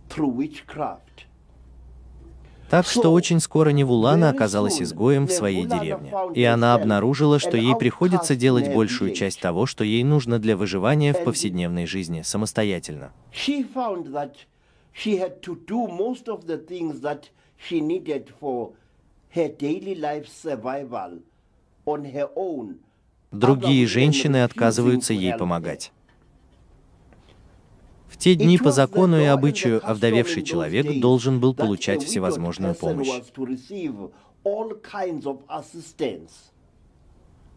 through 0.09 0.29
witchcraft. 0.29 1.25
Так 2.69 2.87
что 2.87 3.13
очень 3.13 3.39
скоро 3.39 3.69
Невулана 3.69 4.29
оказалась 4.29 4.81
изгоем 4.81 5.27
в 5.27 5.31
своей 5.31 5.65
деревне, 5.65 6.11
и 6.33 6.43
она 6.43 6.73
обнаружила, 6.73 7.39
что 7.39 7.57
ей 7.57 7.75
приходится 7.75 8.35
делать 8.35 8.73
большую 8.73 9.13
часть 9.13 9.39
того, 9.39 9.65
что 9.65 9.83
ей 9.83 10.03
нужно 10.03 10.39
для 10.39 10.57
выживания 10.57 11.13
в 11.13 11.23
повседневной 11.23 11.85
жизни 11.85 12.21
самостоятельно. 12.21 13.13
Другие 23.31 23.85
женщины 23.85 24.43
отказываются 24.43 25.13
ей 25.13 25.37
помогать. 25.37 25.91
В 28.07 28.17
те 28.17 28.35
дни 28.35 28.57
по 28.57 28.71
закону 28.71 29.19
и 29.19 29.25
обычаю 29.25 29.81
овдовевший 29.87 30.43
человек 30.43 30.99
должен 30.99 31.39
был 31.39 31.53
получать 31.53 32.03
всевозможную 32.03 32.75
помощь. 32.75 33.09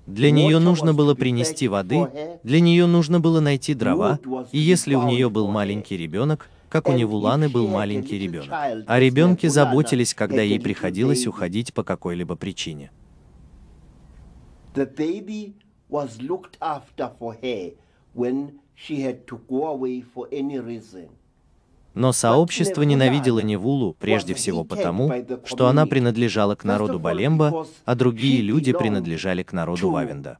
Для 0.07 0.31
нее 0.31 0.59
нужно 0.59 0.95
было 0.95 1.15
принести 1.15 1.69
воды, 1.69 2.09
для 2.43 2.61
нее 2.61 2.87
нужно 2.87 3.21
было 3.21 3.41
найти 3.41 3.75
дрова, 3.75 4.19
и 4.53 4.59
если 4.59 4.95
у 4.95 5.03
нее 5.03 5.29
был 5.29 5.49
маленький 5.49 5.99
ребенок, 5.99 6.49
как 6.69 6.89
у 6.89 6.93
Невуланы 6.93 7.49
был 7.49 7.69
маленький 7.69 8.19
ребенок. 8.19 8.51
О 8.87 8.99
ребенке 8.99 9.51
заботились, 9.51 10.15
когда 10.15 10.43
ей 10.43 10.61
приходилось 10.61 11.27
уходить 11.27 11.75
по 11.75 11.83
какой-либо 11.83 12.37
причине. 12.37 12.91
Но 21.95 22.13
сообщество 22.13 22.83
ненавидело 22.83 23.41
Невулу 23.41 23.97
прежде 23.99 24.35
всего 24.35 24.65
потому, 24.65 25.13
что 25.45 25.67
она 25.67 25.87
принадлежала 25.87 26.55
к 26.55 26.65
народу 26.65 27.01
Балемба, 27.01 27.67
а 27.85 27.95
другие 27.95 28.41
люди 28.41 28.73
принадлежали 28.73 29.43
к 29.43 29.53
народу 29.53 29.91
Вавенда. 29.91 30.39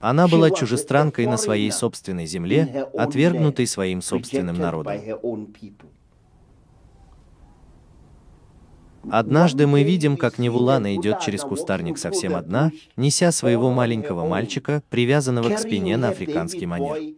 Она 0.00 0.28
была 0.28 0.50
чужестранкой 0.50 1.26
на 1.26 1.36
своей 1.38 1.72
собственной 1.72 2.26
земле, 2.26 2.88
отвергнутой 2.94 3.66
своим 3.66 4.02
собственным 4.02 4.58
народом. 4.58 4.92
Однажды 9.10 9.66
мы 9.66 9.82
видим, 9.82 10.16
как 10.16 10.38
Невулана 10.38 10.94
идет 10.96 11.20
через 11.20 11.42
кустарник 11.42 11.98
совсем 11.98 12.34
одна, 12.34 12.72
неся 12.96 13.30
своего 13.32 13.70
маленького 13.70 14.26
мальчика, 14.26 14.82
привязанного 14.90 15.50
к 15.50 15.58
спине 15.58 15.96
на 15.96 16.08
африканский 16.10 16.66
манер. 16.66 17.14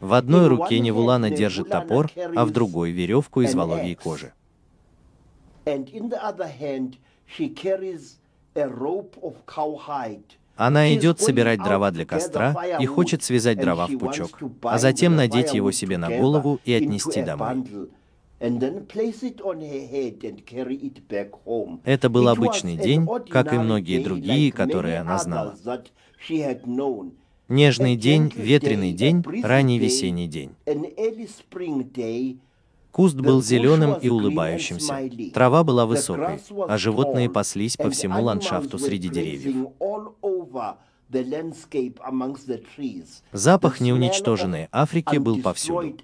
В 0.00 0.14
одной 0.14 0.48
руке 0.48 0.80
Невулана 0.80 1.30
держит 1.30 1.68
топор, 1.68 2.10
а 2.16 2.44
в 2.44 2.50
другой— 2.50 2.90
веревку 2.92 3.42
из 3.42 3.54
воловьей 3.54 3.94
кожи. 3.94 4.32
Она 10.56 10.94
идет 10.94 11.20
собирать 11.20 11.62
дрова 11.62 11.90
для 11.90 12.04
костра 12.04 12.54
и 12.78 12.86
хочет 12.86 13.22
связать 13.22 13.58
дрова 13.58 13.86
в 13.86 13.96
пучок, 13.98 14.38
а 14.62 14.78
затем 14.78 15.16
надеть 15.16 15.54
его 15.54 15.72
себе 15.72 15.96
на 15.98 16.10
голову 16.10 16.60
и 16.64 16.72
отнести 16.72 17.22
домой. 17.22 17.64
Это 21.84 22.08
был 22.08 22.28
обычный 22.28 22.76
день, 22.76 23.06
как 23.28 23.52
и 23.52 23.58
многие 23.58 24.02
другие, 24.02 24.50
которые 24.50 24.98
она 24.98 25.18
знала. 25.18 25.56
Нежный 27.48 27.96
день, 27.96 28.32
ветреный 28.34 28.92
день, 28.92 29.24
ранний 29.42 29.78
весенний 29.78 30.28
день. 30.28 30.54
Куст 32.92 33.16
был 33.16 33.42
зеленым 33.42 33.94
и 33.94 34.08
улыбающимся, 34.08 35.10
трава 35.32 35.62
была 35.62 35.86
высокой, 35.86 36.40
а 36.68 36.76
животные 36.76 37.30
паслись 37.30 37.76
по 37.76 37.90
всему 37.90 38.22
ландшафту 38.22 38.78
среди 38.78 39.08
деревьев. 39.08 39.68
Запах 43.32 43.80
неуничтоженной 43.80 44.68
Африки 44.72 45.16
был 45.16 45.40
повсюду. 45.42 45.96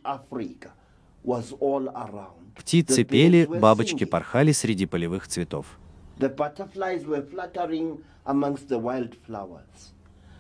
Птицы 2.57 3.05
пели, 3.05 3.47
бабочки 3.47 4.05
порхали 4.05 4.53
среди 4.53 4.87
полевых 4.87 5.29
цветов. 5.29 5.79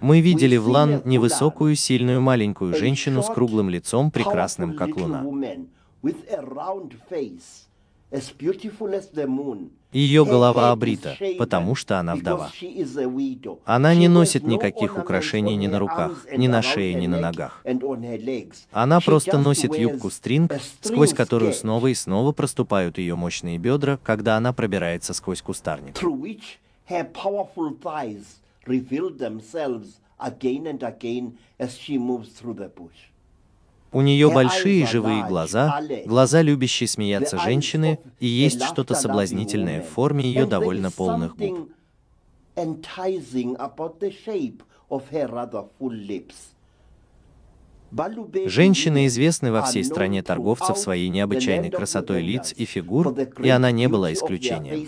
Мы 0.00 0.20
видели 0.20 0.56
в 0.56 0.68
Лан 0.68 1.02
невысокую, 1.04 1.74
сильную 1.74 2.20
маленькую 2.20 2.74
женщину 2.74 3.22
с 3.22 3.26
круглым 3.26 3.68
лицом, 3.68 4.10
прекрасным 4.10 4.74
как 4.74 4.96
луна. 4.96 5.24
Ее 9.92 10.24
голова 10.24 10.70
обрита, 10.70 11.16
потому 11.38 11.74
что 11.74 11.98
она 11.98 12.14
вдова. 12.14 12.50
Она 13.64 13.94
не 13.94 14.08
носит 14.08 14.44
никаких 14.44 14.96
украшений 14.96 15.56
ни 15.56 15.66
на 15.66 15.78
руках, 15.78 16.26
ни 16.32 16.46
на 16.46 16.62
шее, 16.62 16.94
ни 16.94 17.06
на 17.06 17.20
ногах. 17.20 17.64
Она 18.70 19.00
просто 19.00 19.38
носит 19.38 19.76
юбку 19.76 20.10
стринг, 20.10 20.52
сквозь 20.82 21.14
которую 21.14 21.52
снова 21.52 21.88
и 21.88 21.94
снова 21.94 22.32
проступают 22.32 22.98
ее 22.98 23.16
мощные 23.16 23.58
бедра, 23.58 23.98
когда 24.02 24.36
она 24.36 24.52
пробирается 24.52 25.14
сквозь 25.14 25.42
кустарник. 25.42 25.96
again 30.18 30.66
and 30.66 30.82
again 30.82 31.38
as 31.58 31.76
she 31.76 31.98
moves 31.98 32.30
through 32.30 32.54
the 32.54 32.68
bush. 32.68 33.10
У 33.96 34.02
нее 34.02 34.30
большие 34.30 34.86
живые 34.86 35.26
глаза, 35.26 35.80
глаза 36.04 36.42
любящие 36.42 36.86
смеяться 36.86 37.38
женщины, 37.38 37.98
и 38.20 38.26
есть 38.26 38.62
что-то 38.62 38.94
соблазнительное 38.94 39.80
в 39.80 39.88
форме 39.88 40.22
ее 40.22 40.44
довольно 40.44 40.90
полных 40.90 41.34
губ. 41.34 41.70
Женщины 48.44 49.06
известны 49.06 49.50
во 49.50 49.62
всей 49.62 49.82
стране 49.82 50.22
торговцев 50.22 50.76
своей 50.76 51.08
необычайной 51.08 51.70
красотой 51.70 52.20
лиц 52.20 52.52
и 52.54 52.66
фигур, 52.66 53.18
и 53.42 53.48
она 53.48 53.70
не 53.70 53.88
была 53.88 54.12
исключением. 54.12 54.86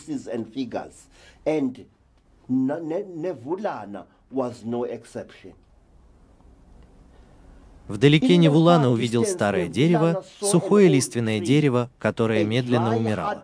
Вдалеке 7.89 8.36
Невулана 8.36 8.90
увидел 8.90 9.24
старое 9.24 9.69
дерево, 9.69 10.23
сухое 10.40 10.89
лиственное 10.89 11.40
дерево, 11.40 11.90
которое 11.98 12.44
медленно 12.44 12.97
умирало. 12.97 13.43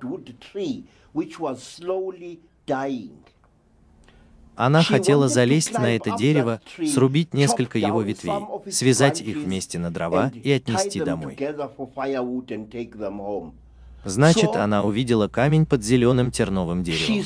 Она 4.56 4.82
хотела 4.82 5.28
залезть 5.28 5.72
на 5.72 5.96
это 5.96 6.16
дерево, 6.16 6.60
срубить 6.86 7.34
несколько 7.34 7.78
его 7.78 8.02
ветвей, 8.02 8.34
связать 8.70 9.20
их 9.20 9.36
вместе 9.38 9.78
на 9.78 9.90
дрова 9.90 10.30
и 10.30 10.52
отнести 10.52 11.00
домой. 11.00 11.36
Значит, 14.04 14.54
она 14.54 14.84
увидела 14.84 15.28
камень 15.28 15.66
под 15.66 15.82
зеленым 15.82 16.30
терновым 16.30 16.82
деревом. 16.84 17.24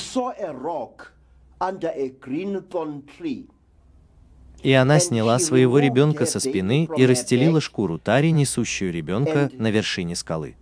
И 4.62 4.72
она 4.72 4.98
сняла 4.98 5.38
своего 5.38 5.78
ребенка 5.78 6.26
со 6.26 6.40
спины 6.40 6.88
и 6.96 7.06
расстелила 7.06 7.60
шкуру 7.60 7.98
тари, 7.98 8.30
несущую 8.30 8.92
ребенка 8.92 9.50
на 9.54 9.70
вершине 9.70 10.16
скалы. 10.16 10.56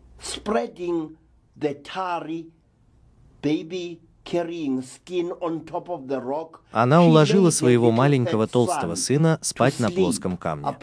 Она 6.72 7.04
уложила 7.04 7.50
своего 7.50 7.90
маленького 7.90 8.46
толстого 8.46 8.94
сына 8.96 9.38
спать 9.40 9.80
на 9.80 9.90
плоском 9.90 10.36
камне. 10.36 10.76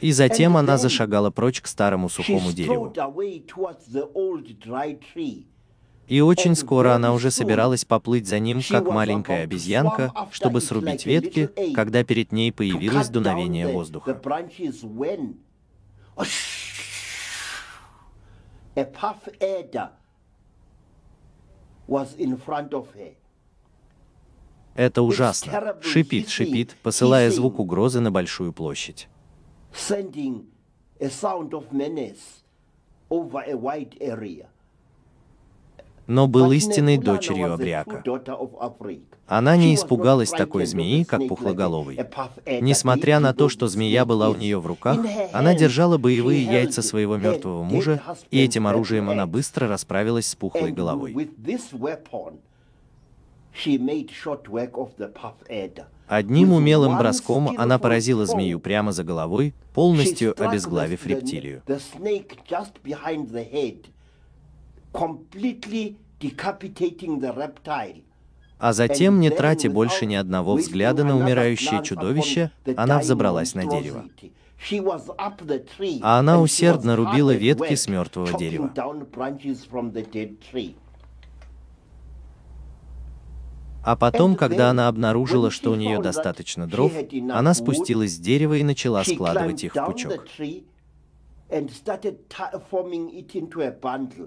И 0.00 0.12
затем 0.12 0.56
она 0.56 0.76
зашагала 0.78 1.30
прочь 1.30 1.60
к 1.60 1.66
старому 1.66 2.08
сухому 2.08 2.52
дереву. 2.52 2.92
И 6.10 6.20
очень 6.20 6.56
скоро 6.56 6.96
она 6.96 7.12
уже 7.12 7.30
собиралась 7.30 7.84
поплыть 7.84 8.26
за 8.26 8.40
ним, 8.40 8.60
как 8.68 8.86
маленькая 8.86 9.44
обезьянка, 9.44 10.12
чтобы 10.32 10.60
срубить 10.60 11.06
ветки, 11.06 11.48
когда 11.72 12.02
перед 12.02 12.32
ней 12.32 12.50
появилось 12.50 13.08
дуновение 13.08 13.68
воздуха. 13.68 14.20
Это 24.74 25.02
ужасно. 25.02 25.76
Шипит, 25.80 26.28
шипит, 26.28 26.76
посылая 26.82 27.30
звук 27.30 27.60
угрозы 27.60 28.00
на 28.00 28.10
большую 28.10 28.52
площадь. 28.52 29.06
но 29.78 30.02
был 33.22 33.40
But 33.40 33.78
истинной 34.00 34.10
Nebulana 34.10 34.18
дочерью 34.20 34.48
was 34.48 34.48
a 34.48 34.49
true 37.18 37.52
Абриака. 37.52 38.02
daughter 38.04 38.36
of 38.38 38.50
Africa. 38.60 39.16
Она 39.30 39.56
не 39.56 39.76
испугалась 39.76 40.30
такой 40.30 40.66
змеи, 40.66 41.04
как 41.04 41.28
пухлоголовый. 41.28 42.00
Несмотря 42.60 43.20
на 43.20 43.32
то, 43.32 43.48
что 43.48 43.68
змея 43.68 44.04
была 44.04 44.28
у 44.28 44.34
нее 44.34 44.58
в 44.58 44.66
руках, 44.66 44.98
она 45.32 45.54
держала 45.54 45.98
боевые 45.98 46.42
яйца 46.42 46.82
своего 46.82 47.16
мертвого 47.16 47.62
мужа, 47.62 48.02
и 48.32 48.42
этим 48.42 48.66
оружием 48.66 49.08
она 49.08 49.28
быстро 49.28 49.68
расправилась 49.68 50.26
с 50.26 50.34
пухлой 50.34 50.72
головой. 50.72 51.14
Одним 56.08 56.52
умелым 56.52 56.98
броском 56.98 57.54
она 57.56 57.78
поразила 57.78 58.26
змею 58.26 58.58
прямо 58.58 58.90
за 58.90 59.04
головой, 59.04 59.54
полностью 59.74 60.34
обезглавив 60.42 61.06
рептилию. 61.06 61.62
А 68.58 68.72
затем, 68.74 69.20
не 69.20 69.30
тратя 69.30 69.70
больше 69.70 70.04
ни 70.04 70.14
одного 70.14 70.54
взгляда 70.54 71.04
на 71.04 71.16
умирающее 71.16 71.82
чудовище, 71.82 72.50
она 72.76 72.98
взобралась 72.98 73.54
на 73.54 73.64
дерево. 73.64 74.04
А 76.02 76.18
она 76.18 76.40
усердно 76.40 76.94
рубила 76.96 77.34
ветки 77.34 77.74
с 77.74 77.88
мертвого 77.88 78.38
дерева. 78.38 78.70
А 83.82 83.96
потом, 83.96 84.36
когда 84.36 84.68
она 84.68 84.88
обнаружила, 84.88 85.50
что 85.50 85.72
у 85.72 85.74
нее 85.74 86.02
достаточно 86.02 86.66
дров, 86.66 86.92
она 87.32 87.54
спустилась 87.54 88.16
с 88.16 88.18
дерева 88.18 88.54
и 88.54 88.62
начала 88.62 89.02
складывать 89.04 89.64
их 89.64 89.74
в 89.74 89.84
пучок. 89.86 90.26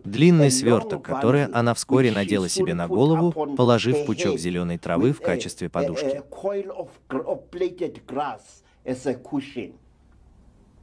Длинный 0.04 0.52
сверток, 0.52 1.04
который 1.04 1.46
она 1.46 1.74
вскоре 1.74 2.12
надела 2.12 2.50
себе 2.50 2.74
на 2.74 2.88
голову, 2.88 3.32
положив 3.56 4.06
пучок 4.06 4.38
зеленой 4.38 4.78
травы 4.78 5.14
в 5.14 5.22
качестве 5.22 5.70
подушки. 5.70 6.22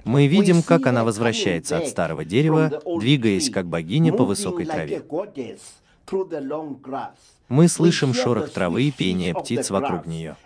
Мы 0.04 0.26
видим, 0.28 0.62
как 0.62 0.86
она 0.86 1.04
возвращается 1.04 1.76
от 1.78 1.88
старого 1.88 2.24
дерева, 2.24 2.80
двигаясь 2.98 3.50
как 3.50 3.66
богиня 3.66 4.12
по 4.12 4.24
высокой 4.24 4.64
траве. 4.64 5.02
Мы 7.48 7.68
слышим 7.68 8.14
шорох 8.14 8.50
травы 8.50 8.84
и 8.84 8.90
пение 8.90 9.34
птиц 9.34 9.70
вокруг 9.70 10.06
нее. 10.06 10.36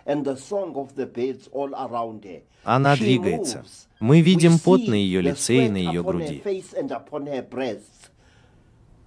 Она 2.63 2.95
двигается. 2.95 3.63
Мы 3.99 4.21
видим 4.21 4.59
пот 4.59 4.87
на 4.87 4.93
ее 4.93 5.21
лице 5.21 5.65
и 5.65 5.69
на 5.69 5.77
ее 5.77 6.03
груди. 6.03 6.43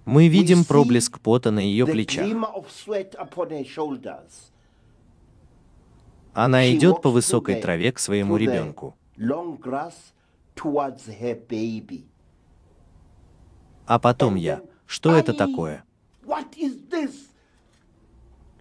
Мы 0.05 0.27
видим 0.27 0.65
проблеск 0.65 1.19
пота 1.19 1.51
на 1.51 1.59
ее 1.59 1.85
плечах. 1.85 2.27
Она 6.33 6.71
идет 6.73 7.01
по 7.01 7.09
высокой 7.09 7.61
траве 7.61 7.91
к 7.91 7.99
своему 7.99 8.37
ребенку. 8.37 8.95
А 13.85 13.99
потом 13.99 14.35
я. 14.35 14.61
Что 14.85 15.15
это 15.15 15.33
"Ai, 15.33 15.37
такое? 15.37 15.83
What 16.25 16.55
is 16.57 16.89
this? 16.89 17.28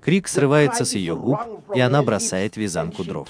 Крик 0.09 0.27
срывается 0.27 0.87
с 0.87 0.95
ее 0.95 1.15
губ, 1.15 1.39
и 1.75 1.81
она 1.81 2.03
бросает 2.03 2.57
вязанку 2.57 3.05
дров. 3.05 3.29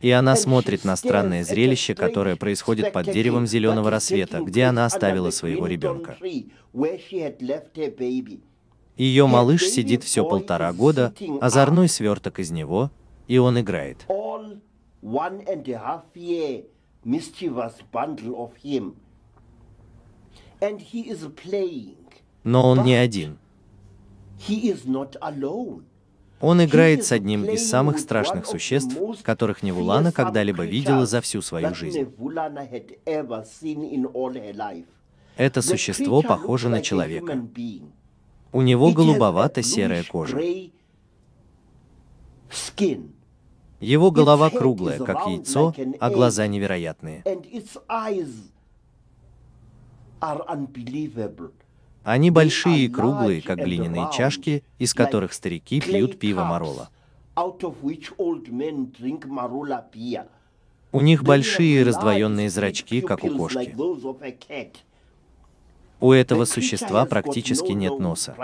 И 0.00 0.10
она 0.10 0.34
смотрит 0.34 0.82
на 0.86 0.96
странное 0.96 1.44
зрелище, 1.44 1.94
которое 1.94 2.36
происходит 2.36 2.94
под 2.94 3.04
деревом 3.04 3.46
зеленого 3.46 3.90
рассвета, 3.90 4.40
где 4.40 4.64
она 4.64 4.86
оставила 4.86 5.28
своего 5.28 5.66
ребенка. 5.66 6.16
Ее 8.96 9.26
малыш 9.26 9.66
сидит 9.66 10.04
все 10.04 10.26
полтора 10.26 10.72
года, 10.72 11.12
озорной 11.42 11.90
сверток 11.90 12.38
из 12.38 12.50
него, 12.50 12.90
и 13.26 13.36
он 13.36 13.60
играет. 13.60 14.06
Но 22.44 22.70
он 22.70 22.84
не 22.84 22.94
один. 22.94 23.04
He 23.04 23.04
is 23.04 23.06
not 23.06 23.36
alone. 23.36 23.38
Он 26.40 26.64
играет 26.64 27.04
с 27.04 27.12
одним 27.12 27.44
из 27.44 27.68
самых 27.68 27.98
страшных 27.98 28.46
существ, 28.46 28.96
которых 29.22 29.62
Невулана 29.62 30.12
когда-либо 30.12 30.64
видела 30.64 31.04
за 31.06 31.20
всю 31.20 31.42
свою 31.42 31.74
жизнь. 31.74 32.06
Это 35.36 35.62
существо 35.62 36.22
похоже 36.22 36.68
на 36.68 36.80
человека. 36.80 37.48
У 38.52 38.62
него 38.62 38.92
голубовато-серая 38.92 40.04
кожа. 40.04 40.40
Его 43.80 44.10
голова 44.10 44.50
круглая, 44.50 44.98
как 44.98 45.26
яйцо, 45.26 45.74
а 46.00 46.10
глаза 46.10 46.46
невероятные. 46.46 47.22
Они 52.08 52.30
большие 52.30 52.86
и 52.86 52.88
круглые, 52.88 53.42
как 53.42 53.58
глиняные 53.58 54.08
чашки, 54.10 54.64
из 54.78 54.94
которых 54.94 55.34
старики 55.34 55.78
пьют 55.78 56.18
пиво 56.18 56.42
Марола. 56.42 56.88
У 60.90 61.00
них 61.02 61.22
большие 61.22 61.84
раздвоенные 61.84 62.48
зрачки, 62.48 63.02
как 63.02 63.24
у 63.24 63.36
кошки. 63.36 63.76
У 66.00 66.12
этого 66.12 66.46
существа 66.46 67.04
практически 67.04 67.72
нет 67.72 67.98
носа. 67.98 68.34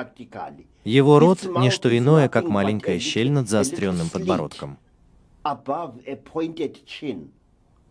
Его 0.85 1.19
рот 1.19 1.45
не 1.57 1.71
что 1.71 1.97
иное, 1.97 2.29
как 2.29 2.47
маленькая 2.47 2.99
щель 2.99 3.31
над 3.31 3.49
заостренным 3.49 4.11
подбородком. 4.11 4.77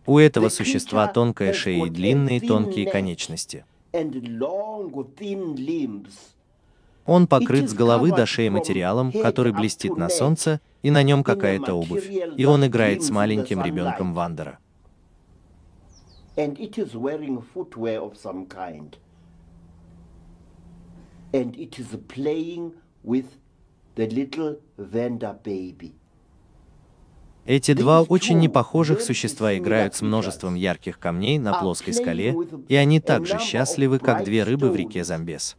У 0.06 0.18
этого 0.18 0.50
существа 0.50 1.08
тонкая 1.08 1.52
шея 1.52 1.86
и 1.86 1.90
длинные 1.90 2.40
тонкие 2.40 2.88
конечности. 2.88 3.64
Он 7.06 7.26
покрыт 7.26 7.70
с 7.70 7.74
головы 7.74 8.10
до 8.10 8.26
шеи 8.26 8.48
материалом, 8.48 9.12
который 9.12 9.52
блестит 9.52 9.96
на 9.96 10.08
солнце, 10.08 10.60
и 10.82 10.90
на 10.90 11.02
нем 11.02 11.22
какая-то 11.22 11.74
обувь. 11.74 12.10
И 12.36 12.44
он 12.44 12.66
играет 12.66 13.02
с 13.02 13.10
маленьким 13.10 13.62
ребенком 13.62 14.14
Вандера. 14.14 14.58
And 16.36 16.58
it 21.56 21.78
is 21.80 21.96
playing 22.06 22.72
with 23.02 23.26
the 23.96 24.06
little 24.06 24.60
Vanda 24.78 25.36
baby. 25.42 25.94
Эти 27.46 27.74
два 27.74 28.00
очень 28.02 28.38
непохожих 28.38 29.02
существа 29.02 29.56
играют 29.56 29.94
с 29.94 30.00
множеством 30.00 30.54
ярких 30.54 30.98
камней 30.98 31.38
на 31.38 31.52
плоской 31.58 31.92
скале, 31.92 32.34
и 32.68 32.74
они 32.74 33.00
так 33.00 33.26
же 33.26 33.38
счастливы, 33.38 33.98
как 33.98 34.24
две 34.24 34.44
рыбы 34.44 34.70
в 34.70 34.76
реке. 34.76 35.04
Замбес. 35.04 35.56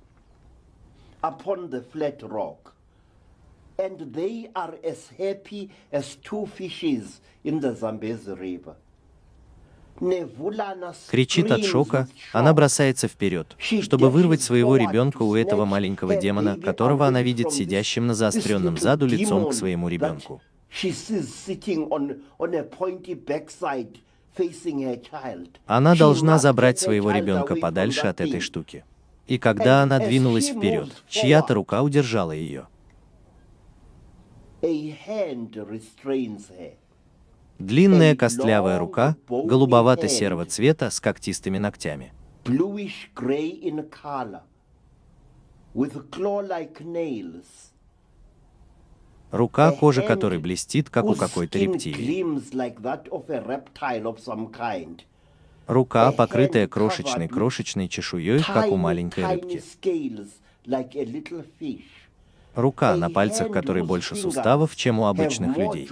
Кричит 11.10 11.52
от 11.52 11.64
шока, 11.64 12.08
она 12.34 12.54
бросается 12.54 13.08
вперед, 13.08 13.56
чтобы 13.82 14.10
вырвать 14.10 14.42
своего 14.42 14.76
ребенка 14.76 15.22
у 15.22 15.36
этого 15.36 15.66
маленького 15.66 16.16
демона, 16.16 16.60
которого 16.60 17.06
она 17.08 17.22
видит 17.22 17.54
сидящим 17.54 18.08
на 18.08 18.16
заостренном 18.16 18.78
заду 18.78 19.06
лицом 19.06 19.50
к 19.50 19.54
своему 19.54 19.88
ребенку. 19.88 20.42
Она 25.66 25.96
должна 25.96 26.38
забрать 26.38 26.80
своего 26.80 27.12
ребенка 27.12 27.56
подальше 27.56 28.08
от 28.08 28.22
этой 28.22 28.40
штуки. 28.40 28.84
И 29.28 29.38
когда 29.38 29.82
она 29.82 30.00
двинулась 30.00 30.50
вперед, 30.50 30.90
чья-то 31.08 31.54
рука 31.54 31.82
удержала 31.82 32.32
ее. 32.32 32.68
Длинная 37.58 38.16
костлявая 38.16 38.80
рука, 38.80 39.16
голубовато-серого 39.30 40.46
цвета 40.46 40.90
с 40.90 41.00
когтистыми 41.00 41.58
ногтями. 41.58 42.12
bluish 42.46 43.10
gray 43.16 43.48
in 43.48 43.82
color, 43.90 44.44
with 45.74 46.12
claw-like 46.12 46.80
nails. 46.86 47.72
Рука, 49.36 49.72
кожа 49.74 50.02
которой 50.02 50.40
блестит, 50.40 50.90
как 50.90 51.04
у 51.04 51.14
какой-то 51.14 51.60
рептилии. 51.60 52.24
Рука, 55.68 56.12
покрытая 56.14 56.66
hand 56.66 56.70
крошечной 56.70 57.26
covered 57.26 57.34
крошечной 57.34 57.88
чешуей, 57.90 58.42
как 58.42 58.72
у 58.72 58.78
маленькой 58.78 59.26
рыбки. 59.26 59.62
Рука, 62.56 62.96
на 62.96 63.10
пальцах 63.10 63.52
которой 63.52 63.84
больше 63.84 64.16
суставов, 64.16 64.76
чем 64.78 65.00
у 65.00 65.08
обычных 65.08 65.58
людей. 65.58 65.90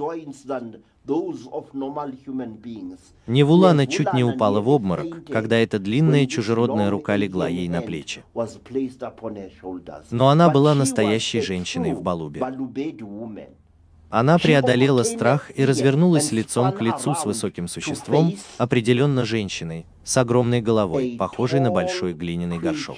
Невулана 3.28 3.88
чуть 3.88 4.14
не 4.14 4.24
упала 4.24 4.62
в 4.62 4.70
обморок, 4.70 5.26
когда 5.26 5.58
эта 5.58 5.78
длинная 5.80 6.26
чужеродная 6.28 6.90
рука 6.90 7.18
легла 7.18 7.50
ей 7.50 7.68
на 7.68 7.82
плечи. 7.82 8.24
Но 10.12 10.30
она 10.30 10.50
была 10.50 10.74
настоящей 10.76 11.42
женщиной 11.42 11.94
в 11.94 12.02
Балубе. 12.02 12.42
Она 14.10 14.38
преодолела 14.38 15.04
страх 15.04 15.52
и 15.56 15.66
развернулась 15.66 16.32
лицом 16.32 16.72
к 16.72 16.82
лицу 16.82 17.16
с 17.16 17.26
высоким 17.26 17.68
существом, 17.68 18.36
определенно 18.58 19.26
женщиной, 19.26 19.88
с 20.04 20.16
огромной 20.18 20.62
головой, 20.62 21.16
похожей 21.18 21.60
на 21.60 21.72
большой 21.72 22.14
глиняный 22.14 22.60
горшок. 22.60 22.98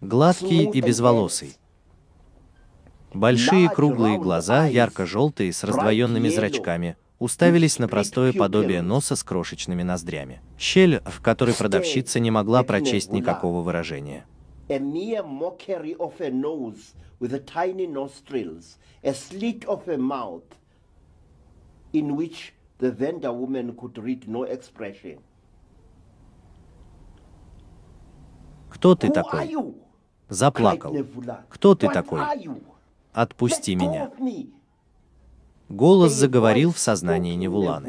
Гладкий 0.00 0.70
и 0.70 0.80
безволосый. 0.80 1.56
Большие 3.12 3.68
круглые 3.68 4.18
глаза, 4.18 4.66
ярко-желтые, 4.66 5.52
с 5.52 5.64
раздвоенными 5.64 6.28
зрачками, 6.28 6.96
уставились 7.18 7.78
на 7.78 7.88
простое 7.88 8.32
подобие 8.32 8.82
носа 8.82 9.16
с 9.16 9.22
крошечными 9.22 9.82
ноздрями. 9.82 10.40
Щель, 10.58 11.00
в 11.04 11.20
которой 11.20 11.54
продавщица 11.54 12.20
не 12.20 12.30
могла 12.30 12.62
прочесть 12.62 13.12
никакого 13.12 13.60
выражения. 13.60 14.24
A 14.68 14.78
mere 14.78 15.22
mockery 15.22 15.96
of 15.98 16.20
a 16.20 16.30
nose 16.30 16.94
with 17.20 17.34
a 17.34 17.40
tiny 17.40 17.86
nostrils, 17.86 18.78
a 19.02 19.12
slit 19.12 19.64
of 19.66 19.86
a 19.88 19.96
mouth 19.96 20.44
in 21.92 22.16
which 22.16 22.54
the 22.82 22.90
vendor 22.90 23.32
woman 23.32 23.76
could 23.76 23.96
read 23.96 24.28
no 24.28 24.42
expression. 24.42 25.18
Кто 28.70 28.96
ты 28.96 29.08
такой? 29.10 29.54
Заплакал. 30.28 30.92
Кто 31.48 31.76
ты 31.76 31.88
такой? 31.88 32.22
Отпусти 33.12 33.76
меня. 33.76 34.10
Голос 35.68 36.12
заговорил 36.12 36.72
в 36.72 36.78
сознании 36.78 37.34
Невуланы. 37.36 37.88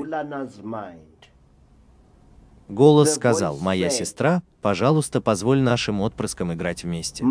Голос 2.69 3.15
сказал, 3.15 3.57
«Моя 3.57 3.89
сестра, 3.89 4.43
пожалуйста, 4.61 5.21
позволь 5.21 5.61
нашим 5.61 6.01
отпрыскам 6.01 6.53
играть 6.53 6.83
вместе». 6.83 7.23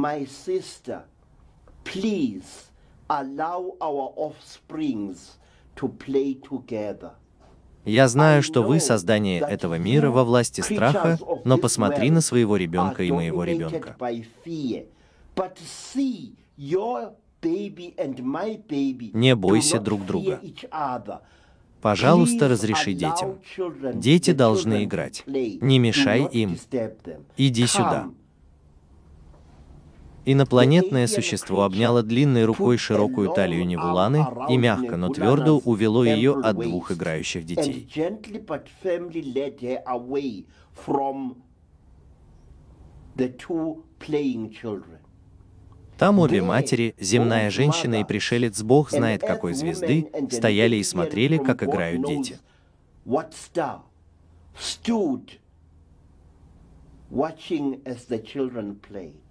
Please 1.84 2.70
allow 3.08 3.76
our 3.80 4.14
offsprings 4.16 5.36
to 5.74 5.88
play 5.88 6.34
together. 6.34 7.12
Я 7.84 8.08
знаю, 8.08 8.42
что 8.42 8.62
вы 8.62 8.80
создание 8.80 9.40
этого 9.40 9.78
мира 9.78 10.10
во 10.10 10.24
власти 10.24 10.60
страха, 10.60 11.18
но 11.44 11.58
посмотри 11.58 12.10
на 12.10 12.20
своего 12.20 12.56
ребенка 12.56 13.02
и 13.02 13.10
моего 13.10 13.44
ребенка. 13.44 13.96
Не 19.14 19.34
бойся 19.34 19.80
друг 19.80 20.06
друга. 20.06 20.40
Пожалуйста, 21.80 22.48
разреши 22.48 22.92
детям. 22.92 23.40
Дети 23.94 24.30
должны 24.30 24.84
играть. 24.84 25.24
Не 25.26 25.78
мешай 25.80 26.24
им. 26.24 26.56
Иди 27.36 27.66
сюда. 27.66 28.08
Инопланетное 30.24 31.08
существо 31.08 31.62
обняло 31.62 32.02
длинной 32.02 32.44
рукой 32.44 32.76
широкую 32.76 33.30
талию 33.30 33.66
Невуланы 33.66 34.24
и 34.48 34.56
мягко, 34.56 34.96
но 34.96 35.08
твердо 35.08 35.58
увело 35.58 36.04
ее 36.04 36.38
от 36.40 36.58
двух 36.58 36.92
играющих 36.92 37.44
детей. 37.44 37.88
Там 45.98 46.18
обе 46.18 46.42
матери, 46.42 46.94
земная 46.98 47.50
женщина 47.50 48.00
и 48.00 48.04
пришелец 48.04 48.62
Бог 48.62 48.90
знает 48.90 49.22
какой 49.22 49.54
звезды, 49.54 50.10
стояли 50.30 50.76
и 50.76 50.82
смотрели, 50.82 51.38
как 51.38 51.62
играют 51.62 52.06
дети. 52.06 52.38
watching 57.12 57.82
as 57.84 58.06
the 58.06 58.18
children 58.18 58.74
played. 58.76 59.21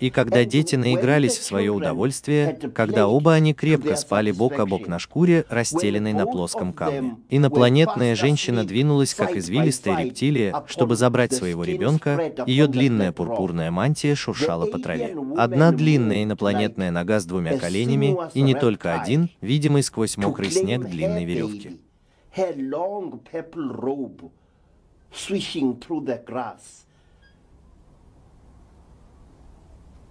И 0.00 0.10
когда 0.10 0.44
дети 0.44 0.76
наигрались 0.76 1.36
в 1.36 1.44
свое 1.44 1.70
удовольствие, 1.70 2.58
когда 2.74 3.06
оба 3.06 3.34
они 3.34 3.52
крепко 3.52 3.96
спали 3.96 4.32
бок 4.32 4.58
о 4.58 4.66
бок 4.66 4.88
на 4.88 4.98
шкуре, 4.98 5.44
расстеленной 5.48 6.14
на 6.14 6.26
плоском 6.26 6.72
камне, 6.72 7.16
инопланетная 7.28 8.14
женщина 8.16 8.64
двинулась, 8.64 9.14
как 9.14 9.36
извилистая 9.36 10.04
рептилия, 10.04 10.64
чтобы 10.66 10.96
забрать 10.96 11.32
своего 11.32 11.64
ребенка, 11.64 12.32
ее 12.46 12.66
длинная 12.66 13.12
пурпурная 13.12 13.70
мантия 13.70 14.14
шуршала 14.14 14.66
по 14.66 14.78
траве. 14.78 15.16
Одна 15.36 15.70
длинная 15.70 16.24
инопланетная 16.24 16.90
нога 16.90 17.20
с 17.20 17.26
двумя 17.26 17.58
коленями, 17.58 18.16
и 18.34 18.40
не 18.40 18.54
только 18.54 19.00
один, 19.00 19.28
видимый 19.40 19.82
сквозь 19.82 20.16
мокрый 20.16 20.50
снег 20.50 20.82
длинной 20.88 21.24
веревки. 21.24 21.78
swishing 25.12 25.74
through 25.80 26.04
the 26.04 26.18
grass. 26.24 26.86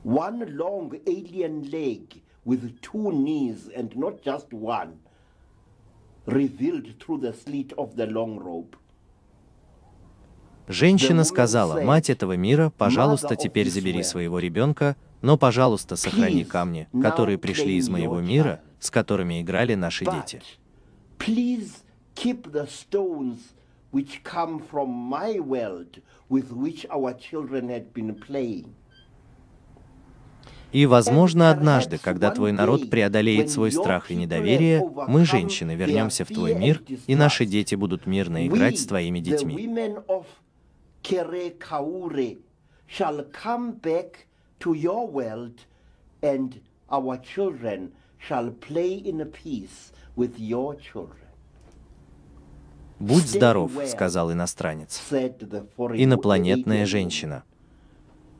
One 0.10 0.58
long 0.58 1.00
alien 1.06 1.70
leg 1.70 2.22
with 2.44 2.82
two 2.82 3.12
knees 3.12 3.70
and 3.76 3.96
not 3.96 4.24
just 4.24 4.52
one, 4.52 5.00
revealed 6.26 6.88
through 7.00 7.20
the 7.20 7.34
slit 7.34 7.74
of 7.78 7.96
the 7.96 8.08
long 8.08 8.40
rope. 8.40 8.76
Женщина 10.68 11.24
сказала, 11.24 11.82
«Мать 11.82 12.10
этого 12.10 12.38
мира, 12.38 12.72
пожалуйста, 12.78 13.36
теперь 13.36 13.70
забери 13.70 14.04
своего 14.04 14.38
ребенка, 14.40 14.96
но, 15.22 15.38
пожалуйста, 15.38 15.96
сохрани 15.96 16.44
камни, 16.44 16.88
которые 17.02 17.38
пришли 17.38 17.78
из 17.78 17.90
моего 17.90 18.20
мира, 18.20 18.62
с 18.80 18.92
которыми 18.92 19.42
играли 19.42 19.76
наши 19.76 20.06
дети». 20.06 20.42
Please 21.18 21.84
keep 22.16 22.52
the 22.52 22.68
stones 22.68 23.54
which 23.92 24.24
come 24.24 24.62
from 24.72 24.90
my 24.90 25.40
world 25.40 26.02
with 26.30 26.52
which 26.52 26.86
our 26.90 27.14
children 27.14 27.70
had 27.70 27.92
been 27.94 28.16
playing. 28.16 28.74
И, 30.72 30.86
возможно, 30.86 31.50
однажды, 31.50 31.98
когда 31.98 32.32
твой 32.32 32.52
народ 32.52 32.90
преодолеет 32.90 33.50
свой 33.50 33.72
страх 33.72 34.12
и 34.12 34.16
недоверие, 34.16 34.88
мы, 35.08 35.26
женщины, 35.26 35.76
вернемся 35.76 36.26
в 36.26 36.28
твой 36.28 36.54
мир, 36.54 36.82
и 37.08 37.16
наши 37.16 37.46
дети 37.46 37.76
будут 37.76 38.06
мирно 38.06 38.46
играть 38.48 38.80
с 38.80 38.86
твоими 38.86 39.20
детьми. 39.20 39.70
«Будь 53.00 53.28
здоров»,— 53.28 53.72
сказал 53.88 54.32
иностранец. 54.32 55.02
Инопланетная 55.12 56.86
женщина. 56.86 57.44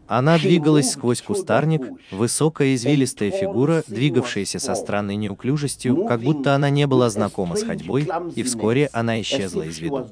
Она 0.10 0.40
двигалась 0.40 0.90
сквозь 0.90 1.22
кустарник, 1.22 1.84
высокая 2.10 2.74
извилистая 2.74 3.30
фигура, 3.30 3.84
двигавшаяся 3.86 4.58
со 4.58 4.74
странной 4.74 5.16
неуклюжестью, 5.18 6.04
как 6.06 6.22
будто 6.22 6.56
она 6.56 6.72
не 6.72 6.88
была 6.88 7.12
знакома 7.12 7.56
с 7.56 7.62
ходьбой, 7.64 8.10
и 8.36 8.42
вскоре 8.42 8.90
она 8.92 9.22
исчезла 9.22 9.62
из 9.62 9.78
виду. 9.78 10.10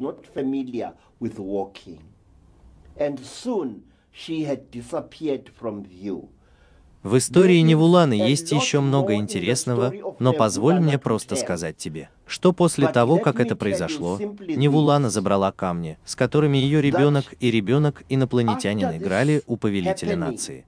В 7.03 7.17
истории 7.17 7.59
Невуланы 7.59 8.13
есть 8.13 8.51
еще 8.51 8.79
много 8.79 9.13
интересного, 9.15 9.93
но 10.19 10.33
позволь 10.33 10.79
мне 10.79 10.97
просто 10.97 11.35
сказать 11.35 11.77
тебе, 11.77 12.09
что 12.25 12.53
после 12.53 12.87
того, 12.87 13.19
как 13.19 13.39
это 13.39 13.55
произошло, 13.55 14.19
Невулана 14.19 15.09
забрала 15.09 15.51
камни, 15.51 15.97
с 16.05 16.15
которыми 16.15 16.57
ее 16.57 16.81
ребенок 16.81 17.25
и 17.39 17.51
ребенок 17.51 18.03
инопланетянин 18.09 18.97
играли 18.97 19.43
у 19.47 19.57
повелителя 19.57 20.15
нации. 20.15 20.65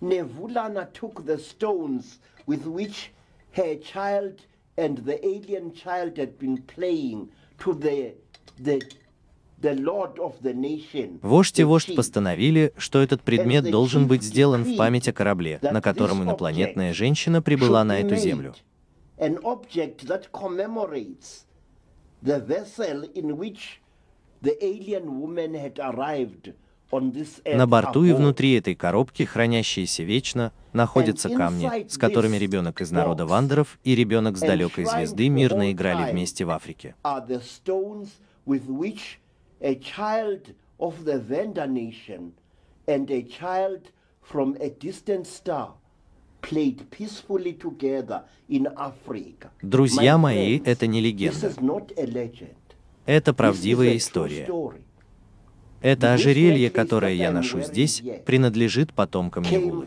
Nevulana 0.00 0.88
took 0.92 1.24
the 1.24 1.38
stones 1.38 2.18
with 2.46 2.66
which 2.66 3.12
her 3.52 3.76
child 3.76 4.40
and 4.76 4.98
the 5.04 5.24
alien 5.24 5.72
child 5.72 6.16
had 6.18 6.38
been 6.40 6.60
playing 6.74 7.28
to 7.60 7.72
the, 7.72 8.14
the 8.58 8.80
Вождь 11.22 11.58
и 11.60 11.64
вождь 11.64 11.94
постановили, 11.94 12.72
что 12.76 13.00
этот 13.00 13.22
предмет 13.22 13.70
должен 13.70 14.06
быть 14.06 14.22
сделан 14.22 14.64
в 14.64 14.76
память 14.76 15.08
о 15.08 15.12
корабле, 15.12 15.58
на 15.62 15.80
котором 15.80 16.22
инопланетная 16.22 16.92
женщина 16.92 17.40
прибыла 17.42 17.84
на 17.84 18.00
эту 18.00 18.16
землю. 18.16 18.54
На 27.44 27.66
борту 27.66 28.04
и 28.04 28.12
внутри 28.12 28.54
этой 28.54 28.74
коробки, 28.74 29.22
хранящиеся 29.22 30.02
вечно, 30.02 30.52
находятся 30.72 31.30
камни, 31.30 31.88
с 31.88 31.96
которыми 31.96 32.36
ребенок 32.36 32.80
из 32.80 32.90
народа 32.90 33.24
вандеров 33.24 33.78
и 33.82 33.94
ребенок 33.94 34.36
с 34.36 34.40
далекой 34.40 34.84
звезды 34.84 35.28
мирно 35.28 35.72
играли 35.72 36.10
вместе 36.10 36.44
в 36.44 36.50
Африке. 36.50 36.94
Друзья 49.62 50.18
мои, 50.18 50.58
это 50.58 50.86
не 50.88 51.00
легенда. 51.00 51.52
Это 53.06 53.32
правдивая 53.32 53.96
история. 53.96 54.48
Это 55.80 56.12
ожерелье, 56.12 56.70
которое 56.70 57.14
я 57.14 57.30
ношу 57.30 57.60
здесь, 57.60 58.02
принадлежит 58.26 58.92
потомкам 58.92 59.44
Невулы. 59.44 59.86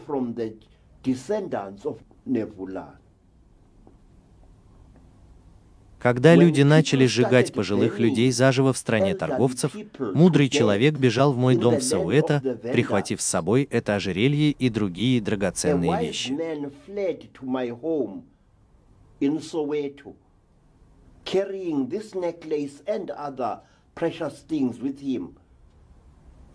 Когда 6.05 6.35
люди 6.35 6.61
начали 6.61 7.07
сжигать 7.07 7.51
пожилых 7.51 7.97
людей 7.97 8.31
заживо 8.31 8.73
в 8.73 8.77
стране 8.77 9.15
торговцев, 9.15 9.71
мудрый 9.97 10.49
человек 10.49 10.99
бежал 10.99 11.33
в 11.33 11.37
мой 11.39 11.55
дом 11.55 11.77
в 11.77 11.81
Сауэта, 11.81 12.59
прихватив 12.61 13.19
с 13.19 13.25
собой 13.25 13.67
это 13.71 13.95
ожерелье 13.95 14.51
и 14.51 14.69
другие 14.69 15.19
драгоценные 15.19 15.99
вещи. 15.99 16.37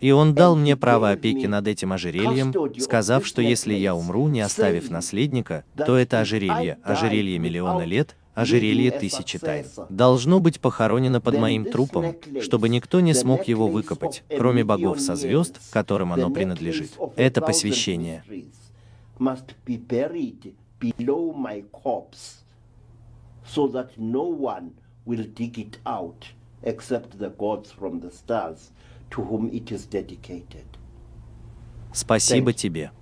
И 0.00 0.10
он 0.12 0.34
дал 0.34 0.54
мне 0.54 0.76
право 0.76 1.10
опеки 1.10 1.46
над 1.46 1.66
этим 1.66 1.92
ожерельем, 1.92 2.54
сказав, 2.78 3.26
что 3.26 3.42
если 3.42 3.74
я 3.74 3.96
умру, 3.96 4.28
не 4.28 4.42
оставив 4.42 4.90
наследника, 4.90 5.64
то 5.76 5.96
это 5.96 6.20
ожерелье, 6.20 6.78
ожерелье 6.84 7.40
миллиона 7.40 7.82
лет, 7.82 8.14
ожерелье 8.40 8.90
тысячи 8.90 9.38
тайн, 9.38 9.66
должно 9.88 10.40
быть 10.40 10.60
похоронено 10.60 11.20
под 11.20 11.38
моим 11.38 11.64
трупом, 11.64 12.16
чтобы 12.40 12.68
никто 12.68 13.00
не 13.00 13.14
смог 13.14 13.48
его 13.48 13.68
выкопать, 13.68 14.22
кроме 14.36 14.64
богов 14.64 15.00
со 15.00 15.16
звезд, 15.16 15.60
которым 15.70 16.12
оно 16.12 16.30
принадлежит. 16.30 16.92
Это 17.16 17.40
посвящение. 17.40 18.24
so 23.56 23.66
that 23.66 23.90
no 23.98 24.22
one 24.22 24.70
will 25.04 25.24
dig 25.34 25.58
it 25.58 25.76
out 25.84 26.28
except 26.62 27.18
the 27.18 27.30
gods 27.30 27.72
from 27.72 27.98
the 27.98 28.10
stars 28.10 28.70
to 29.10 29.22
whom 29.22 29.50
it 29.52 29.72
is 29.72 29.86
dedicated. 29.86 30.66
Спасибо 31.92 32.52
тебе. 32.52 32.92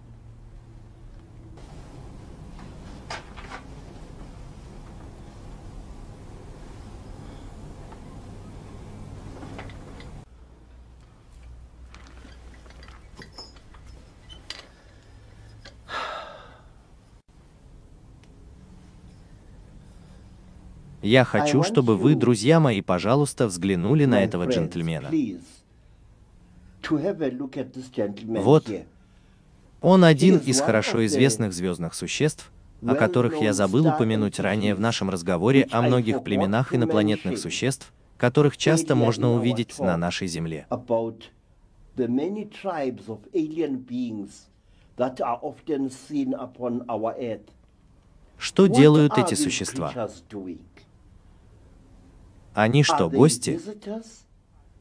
Я 21.09 21.25
хочу, 21.25 21.63
чтобы 21.63 21.97
вы, 21.97 22.15
друзья 22.15 22.61
мои, 22.61 22.83
пожалуйста, 22.83 23.47
взглянули 23.47 24.05
на 24.05 24.23
этого 24.23 24.45
джентльмена. 24.45 25.11
Вот, 28.43 28.71
он 29.81 30.05
один 30.05 30.37
из 30.37 30.61
хорошо 30.61 31.07
известных 31.07 31.55
звездных 31.55 31.95
существ, 31.95 32.51
о 32.87 32.95
которых 32.95 33.41
я 33.41 33.55
забыл 33.55 33.87
упомянуть 33.87 34.39
ранее 34.39 34.75
в 34.75 34.81
нашем 34.81 35.09
разговоре 35.09 35.67
о 35.71 35.81
многих 35.81 36.23
племенах 36.23 36.75
инопланетных 36.75 37.39
существ, 37.39 37.91
которых 38.19 38.59
часто 38.59 38.95
можно 38.95 39.33
увидеть 39.33 39.79
на 39.79 39.97
нашей 39.97 40.27
Земле. 40.27 40.67
Что 48.39 48.67
делают 48.67 49.17
эти 49.17 49.35
существа? 49.35 50.11
Они 52.59 52.83
что, 52.83 53.09
гости? 53.09 53.61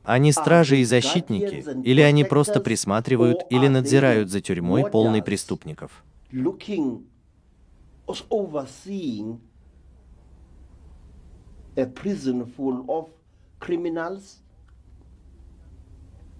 Они 0.04 0.32
стражи 0.32 0.80
и 0.80 0.84
защитники, 0.84 1.64
или 1.84 2.02
они 2.02 2.24
просто 2.24 2.60
присматривают 2.60 3.42
или 3.52 3.68
надзирают 3.68 4.32
за 4.32 4.42
тюрьмой 4.42 4.90
полной 4.90 5.22
преступников? 5.22 6.04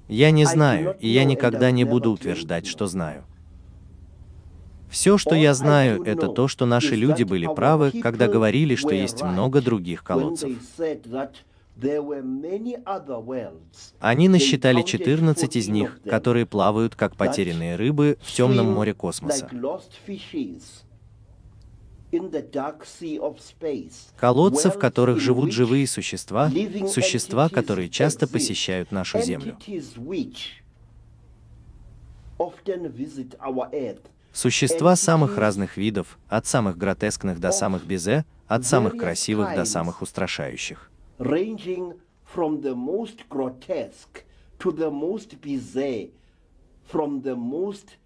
Я 0.08 0.32
не 0.32 0.46
знаю, 0.46 0.98
и 1.00 1.08
я 1.08 1.24
никогда 1.24 1.70
не 1.70 1.84
буду 1.84 2.14
утверждать, 2.14 2.66
что 2.66 2.88
знаю. 2.88 3.26
Все, 4.90 5.18
что 5.18 5.36
я 5.36 5.54
знаю, 5.54 6.04
это 6.04 6.28
то, 6.28 6.48
что 6.48 6.66
наши 6.66 6.96
люди 6.96 7.24
были 7.24 7.46
правы, 7.46 7.92
когда 8.02 8.28
говорили, 8.28 8.76
что 8.76 8.92
есть 8.92 9.22
много 9.22 9.62
других 9.62 10.04
колодцев. 10.04 10.52
Они 14.00 14.30
насчитали 14.30 14.82
14 14.82 15.56
из 15.56 15.68
них, 15.68 16.00
которые 16.04 16.46
плавают 16.46 16.96
как 16.96 17.16
потерянные 17.16 17.76
рыбы 17.76 18.18
в 18.22 18.32
темном 18.32 18.74
море 18.74 18.94
космоса. 18.94 19.50
Колодцы, 24.18 24.70
в 24.72 24.80
которых 24.80 25.20
живут 25.20 25.52
живые 25.52 25.88
существа, 25.88 26.50
существа, 26.88 27.50
которые 27.50 27.90
часто 27.90 28.28
посещают 28.28 28.92
нашу 28.92 29.22
Землю. 29.22 29.58
Существа 34.38 34.96
самых 34.96 35.36
разных 35.40 35.78
видов, 35.78 36.20
от 36.30 36.46
самых 36.46 36.78
гротескных 36.78 37.40
до 37.40 37.52
самых 37.52 37.88
безе, 37.88 38.24
от 38.48 38.66
самых 38.66 38.96
красивых 38.96 39.56
до 39.56 39.66
самых 39.66 40.04
устрашающих. 40.04 40.92
Ranging 41.18 42.00
from 42.36 42.62
the 42.62 42.76
most 42.76 43.28
grotesque 43.32 44.26
to 44.60 44.72
the 44.72 44.92
most 44.92 45.42
bizarre, 45.42 46.12
from 46.94 47.24
the 47.24 47.36
most 47.36 47.98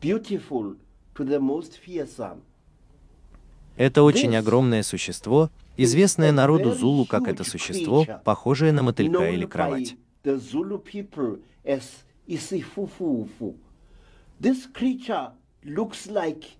beautiful 0.00 0.76
to 1.16 1.24
the 1.24 1.40
most 1.40 1.72
fearsome. 1.84 2.42
Это 3.76 4.04
очень 4.04 4.36
огромное 4.36 4.84
существо, 4.84 5.50
известное 5.76 6.30
народу 6.30 6.72
Зулу 6.72 7.04
как 7.04 7.26
это 7.26 7.42
существо, 7.42 8.06
похожее 8.22 8.70
на 8.70 8.84
мотылька 8.84 9.28
или 9.28 9.44
кровать. 9.44 9.96
This 14.40 14.66
creature 14.72 15.32
looks 15.66 16.08
like 16.08 16.56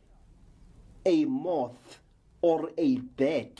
a 1.06 1.24
moth 1.24 2.00
or 2.42 2.70
a 2.76 2.98
bat. 3.16 3.58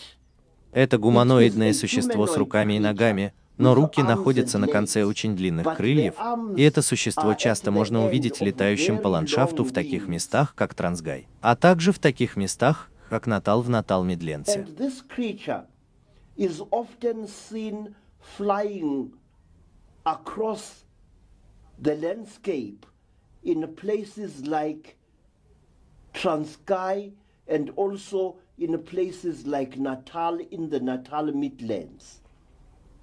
Это 0.73 0.99
гуманоидное 0.99 1.73
существо 1.73 2.27
с 2.27 2.37
руками 2.37 2.75
и 2.75 2.79
ногами, 2.79 3.33
но 3.57 3.75
руки 3.75 4.03
находятся 4.03 4.59
на 4.59 4.69
конце 4.69 5.05
очень 5.05 5.35
длинных 5.35 5.75
крыльев, 5.75 6.17
и 6.55 6.63
это 6.63 6.83
существо 6.83 7.33
часто 7.33 7.71
можно 7.71 8.05
увидеть 8.05 8.43
летающим 8.43 8.99
по 8.99 9.09
ландшафту 9.09 9.65
в 9.65 9.73
таких 9.73 10.07
местах, 10.07 10.55
как 10.55 10.75
Трансгай, 10.75 11.27
а 11.41 11.57
также 11.57 11.91
в 11.91 11.99
таких 11.99 12.37
местах, 12.37 12.91
как 13.09 13.27
Натал 13.27 13.63
в 13.63 13.71
Натал-Медленце. 13.71 14.67
the 21.83 21.95
landscape 21.95 22.85
in 23.43 23.67
places 23.75 24.47
like 24.47 24.97
Transkei 26.13 27.13
and 27.49 27.71
also 27.77 28.37
in 28.59 28.79
places 28.79 29.47
like 29.47 29.77
Natal 29.79 30.39
in 30.51 30.71
the 30.71 30.81
Natal 30.81 31.33
Midlands. 31.33 32.21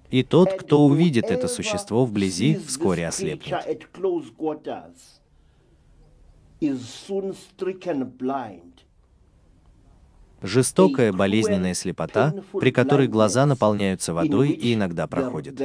И 0.09 0.23
тот, 0.23 0.53
кто 0.53 0.85
увидит 0.85 1.25
это 1.25 1.49
существо 1.49 2.05
вблизи, 2.05 2.55
вскоре 2.55 3.07
ослепнет. 3.07 3.65
Жестокая 10.41 11.11
болезненная 11.11 11.73
слепота, 11.73 12.33
при 12.53 12.71
которой 12.71 13.07
глаза 13.07 13.45
наполняются 13.45 14.13
водой 14.13 14.51
и 14.51 14.75
иногда 14.75 15.07
проходят. 15.07 15.59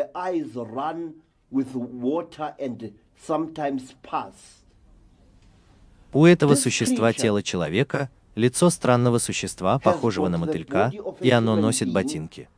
У 6.12 6.26
этого 6.26 6.54
существа 6.54 7.12
тело 7.12 7.42
человека, 7.42 8.10
лицо 8.34 8.70
странного 8.70 9.18
существа, 9.18 9.78
похожего 9.78 10.28
на 10.28 10.38
мотылька, 10.38 10.92
и 11.20 11.30
оно 11.30 11.56
носит 11.56 11.92
ботинки. 11.92 12.48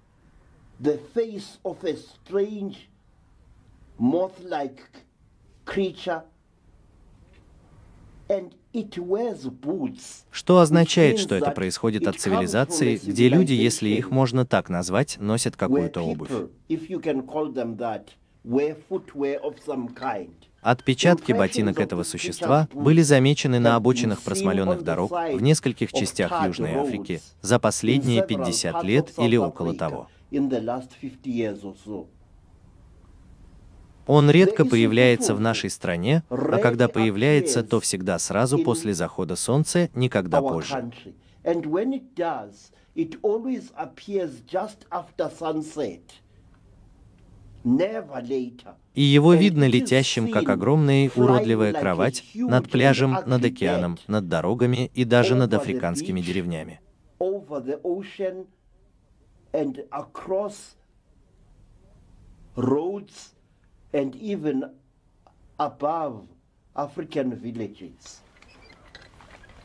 Что 10.30 10.58
означает, 10.58 11.18
что 11.18 11.36
это 11.36 11.50
происходит 11.52 12.08
от 12.08 12.18
цивилизации, 12.18 12.96
где 12.96 13.28
люди, 13.28 13.52
если 13.52 13.88
их 13.88 14.10
можно 14.10 14.44
так 14.44 14.68
назвать, 14.68 15.16
носят 15.20 15.56
какую-то 15.56 16.00
обувь. 16.02 16.30
Отпечатки 20.64 21.32
ботинок 21.32 21.78
этого 21.78 22.04
существа 22.04 22.68
были 22.72 23.02
замечены 23.02 23.58
на 23.58 23.76
обочинах 23.76 24.22
просмоленных 24.22 24.82
дорог 24.82 25.12
в 25.12 25.42
нескольких 25.42 25.92
частях 25.92 26.32
Южной 26.46 26.72
Африки 26.72 27.20
за 27.42 27.58
последние 27.58 28.26
50 28.26 28.82
лет 28.82 29.12
или 29.18 29.36
около 29.36 29.74
того. 29.74 30.08
In 30.30 30.48
the 30.48 30.64
last 30.64 30.88
50 31.02 31.26
years 31.26 31.60
or 31.62 31.76
so. 31.84 32.06
Он 34.06 34.30
редко 34.30 34.64
появляется 34.64 35.34
в 35.34 35.40
нашей 35.40 35.68
стране, 35.68 36.22
а 36.30 36.56
когда 36.56 36.88
появляется, 36.88 37.62
то 37.62 37.78
всегда 37.78 38.18
сразу 38.18 38.58
после 38.58 38.94
захода 38.94 39.36
солнца, 39.36 39.90
никогда 39.94 40.40
позже. 40.40 40.72
country. 40.72 41.14
And 41.44 41.66
when 41.66 41.92
it 41.92 42.14
does, 42.16 42.72
it 42.94 43.18
always 43.22 43.70
appears 43.76 44.40
just 44.50 44.86
after 44.90 45.30
sunset. 45.30 46.00
И 48.94 49.02
его 49.02 49.34
видно 49.34 49.66
летящим, 49.66 50.30
как 50.30 50.48
огромная 50.48 51.10
уродливая 51.16 51.72
кровать 51.72 52.24
над 52.34 52.70
пляжем, 52.70 53.18
над 53.26 53.44
океаном, 53.44 53.98
над 54.06 54.28
дорогами 54.28 54.90
и 54.94 55.04
даже 55.04 55.34
над 55.34 55.54
африканскими 55.54 56.20
деревнями. 56.20 56.80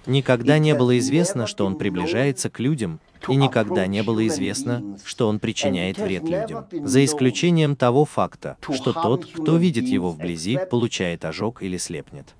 Никогда 0.06 0.58
не 0.58 0.74
было 0.74 0.98
известно, 1.00 1.48
что 1.48 1.66
он 1.66 1.78
приближается 1.78 2.50
к 2.50 2.60
людям, 2.60 3.00
и 3.28 3.36
никогда 3.36 3.88
не 3.88 4.04
было 4.04 4.26
известно, 4.28 4.98
что 5.04 5.28
он 5.28 5.40
причиняет 5.40 5.98
вред 5.98 6.24
людям, 6.24 6.66
за 6.72 7.04
исключением 7.04 7.76
того 7.76 8.06
факта, 8.06 8.58
что 8.62 8.94
тот, 8.94 9.26
кто 9.26 9.58
видит 9.58 9.86
его 9.86 10.12
вблизи, 10.12 10.60
получает 10.70 11.26
ожог 11.26 11.62
или 11.62 11.78
слепнет. 11.78 12.36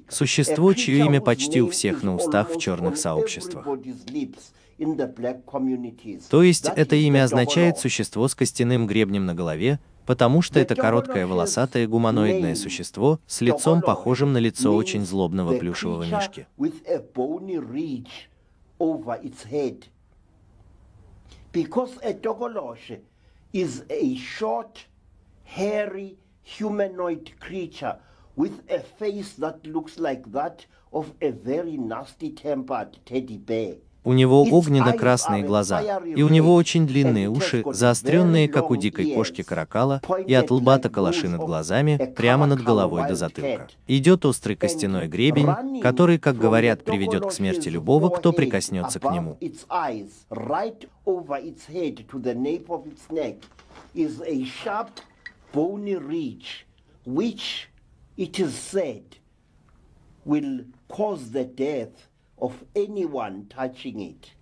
Существо, 0.09 0.73
чье 0.75 0.99
имя 1.07 1.21
почти 1.21 1.61
у 1.61 1.71
всех 1.71 2.03
на 2.03 2.15
устах 2.15 2.51
в 2.51 2.59
черных 2.59 2.97
сообществах. 2.97 3.67
То 6.31 6.43
есть 6.43 6.67
это 6.77 6.97
имя 6.97 7.25
означает 7.25 7.79
существо 7.79 8.29
с 8.29 8.35
костяным 8.35 8.87
гребнем 8.87 9.27
на 9.27 9.35
голове, 9.35 9.81
потому 10.07 10.41
что 10.41 10.61
это 10.61 10.75
короткое 10.75 11.27
волосатое 11.27 11.89
гуманоидное 11.89 12.55
существо 12.55 13.19
с 13.27 13.41
лицом, 13.41 13.83
похожим 13.83 14.33
на 14.33 14.39
лицо 14.39 14.75
очень 14.75 15.05
злобного 15.05 15.59
плюшевого 15.59 16.05
мишки. 16.05 16.47
Because 21.51 21.99
a 22.03 22.13
Togoloshe 22.13 23.01
is 23.55 23.83
a 23.89 24.15
short, 24.17 24.87
hairy, 25.45 26.19
humanoid 26.59 27.31
creature 27.41 27.97
with 28.37 28.61
a 28.69 28.81
face 28.99 29.35
that 29.39 29.65
looks 29.65 29.99
like 29.99 30.31
that 30.33 30.67
of 30.93 31.07
a 31.21 31.31
very 31.31 31.77
nasty-tempered 31.77 32.99
teddy 33.05 33.39
bear. 33.39 33.77
У 34.05 34.13
него 34.15 34.43
огненно-красные 34.43 35.43
глаза, 35.43 35.83
и 36.03 36.23
у 36.23 36.29
него 36.29 36.55
очень 36.55 36.87
длинные 36.87 37.29
уши, 37.29 37.63
заостренные, 37.67 38.49
как 38.49 38.71
у 38.71 38.77
дикой 38.77 39.13
кошки 39.13 39.43
каракала, 39.43 40.01
и 40.27 40.33
от 40.33 40.51
лба 40.51 40.77
like 40.77 40.83
до 40.83 40.89
калаши 40.89 41.27
those 41.27 41.31
над 41.31 41.41
глазами, 41.41 42.15
прямо 42.17 42.47
над 42.47 42.63
головой 42.63 43.07
до 43.07 43.17
затылка. 43.17 43.69
Идет 43.87 44.25
острый 44.25 44.55
костяной 44.55 45.09
гребень, 45.09 45.83
который, 45.83 46.19
как 46.19 46.39
говорят, 46.39 46.85
приведет 46.85 47.27
к 47.27 47.33
смерти 47.33 47.69
любого, 47.69 48.09
кто 48.09 48.33
прикоснется 48.33 48.99
к 49.01 49.13
нему. 49.13 49.37
Is 53.95 54.21
a 54.21 54.45
sharp, 54.45 54.89
bony 55.53 55.97
ridge, 55.97 56.67
which 57.05 57.69
it 58.17 58.39
is 58.39 58.55
said 58.55 59.17
will 60.25 60.65
cause 60.89 61.31
the 61.33 61.45
death 61.45 62.09
of 62.41 62.53
anyone 62.75 63.47
touching 63.49 64.01
it. 64.01 64.33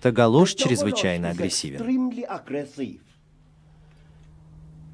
Тагалош 0.00 0.54
чрезвычайно 0.54 1.30
агрессивен. 1.30 1.80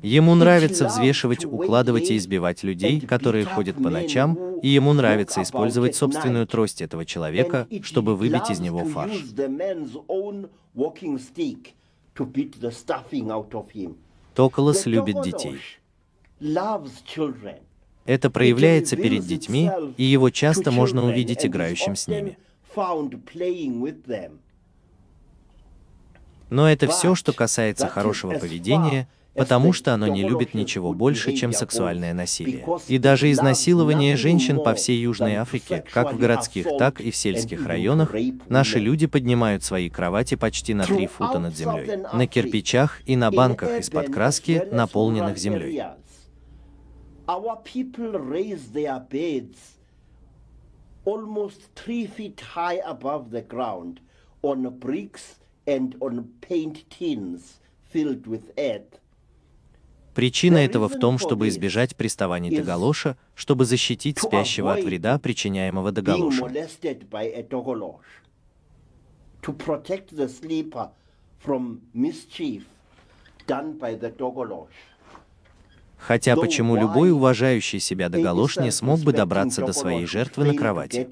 Ему 0.02 0.35
нравится 0.36 0.86
взвешивать, 0.86 1.44
укладывать 1.44 2.10
и 2.10 2.16
избивать 2.16 2.62
людей, 2.62 3.01
которые 3.01 3.44
ходят 3.44 3.82
по 3.82 3.90
ночам, 3.90 4.39
и 4.60 4.69
ему 4.69 4.93
нравится 4.93 5.43
использовать 5.43 5.97
собственную 5.97 6.47
трость 6.47 6.82
этого 6.82 7.05
человека, 7.05 7.66
чтобы 7.82 8.15
выбить 8.15 8.48
из 8.51 8.60
него 8.60 8.85
фарш. 8.85 9.12
Токолос 14.39 14.86
любит 14.86 15.20
детей. 15.23 15.59
Это 18.05 18.31
проявляется 18.31 18.94
перед 18.94 19.27
детьми, 19.27 19.69
и 19.97 20.05
его 20.05 20.31
часто 20.31 20.70
можно 20.70 21.05
увидеть 21.05 21.44
играющим 21.44 21.97
с 21.97 22.06
ними. 22.06 22.39
Но 26.51 26.70
это 26.70 26.86
все, 26.86 27.16
что 27.16 27.32
касается 27.32 27.89
хорошего 27.89 28.39
поведения, 28.39 29.09
потому 29.39 29.73
что 29.73 29.94
оно 29.94 30.09
не 30.09 30.23
любит 30.23 30.55
ничего 30.55 30.93
больше, 30.93 31.32
чем 31.35 31.52
сексуальное 31.52 32.12
насилие. 32.12 32.66
И 32.89 32.98
даже 32.98 33.31
изнасилование 33.31 34.16
женщин 34.16 34.62
по 34.62 34.74
всей 34.74 34.98
Южной 35.01 35.36
Африке, 35.36 35.85
как 35.93 36.12
в 36.12 36.19
городских, 36.19 36.66
так 36.78 37.01
и 37.01 37.10
в 37.10 37.16
сельских 37.16 37.66
районах, 37.66 38.15
наши 38.48 38.78
люди 38.78 39.06
поднимают 39.06 39.62
свои 39.65 39.89
кровати 39.89 40.35
почти 40.35 40.74
на 40.74 40.85
три 40.85 41.06
фута 41.06 41.39
над 41.39 41.56
землей, 41.56 42.05
на 42.12 42.27
кирпичах 42.27 43.01
и 43.06 43.16
на 43.16 43.31
банках 43.31 43.81
из-под 43.81 44.12
краски, 44.12 44.65
наполненных 44.70 45.39
землей. 45.39 45.78
areas, 45.78 45.97
Our 47.28 47.56
people 47.62 48.12
raise 48.12 48.70
their 48.70 49.01
beds 49.01 49.77
almost 51.05 51.60
three 51.74 52.06
feet 52.06 52.40
high 52.40 52.81
above 52.85 53.31
the 53.31 53.43
ground 53.43 54.01
on 54.43 54.78
bricks 54.78 55.36
and 55.66 55.94
on 56.01 56.31
paint 56.40 56.89
tins 56.90 57.60
filled 57.90 58.27
with 58.27 58.51
earth. 58.59 58.98
Причина 60.19 60.57
этого 60.57 60.89
в 60.89 60.99
том, 60.99 61.16
чтобы 61.16 61.47
избежать 61.47 61.95
приставаний 61.95 62.51
is 62.51 62.57
Тагалоша, 62.57 63.16
чтобы 63.36 63.65
защитить 63.65 64.19
спящего 64.19 64.74
от 64.74 64.82
вреда, 64.82 65.16
причиняемого 65.20 65.93
Togolosh. 65.93 66.35
Хотя 75.99 76.35
почему 76.35 76.74
любой 76.74 77.12
уважающий 77.12 77.78
себя 77.78 78.11
Тагалош 78.11 78.57
не 78.57 78.73
смог 78.73 78.99
бы 78.99 79.12
добраться 79.12 79.65
до 79.65 79.73
своей 79.73 80.07
жертвы 80.07 80.47
на 80.47 80.55
кровати? 80.55 81.07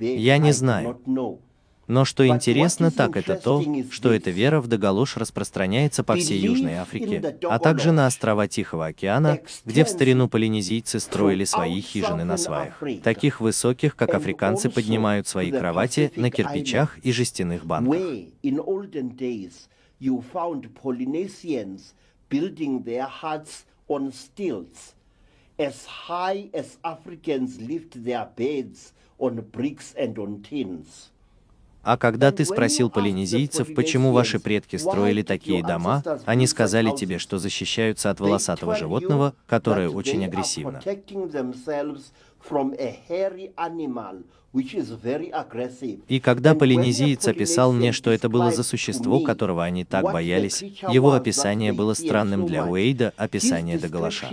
Я 0.00 0.38
не 0.38 0.52
знаю. 0.52 0.98
Но 1.92 2.06
что 2.06 2.26
интересно, 2.26 2.90
так 2.90 3.18
это 3.18 3.34
то, 3.34 3.62
что 3.90 4.14
эта 4.14 4.30
вера 4.30 4.62
в 4.62 4.66
Дагалош 4.66 5.18
распространяется 5.18 6.02
по 6.02 6.16
всей 6.16 6.40
Южной 6.40 6.76
Африке, 6.76 7.36
а 7.42 7.58
также 7.58 7.92
на 7.92 8.06
острова 8.06 8.48
Тихого 8.48 8.86
океана, 8.86 9.40
где 9.66 9.84
в 9.84 9.90
старину 9.90 10.26
полинезийцы 10.26 11.00
строили 11.00 11.44
свои 11.44 11.82
хижины 11.82 12.24
на 12.24 12.38
сваях, 12.38 12.82
таких 13.02 13.42
высоких, 13.42 13.94
как 13.94 14.14
африканцы 14.14 14.70
поднимают 14.70 15.28
свои 15.28 15.50
кровати 15.50 16.10
на 16.16 16.30
кирпичах 16.30 16.98
и 17.02 17.12
жестяных 17.12 17.66
банках. 17.66 18.00
As 25.58 25.84
high 26.08 26.48
as 26.54 26.78
Africans 26.82 27.60
lift 27.60 28.02
their 28.02 28.26
beds 28.34 28.94
on 29.18 29.38
bricks 29.52 29.94
and 29.94 30.18
on 30.18 30.42
tins. 30.42 31.11
А 31.82 31.96
когда 31.96 32.30
ты 32.30 32.44
спросил 32.44 32.90
полинезийцев, 32.90 33.74
почему 33.74 34.12
ваши 34.12 34.38
предки 34.38 34.76
строили 34.76 35.22
такие 35.22 35.64
дома, 35.64 36.02
они 36.24 36.46
сказали 36.46 36.94
тебе, 36.94 37.18
что 37.18 37.38
защищаются 37.38 38.10
от 38.10 38.20
волосатого 38.20 38.76
животного, 38.76 39.34
которое 39.46 39.88
очень 39.88 40.24
агрессивно. 40.24 40.80
И 46.08 46.20
когда 46.20 46.54
полинезиец 46.54 47.26
описал 47.26 47.72
мне, 47.72 47.92
что 47.92 48.10
это 48.10 48.28
было 48.28 48.50
за 48.50 48.62
существо, 48.62 49.20
которого 49.20 49.64
они 49.64 49.84
так 49.84 50.04
боялись, 50.04 50.62
его 50.62 51.12
описание 51.12 51.72
было 51.72 51.94
странным 51.94 52.46
для 52.46 52.66
Уэйда, 52.66 53.14
описание 53.16 53.78
Дагалаша. 53.78 54.28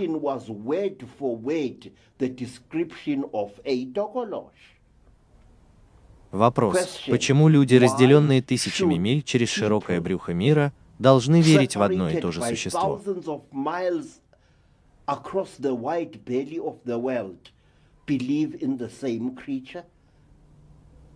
Вопрос, 6.30 7.02
почему 7.08 7.48
люди, 7.48 7.74
разделенные 7.74 8.40
тысячами 8.40 8.94
миль 8.94 9.22
через 9.22 9.48
широкое 9.48 10.00
брюхо 10.00 10.32
мира, 10.32 10.72
должны 10.98 11.40
верить 11.40 11.76
в 11.76 11.82
одно 11.82 12.08
и 12.08 12.20
то 12.20 12.30
же 12.30 12.42
существо? 12.42 13.00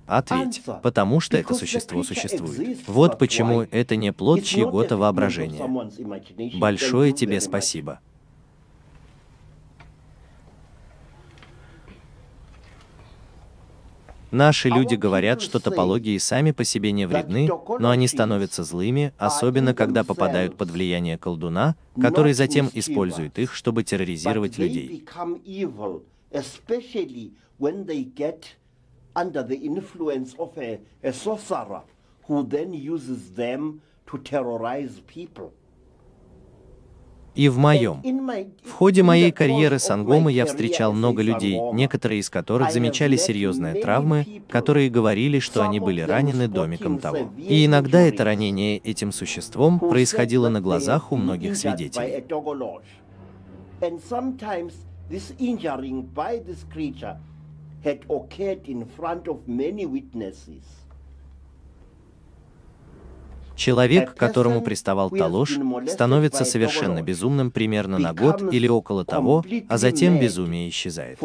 Ответь, 0.07 0.63
потому 0.83 1.21
что 1.21 1.37
это 1.37 1.55
существо 1.55 2.03
существует. 2.03 2.79
Вот 2.87 3.19
почему 3.19 3.63
это 3.63 3.97
не 3.97 4.13
плод 4.13 4.43
чьего-то 4.45 4.97
воображения. 4.97 5.67
Большое 6.59 7.13
тебе 7.13 7.41
спасибо. 7.41 8.01
Наши 14.35 14.69
люди 14.69 14.97
говорят, 14.97 15.41
что 15.41 15.61
топологии 15.61 16.19
сами 16.19 16.51
по 16.51 16.65
себе 16.65 16.91
не 16.91 17.07
вредны, 17.07 17.49
но 17.79 17.91
они 17.91 18.09
становятся 18.09 18.65
злыми, 18.65 19.13
особенно 19.17 19.75
когда 19.75 20.03
попадают 20.03 20.57
под 20.57 20.73
влияние 20.73 21.17
колдуна, 21.19 21.77
который 22.01 22.33
затем 22.33 22.69
использует 22.75 23.39
их, 23.39 23.55
чтобы 23.55 23.85
терроризировать 23.85 24.59
людей. 24.59 25.07
who 32.27 32.43
then 32.43 32.73
uses 32.73 33.35
them 33.37 33.83
to 34.07 34.17
terrorize 34.17 34.99
people. 35.07 35.53
И 37.35 37.49
в 37.49 37.59
моем. 37.59 38.01
В 38.65 38.71
ходе 38.73 39.03
моей 39.03 39.33
карьеры 39.33 39.79
сангомы 39.79 40.33
я 40.33 40.47
встречал 40.47 40.93
много 40.93 41.23
людей, 41.23 41.59
некоторые 41.73 42.21
из 42.21 42.31
которых 42.31 42.73
замечали 42.73 43.17
серьезные 43.17 43.75
травмы, 43.75 44.43
которые 44.49 44.89
говорили, 44.91 45.41
что 45.41 45.67
они 45.67 45.81
были 45.81 46.01
ранены 46.01 46.49
домиком 46.49 46.99
того. 46.99 47.33
И 47.37 47.67
иногда 47.67 48.01
это 48.01 48.25
ранение 48.25 48.79
этим 48.79 49.13
существом 49.13 49.81
происходило 49.81 50.49
на 50.49 50.61
глазах 50.61 51.13
у 51.13 51.17
многих 51.17 51.57
свидетелей. 51.57 52.25
had 57.85 58.01
occurred 58.09 58.67
in 58.67 58.87
front 58.97 59.29
of 59.29 59.47
many 59.47 59.85
witnesses. 59.85 60.84
Человек, 63.57 64.15
к 64.15 64.17
которому 64.17 64.63
приставал 64.63 65.11
Талош, 65.11 65.59
становится 65.89 66.45
совершенно 66.45 67.03
безумным 67.03 67.51
примерно 67.51 67.99
на 67.99 68.13
год 68.13 68.53
или 68.53 68.69
около 68.69 69.05
того, 69.05 69.45
а 69.69 69.79
затем 69.79 70.19
безумие 70.19 70.69
исчезает. 70.69 71.19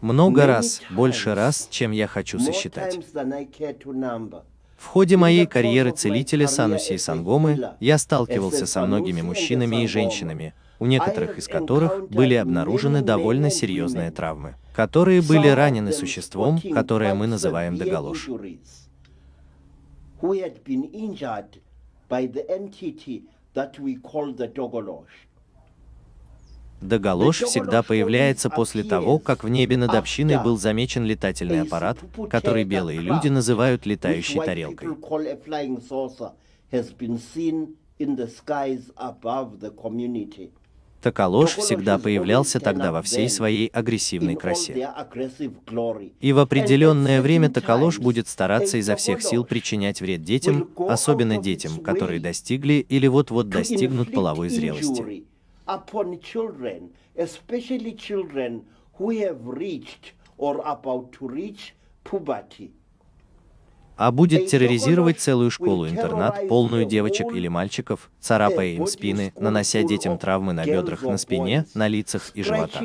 Много 0.00 0.46
раз, 0.46 0.80
больше 0.90 1.34
раз, 1.34 1.68
чем 1.70 1.90
я 1.90 2.06
хочу 2.06 2.38
сосчитать. 2.38 2.98
В 4.76 4.86
ходе 4.86 5.18
моей 5.18 5.46
карьеры 5.46 5.90
целителя 5.90 6.48
Сануси 6.48 6.94
и 6.94 6.98
Сангомы 6.98 7.74
я 7.80 7.98
сталкивался 7.98 8.64
со 8.64 8.86
многими 8.86 9.20
мужчинами 9.20 9.84
и 9.84 9.86
женщинами, 9.86 10.54
у 10.80 10.86
некоторых 10.86 11.38
из 11.38 11.46
которых 11.46 12.08
были 12.10 12.34
обнаружены 12.34 13.02
довольно 13.02 13.50
серьезные 13.50 14.10
травмы, 14.10 14.56
которые 14.74 15.22
были 15.22 15.48
ранены 15.48 15.92
существом, 15.92 16.60
которое 16.60 17.14
мы 17.14 17.26
называем 17.26 17.76
доголош. 17.76 18.28
Доголош 26.80 27.42
всегда 27.42 27.82
появляется 27.82 28.48
после 28.48 28.82
того, 28.82 29.18
как 29.18 29.44
в 29.44 29.48
небе 29.50 29.76
над 29.76 29.94
общиной 29.94 30.42
был 30.42 30.56
замечен 30.56 31.04
летательный 31.04 31.60
аппарат, 31.60 31.98
который 32.30 32.64
белые 32.64 33.00
люди 33.00 33.28
называют 33.28 33.84
летающей 33.84 34.40
тарелкой. 34.40 34.88
Токолош 41.02 41.56
всегда 41.56 41.98
появлялся 41.98 42.60
тогда 42.60 42.92
во 42.92 43.02
всей 43.02 43.28
своей 43.30 43.68
агрессивной 43.68 44.36
красе. 44.36 44.88
И 46.20 46.32
в 46.32 46.38
определенное 46.38 47.22
время 47.22 47.50
Токолош 47.50 47.98
будет 47.98 48.28
стараться 48.28 48.76
изо 48.76 48.96
всех 48.96 49.22
сил 49.22 49.44
причинять 49.44 50.00
вред 50.00 50.22
детям, 50.22 50.68
особенно 50.76 51.38
детям, 51.38 51.78
которые 51.82 52.20
достигли 52.20 52.84
или 52.88 53.06
вот-вот 53.06 53.48
достигнут 53.48 54.12
половой 54.12 54.48
зрелости. 54.50 55.24
puberty 62.02 62.72
а 64.00 64.10
будет 64.12 64.46
терроризировать 64.46 65.20
целую 65.20 65.50
школу-интернат, 65.50 66.48
полную 66.48 66.86
девочек 66.86 67.34
или 67.34 67.48
мальчиков, 67.48 68.10
царапая 68.18 68.68
им 68.68 68.86
спины, 68.86 69.34
нанося 69.36 69.82
детям 69.82 70.16
травмы 70.16 70.54
на 70.54 70.64
бедрах, 70.64 71.02
на 71.02 71.18
спине, 71.18 71.66
на 71.74 71.86
лицах 71.86 72.30
и 72.34 72.42
животах. 72.42 72.82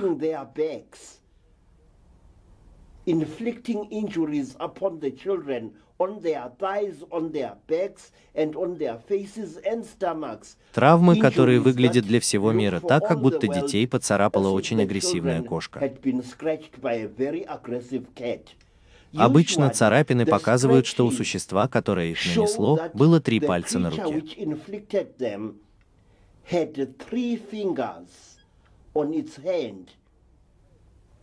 inflicting 3.08 3.88
injuries 3.92 4.56
upon 4.60 5.00
the 5.00 5.12
children 5.12 5.72
on 6.00 6.20
their 6.24 6.50
thighs, 6.58 7.04
on 7.12 7.32
their 7.32 7.54
backs, 7.68 8.12
and 8.34 8.56
on 8.56 8.80
their 8.80 8.98
faces 9.08 9.60
and 9.64 9.86
stomachs. 9.86 10.58
Травмы, 10.74 11.18
которые 11.18 11.60
выглядят 11.60 12.06
для 12.06 12.20
всего 12.20 12.52
мира 12.52 12.80
так, 12.80 13.08
как 13.08 13.22
будто 13.22 13.48
детей 13.48 13.88
поцарапала 13.88 14.50
очень 14.50 14.82
агрессивная 14.82 15.44
кошка. 15.44 15.80
Обычно 19.18 19.70
царапины 19.70 20.26
показывают, 20.26 20.86
что 20.86 21.06
у 21.06 21.12
существа, 21.12 21.68
которое 21.68 22.12
их 22.12 22.26
нанесло, 22.26 22.80
было 22.94 23.20
три 23.20 23.40
пальца 23.40 23.80
на 23.80 23.90
руке. 23.90 24.24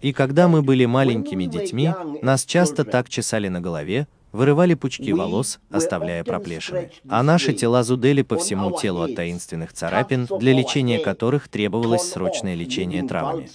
И 0.01 0.13
когда 0.13 0.49
мы 0.49 0.63
были 0.63 0.85
маленькими 0.85 1.45
детьми, 1.45 1.91
нас 2.23 2.45
часто 2.45 2.85
так 2.85 3.09
чесали 3.09 3.49
на 3.49 3.61
голове, 3.61 4.09
вырывали 4.33 4.75
пучки 4.75 5.13
волос, 5.13 5.61
оставляя 5.71 6.25
проплешины. 6.25 6.91
А 7.09 7.23
наши 7.23 7.53
тела 7.53 7.85
зудели 7.85 8.23
по 8.23 8.37
всему 8.37 8.77
телу 8.77 9.03
от 9.03 9.15
таинственных 9.15 9.73
царапин, 9.73 10.27
для 10.41 10.53
лечения 10.53 10.99
которых 10.99 11.49
требовалось 11.49 12.11
срочное 12.11 12.55
лечение 12.55 13.05
травами 13.05 13.49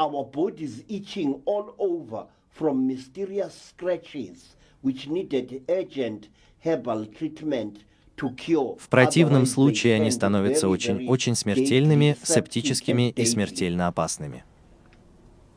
our 0.00 0.24
bodies 0.24 0.82
itching 0.88 1.42
all 1.44 1.74
over 1.78 2.26
from 2.48 2.86
mysterious 2.86 3.54
scratches, 3.54 4.56
which 4.80 5.06
needed 5.06 5.62
urgent 5.68 6.28
herbal 6.64 7.06
treatment 7.06 7.84
В 8.22 8.88
противном 8.90 9.46
случае 9.46 9.94
они 9.94 10.10
становятся 10.10 10.68
очень-очень 10.68 11.34
смертельными, 11.34 12.18
септическими 12.22 13.08
и 13.08 13.24
смертельно 13.24 13.86
опасными. 13.86 14.44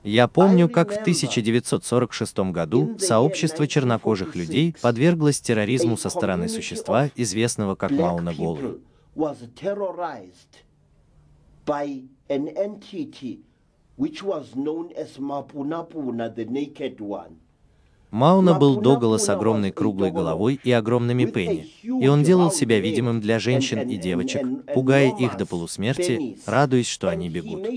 Я 0.04 0.30
помню, 0.30 0.70
как 0.70 0.92
в 0.94 0.98
1946 1.02 2.40
году 2.52 2.98
сообщество 3.00 3.68
чернокожих 3.68 4.36
людей 4.36 4.76
подверглось 4.82 5.42
терроризму 5.42 5.98
со 5.98 6.10
стороны 6.10 6.48
существа, 6.48 7.10
известного 7.18 7.76
как 7.76 7.92
Мауна 7.92 8.32
Голы. 16.98 17.28
Мауна 18.12 18.60
был 18.60 18.80
догола 18.80 19.18
с 19.18 19.28
огромной 19.30 19.72
круглой 19.72 20.12
головой 20.12 20.60
и 20.64 20.72
огромными 20.72 21.26
пенни, 21.26 21.68
и 21.82 22.08
он 22.08 22.24
делал 22.24 22.52
себя 22.52 22.80
видимым 22.80 23.22
для 23.22 23.40
женщин 23.40 23.90
и 23.90 23.98
девочек, 23.98 24.46
пугая 24.74 25.16
их 25.16 25.36
до 25.38 25.48
полусмерти, 25.48 26.38
радуясь, 26.46 26.88
что 26.88 27.10
они 27.10 27.30
бегут. 27.30 27.68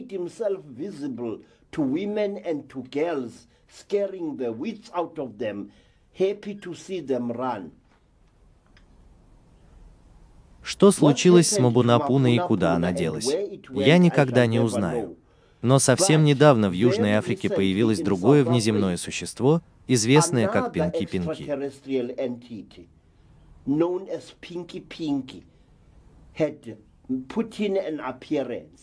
Что 10.63 10.91
случилось 10.91 11.49
с 11.49 11.59
Мабунапуной 11.59 12.35
и 12.35 12.39
куда 12.39 12.75
она 12.75 12.93
делась? 12.93 13.35
Я 13.71 13.99
никогда 13.99 14.47
не 14.47 14.61
узнаю. 14.61 15.17
Но 15.63 15.79
совсем 15.79 16.25
недавно 16.25 16.69
в 16.69 16.73
Южной 16.73 17.15
Африке 17.15 17.49
появилось 17.49 18.01
другое 18.01 18.45
внеземное 18.45 18.97
существо, 18.97 19.63
известное 19.89 20.49
как 20.49 20.73
Пинки-Пинки. 20.73 21.45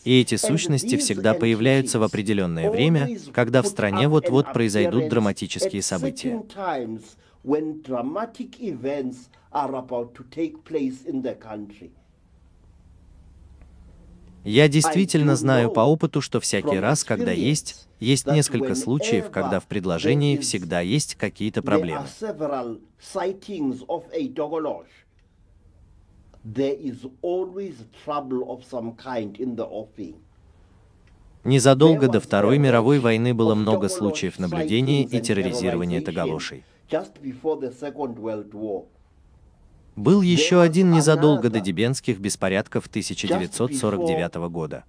И 0.04 0.20
эти 0.20 0.36
сущности 0.36 0.96
всегда 0.96 1.34
появляются 1.34 1.98
в 1.98 2.02
определенное 2.02 2.70
время, 2.70 3.18
когда 3.32 3.62
в 3.62 3.66
стране 3.66 4.08
вот-вот 4.08 4.52
произойдут 4.52 5.08
драматические 5.08 5.82
события. 5.82 6.42
Я 14.44 14.68
действительно 14.68 15.36
знаю 15.36 15.70
по 15.70 15.80
опыту, 15.80 16.20
что 16.20 16.38
всякий 16.38 16.78
раз, 16.78 17.02
когда 17.02 17.32
есть, 17.32 17.88
есть 17.98 18.26
несколько 18.26 18.74
случаев, 18.74 19.30
когда 19.30 19.58
в 19.58 19.64
предложении 19.64 20.36
всегда 20.36 20.80
есть 20.80 21.14
какие-то 21.14 21.62
проблемы. 21.62 22.06
Незадолго 31.44 32.08
до 32.08 32.20
Второй 32.20 32.58
мировой 32.58 32.98
войны 32.98 33.32
было 33.32 33.54
много 33.54 33.88
случаев 33.88 34.38
наблюдения 34.38 35.04
и 35.04 35.20
терроризирования 35.20 36.02
тагалошей. 36.02 36.64
Был 39.96 40.22
еще 40.22 40.60
один 40.60 40.90
незадолго 40.90 41.50
до 41.50 41.60
Дебенских 41.60 42.18
беспорядков 42.18 42.86
1949 42.86 44.34
года. 44.50 44.84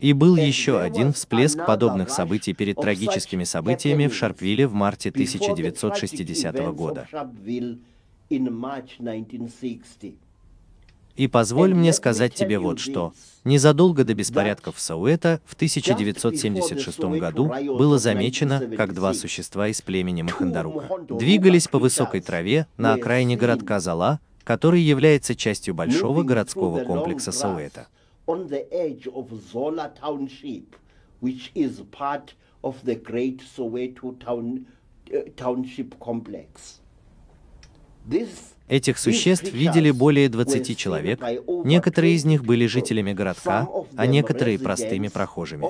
И 0.00 0.12
был 0.12 0.36
еще 0.36 0.80
один 0.80 1.12
всплеск 1.12 1.64
подобных 1.66 2.10
событий 2.10 2.52
перед 2.52 2.76
трагическими 2.76 3.44
событиями 3.44 4.06
в 4.06 4.14
Шарпвилле 4.14 4.66
в 4.66 4.74
марте 4.74 5.08
1960 5.10 6.56
года. 6.74 7.08
И 11.16 11.28
позволь 11.28 11.74
мне 11.74 11.92
сказать 11.92 12.34
тебе 12.34 12.58
вот 12.58 12.80
что. 12.80 13.12
Незадолго 13.44 14.04
до 14.04 14.14
беспорядков 14.14 14.76
в 14.76 14.80
Сауэта 14.80 15.40
в 15.44 15.54
1976 15.54 16.98
году 16.98 17.52
было 17.66 17.98
замечено, 17.98 18.60
как 18.76 18.94
два 18.94 19.14
существа 19.14 19.68
из 19.68 19.80
племени 19.80 20.22
Махандарука 20.22 20.88
двигались 21.08 21.68
по 21.68 21.78
высокой 21.78 22.20
траве 22.20 22.66
на 22.76 22.94
окраине 22.94 23.36
городка 23.36 23.80
Зала, 23.80 24.20
который 24.42 24.80
является 24.80 25.34
частью 25.34 25.74
большого 25.74 26.22
городского 26.22 26.84
комплекса 26.84 27.32
Сауэта. 27.32 27.86
Этих 38.68 38.98
существ 38.98 39.52
видели 39.52 39.90
более 39.90 40.28
20 40.28 40.76
человек, 40.76 41.20
некоторые 41.64 42.14
из 42.14 42.24
них 42.24 42.44
были 42.44 42.66
жителями 42.66 43.12
городка, 43.12 43.68
а 43.96 44.06
некоторые 44.06 44.58
простыми 44.58 45.08
прохожими. 45.08 45.66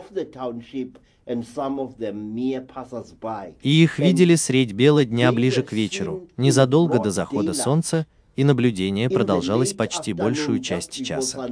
И 3.62 3.82
их 3.82 3.98
видели 3.98 4.34
средь 4.36 4.72
бела 4.72 5.04
дня 5.04 5.32
ближе 5.32 5.62
к 5.62 5.72
вечеру, 5.72 6.28
незадолго 6.36 6.98
до 6.98 7.10
захода 7.10 7.52
солнца, 7.54 8.06
и 8.36 8.44
наблюдение 8.44 9.08
продолжалось 9.08 9.72
почти 9.72 10.12
большую 10.12 10.60
часть 10.60 11.04
часа. 11.04 11.48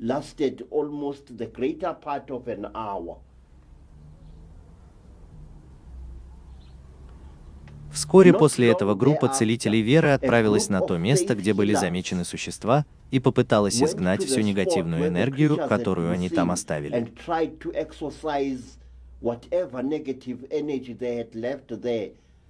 lasted 0.00 0.62
almost 0.70 1.36
the 1.36 1.46
greater 1.46 1.92
part 1.92 2.30
of 2.30 2.46
an 2.46 2.68
hour. 2.74 3.16
Вскоре 7.92 8.32
после 8.32 8.68
этого 8.68 8.94
группа 8.94 9.28
целителей 9.28 9.80
веры 9.80 10.10
отправилась 10.10 10.68
на 10.68 10.80
то 10.80 10.96
место, 10.98 11.34
где 11.34 11.54
были 11.54 11.74
замечены 11.74 12.24
существа, 12.24 12.84
и 13.10 13.20
попыталась 13.20 13.82
изгнать 13.82 14.24
всю 14.24 14.40
негативную 14.40 15.08
энергию, 15.08 15.56
которую 15.68 16.12
они 16.12 16.28
там 16.28 16.50
оставили. 16.50 17.08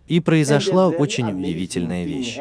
И 0.08 0.20
произошла 0.20 0.88
очень 0.88 1.30
удивительная 1.30 2.04
вещь. 2.06 2.38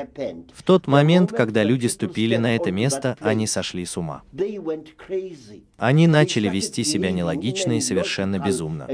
В 0.54 0.64
тот 0.64 0.88
момент, 0.88 1.32
когда 1.34 1.64
люди 1.64 1.88
ступили 1.88 2.38
на 2.38 2.56
это 2.56 2.72
место, 2.72 3.18
они 3.20 3.46
сошли 3.46 3.86
с 3.86 3.98
ума. 3.98 4.24
Они 5.78 6.08
начали 6.08 6.48
вести 6.48 6.84
себя 6.86 7.12
нелогично 7.12 7.74
и 7.74 7.82
совершенно 7.82 8.40
безумно. 8.40 8.88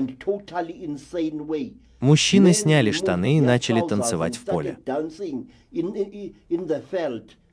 Мужчины 2.03 2.53
сняли 2.53 2.91
штаны 2.91 3.37
и 3.37 3.41
начали 3.41 3.79
танцевать 3.79 4.35
в 4.35 4.43
поле. 4.43 4.77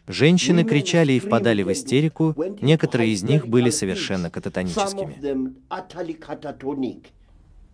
Женщины 0.09 0.65
кричали 0.65 1.13
и 1.13 1.21
впадали 1.21 1.63
в 1.63 1.71
истерику, 1.71 2.35
некоторые 2.61 3.13
из 3.13 3.23
них 3.23 3.47
были 3.47 3.71
совершенно 3.71 4.29
кататоническими. 4.29 5.55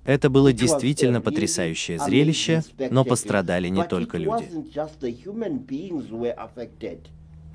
Это 0.04 0.28
было 0.28 0.52
действительно 0.52 1.22
потрясающее 1.22 1.98
зрелище, 1.98 2.62
но 2.90 3.04
пострадали 3.06 3.68
не 3.68 3.82
только 3.82 4.18
люди. 4.18 4.44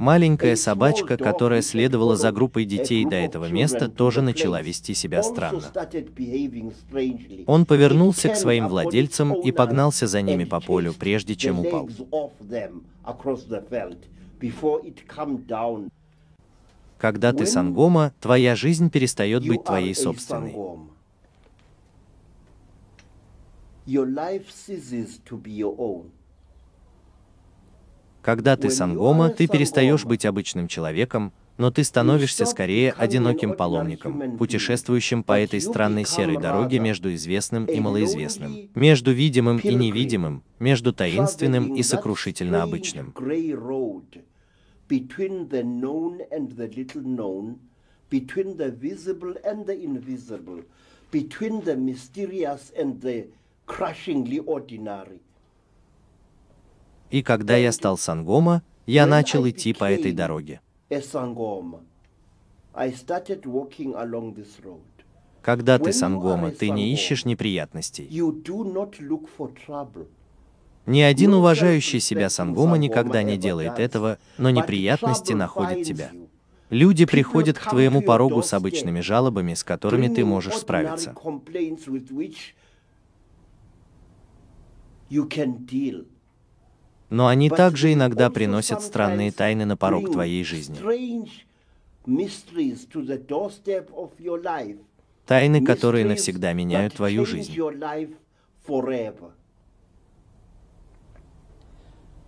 Маленькая 0.02 0.56
собачка, 0.56 1.16
которая 1.16 1.62
следовала 1.62 2.16
за 2.16 2.32
группой 2.32 2.66
детей 2.66 3.06
до 3.06 3.18
этого 3.18 3.50
места, 3.50 3.88
тоже 3.88 4.24
начала 4.24 4.60
вести 4.60 4.96
себя 4.96 5.22
странно. 5.22 5.62
Он 7.46 7.68
повернулся 7.68 8.30
к 8.30 8.36
своим 8.36 8.68
владельцам 8.68 9.40
и 9.40 9.52
погнался 9.52 10.08
за 10.08 10.24
ними 10.24 10.46
по 10.46 10.60
полю, 10.60 10.96
прежде 10.98 11.36
чем 11.36 11.60
упал. 11.60 11.88
Когда 16.98 17.32
ты 17.32 17.46
сангома, 17.46 18.12
твоя 18.20 18.56
жизнь 18.56 18.90
перестает 18.90 19.48
быть 19.48 19.64
твоей 19.64 19.94
собственной. 19.94 20.56
Your 23.86 24.08
life 24.08 24.48
ceases 24.50 25.20
to 25.30 25.40
be 25.40 25.52
your 25.52 25.76
own. 25.78 26.10
Когда 28.22 28.56
ты 28.56 28.70
сангома, 28.70 29.30
ты 29.30 29.48
перестаешь 29.48 30.06
быть 30.06 30.26
обычным 30.26 30.68
человеком, 30.68 31.34
но 31.58 31.72
ты 31.72 31.84
становишься 31.84 32.46
скорее 32.46 32.92
одиноким 32.92 33.54
паломником, 33.54 34.38
путешествующим 34.38 35.24
по 35.24 35.40
этой 35.40 35.62
странной 35.62 36.06
серой 36.06 36.38
дороге 36.38 36.80
между 36.80 37.14
известным 37.14 37.66
и 37.66 37.80
малоизвестным, 37.80 38.70
между 38.76 39.12
видимым 39.12 39.58
и 39.58 39.74
невидимым, 39.74 40.44
между 40.60 40.94
таинственным 40.94 41.76
и 41.76 41.84
сокрушительно 41.84 42.64
обычным. 42.64 43.14
between 48.12 48.58
the 48.58 48.70
visible 48.70 49.34
and 49.46 49.66
the 49.66 49.82
invisible, 49.82 50.62
between 51.12 51.62
the 51.62 51.76
mysterious 51.78 52.72
and 52.78 53.02
the 53.02 53.26
crushingly 53.66 54.40
ordinary. 54.40 55.20
И 57.12 57.22
когда 57.22 57.58
я 57.58 57.72
стал 57.74 57.98
сангома, 57.98 58.64
я 58.86 59.06
начал 59.06 59.48
идти 59.48 59.74
по 59.74 59.92
этой 59.92 60.14
дороге. 60.14 60.62
Когда 65.42 65.80
ты 65.80 65.92
сангома, 65.92 66.52
ты 66.52 66.70
не 66.70 66.94
ищешь 66.94 67.26
неприятностей. 67.26 68.08
Ни 70.86 71.02
один 71.02 71.34
уважающий 71.34 72.00
себя 72.00 72.30
сангома 72.30 72.78
никогда 72.78 73.24
не 73.24 73.38
делает 73.38 73.78
этого, 73.78 74.18
но 74.38 74.50
неприятности 74.50 75.34
находят 75.34 75.84
тебя. 75.84 76.12
Люди 76.70 77.06
приходят 77.06 77.60
к 77.60 77.70
твоему 77.70 78.02
порогу 78.02 78.42
с 78.42 78.54
обычными 78.54 79.02
жалобами, 79.02 79.54
с 79.54 79.64
которыми 79.66 80.08
ты 80.08 80.24
можешь 80.24 80.56
справиться. 80.56 81.14
Но 87.12 87.28
они 87.28 87.50
также 87.50 87.92
иногда 87.92 88.30
приносят 88.30 88.82
странные 88.82 89.34
тайны 89.34 89.66
на 89.66 89.76
порог 89.76 90.10
твоей 90.12 90.46
жизни. 90.46 90.80
Тайны, 95.26 95.64
которые 95.64 96.06
навсегда 96.06 96.54
меняют 96.54 96.96
твою 96.96 97.26
жизнь. 97.26 97.54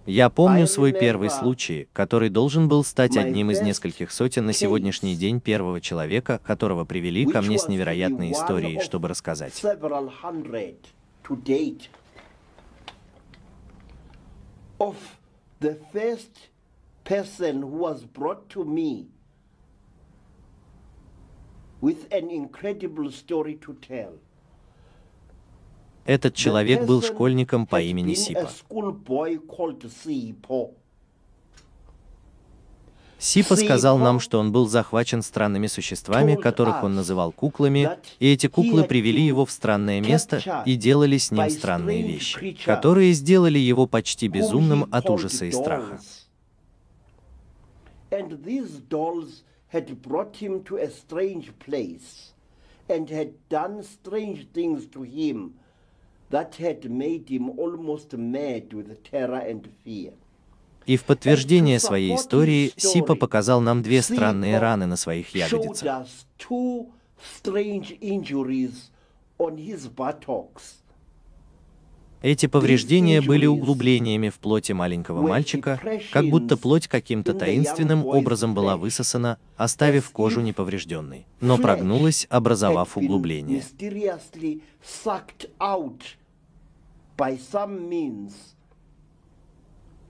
Я 0.06 0.30
помню 0.30 0.68
свой 0.68 0.92
первый 0.92 1.30
случай, 1.30 1.88
который 1.94 2.30
должен 2.30 2.68
был 2.68 2.84
стать 2.84 3.16
одним 3.16 3.52
из 3.52 3.62
нескольких 3.62 4.12
сотен 4.12 4.46
на 4.46 4.52
сегодняшний 4.52 5.16
день 5.16 5.40
первого 5.40 5.80
человека, 5.80 6.42
которого 6.46 6.84
привели 6.84 7.26
ко 7.26 7.42
мне 7.42 7.58
с 7.58 7.70
невероятной 7.70 8.34
историей, 8.34 8.82
чтобы 8.82 9.08
рассказать. 9.08 9.64
Of 14.88 15.20
the 15.60 15.76
first 15.92 16.50
person 17.04 17.62
who 17.62 17.68
was 17.68 18.04
brought 18.06 18.50
to 18.50 18.64
me 18.66 19.08
with 21.82 22.12
an 22.12 22.30
incredible 22.30 23.12
story 23.12 23.56
to 23.56 23.74
tell. 23.76 24.14
Этот 26.06 26.36
человек 26.36 26.86
был 26.86 27.02
школьником 27.02 27.66
по 27.66 27.82
имени 27.82 28.14
Сипа. 28.14 28.42
A 28.42 28.50
schoolboy 28.50 29.38
called 29.38 29.82
Sipo. 29.86 30.74
Сипа 33.24 33.56
сказал 33.56 33.98
нам, 34.00 34.20
что 34.20 34.38
он 34.38 34.52
был 34.52 34.68
захвачен 34.68 35.22
странными 35.22 35.68
существами, 35.68 36.36
которых 36.36 36.84
он 36.84 36.94
называл 36.94 37.32
куклами, 37.32 37.90
и 38.20 38.34
эти 38.34 38.48
куклы 38.48 38.84
привели 38.84 39.22
его 39.22 39.46
в 39.46 39.52
странное 39.52 40.02
место 40.02 40.64
и 40.66 40.76
делали 40.76 41.18
с 41.18 41.32
ним 41.32 41.50
странные 41.50 42.04
вещи, 42.04 42.58
которые 42.66 43.14
сделали 43.14 43.58
его 43.58 43.88
почти 43.88 44.28
безумным 44.28 44.90
от 44.92 45.10
ужаса 45.10 45.46
и 45.46 45.52
страха. 45.54 46.02
And 52.90 53.10
had 53.10 53.36
done 53.50 53.82
strange 53.82 54.48
things 54.52 54.86
to 54.88 55.04
him 55.04 55.54
that 56.30 56.56
had 56.56 56.92
made 56.92 57.30
him 57.30 57.50
almost 57.58 58.12
mad 58.12 58.74
with 58.74 59.02
terror 59.10 59.40
and 59.40 59.70
fear. 59.86 60.12
И 60.86 60.98
в 60.98 61.04
подтверждение 61.04 61.80
своей 61.80 62.16
истории 62.16 62.72
Сипа 62.78 63.16
показал 63.16 63.62
нам 63.62 63.82
две 63.82 64.02
странные 64.02 64.60
раны 64.60 64.86
на 64.86 64.98
своих 64.98 65.34
ягодицах. 65.36 66.08
Эти 72.24 72.46
повреждения 72.46 73.22
были 73.22 73.46
углублениями 73.46 74.30
в 74.30 74.40
плоти 74.40 74.72
маленького 74.72 75.22
мальчика, 75.22 75.78
как 76.14 76.30
будто 76.30 76.56
плоть 76.56 76.88
каким-то 76.88 77.34
таинственным 77.34 78.06
образом 78.06 78.56
была 78.56 78.78
высосана, 78.78 79.38
оставив 79.58 80.10
кожу 80.10 80.40
неповрежденной, 80.40 81.26
но 81.42 81.58
прогнулась, 81.58 82.26
образовав 82.30 82.96
углубление. 82.96 83.60
mysteriously 83.60 84.62
sucked 84.82 85.50
out 85.60 86.00
by 87.18 87.38
some 87.38 87.90
means, 87.90 88.32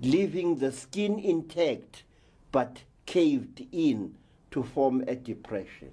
leaving 0.03 0.59
the 0.59 0.71
skin 0.71 1.19
intact 1.19 2.03
but 2.51 2.83
caved 3.05 3.65
in 3.71 4.15
to 4.51 4.63
form 4.63 5.03
a 5.07 5.15
depression. 5.15 5.91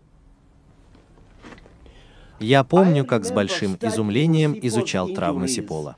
Я 2.39 2.65
помню, 2.65 3.05
как 3.05 3.25
с 3.25 3.33
большим 3.33 3.77
изумлением 3.81 4.59
изучал 4.63 5.09
травмы 5.09 5.47
Сипола. 5.47 5.97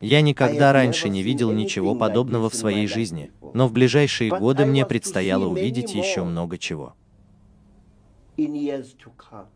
Я 0.00 0.20
никогда 0.20 0.72
раньше 0.72 1.08
не 1.08 1.22
видел 1.22 1.50
ничего 1.50 1.94
подобного 1.94 2.48
в 2.50 2.54
своей 2.54 2.86
жизни, 2.86 3.32
но 3.54 3.66
в 3.66 3.72
ближайшие 3.72 4.30
годы 4.30 4.64
мне 4.64 4.86
предстояло 4.86 5.46
увидеть 5.46 5.94
еще 5.94 6.24
много 6.24 6.56
чего. 6.56 6.94
in 8.40 8.54
years 8.54 8.94
to 8.94 9.10
come. 9.18 9.48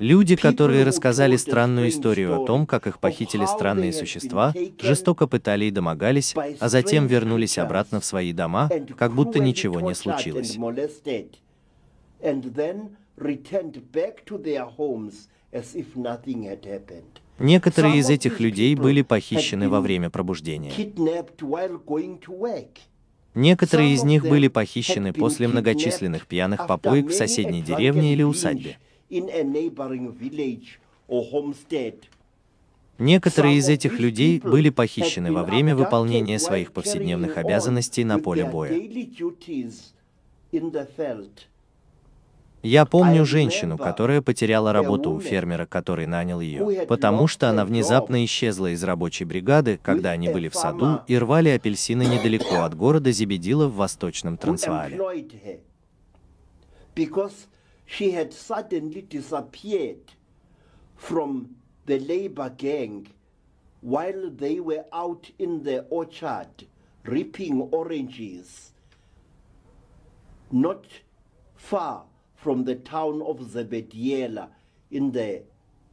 Люди, 0.00 0.34
которые 0.34 0.84
рассказали 0.84 1.36
странную 1.36 1.90
историю 1.90 2.42
о 2.42 2.46
том, 2.46 2.66
как 2.66 2.86
их 2.86 2.98
похитили 2.98 3.44
странные 3.44 3.92
существа, 3.92 4.54
жестоко 4.80 5.26
пытали 5.26 5.66
и 5.66 5.70
домогались, 5.70 6.34
а 6.58 6.68
затем 6.70 7.06
вернулись 7.06 7.58
обратно 7.58 8.00
в 8.00 8.04
свои 8.06 8.32
дома, 8.32 8.70
как 8.96 9.14
будто 9.14 9.40
ничего 9.40 9.80
не 9.80 9.94
случилось. 9.94 10.56
Некоторые 17.38 17.98
из 17.98 18.08
этих 18.08 18.40
людей 18.40 18.74
были 18.76 19.02
похищены 19.02 19.68
во 19.68 19.82
время 19.82 20.08
пробуждения. 20.08 20.72
Некоторые 23.34 23.92
из 23.92 24.02
них 24.02 24.22
были 24.22 24.48
похищены 24.48 25.12
после 25.12 25.46
многочисленных 25.46 26.26
пьяных 26.26 26.66
попоек 26.66 27.08
в 27.08 27.12
соседней 27.12 27.60
деревне 27.60 28.14
или 28.14 28.22
усадьбе. 28.22 28.78
In 29.10 29.28
a 29.28 29.42
neighboring 29.42 30.16
village 30.16 30.78
or 31.08 31.24
homestead. 31.32 31.94
Некоторые 32.98 33.56
из 33.56 33.68
этих 33.68 33.98
людей 33.98 34.38
были 34.40 34.68
похищены 34.68 35.32
во 35.32 35.42
время 35.42 35.74
выполнения 35.74 36.38
своих 36.38 36.72
повседневных 36.72 37.38
обязанностей 37.38 38.04
на 38.04 38.18
поле 38.18 38.44
боя. 38.44 38.72
Я 42.62 42.84
помню 42.84 43.24
женщину, 43.24 43.78
которая 43.78 44.20
потеряла 44.20 44.72
работу 44.74 45.12
у 45.12 45.20
фермера, 45.20 45.64
который 45.64 46.06
нанял 46.06 46.40
ее, 46.40 46.84
потому 46.86 47.26
что 47.26 47.48
она 47.48 47.64
внезапно 47.64 48.22
исчезла 48.24 48.72
из 48.74 48.84
рабочей 48.84 49.24
бригады, 49.24 49.80
когда 49.82 50.10
они 50.10 50.28
были 50.28 50.48
в 50.48 50.54
саду 50.54 51.00
и 51.08 51.16
рвали 51.16 51.48
апельсины 51.48 52.02
недалеко 52.02 52.62
от 52.62 52.76
города 52.76 53.10
Зебедила 53.12 53.66
в 53.66 53.76
Восточном 53.76 54.36
Трансваале. 54.36 55.00
because 56.94 57.46
she 57.90 58.12
had 58.12 58.32
suddenly 58.32 59.02
disappeared 59.02 60.12
from 60.94 61.56
the 61.86 61.98
labor 61.98 62.48
gang 62.50 63.06
while 63.80 64.30
they 64.30 64.60
were 64.60 64.84
out 64.92 65.28
in 65.38 65.64
the 65.64 65.80
orchard 65.90 66.66
reaping 67.04 67.60
oranges 67.72 68.72
not 70.52 70.84
far 71.56 72.04
from 72.36 72.64
the 72.64 72.76
town 72.76 73.20
of 73.22 73.38
Zebediela 73.40 74.48
in 74.90 75.10
the 75.12 75.42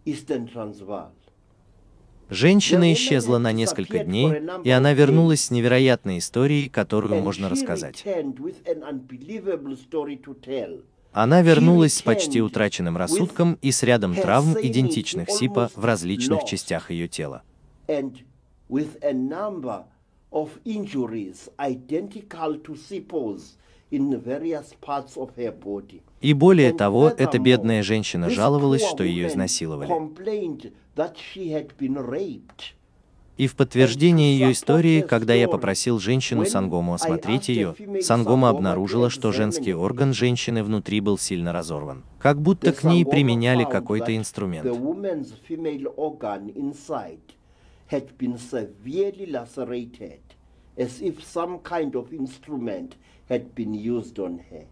eastern 0.05 0.47
Transvaal. 0.47 1.11
Женщина 2.29 2.91
исчезла 2.91 3.37
на 3.37 3.53
несколько 3.53 4.03
дней, 4.03 4.41
и 4.65 4.69
она 4.69 4.93
вернулась 4.93 5.45
с 5.45 5.51
невероятной 5.51 6.17
историей, 6.17 6.67
которую 6.67 7.21
можно 7.21 7.47
рассказать. 7.49 8.03
Она 11.17 11.41
вернулась 11.41 11.95
с 11.95 12.03
почти 12.03 12.43
утраченным 12.43 12.95
рассудком 12.95 13.57
и 13.63 13.71
с 13.71 13.81
рядом 13.81 14.13
травм, 14.13 14.55
идентичных 14.61 15.31
Сипа, 15.31 15.71
в 15.75 15.83
различных 15.83 16.45
частях 16.45 16.91
ее 16.91 17.07
тела. 17.07 17.41
И 26.21 26.33
более 26.33 26.73
того, 26.73 27.09
эта 27.09 27.39
бедная 27.39 27.81
женщина 27.81 28.29
жаловалась, 28.29 28.87
что 28.87 29.03
ее 29.03 29.27
изнасиловали. 29.27 29.89
И 33.37 33.45
в 33.45 33.55
подтверждение 33.55 34.37
ее 34.37 34.51
истории, 34.51 35.01
когда 35.01 35.35
я 35.35 35.47
попросил 35.47 35.99
женщину 35.99 36.45
Сангому 36.45 36.95
осмотреть 36.95 37.49
ее, 37.49 37.75
Сангома 38.01 38.49
обнаружила, 38.49 39.11
что 39.11 39.31
женский 39.31 39.75
орган 39.75 40.11
женщины 40.13 40.63
внутри 40.63 41.01
был 41.01 41.19
сильно 41.19 41.53
разорван, 41.53 42.03
как 42.19 42.41
будто 42.41 42.73
к 42.73 42.83
ней 42.83 43.05
применяли 43.05 43.63
какой-то 43.63 44.15
инструмент. 44.17 44.65
As 50.79 51.01
if 51.01 51.23
some 51.23 51.59
kind 51.63 51.93
of 51.93 52.11
instrument 52.11 52.91
had 53.27 53.55
been 53.55 53.73
used 53.73 54.19
on 54.19 54.41
her. 54.51 54.67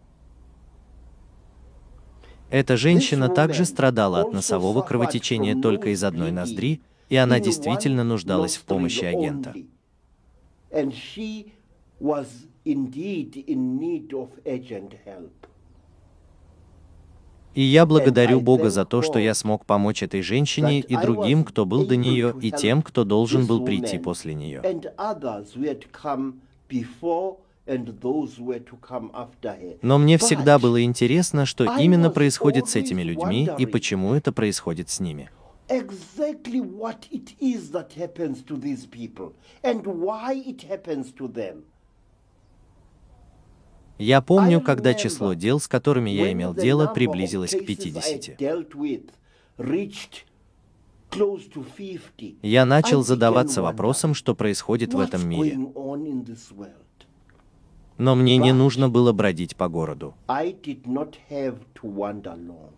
Эта 2.48 2.76
женщина 2.76 3.28
также 3.28 3.64
страдала 3.64 4.20
от 4.20 4.32
носового 4.32 4.82
кровотечения 4.82 5.60
только 5.60 5.88
из 5.88 6.04
одной 6.04 6.30
ноздри, 6.30 6.80
и 7.08 7.16
она 7.16 7.40
действительно 7.40 8.04
нуждалась 8.04 8.56
в 8.56 8.64
помощи 8.64 9.04
агента. 9.04 9.54
И 17.54 17.62
я 17.62 17.86
благодарю 17.86 18.42
Бога 18.42 18.68
за 18.68 18.84
то, 18.84 19.00
что 19.00 19.18
я 19.18 19.32
смог 19.32 19.64
помочь 19.64 20.02
этой 20.02 20.20
женщине 20.20 20.80
и 20.80 20.94
другим, 20.94 21.42
кто 21.42 21.64
был 21.64 21.86
до 21.86 21.96
нее, 21.96 22.34
и 22.42 22.50
тем, 22.50 22.82
кто 22.82 23.04
должен 23.04 23.46
был 23.46 23.64
прийти 23.64 23.98
после 23.98 24.34
нее. 24.34 24.62
Но 29.82 29.98
мне 29.98 30.18
всегда 30.18 30.58
было 30.58 30.82
интересно, 30.82 31.46
что 31.46 31.78
именно 31.78 32.10
происходит 32.10 32.68
с 32.68 32.76
этими 32.76 33.02
людьми 33.02 33.48
и 33.58 33.64
почему 33.64 34.12
это 34.12 34.32
происходит 34.32 34.90
с 34.90 35.00
ними. 35.00 35.30
Exactly 35.68 36.60
what 36.60 37.08
it 37.10 37.34
is 37.40 37.70
that 37.72 37.92
happens 37.94 38.42
to 38.42 38.56
these 38.56 38.86
people 38.86 39.34
and 39.62 39.86
why 39.86 40.34
it 40.34 40.62
happens 40.62 41.12
to 41.12 41.28
them. 41.28 41.64
Я 43.98 44.20
помню, 44.20 44.60
когда 44.60 44.92
число 44.94 45.32
дел, 45.32 45.58
с 45.58 45.68
которыми 45.68 46.10
я 46.10 46.30
имел 46.32 46.54
дело, 46.54 46.86
приблизилось 46.86 47.52
к 47.52 47.62
cases 47.62 47.96
I 47.96 48.18
50. 48.18 48.36
dealt 48.38 48.74
with 48.74 49.10
reached 49.56 50.24
close 51.10 51.48
to 51.54 51.64
50. 51.64 52.36
Я 52.42 52.66
начал 52.66 53.02
задаваться 53.02 53.62
вопросом, 53.62 54.14
что 54.14 54.34
происходит 54.34 54.92
в 54.92 55.00
этом 55.00 55.26
мире. 55.26 55.58
Но 57.98 58.14
мне 58.14 58.36
не 58.36 58.52
нужно 58.52 58.90
было 58.90 59.12
бродить 59.12 59.56
по 59.56 59.68
городу. 59.68 60.14
I 60.28 60.52
did 60.52 60.84
not 60.84 61.14
have 61.30 61.58
to 61.76 61.84
wander 61.84 62.36
long. 62.36 62.72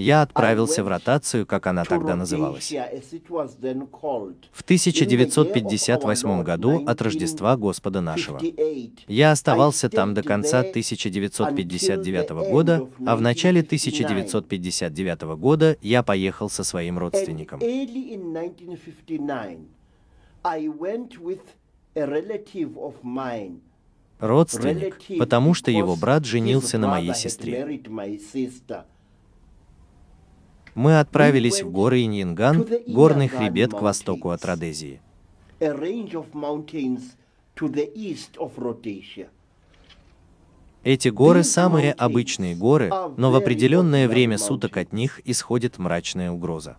Я 0.00 0.22
отправился 0.22 0.82
в 0.84 0.88
ротацию, 0.88 1.46
как 1.46 1.66
она 1.66 1.84
тогда 1.84 2.16
называлась. 2.16 2.70
В 2.70 4.62
1958 4.62 6.42
году 6.42 6.84
от 6.86 7.02
Рождества 7.02 7.56
Господа 7.56 8.00
нашего. 8.00 8.38
58. 8.38 9.04
Я 9.08 9.32
оставался 9.32 9.88
там 9.88 10.14
до 10.14 10.22
конца 10.22 10.60
there 10.62 10.70
1959 10.70 12.30
until 12.30 12.38
the 12.38 12.50
года, 12.50 12.88
а 13.06 13.16
в 13.16 13.20
начале 13.20 13.60
1959 13.60 14.30
1959 14.30 15.22
года 15.38 15.76
я 15.82 16.02
поехал 16.02 16.48
со 16.50 16.64
своим 16.64 16.98
родственником. 16.98 17.60
early 17.60 18.14
in 18.14 18.32
1959, 18.36 19.68
I 20.42 20.68
went 20.68 21.18
with 21.20 21.40
a 21.94 22.06
relative 22.06 22.76
of 22.76 22.94
mine. 23.02 23.60
Родственник, 24.18 24.96
потому 25.18 25.54
что 25.54 25.70
его 25.70 25.96
брат 25.96 26.26
женился 26.26 26.78
на 26.78 26.88
моей 26.88 27.14
сестре. 27.14 27.80
Мы 30.74 30.98
отправились 30.98 31.62
в 31.62 31.70
горы 31.70 32.02
Иньянган, 32.04 32.66
горный 32.86 33.28
хребет 33.28 33.72
к 33.72 33.82
востоку 33.82 34.30
от. 34.30 34.44
Родезии. 34.44 35.00
Эти 40.82 41.08
горы 41.08 41.44
самые 41.44 41.92
обычные 41.92 42.54
горы, 42.54 42.90
но 43.16 43.30
в 43.30 43.34
определенное 43.34 44.08
время 44.08 44.38
суток 44.38 44.76
от 44.76 44.92
них 44.92 45.20
исходит 45.24 45.78
мрачная 45.78 46.30
угроза. 46.30 46.76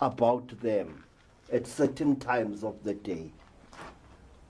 About 0.00 0.60
them 0.60 1.04
at 1.50 1.66
certain 1.66 2.16
times 2.16 2.62
of 2.62 2.74
the 2.84 2.94
day. 2.94 3.30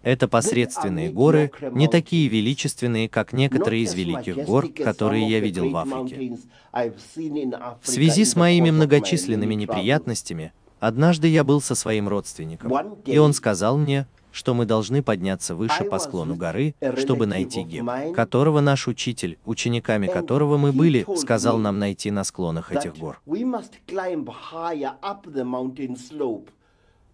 Это 0.05 0.29
посредственные 0.29 1.11
горы, 1.11 1.51
не 1.73 1.89
такие 1.89 2.29
величественные, 2.29 3.09
как 3.09 3.33
некоторые 3.33 3.83
из 3.85 3.95
великих 3.95 4.45
гор, 4.45 4.69
которые 4.69 5.27
я 5.27 5.41
видел 5.41 5.71
в 5.71 5.77
Африке. 5.77 6.37
В 6.73 7.89
связи 7.89 8.25
с 8.25 8.37
моими 8.37 8.71
многочисленными 8.71 9.55
неприятностями, 9.55 10.53
однажды 10.79 11.29
я 11.29 11.43
был 11.43 11.63
со 11.63 11.75
своим 11.75 12.09
родственником, 12.09 12.99
и 13.07 13.17
он 13.17 13.33
сказал 13.33 13.79
мне, 13.79 14.07
что 14.31 14.53
мы 14.53 14.67
должны 14.67 15.03
подняться 15.03 15.55
выше 15.55 15.85
по 15.85 15.99
склону 15.99 16.35
горы, 16.35 16.75
чтобы 16.99 17.25
найти 17.27 17.63
Геб, 17.63 17.87
которого 18.15 18.61
наш 18.61 18.89
учитель, 18.89 19.39
учениками 19.47 20.09
которого 20.09 20.59
мы 20.59 20.73
были, 20.73 21.07
сказал 21.17 21.59
нам 21.59 21.79
найти 21.79 22.11
на 22.11 22.25
склонах 22.25 22.73
этих 22.73 22.97
гор. 22.97 23.21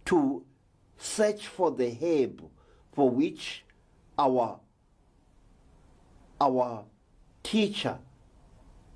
To 0.06 0.42
search 0.98 1.42
for 1.56 1.70
the 1.76 1.90
herb 2.00 2.40
for 2.92 3.08
which 3.10 3.64
our 4.18 4.58
our 6.40 6.84
teacher, 7.42 7.98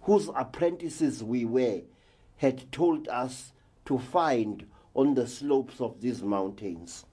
whose 0.03 0.29
apprentices 0.35 1.23
we 1.23 1.45
were, 1.45 1.83
had 2.37 2.71
told 2.73 3.09
us 3.09 3.53
to 3.85 3.99
find 3.99 4.67
on 4.95 5.15
the 5.15 5.27
slopes 5.27 5.81
of 5.81 6.01
these 6.01 6.23
mountains. 6.23 7.05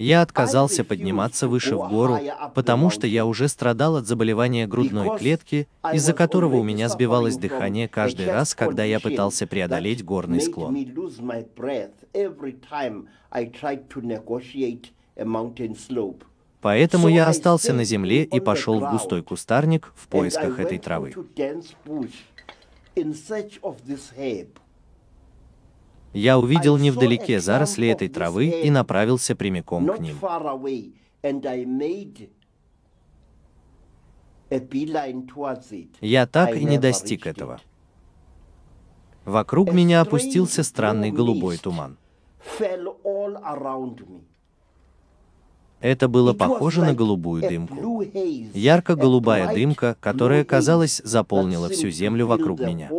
Я 0.00 0.22
отказался 0.22 0.84
подниматься 0.84 1.48
выше 1.48 1.74
в 1.74 1.88
гору, 1.88 2.20
потому 2.54 2.88
что 2.88 3.08
я 3.08 3.26
уже 3.26 3.48
страдал 3.48 3.96
от 3.96 4.06
заболевания 4.06 4.68
грудной 4.68 5.18
клетки, 5.18 5.66
из-за 5.92 6.12
которого 6.12 6.56
у 6.56 6.62
меня 6.62 6.88
сбивалось 6.88 7.36
дыхание 7.36 7.88
каждый 7.88 8.26
раз, 8.26 8.54
когда 8.54 8.84
я 8.84 9.00
пытался 9.00 9.48
преодолеть 9.48 10.04
горный 10.04 10.40
склон. 10.40 10.76
Поэтому 16.60 17.08
я 17.08 17.28
остался 17.28 17.72
на 17.72 17.84
земле 17.84 18.24
и 18.24 18.40
пошел 18.40 18.80
в 18.80 18.90
густой 18.90 19.22
кустарник 19.22 19.92
в 19.94 20.08
поисках 20.08 20.58
этой 20.58 20.78
травы. 20.78 21.14
Я 26.12 26.38
увидел 26.38 26.78
невдалеке 26.78 27.38
заросли 27.38 27.88
этой 27.88 28.08
травы 28.08 28.46
и 28.46 28.70
направился 28.70 29.36
прямиком 29.36 29.86
к 29.86 29.98
ним. 30.00 30.16
Я 36.00 36.26
так 36.26 36.56
и 36.56 36.64
не 36.64 36.78
достиг 36.78 37.26
этого. 37.26 37.60
Вокруг 39.24 39.72
меня 39.72 40.00
опустился 40.00 40.62
странный 40.62 41.10
голубой 41.12 41.58
туман. 41.58 41.98
Это 45.80 46.08
было 46.08 46.32
похоже 46.32 46.80
на 46.80 46.94
голубую 46.94 47.42
дымку. 47.42 48.02
Ярко-голубая 48.52 49.54
дымка, 49.54 49.96
которая, 50.00 50.44
казалось, 50.44 51.00
заполнила 51.04 51.68
всю 51.68 51.90
землю 51.90 52.26
вокруг 52.26 52.60
меня. 52.60 52.90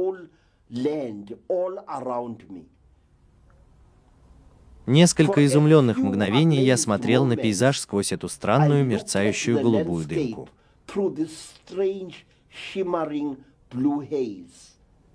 Несколько 4.86 5.46
изумленных 5.46 5.98
мгновений 5.98 6.64
я 6.64 6.78
смотрел 6.78 7.26
на 7.26 7.36
пейзаж 7.36 7.80
сквозь 7.80 8.12
эту 8.12 8.30
странную 8.30 8.86
мерцающую 8.86 9.62
голубую 9.62 10.08
дымку. 10.08 10.50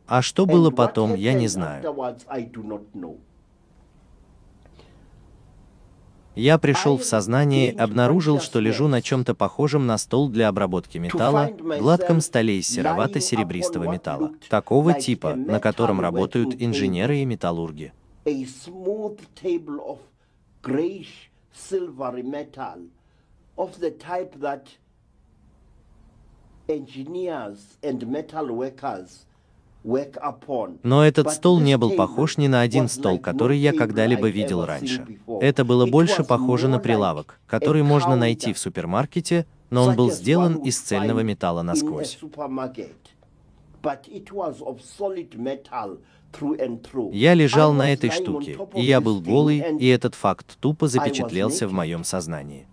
А 0.07 0.23
что 0.23 0.47
было 0.47 0.71
потом, 0.71 1.15
я 1.15 1.33
не 1.33 1.49
знаю. 1.49 1.83
Я 6.35 6.59
пришел 6.59 6.99
в 6.99 7.05
сознание 7.05 7.73
и 7.73 7.77
обнаружил, 7.77 8.41
что 8.41 8.59
лежу 8.59 8.89
на 8.89 9.01
чем-то 9.01 9.35
похожем 9.35 9.87
на 9.87 9.99
стол 9.99 10.29
для 10.29 10.49
обработки 10.49 10.99
металла, 10.99 11.51
гладком 11.79 12.21
столе 12.21 12.59
из 12.59 12.69
серовато-серебристого 12.69 13.91
металла, 13.91 14.33
такого 14.49 14.95
типа, 14.95 15.35
на 15.35 15.61
котором 15.61 16.01
работают 16.01 16.57
инженеры 16.59 17.19
и 17.19 17.25
металлурги. 17.25 17.93
engineers 26.67 27.77
and 27.83 28.03
metal 28.09 28.51
workers. 28.51 29.27
Но 30.83 31.05
этот 31.05 31.31
стол 31.31 31.61
не 31.61 31.77
был 31.77 31.91
похож 31.91 32.39
ни 32.39 32.47
на 32.47 32.63
один 32.63 32.89
стол, 32.89 33.19
который 33.19 33.59
я 33.59 33.73
когда-либо 33.73 34.29
видел 34.29 34.65
раньше. 34.65 35.07
Это 35.41 35.65
было 35.65 35.87
больше 35.87 36.25
похоже 36.25 36.69
на 36.69 36.79
прилавок, 36.79 37.39
который 37.47 37.83
можно 37.83 38.17
найти 38.17 38.55
в 38.55 38.59
супермаркете, 38.59 39.47
но 39.69 39.85
он 39.85 39.97
был 39.97 40.11
сделан 40.11 40.57
из 40.57 40.79
цельного 40.81 41.21
металла 41.21 41.63
насквозь. 41.63 42.19
Я 47.13 47.35
лежал 47.35 47.73
на 47.73 47.93
этой 47.93 48.11
штуке, 48.11 48.59
и 48.75 48.83
я 48.83 49.01
был 49.01 49.21
голый, 49.21 49.77
и 49.79 49.87
этот 49.87 50.15
факт 50.15 50.57
тупо 50.61 50.89
запечатлелся 50.89 51.69
в 51.69 51.73
моем 51.73 52.05
сознании. 52.05 52.67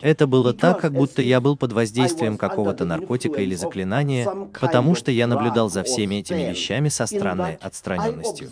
Это 0.00 0.26
было 0.26 0.54
так, 0.54 0.80
как 0.80 0.92
будто 0.92 1.22
я 1.22 1.40
был 1.40 1.56
под 1.56 1.72
воздействием 1.72 2.38
какого-то 2.38 2.84
наркотика 2.84 3.40
или 3.40 3.54
заклинания, 3.54 4.28
потому 4.60 4.94
что 4.94 5.10
я 5.10 5.26
наблюдал 5.26 5.68
за 5.70 5.82
всеми 5.82 6.16
этими 6.16 6.50
вещами 6.50 6.88
со 6.88 7.06
странной 7.06 7.56
отстраненностью. 7.56 8.48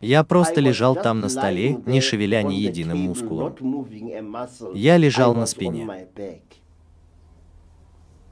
Я 0.00 0.24
просто 0.24 0.60
лежал 0.60 0.96
там 0.96 1.20
на 1.20 1.28
столе, 1.28 1.78
не 1.84 2.00
шевеля 2.00 2.42
ни 2.42 2.54
единым 2.54 2.98
мускулом. 2.98 3.86
Я 4.74 4.96
лежал 4.96 5.34
на 5.34 5.46
спине. 5.46 6.08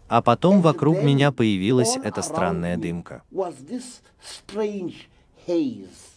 А 0.08 0.20
потом 0.20 0.60
вокруг 0.60 1.02
меня 1.02 1.32
появилась 1.32 1.96
эта 1.96 2.20
странная 2.20 2.76
дымка. 2.76 3.22
was 3.30 3.54
this 3.66 4.02
strange 4.20 5.08
haze. 5.46 6.12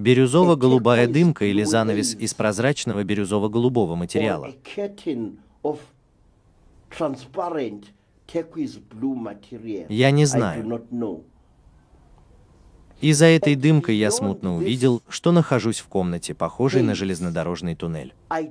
Бирюзово-голубая 0.00 1.06
дымка 1.06 1.44
или 1.44 1.62
занавес 1.62 2.14
из 2.14 2.32
прозрачного 2.34 3.04
бирюзово-голубого 3.04 3.94
материала. 3.96 4.54
Я 9.88 10.10
не 10.10 10.24
знаю. 10.24 10.82
И 13.00 13.12
за 13.12 13.26
этой 13.26 13.56
дымкой 13.56 13.96
я 13.96 14.10
смутно 14.10 14.56
увидел, 14.56 15.02
что 15.08 15.32
нахожусь 15.32 15.80
в 15.80 15.86
комнате, 15.88 16.34
похожей 16.34 16.82
на 16.82 16.94
железнодорожный 16.94 17.74
туннель. 17.74 18.14
I 18.30 18.50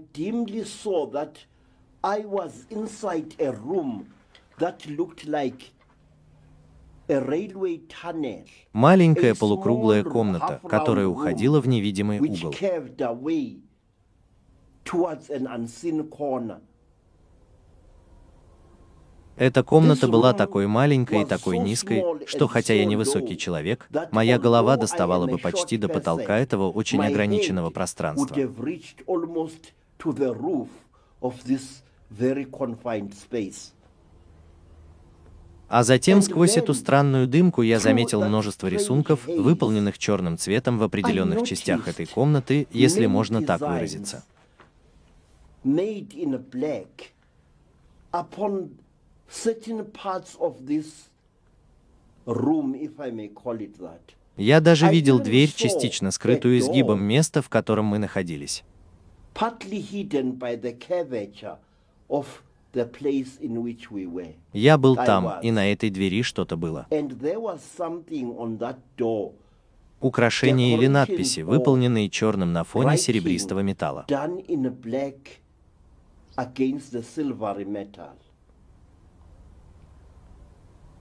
Маленькая 8.72 9.34
полукруглая 9.34 10.04
комната, 10.04 10.60
которая 10.68 11.08
уходила 11.08 11.60
в 11.60 11.68
невидимый 11.68 12.20
угол. 12.20 12.54
Эта 19.36 19.64
комната 19.64 20.08
была 20.08 20.34
такой 20.34 20.68
маленькой 20.68 21.22
и 21.22 21.26
такой 21.26 21.58
низкой, 21.58 22.04
что 22.28 22.48
хотя 22.48 22.74
я 22.74 22.86
невысокий 22.86 23.38
человек, 23.38 23.90
моя 24.12 24.38
голова 24.38 24.76
доставала 24.76 25.26
бы 25.28 25.38
почти 25.38 25.78
до 25.78 25.88
потолка 25.88 26.38
этого 26.38 26.70
очень 26.70 27.02
ограниченного 27.02 27.70
пространства. 27.70 28.36
А 35.70 35.84
затем 35.84 36.24
сквозь 36.24 36.58
эту 36.58 36.74
странную 36.74 37.28
дымку 37.28 37.62
я 37.62 37.80
заметил 37.80 38.24
множество 38.24 38.68
рисунков, 38.68 39.26
выполненных 39.28 40.00
черным 40.00 40.38
цветом 40.38 40.80
в 40.80 40.84
определенных 40.84 41.44
частях 41.44 41.88
этой 41.88 42.08
комнаты, 42.08 42.68
если 42.72 43.06
можно 43.06 43.44
так 43.44 43.62
выразиться. 43.62 44.24
Я 54.38 54.62
даже 54.62 54.88
видел 54.88 55.20
дверь, 55.20 55.52
частично 55.54 56.10
скрытую 56.12 56.58
изгибом 56.60 57.04
места, 57.04 57.42
в 57.44 57.50
котором 57.50 57.86
мы 57.86 58.00
находились. 58.00 58.64
Я 64.54 64.78
был 64.78 64.96
там, 64.96 65.40
и 65.42 65.52
на 65.52 65.72
этой 65.72 65.90
двери 65.90 66.22
что-то 66.22 66.56
было. 66.56 66.88
Украшения 70.02 70.78
или 70.78 70.88
надписи, 70.88 71.42
выполненные 71.42 72.10
черным 72.10 72.54
на 72.54 72.64
фоне 72.64 72.98
серебристого 72.98 73.60
металла. 73.62 74.06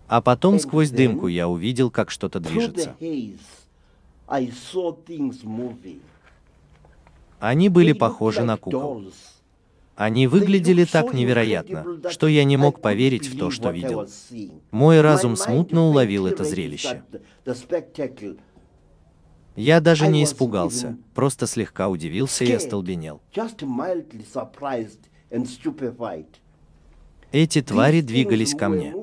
А 0.08 0.22
потом 0.22 0.58
сквозь 0.58 0.90
дымку 0.90 1.26
я 1.28 1.48
увидел, 1.48 1.90
как 1.90 2.10
что-то 2.10 2.40
движется. 2.40 2.96
Они 7.40 7.68
были 7.68 7.92
похожи 7.92 8.42
на 8.42 8.56
кукол. 8.56 9.04
Они 9.98 10.28
выглядели 10.28 10.84
так 10.84 11.12
невероятно, 11.12 11.84
что 12.08 12.28
я 12.28 12.44
не 12.44 12.56
мог 12.56 12.80
поверить 12.80 13.26
в 13.26 13.36
то, 13.36 13.50
что 13.50 13.70
видел. 13.70 14.06
Мой 14.70 15.00
разум 15.00 15.34
смутно 15.34 15.88
уловил 15.88 16.28
это 16.28 16.44
зрелище. 16.44 17.02
Я 19.56 19.80
даже 19.80 20.06
не 20.06 20.22
испугался, 20.22 20.96
просто 21.14 21.48
слегка 21.48 21.88
удивился 21.88 22.44
и 22.44 22.52
остолбенел. 22.52 23.20
Эти 27.32 27.60
твари 27.60 28.00
двигались 28.00 28.54
ко 28.54 28.68
мне. 28.68 28.94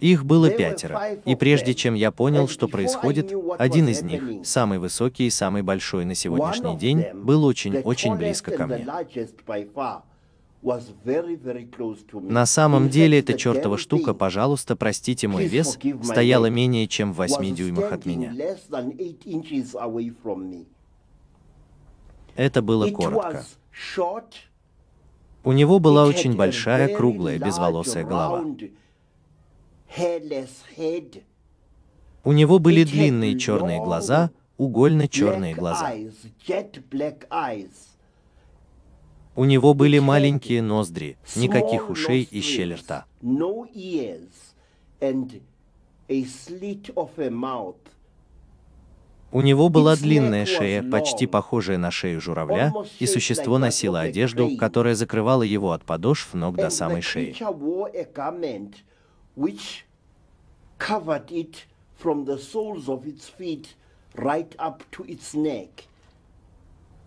Их 0.00 0.24
было 0.24 0.50
пятеро, 0.50 1.18
и 1.24 1.34
прежде 1.34 1.74
чем 1.74 1.94
я 1.94 2.10
понял, 2.10 2.48
что 2.48 2.68
происходит, 2.68 3.32
один 3.58 3.88
из 3.88 4.02
них, 4.02 4.46
самый 4.46 4.78
высокий 4.78 5.26
и 5.26 5.30
самый 5.30 5.62
большой 5.62 6.04
на 6.04 6.14
сегодняшний 6.14 6.76
день, 6.76 7.04
был 7.14 7.44
очень-очень 7.44 8.16
близко 8.16 8.50
ко 8.56 8.66
мне. 8.66 8.86
На 12.12 12.46
самом 12.46 12.88
деле 12.90 13.18
эта 13.18 13.32
чертова 13.34 13.78
штука, 13.78 14.12
пожалуйста, 14.12 14.76
простите 14.76 15.26
мой 15.26 15.46
вес, 15.46 15.78
стояла 16.02 16.46
менее 16.46 16.86
чем 16.86 17.12
в 17.12 17.16
8 17.16 17.54
дюймах 17.54 17.92
от 17.92 18.04
меня. 18.04 18.34
Это 22.36 22.62
было 22.62 22.90
коротко. 22.90 23.44
У 25.42 25.52
него 25.52 25.78
была 25.78 26.04
очень 26.04 26.36
большая, 26.36 26.94
круглая, 26.94 27.38
безволосая 27.38 28.04
голова. 28.04 28.44
У 32.22 32.32
него 32.32 32.58
были 32.58 32.84
длинные 32.84 33.38
черные 33.38 33.82
глаза, 33.82 34.30
угольно-черные 34.56 35.54
глаза. 35.54 35.94
У 39.36 39.44
него 39.44 39.74
были 39.74 39.98
маленькие 39.98 40.62
ноздри, 40.62 41.16
никаких 41.34 41.88
ушей 41.88 42.28
и 42.30 42.40
щель 42.40 42.74
рта. 42.74 43.06
У 49.32 49.42
него 49.42 49.68
была 49.68 49.96
длинная 49.96 50.44
шея, 50.44 50.82
почти 50.82 51.26
похожая 51.26 51.78
на 51.78 51.90
шею 51.92 52.20
журавля, 52.20 52.72
и 52.98 53.06
существо 53.06 53.58
носило 53.58 54.00
одежду, 54.00 54.56
которая 54.56 54.94
закрывала 54.94 55.42
его 55.42 55.70
от 55.70 55.84
подошв 55.84 56.34
ног 56.34 56.56
до 56.56 56.68
самой 56.68 57.00
шеи. 57.00 57.34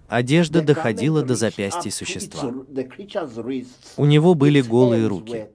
Одежда 0.07 0.61
доходила 0.61 1.23
до 1.23 1.35
запястья 1.35 1.89
существа. 1.89 2.53
У 3.97 4.05
него 4.05 4.35
были 4.35 4.61
голые 4.61 5.07
руки. 5.07 5.47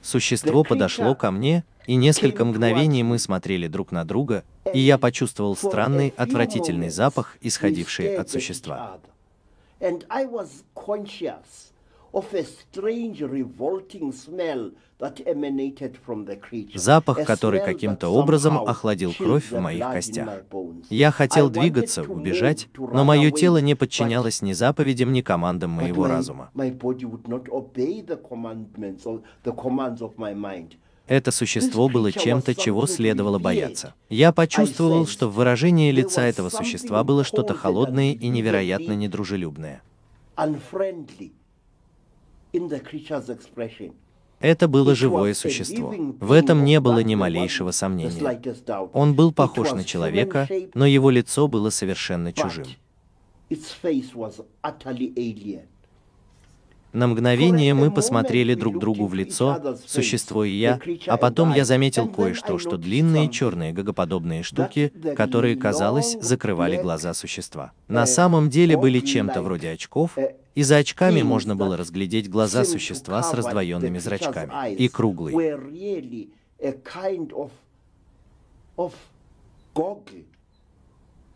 Существо 0.00 0.64
подошло 0.64 1.14
ко 1.14 1.30
мне, 1.30 1.64
и 1.86 1.94
несколько 1.94 2.44
мгновений 2.44 3.02
мы 3.02 3.18
смотрели 3.18 3.66
друг 3.68 3.92
на 3.92 4.04
друга, 4.04 4.44
и 4.72 4.78
я 4.78 4.98
почувствовал 4.98 5.56
странный, 5.56 6.12
отвратительный 6.16 6.90
запах, 6.90 7.36
исходивший 7.40 8.16
от 8.16 8.30
существа. 8.30 8.98
Запах, 16.74 17.24
который 17.24 17.64
каким-то 17.64 18.08
образом 18.08 18.58
охладил 18.58 19.14
кровь 19.14 19.50
в 19.50 19.58
моих 19.58 19.82
костях. 19.90 20.44
Я 20.90 21.10
хотел 21.10 21.50
двигаться, 21.50 22.02
убежать, 22.02 22.68
но 22.76 23.04
мое 23.04 23.30
тело 23.30 23.58
не 23.58 23.74
подчинялось 23.74 24.42
ни 24.42 24.52
заповедям, 24.52 25.12
ни 25.12 25.22
командам 25.22 25.70
моего 25.70 26.06
разума. 26.06 26.50
Это 31.08 31.30
существо 31.32 31.88
было 31.88 32.12
чем-то, 32.12 32.54
чего 32.54 32.86
следовало 32.86 33.38
бояться. 33.38 33.94
Я 34.08 34.32
почувствовал, 34.32 35.06
что 35.06 35.28
в 35.28 35.34
выражении 35.34 35.90
лица 35.90 36.22
этого 36.22 36.48
существа 36.48 37.02
было 37.02 37.24
что-то 37.24 37.54
холодное 37.54 38.12
и 38.12 38.28
невероятно 38.28 38.92
недружелюбное. 38.92 39.82
Это 44.40 44.66
было 44.68 44.94
живое 44.94 45.34
существо. 45.34 45.94
В 46.20 46.32
этом 46.32 46.64
не 46.64 46.80
было 46.80 46.98
ни 46.98 47.14
малейшего 47.14 47.70
сомнения. 47.70 48.40
Он 48.92 49.14
был 49.14 49.32
похож 49.32 49.72
на 49.72 49.84
человека, 49.84 50.48
но 50.74 50.84
его 50.84 51.10
лицо 51.10 51.48
было 51.48 51.70
совершенно 51.70 52.32
чужим. 52.32 52.64
На 56.92 57.06
мгновение 57.06 57.72
мы 57.72 57.90
посмотрели 57.90 58.54
друг 58.54 58.78
другу 58.78 59.06
в 59.06 59.14
лицо, 59.14 59.76
существо 59.86 60.44
и 60.44 60.50
я, 60.50 60.78
а 61.06 61.16
потом 61.16 61.54
я 61.54 61.64
заметил 61.64 62.06
кое-что, 62.06 62.58
что 62.58 62.76
длинные 62.76 63.30
черные 63.30 63.72
гагоподобные 63.72 64.42
штуки, 64.42 64.92
которые, 65.16 65.56
казалось, 65.56 66.16
закрывали 66.20 66.76
глаза 66.76 67.14
существа. 67.14 67.72
На 67.88 68.04
самом 68.06 68.50
деле 68.50 68.76
были 68.76 69.00
чем-то 69.00 69.42
вроде 69.42 69.70
очков, 69.70 70.18
и 70.54 70.62
за 70.62 70.76
очками 70.76 71.22
можно 71.22 71.56
было 71.56 71.76
разглядеть 71.78 72.28
глаза 72.28 72.64
существа 72.64 73.22
с 73.22 73.32
раздвоенными 73.32 73.98
зрачками 73.98 74.74
и 74.74 74.88
круглые. 74.88 75.58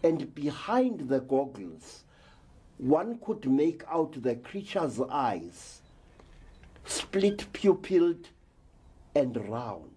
And 0.02 0.32
behind 0.34 1.08
the 1.08 1.20
goggles, 1.20 2.04
one 2.78 3.18
could 3.24 3.46
make 3.46 3.82
out 3.88 4.22
the 4.22 4.36
creature's 4.36 5.00
eyes, 5.10 5.82
split 6.84 7.46
pupilled 7.52 8.26
and 9.14 9.36
round. 9.48 9.90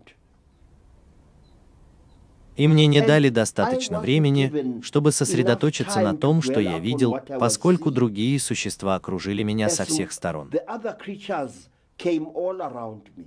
И 2.55 2.67
мне 2.67 2.87
не 2.87 2.99
дали 2.99 3.29
достаточно 3.29 4.01
времени, 4.01 4.81
чтобы 4.81 5.13
сосредоточиться 5.13 6.01
на 6.01 6.13
том, 6.13 6.41
что 6.41 6.59
я 6.59 6.77
видел, 6.77 7.17
поскольку 7.39 7.89
другие 7.89 8.37
существа 8.37 8.95
окружили 8.95 9.43
меня 9.43 9.69
со 9.69 9.85
всех 9.85 10.11
сторон. 10.11 10.51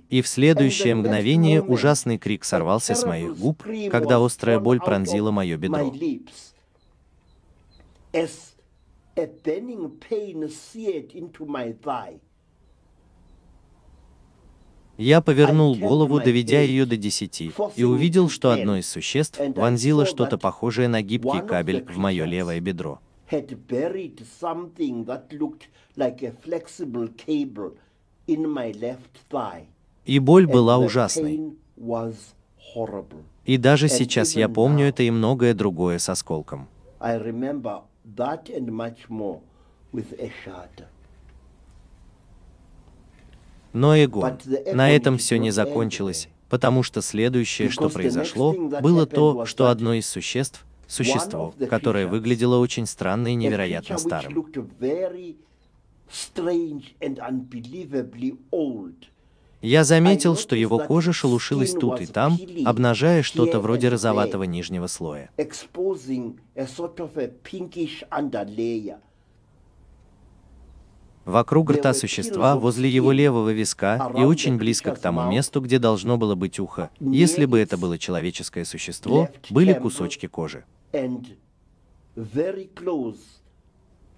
И 0.09 0.21
в 0.21 0.27
следующее 0.27 0.95
мгновение 0.95 1.63
ужасный 1.63 2.19
крик 2.19 2.43
сорвался 2.43 2.93
с 2.93 3.05
моих 3.05 3.35
губ, 3.35 3.63
когда 3.89 4.23
острая 4.23 4.59
боль 4.59 4.79
пронзила 4.79 5.31
мое 5.31 5.57
бедро. 5.57 5.91
A 9.15 9.27
burning 9.27 9.89
pain 9.99 10.49
seared 10.49 11.11
into 11.13 11.45
my 11.45 11.73
thigh. 11.81 12.19
Я 14.97 15.21
повернул 15.21 15.75
голову, 15.75 16.19
доведя 16.19 16.61
ее 16.61 16.85
до 16.85 16.97
десяти, 16.97 17.51
и 17.75 17.83
увидел, 17.83 18.29
что 18.29 18.51
одно 18.51 18.77
из 18.77 18.87
существ 18.87 19.39
вонзило 19.55 20.05
что-то 20.05 20.37
похожее 20.37 20.87
на 20.87 21.01
гибкий 21.01 21.41
кабель 21.41 21.83
в 21.83 21.97
мое 21.97 22.25
левое 22.25 22.59
бедро. 22.59 22.99
И 30.05 30.19
боль 30.19 30.47
была 30.47 30.77
ужасной. 30.77 31.57
И 33.45 33.57
даже 33.57 33.89
сейчас 33.89 34.35
я 34.35 34.49
помню 34.49 34.85
это 34.85 35.03
и 35.03 35.09
многое 35.09 35.53
другое 35.55 35.97
с 35.97 36.07
осколком. 36.09 36.67
That 38.05 38.49
and 38.49 38.69
much 38.71 39.09
more 39.09 39.39
with 39.93 40.13
a 40.19 40.31
shudder. 40.43 40.87
Но 43.71 43.95
Эгон, 43.95 44.37
на 44.73 44.91
этом 44.91 45.17
все 45.17 45.39
не 45.39 45.49
закончилось, 45.49 46.29
потому 46.49 46.83
что 46.83 47.01
следующее, 47.01 47.69
что 47.69 47.89
произошло, 47.89 48.53
было 48.53 49.07
то, 49.07 49.45
что 49.45 49.69
одно 49.69 49.93
из 49.93 50.07
существ, 50.07 50.65
существо, 50.87 51.55
которое 51.69 52.05
выглядело 52.05 52.57
очень 52.57 52.85
странно 52.85 53.29
и 53.29 53.35
невероятно 53.35 53.97
старым, 53.97 54.45
Я 59.63 59.85
заметил, 59.85 60.35
что 60.35 60.57
его 60.57 60.77
кожа 60.77 61.13
шелушилась 61.13 61.71
тут 61.71 62.01
и 62.01 62.05
там, 62.05 62.37
обнажая 62.65 63.23
что-то 63.23 63.61
вроде 63.61 63.87
розоватого 63.87 64.43
нижнего 64.43 64.87
слоя. 64.87 65.29
Вокруг 71.23 71.71
рта 71.71 71.93
существа, 71.93 72.57
возле 72.57 72.89
его 72.89 73.13
левого 73.13 73.51
виска 73.51 74.11
и 74.17 74.23
очень 74.23 74.57
близко 74.57 74.93
к 74.93 74.99
тому 74.99 75.31
месту, 75.31 75.61
где 75.61 75.79
должно 75.79 76.17
было 76.17 76.35
быть 76.35 76.59
ухо, 76.59 76.89
если 76.99 77.45
бы 77.45 77.57
это 77.57 77.77
было 77.77 77.97
человеческое 77.97 78.65
существо, 78.65 79.29
были 79.49 79.71
кусочки 79.73 80.27
кожи. 80.27 80.65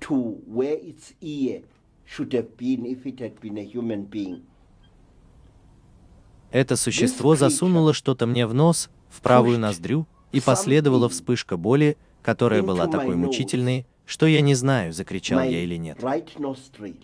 to 0.02 0.38
where 0.46 0.78
its 0.78 1.14
ear 1.22 1.62
should 2.06 2.34
have 2.34 2.58
been 2.58 2.86
if 2.86 3.06
it 3.06 3.18
had 3.20 3.40
been 3.40 3.58
a 3.58 3.64
human 3.64 4.04
being. 4.04 4.42
Это 6.52 6.76
существо 6.76 7.36
засунуло 7.36 7.94
что-то 7.94 8.26
мне 8.26 8.48
в 8.48 8.54
нос, 8.54 8.90
в 9.10 9.22
правую 9.22 9.60
ноздрю, 9.60 10.08
и 10.32 10.40
последовала 10.42 11.10
вспышка 11.10 11.58
боли, 11.58 11.98
которая 12.22 12.64
была 12.64 12.88
такой 12.88 13.16
мучительной, 13.16 13.86
что 14.06 14.26
я 14.26 14.42
не 14.42 14.56
знаю, 14.56 14.94
закричал 14.94 15.42
я 15.42 15.64
или 15.64 15.76
нет. 15.76 15.98
right 16.00 16.30
nostril. 16.38 16.96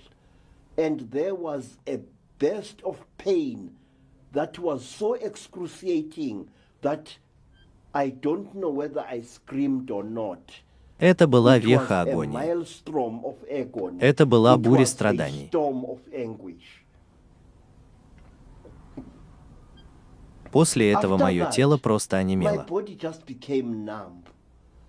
And 0.77 1.09
there 1.11 1.35
was 1.35 1.77
a 1.87 1.99
burst 2.39 2.81
of 2.83 2.97
pain 3.17 3.71
that 4.33 4.57
was 4.57 4.83
so 4.83 5.13
excruciating 5.15 6.47
that 6.81 7.17
I 7.93 8.09
don't 8.09 8.53
know 8.55 8.69
whether 8.69 9.01
I 9.01 9.21
screamed 9.21 9.89
or 9.91 10.03
not. 10.03 10.39
Это 10.99 11.27
была 11.27 11.57
веха 11.57 12.01
агонии. 12.01 12.39
Это 13.99 14.25
была 14.25 14.55
буря 14.57 14.85
страданий. 14.85 15.49
После 20.51 20.91
этого 20.91 21.17
мое 21.17 21.49
тело 21.49 21.77
просто 21.77 22.17
онемело. 22.17 22.65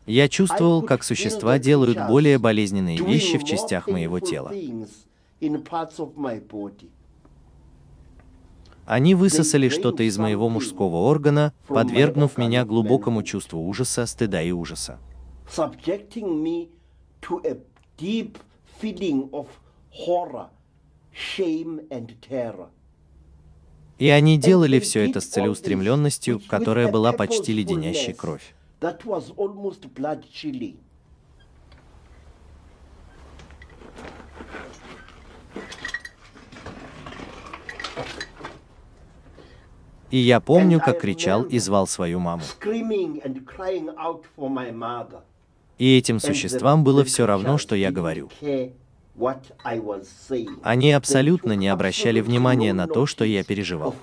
Я 0.06 0.28
чувствовал, 0.28 0.82
как 0.82 1.04
существа 1.04 1.58
делают 1.58 1.98
более 2.08 2.38
болезненные 2.38 2.98
вещи 2.98 3.38
в 3.38 3.44
частях 3.44 3.86
моего 3.86 4.18
тела. 4.18 4.52
Они 8.84 9.14
высосали 9.14 9.68
что-то 9.68 10.02
из 10.02 10.18
моего 10.18 10.48
мужского 10.48 10.96
органа, 10.96 11.52
подвергнув 11.68 12.36
меня 12.36 12.64
глубокому 12.64 13.22
чувству 13.22 13.60
ужаса, 13.60 14.06
стыда 14.06 14.42
и 14.42 14.50
ужаса. 14.50 14.98
shame, 21.14 21.86
and 21.90 22.14
terror. 22.20 22.68
И 23.98 24.08
они 24.08 24.38
делали 24.38 24.80
все 24.80 25.08
это 25.08 25.20
с 25.20 25.26
целеустремленностью, 25.26 26.40
которая 26.48 26.90
была 26.90 27.12
почти 27.12 27.52
леденящей 27.52 28.12
кровь. 28.12 28.54
И 40.12 40.18
я 40.18 40.40
помню, 40.40 40.78
как 40.78 41.00
кричал 41.00 41.42
и 41.42 41.58
звал 41.58 41.86
свою 41.86 42.20
маму. 42.20 42.42
И 45.78 45.98
этим 45.98 46.20
существам 46.20 46.84
было 46.84 47.02
все 47.02 47.24
равно, 47.24 47.56
что 47.56 47.74
я 47.74 47.90
говорю. 47.90 48.30
Они 50.62 50.92
абсолютно 50.92 51.52
не 51.52 51.68
обращали 51.68 52.20
внимания 52.20 52.72
на 52.72 52.86
то, 52.86 53.06
что 53.06 53.24
я 53.24 53.44
переживал. 53.44 53.94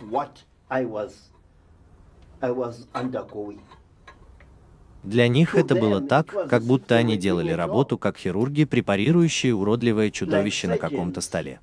Для 5.04 5.28
них 5.28 5.56
это 5.56 5.76
было 5.76 6.02
так, 6.02 6.50
как 6.50 6.64
будто 6.64 6.96
они 6.96 7.18
делали 7.18 7.52
работу 7.52 7.98
как 7.98 8.18
хирурги, 8.18 8.66
препарирующие 8.66 9.56
уродливое 9.56 10.12
чудовище 10.12 10.68
на 10.68 10.78
каком-то 10.78 11.22
столе. 11.22 11.60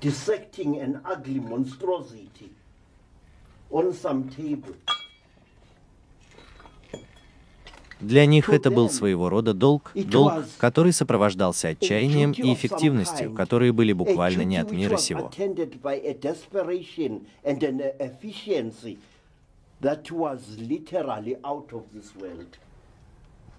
dissecting 0.00 0.78
an 0.78 1.00
ugly 1.04 1.40
monstrosity 1.40 2.50
on 3.70 3.92
some 3.92 4.28
table. 4.28 4.74
Для 8.00 8.26
них 8.26 8.50
это 8.50 8.70
был 8.70 8.90
своего 8.90 9.28
рода 9.28 9.54
долг, 9.54 9.90
долг, 9.94 10.44
который 10.58 10.92
сопровождался 10.92 11.68
отчаянием 11.68 12.32
и 12.32 12.52
эффективностью, 12.52 13.32
которые 13.32 13.72
были 13.72 13.92
буквально 13.92 14.42
не 14.42 14.58
от 14.58 14.70
мира 14.70 14.96
сего. 14.98 15.30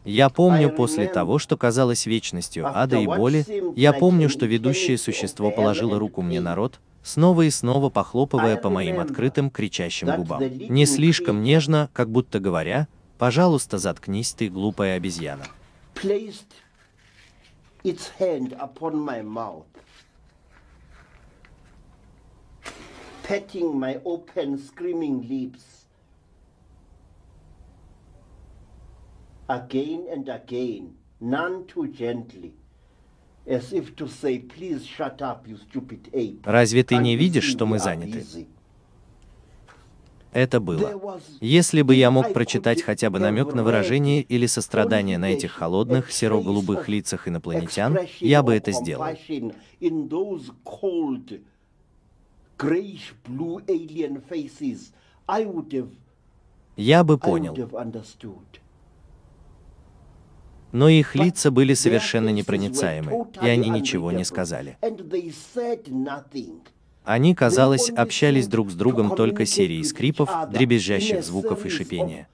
Я 0.05 0.29
помню 0.29 0.69
после 0.69 1.07
того, 1.07 1.37
что 1.37 1.57
казалось 1.57 2.05
вечностью 2.05 2.65
ада 2.65 2.97
и 2.97 3.05
боли, 3.05 3.45
я 3.75 3.91
помню, 3.91 4.29
что 4.29 4.45
ведущее 4.45 4.97
существо 4.97 5.51
положило 5.51 5.99
руку 5.99 6.21
мне 6.21 6.39
на 6.39 6.55
рот, 6.55 6.79
снова 7.03 7.41
и 7.41 7.49
снова 7.49 7.89
похлопывая 7.89 8.55
по 8.57 8.69
моим 8.69 8.99
открытым 8.99 9.49
кричащим 9.49 10.15
губам. 10.15 10.43
Не 10.69 10.85
слишком 10.85 11.43
нежно, 11.43 11.89
как 11.93 12.09
будто 12.09 12.39
говоря, 12.39 12.87
«Пожалуйста, 13.17 13.77
заткнись 13.77 14.33
ты, 14.33 14.49
глупая 14.49 14.97
обезьяна». 14.97 15.45
Placed 15.95 16.53
its 17.83 18.09
hand 18.19 18.53
upon 18.59 18.95
my 18.95 19.23
mouth, 19.23 19.65
petting 23.23 23.79
my 23.79 23.99
open, 24.05 24.57
screaming 24.57 25.27
lips. 25.27 25.87
Again 29.47 30.07
and 30.11 30.29
again, 30.29 30.95
none 31.19 31.65
too 31.65 31.87
gently, 31.87 32.53
as 33.47 33.71
if 33.73 33.95
to 33.95 34.07
say, 34.07 34.39
please 34.39 34.85
shut 34.85 35.21
up, 35.21 35.47
you 35.47 35.57
stupid 35.57 36.09
ape. 36.13 36.41
Разве 36.43 36.83
ты 36.83 36.97
не 36.97 37.15
видишь, 37.15 37.45
что 37.45 37.65
мы 37.65 37.79
заняты? 37.79 38.47
Это 40.33 40.59
было. 40.59 41.19
Если 41.39 41.81
бы 41.81 41.95
я 41.95 42.11
мог 42.11 42.33
прочитать 42.33 42.81
хотя 42.81 43.09
бы 43.09 43.19
намек 43.19 43.53
на 43.53 43.63
выражение 43.63 44.21
или 44.21 44.45
сострадание 44.45 45.17
на 45.17 45.31
этих 45.31 45.51
холодных, 45.51 46.11
серо-голубых 46.11 46.87
лицах 46.87 47.27
инопланетян, 47.27 47.97
я 48.19 48.43
бы 48.43 48.53
это 48.55 48.71
сделал. 48.71 49.05
Я 56.75 57.03
бы 57.03 57.17
понял. 57.17 57.55
Но 60.71 60.89
их 60.89 61.15
лица 61.15 61.49
были 61.49 61.73
совершенно 61.73 62.29
непроницаемы, 62.29 63.27
и 63.41 63.47
они 63.47 63.69
ничего 63.69 64.11
не 64.11 64.25
сказали. 64.25 64.77
Они, 67.07 67.33
казалось, 67.33 67.89
общались 67.89 68.49
друг 68.49 68.69
с 68.69 68.73
другом 68.73 69.15
только 69.15 69.45
серией 69.45 69.85
скрипов, 69.85 70.29
дребезжащих 70.51 71.23
звуков 71.23 71.65
и 71.65 71.69
шипения. 71.69 72.27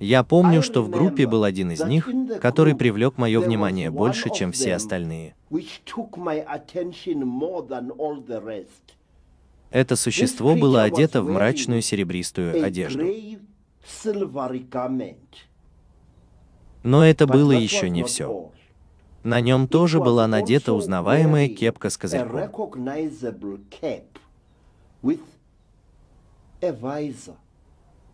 Я 0.00 0.24
помню, 0.24 0.62
что 0.62 0.82
в 0.82 0.90
группе 0.90 1.28
был 1.28 1.44
один 1.44 1.70
из 1.70 1.80
них, 1.84 2.10
который 2.40 2.74
привлек 2.74 3.18
мое 3.18 3.38
внимание 3.38 3.88
больше, 3.92 4.30
чем 4.34 4.50
все 4.50 4.74
остальные. 4.74 5.36
Это 9.70 9.94
существо 9.94 10.56
было 10.56 10.82
одето 10.82 11.22
в 11.22 11.30
мрачную 11.30 11.82
серебристую 11.82 12.64
одежду. 12.64 13.04
Но 16.82 17.06
это 17.06 17.26
было 17.28 17.52
еще 17.52 17.88
не 17.88 18.02
все. 18.02 18.50
На 19.26 19.40
нем 19.40 19.66
тоже 19.66 19.98
была 19.98 20.28
надета 20.28 20.72
узнаваемая 20.72 21.48
кепка 21.48 21.90
с 21.90 21.98
козырьком. 21.98 22.28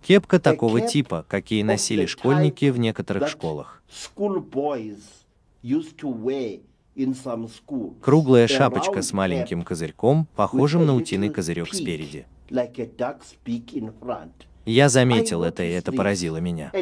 Кепка 0.00 0.40
такого 0.40 0.80
типа, 0.80 1.26
какие 1.28 1.62
носили 1.64 2.06
школьники 2.06 2.70
в 2.70 2.78
некоторых 2.78 3.28
школах. 3.28 3.82
Круглая 8.00 8.46
шапочка 8.48 9.02
с 9.02 9.12
маленьким 9.12 9.62
козырьком, 9.64 10.26
похожим 10.34 10.86
на 10.86 10.94
утиный 10.94 11.28
козырек 11.28 11.74
спереди. 11.74 12.24
Я 14.64 14.88
заметил 14.88 15.42
это, 15.42 15.62
и 15.62 15.72
это 15.72 15.92
поразило 15.92 16.38
меня. 16.38 16.72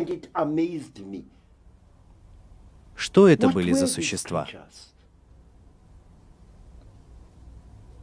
Что 3.01 3.27
это 3.29 3.49
были 3.49 3.73
за 3.73 3.87
существа? 3.87 4.47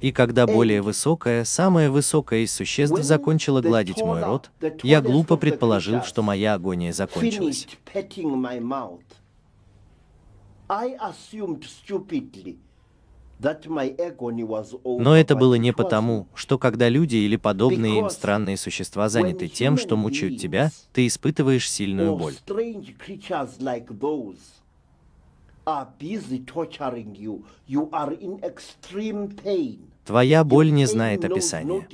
И 0.01 0.11
когда 0.11 0.47
более 0.47 0.81
высокая, 0.81 1.45
самая 1.45 1.91
высокая 1.91 2.39
из 2.39 2.51
существ 2.51 3.03
закончила 3.03 3.61
гладить 3.61 4.01
мой 4.01 4.23
рот, 4.23 4.49
я 4.81 5.01
глупо 5.01 5.37
предположил, 5.37 6.01
что 6.01 6.23
моя 6.23 6.55
агония 6.55 6.93
закончилась. 6.93 7.67
Но 14.83 15.15
это 15.15 15.35
было 15.35 15.55
не 15.55 15.73
потому, 15.73 16.27
что 16.33 16.57
когда 16.57 16.89
люди 16.89 17.17
или 17.17 17.35
подобные 17.35 17.99
им 17.99 18.09
странные 18.09 18.57
существа 18.57 19.09
заняты 19.09 19.47
тем, 19.47 19.77
что 19.77 19.95
мучают 19.95 20.39
тебя, 20.39 20.71
ты 20.91 21.05
испытываешь 21.05 21.69
сильную 21.69 22.15
боль. 22.15 22.33
Твоя 30.05 30.45
боль 30.45 30.71
не 30.71 30.85
знает 30.85 31.25
описания. 31.25 31.85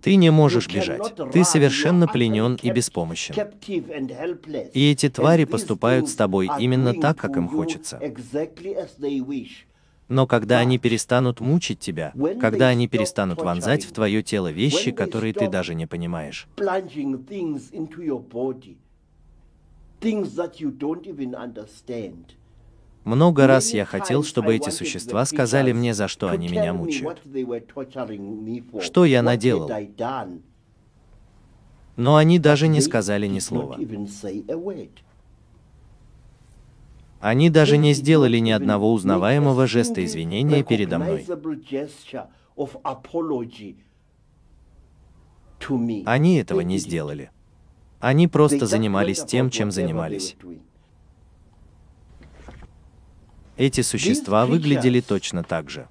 Ты 0.00 0.16
не 0.16 0.30
можешь 0.30 0.66
бежать. 0.66 1.14
Ты 1.30 1.44
совершенно 1.44 2.08
пленен 2.08 2.58
и 2.62 2.70
беспомощен. 2.70 3.34
И 4.72 4.90
эти 4.90 5.10
твари 5.10 5.44
поступают 5.44 6.08
с 6.08 6.14
тобой 6.14 6.48
именно 6.58 6.94
так, 6.94 7.18
как 7.18 7.36
им 7.36 7.48
хочется. 7.48 8.00
Но 10.08 10.26
когда 10.26 10.60
они 10.60 10.78
перестанут 10.78 11.40
мучить 11.40 11.80
тебя, 11.80 12.14
когда 12.40 12.68
они 12.68 12.88
перестанут 12.88 13.42
вонзать 13.42 13.84
в 13.84 13.92
твое 13.92 14.22
тело 14.22 14.50
вещи, 14.50 14.90
которые 14.90 15.34
ты 15.34 15.48
даже 15.48 15.74
не 15.74 15.86
понимаешь, 15.86 16.48
много 23.06 23.46
раз 23.46 23.72
я 23.72 23.84
хотел, 23.84 24.24
чтобы 24.24 24.56
эти 24.56 24.70
существа 24.70 25.24
сказали 25.24 25.72
мне, 25.72 25.94
за 25.94 26.08
что 26.08 26.28
они 26.28 26.48
меня 26.48 26.74
мучают. 26.74 27.22
Что 28.80 29.04
я 29.04 29.22
наделал? 29.22 29.70
Но 31.94 32.16
они 32.16 32.38
даже 32.40 32.66
не 32.66 32.80
сказали 32.80 33.28
ни 33.28 33.38
слова. 33.38 33.78
Они 37.20 37.48
даже 37.48 37.76
не 37.78 37.94
сделали 37.94 38.38
ни 38.38 38.50
одного 38.50 38.92
узнаваемого 38.92 39.68
жеста 39.68 40.04
извинения 40.04 40.64
передо 40.64 40.98
мной. 40.98 41.26
Они 46.04 46.36
этого 46.36 46.60
не 46.60 46.78
сделали. 46.78 47.30
Они 48.00 48.26
просто 48.26 48.66
занимались 48.66 49.22
тем, 49.24 49.50
чем 49.50 49.70
занимались. 49.70 50.36
Эти 53.56 53.80
существа 53.80 54.46
выглядели 54.46 55.00
точно 55.00 55.42
так 55.42 55.70
же. 55.70 55.88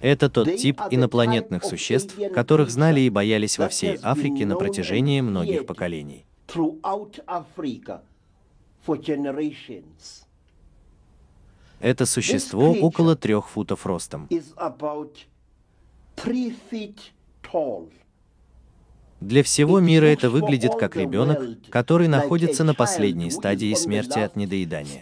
Это 0.00 0.28
тот 0.28 0.56
тип 0.56 0.80
инопланетных 0.90 1.64
существ, 1.64 2.16
которых 2.34 2.70
знали 2.70 3.00
и 3.00 3.10
боялись 3.10 3.58
во 3.58 3.68
всей 3.68 3.98
Африке 4.02 4.46
на 4.46 4.56
протяжении 4.56 5.20
многих 5.20 5.66
поколений. 5.66 6.24
Это 11.80 12.06
существо 12.06 12.72
около 12.72 13.16
трех 13.16 13.48
футов 13.48 13.86
ростом. 13.86 14.28
Для 19.20 19.42
всего 19.42 19.80
мира 19.80 20.06
это 20.06 20.28
выглядит 20.28 20.74
как 20.74 20.94
ребенок, 20.96 21.40
который 21.70 22.06
находится 22.06 22.64
на 22.64 22.74
последней 22.74 23.30
стадии 23.30 23.72
смерти 23.74 24.18
от 24.18 24.36
недоедания. 24.36 25.00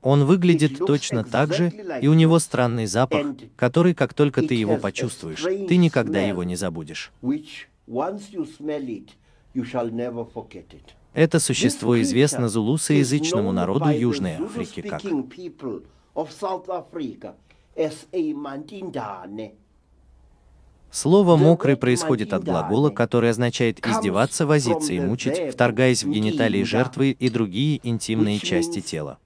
Он 0.00 0.24
выглядит 0.24 0.78
точно 0.78 1.24
так 1.24 1.52
же, 1.52 1.72
и 2.00 2.06
у 2.06 2.14
него 2.14 2.38
странный 2.38 2.86
запах, 2.86 3.26
который, 3.56 3.94
как 3.94 4.14
только 4.14 4.42
ты 4.42 4.54
его 4.54 4.76
почувствуешь, 4.76 5.42
ты 5.42 5.76
никогда 5.76 6.20
его 6.20 6.44
не 6.44 6.56
забудешь. 6.56 7.12
Это 11.14 11.38
существо 11.38 12.00
известно 12.02 12.48
зулусоязычному 12.48 13.52
народу 13.52 13.88
Южной 13.90 14.34
Африки 14.34 14.80
как 14.82 15.02
Слово 20.94 21.36
«мокрый» 21.36 21.76
происходит 21.76 22.32
от 22.32 22.44
глагола, 22.44 22.88
который 22.88 23.30
означает 23.30 23.84
издеваться, 23.84 24.46
возиться 24.46 24.92
и 24.92 25.00
мучить, 25.00 25.52
вторгаясь 25.52 26.04
в 26.04 26.08
гениталии 26.08 26.62
жертвы 26.62 27.10
и 27.10 27.28
другие 27.30 27.80
интимные 27.82 28.38
части 28.38 28.80
тела. 28.80 29.18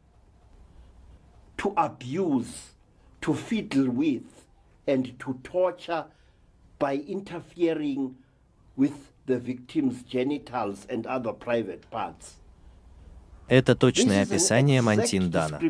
Это 13.46 13.76
точное 13.76 14.22
описание 14.22 14.80
Мантин 14.80 15.30
Дана. 15.30 15.60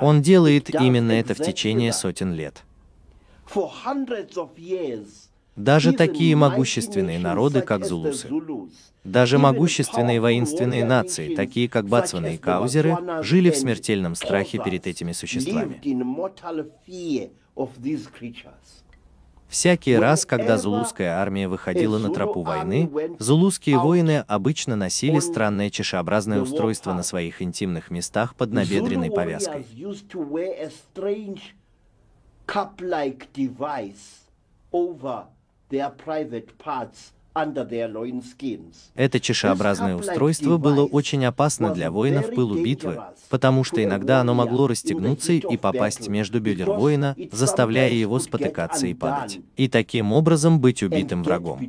Он 0.00 0.22
делает 0.22 0.74
именно 0.74 1.12
это 1.12 1.34
в 1.34 1.44
течение 1.44 1.92
сотен 1.92 2.32
лет. 2.32 2.64
Даже 5.56 5.92
такие 5.92 6.36
могущественные 6.36 7.18
народы, 7.18 7.62
как 7.62 7.84
зулусы, 7.84 8.28
даже 9.02 9.38
могущественные 9.38 10.20
воинственные 10.20 10.84
нации, 10.84 11.34
такие 11.34 11.68
как 11.68 11.88
бацваны 11.88 12.34
и 12.34 12.38
каузеры, 12.38 12.96
жили 13.22 13.50
в 13.50 13.56
смертельном 13.56 14.14
страхе 14.14 14.58
перед 14.58 14.86
этими 14.86 15.12
существами. 15.12 15.80
Всякий 19.48 19.96
раз, 19.96 20.26
когда 20.26 20.58
зулузская 20.58 21.14
армия 21.14 21.48
выходила 21.48 21.98
на 21.98 22.10
тропу 22.12 22.42
войны, 22.42 22.90
зулузские 23.18 23.78
воины 23.78 24.24
обычно 24.28 24.76
носили 24.76 25.20
странное 25.20 25.70
чешеобразное 25.70 26.42
устройство 26.42 26.92
на 26.92 27.02
своих 27.02 27.40
интимных 27.40 27.90
местах 27.90 28.34
под 28.36 28.52
набедренной 28.52 29.10
повязкой 29.10 29.64
cup-like 32.48 33.28
device 33.34 34.24
over 34.72 35.26
their 35.68 35.90
private 35.90 36.56
parts 36.58 37.12
это 38.94 39.20
чешеобразное 39.20 39.94
устройство 39.94 40.56
было 40.56 40.84
очень 40.84 41.24
опасно 41.24 41.72
для 41.72 41.92
воинов 41.92 42.30
в 42.30 42.34
пылу 42.34 42.60
битвы, 42.60 43.00
потому 43.28 43.62
что 43.62 43.84
иногда 43.84 44.20
оно 44.20 44.34
могло 44.34 44.66
расстегнуться 44.66 45.34
и 45.34 45.56
попасть 45.56 46.08
между 46.08 46.40
бедер 46.40 46.70
воина, 46.70 47.14
заставляя 47.30 47.92
его 47.92 48.18
спотыкаться 48.18 48.88
и 48.88 48.94
падать, 48.94 49.38
и 49.56 49.68
таким 49.68 50.12
образом 50.12 50.60
быть 50.60 50.82
убитым 50.82 51.22
врагом. 51.22 51.60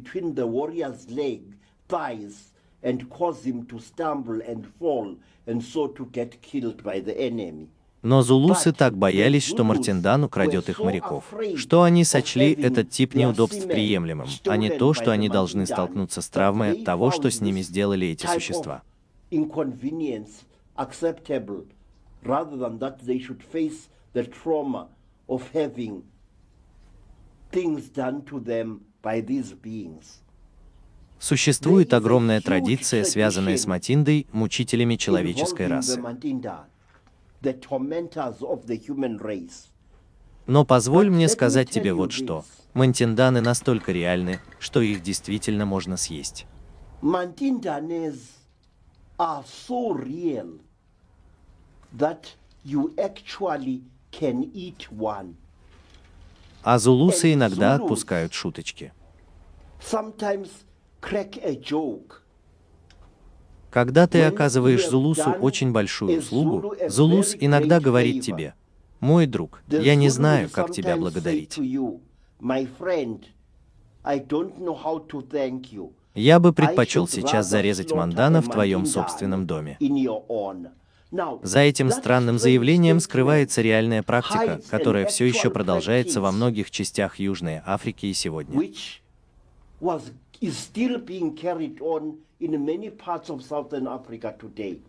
Но 8.02 8.22
зулусы 8.22 8.72
так 8.72 8.98
боялись, 8.98 9.46
что 9.46 9.64
Мартиндан 9.64 10.24
украдет 10.24 10.70
их 10.70 10.80
моряков, 10.80 11.26
что 11.58 11.84
они 11.84 12.06
сочли 12.06 12.54
этот 12.54 12.90
тип 12.90 13.14
неудобств 13.14 13.68
приемлемым, 13.68 14.28
а 14.46 14.56
не 14.56 14.70
то, 14.70 14.94
что 14.94 15.12
они 15.12 15.28
должны 15.28 15.66
столкнуться 15.66 16.22
с 16.22 16.30
травмой 16.30 16.72
от 16.72 16.86
того, 16.86 17.12
что 17.12 17.30
с 17.30 17.42
ними 17.42 17.62
сделали 17.62 18.08
эти 18.08 18.26
существа. 18.26 18.84
Существует 31.20 31.94
огромная 31.94 32.40
традиция, 32.40 33.04
связанная 33.04 33.58
с 33.58 33.68
Матиндой, 33.68 34.26
мучителями 34.32 34.96
человеческой 34.96 35.68
расы. 35.68 36.02
Но 40.46 40.66
позволь 40.66 41.10
мне 41.10 41.30
сказать 41.30 41.70
тебе 41.70 41.94
вот 41.94 42.12
что. 42.12 42.44
Мантинданы 42.74 43.42
настолько 43.42 43.92
реальны, 43.92 44.40
что 44.60 44.82
их 44.82 45.02
действительно 45.04 45.66
можно 45.66 45.98
съесть. 45.98 46.46
А 56.62 56.78
зулусы 56.78 57.34
иногда 57.34 57.76
отпускают 57.76 58.34
шуточки. 58.34 58.94
Sometimes 59.80 60.50
crack 61.02 61.40
a 61.44 61.56
joke. 61.56 62.22
Когда 63.72 64.08
ты 64.08 64.24
оказываешь 64.24 64.88
Зулусу 64.88 65.32
очень 65.32 65.72
большую 65.72 66.20
услугу, 66.20 66.76
Зулус 66.88 67.36
иногда 67.40 67.80
говорит 67.80 68.24
тебе, 68.24 68.54
«Мой 69.00 69.28
друг, 69.28 69.62
я 69.68 69.96
не 69.96 70.10
знаю, 70.10 70.50
как 70.50 70.72
тебя 70.72 70.98
благодарить. 70.98 71.60
Я 76.16 76.40
бы 76.40 76.54
предпочел 76.54 77.08
сейчас 77.08 77.48
зарезать 77.48 77.92
Мандана 77.92 78.42
в 78.42 78.50
твоем 78.50 78.86
собственном 78.86 79.46
доме». 79.46 79.78
За 81.42 81.60
этим 81.60 81.90
странным 81.90 82.38
заявлением 82.38 83.00
скрывается 83.00 83.62
реальная 83.62 84.04
практика, 84.04 84.62
которая 84.70 85.08
все 85.08 85.26
еще 85.26 85.50
продолжается 85.50 86.22
во 86.22 86.32
многих 86.32 86.70
частях 86.70 87.18
Южной 87.20 87.62
Африки 87.66 88.06
и 88.08 88.14
сегодня. 88.14 88.60
Is 90.42 90.58
still 90.58 90.98
being 91.00 91.36
carried 91.36 91.80
on 91.82 92.18
in 92.40 92.52
many 92.66 92.90
parts 92.90 93.30
of 93.30 93.42
southern 93.44 93.88
Africa 93.88 94.36
today. 94.40 94.80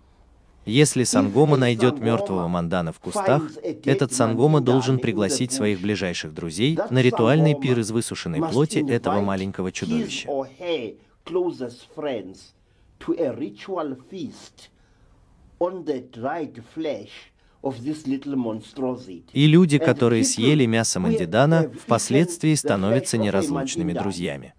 Если 0.66 1.04
Сангома 1.04 1.56
найдет 1.56 2.00
мертвого 2.00 2.46
Мандана 2.46 2.92
в 2.92 3.00
кустах, 3.00 3.42
этот 3.84 4.12
Сангома 4.12 4.60
должен 4.60 4.98
пригласить 4.98 5.52
своих 5.52 5.80
ближайших 5.80 6.34
друзей 6.34 6.78
на 6.90 7.00
ритуальный 7.00 7.54
пир 7.58 7.78
из 7.78 7.90
высушенной 7.90 8.40
плоти 8.40 8.84
этого 8.88 9.20
маленького 9.22 9.72
чудовища. 9.72 10.28
И 19.32 19.46
люди, 19.46 19.78
которые 19.78 20.24
съели 20.24 20.66
мясо 20.66 21.00
Мандидана, 21.00 21.70
впоследствии 21.70 22.54
становятся 22.54 23.18
неразлучными 23.18 23.92
друзьями. 23.94 24.54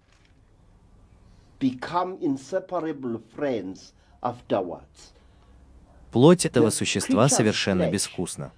Become 1.62 2.18
inseparable 2.20 3.20
friends 3.36 3.92
afterwards. 4.20 5.12
Плоть 6.10 6.44
этого 6.44 6.70
существа 6.70 7.28
совершенно 7.28 7.90
безвкусна. 7.90 8.52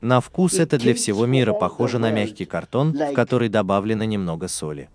На 0.00 0.20
вкус 0.20 0.54
это 0.54 0.78
для 0.78 0.94
всего 0.94 1.26
мира 1.26 1.52
похоже 1.52 1.98
на 1.98 2.10
мягкий 2.10 2.46
картон, 2.46 2.92
в 2.92 3.12
который 3.14 3.48
добавлено 3.48 4.04
немного 4.04 4.48
соли. 4.48 4.88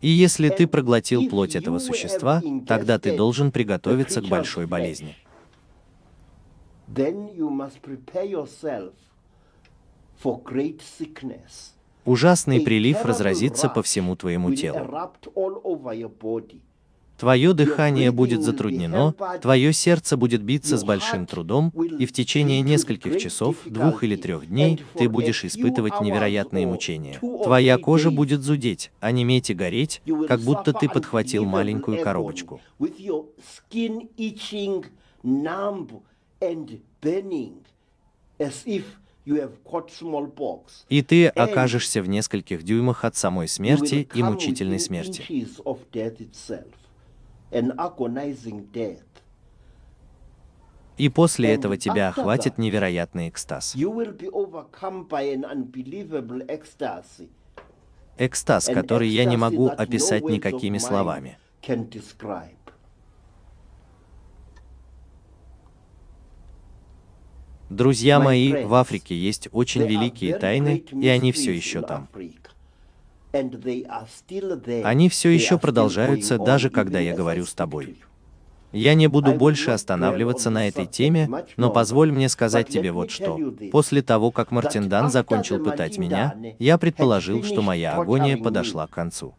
И 0.00 0.08
если 0.08 0.48
ты 0.48 0.66
проглотил 0.66 1.28
плоть 1.28 1.56
этого 1.56 1.78
существа, 1.78 2.42
тогда 2.66 2.98
ты 2.98 3.16
должен 3.16 3.50
приготовиться 3.52 4.20
к 4.20 4.28
большой 4.28 4.66
болезни. 4.66 5.16
Then 6.94 7.28
you 7.36 7.50
must 7.50 7.82
prepare 7.82 8.24
yourself 8.24 8.94
for 10.22 10.42
great 10.42 10.80
sickness. 10.80 11.74
Ужасный 12.04 12.60
прилив 12.60 13.04
разразится 13.04 13.68
по 13.68 13.82
всему 13.82 14.16
твоему 14.16 14.54
телу. 14.54 15.10
Твое 17.18 17.52
дыхание 17.52 18.12
будет 18.12 18.42
затруднено, 18.42 19.12
твое 19.42 19.72
сердце 19.72 20.16
будет 20.16 20.42
биться 20.42 20.78
с 20.78 20.84
большим 20.84 21.26
трудом, 21.26 21.70
и 21.70 22.06
в 22.06 22.12
течение 22.12 22.62
нескольких 22.62 23.18
часов, 23.18 23.56
двух 23.66 24.04
или 24.04 24.14
трех 24.14 24.46
дней, 24.46 24.80
ты 24.94 25.08
будешь 25.08 25.44
испытывать 25.44 26.00
невероятные 26.00 26.66
мучения. 26.66 27.18
Твоя 27.42 27.76
кожа 27.76 28.12
будет 28.12 28.42
зудеть, 28.42 28.92
онеметь 29.00 29.50
и 29.50 29.54
гореть, 29.54 30.00
как 30.28 30.40
будто 30.40 30.72
ты 30.72 30.88
подхватил 30.88 31.44
маленькую 31.44 32.02
коробочку. 32.02 32.60
And 36.40 36.80
burning, 37.00 37.64
as 38.38 38.62
if 38.64 38.84
you 39.24 39.36
have 39.36 39.62
caught 39.64 39.90
smallpox. 39.90 40.84
И 40.88 41.02
ты 41.02 41.28
окажешься 41.28 42.02
в 42.02 42.08
нескольких 42.08 42.62
дюймах 42.62 43.04
от 43.04 43.16
самой 43.16 43.48
смерти 43.48 44.08
и 44.14 44.22
мучительной 44.22 44.80
смерти. 44.80 45.22
inches 45.28 45.60
of 45.64 45.78
death 45.92 46.20
itself, 46.20 46.72
an 47.52 47.72
agonizing 47.76 48.70
death. 48.72 49.02
И 50.96 51.08
после 51.08 51.54
этого 51.54 51.76
тебя 51.76 52.08
охватит 52.08 52.58
невероятный 52.58 53.28
экстаз. 53.28 53.76
Экстаз, 58.16 58.66
который 58.66 59.08
я 59.08 59.24
не 59.24 59.36
могу 59.36 59.68
описать 59.68 60.24
никакими 60.24 60.78
словами. 60.78 61.38
Друзья 67.70 68.18
мои, 68.18 68.64
в 68.64 68.74
Африке 68.74 69.14
есть 69.14 69.48
очень 69.52 69.86
великие 69.86 70.36
тайны, 70.36 70.84
и 70.92 71.08
они 71.08 71.32
все 71.32 71.52
еще 71.52 71.82
там. 71.82 72.08
Они 74.84 75.08
все 75.08 75.28
еще 75.28 75.58
продолжаются, 75.58 76.38
даже 76.38 76.70
когда 76.70 76.98
я 76.98 77.14
говорю 77.14 77.44
с 77.44 77.52
тобой. 77.52 77.96
Я 78.72 78.94
не 78.94 79.06
буду 79.06 79.32
больше 79.32 79.70
останавливаться 79.70 80.50
на 80.50 80.68
этой 80.68 80.86
теме, 80.86 81.28
но 81.56 81.70
позволь 81.70 82.12
мне 82.12 82.28
сказать 82.28 82.68
тебе 82.68 82.92
вот 82.92 83.10
что. 83.10 83.38
После 83.72 84.02
того, 84.02 84.30
как 84.30 84.50
Мартиндан 84.50 85.10
закончил 85.10 85.62
пытать 85.62 85.98
меня, 85.98 86.34
я 86.58 86.76
предположил, 86.78 87.42
что 87.44 87.62
моя 87.62 87.96
агония 87.96 88.36
подошла 88.36 88.86
к 88.86 88.90
концу. 88.90 89.34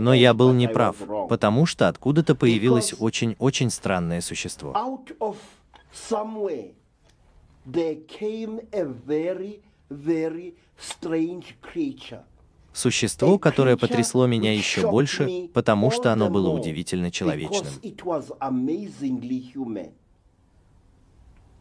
Но 0.00 0.14
я 0.14 0.34
был 0.34 0.52
неправ, 0.52 0.96
потому 1.28 1.66
что 1.66 1.88
откуда-то 1.88 2.34
появилось 2.34 2.94
очень-очень 2.98 3.70
странное 3.70 4.20
существо. 4.20 4.74
Существо, 12.72 13.38
которое 13.38 13.76
потрясло 13.76 14.26
меня 14.26 14.54
еще 14.54 14.88
больше, 14.88 15.48
потому 15.52 15.90
что 15.90 16.12
оно 16.12 16.30
было 16.30 16.50
удивительно 16.50 17.10
человечным. 17.10 17.66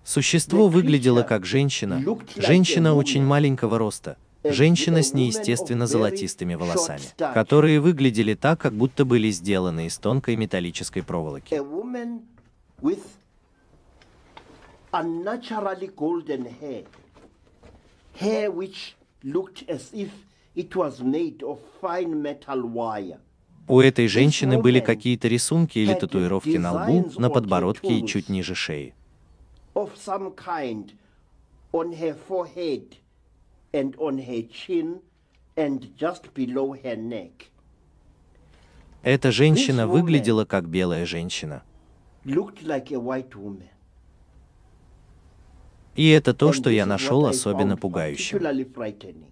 Существо 0.03 0.67
выглядело 0.67 1.23
как 1.23 1.45
женщина, 1.45 2.01
женщина 2.35 2.93
очень 2.95 3.23
маленького 3.23 3.77
роста, 3.77 4.17
женщина 4.43 5.03
с 5.03 5.13
неестественно 5.13 5.87
золотистыми 5.87 6.55
волосами, 6.55 7.01
которые 7.33 7.79
выглядели 7.79 8.33
так, 8.33 8.59
как 8.59 8.73
будто 8.73 9.05
были 9.05 9.29
сделаны 9.31 9.87
из 9.87 9.97
тонкой 9.97 10.35
металлической 10.35 11.01
проволоки. 11.01 11.53
A 11.53 11.59
woman 11.59 12.21
with 12.81 13.03
unnaturally 14.91 15.91
golden 15.95 16.47
hair. 16.61 16.85
Hair 18.19 18.51
which 18.51 18.95
looked 19.23 19.63
as 19.67 19.91
if 19.93 20.09
it 20.55 20.75
was 20.75 21.01
made 21.01 21.43
of 21.43 21.59
fine 21.81 22.21
metal 22.21 22.61
wire. 22.63 23.19
У 23.69 23.81
этой 23.81 24.07
женщины 24.07 24.61
были 24.61 24.79
какие-то 24.79 25.27
рисунки 25.27 25.77
или 25.79 25.93
татуировки 25.93 26.55
на 26.57 26.71
лбу, 26.71 27.11
на 27.17 27.29
подбородке 27.29 27.99
и 27.99 28.07
чуть 28.07 28.29
ниже 28.29 28.55
шеи. 28.55 28.93
And 33.77 33.95
on 33.97 34.17
her 34.17 34.41
chin 34.49 35.01
and 35.55 35.95
just 35.97 36.33
below 36.33 36.73
her 36.73 36.95
neck. 36.95 37.51
Эта 39.03 39.31
женщина 39.31 39.87
выглядела 39.87 40.45
как 40.45 40.67
белая 40.67 41.05
женщина. 41.05 41.63
Looked 42.25 42.63
like 42.63 42.91
a 42.91 42.99
white 42.99 43.33
woman. 43.35 43.69
И 45.95 46.09
это 46.09 46.33
то, 46.33 46.53
что 46.53 46.69
я 46.69 46.85
нашел 46.85 47.25
особенно 47.25 47.77
пугающим. 47.77 48.37
particularly 48.37 48.65
frightening. 48.65 49.31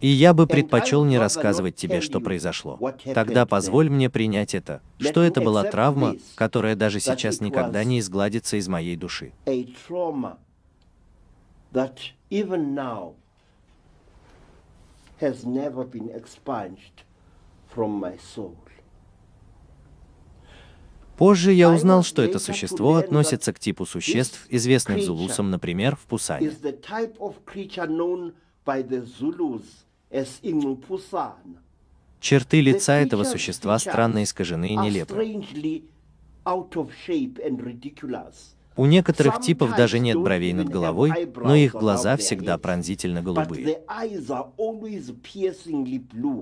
И 0.00 0.08
я 0.08 0.32
бы 0.32 0.46
предпочел 0.46 1.04
не 1.04 1.18
рассказывать 1.18 1.76
тебе, 1.76 2.00
что 2.00 2.20
произошло. 2.20 2.78
Тогда 3.14 3.46
позволь 3.46 3.90
мне 3.90 4.08
принять 4.08 4.54
это, 4.54 4.80
что 4.98 5.22
это 5.22 5.40
была 5.40 5.64
травма, 5.64 6.16
которая 6.34 6.74
даже 6.74 7.00
сейчас 7.00 7.40
никогда 7.40 7.84
не 7.84 8.00
изгладится 8.00 8.56
из 8.56 8.68
моей 8.68 8.96
души. 8.96 9.32
Позже 21.18 21.52
я 21.52 21.70
узнал, 21.70 22.02
что 22.02 22.22
это 22.22 22.38
существо 22.38 22.96
относится 22.96 23.52
к 23.52 23.58
типу 23.58 23.84
существ, 23.84 24.46
известных 24.48 25.02
зулусам, 25.04 25.50
например, 25.50 25.94
в 25.96 26.06
Пусане. 26.06 26.50
by 28.64 28.82
the 28.82 29.00
Zulus. 29.02 29.84
Черты 32.20 32.60
лица 32.60 32.94
этого 32.98 33.24
существа 33.24 33.78
странно 33.78 34.24
искажены 34.24 34.68
и 34.68 34.76
нелепы. 34.76 35.42
У 38.76 38.86
некоторых 38.86 39.40
типов 39.40 39.76
даже 39.76 39.98
нет 39.98 40.18
бровей 40.18 40.52
над 40.52 40.68
головой, 40.68 41.28
но 41.36 41.54
их 41.54 41.74
глаза 41.74 42.16
всегда 42.16 42.56
пронзительно 42.56 43.22
голубые. 43.22 43.80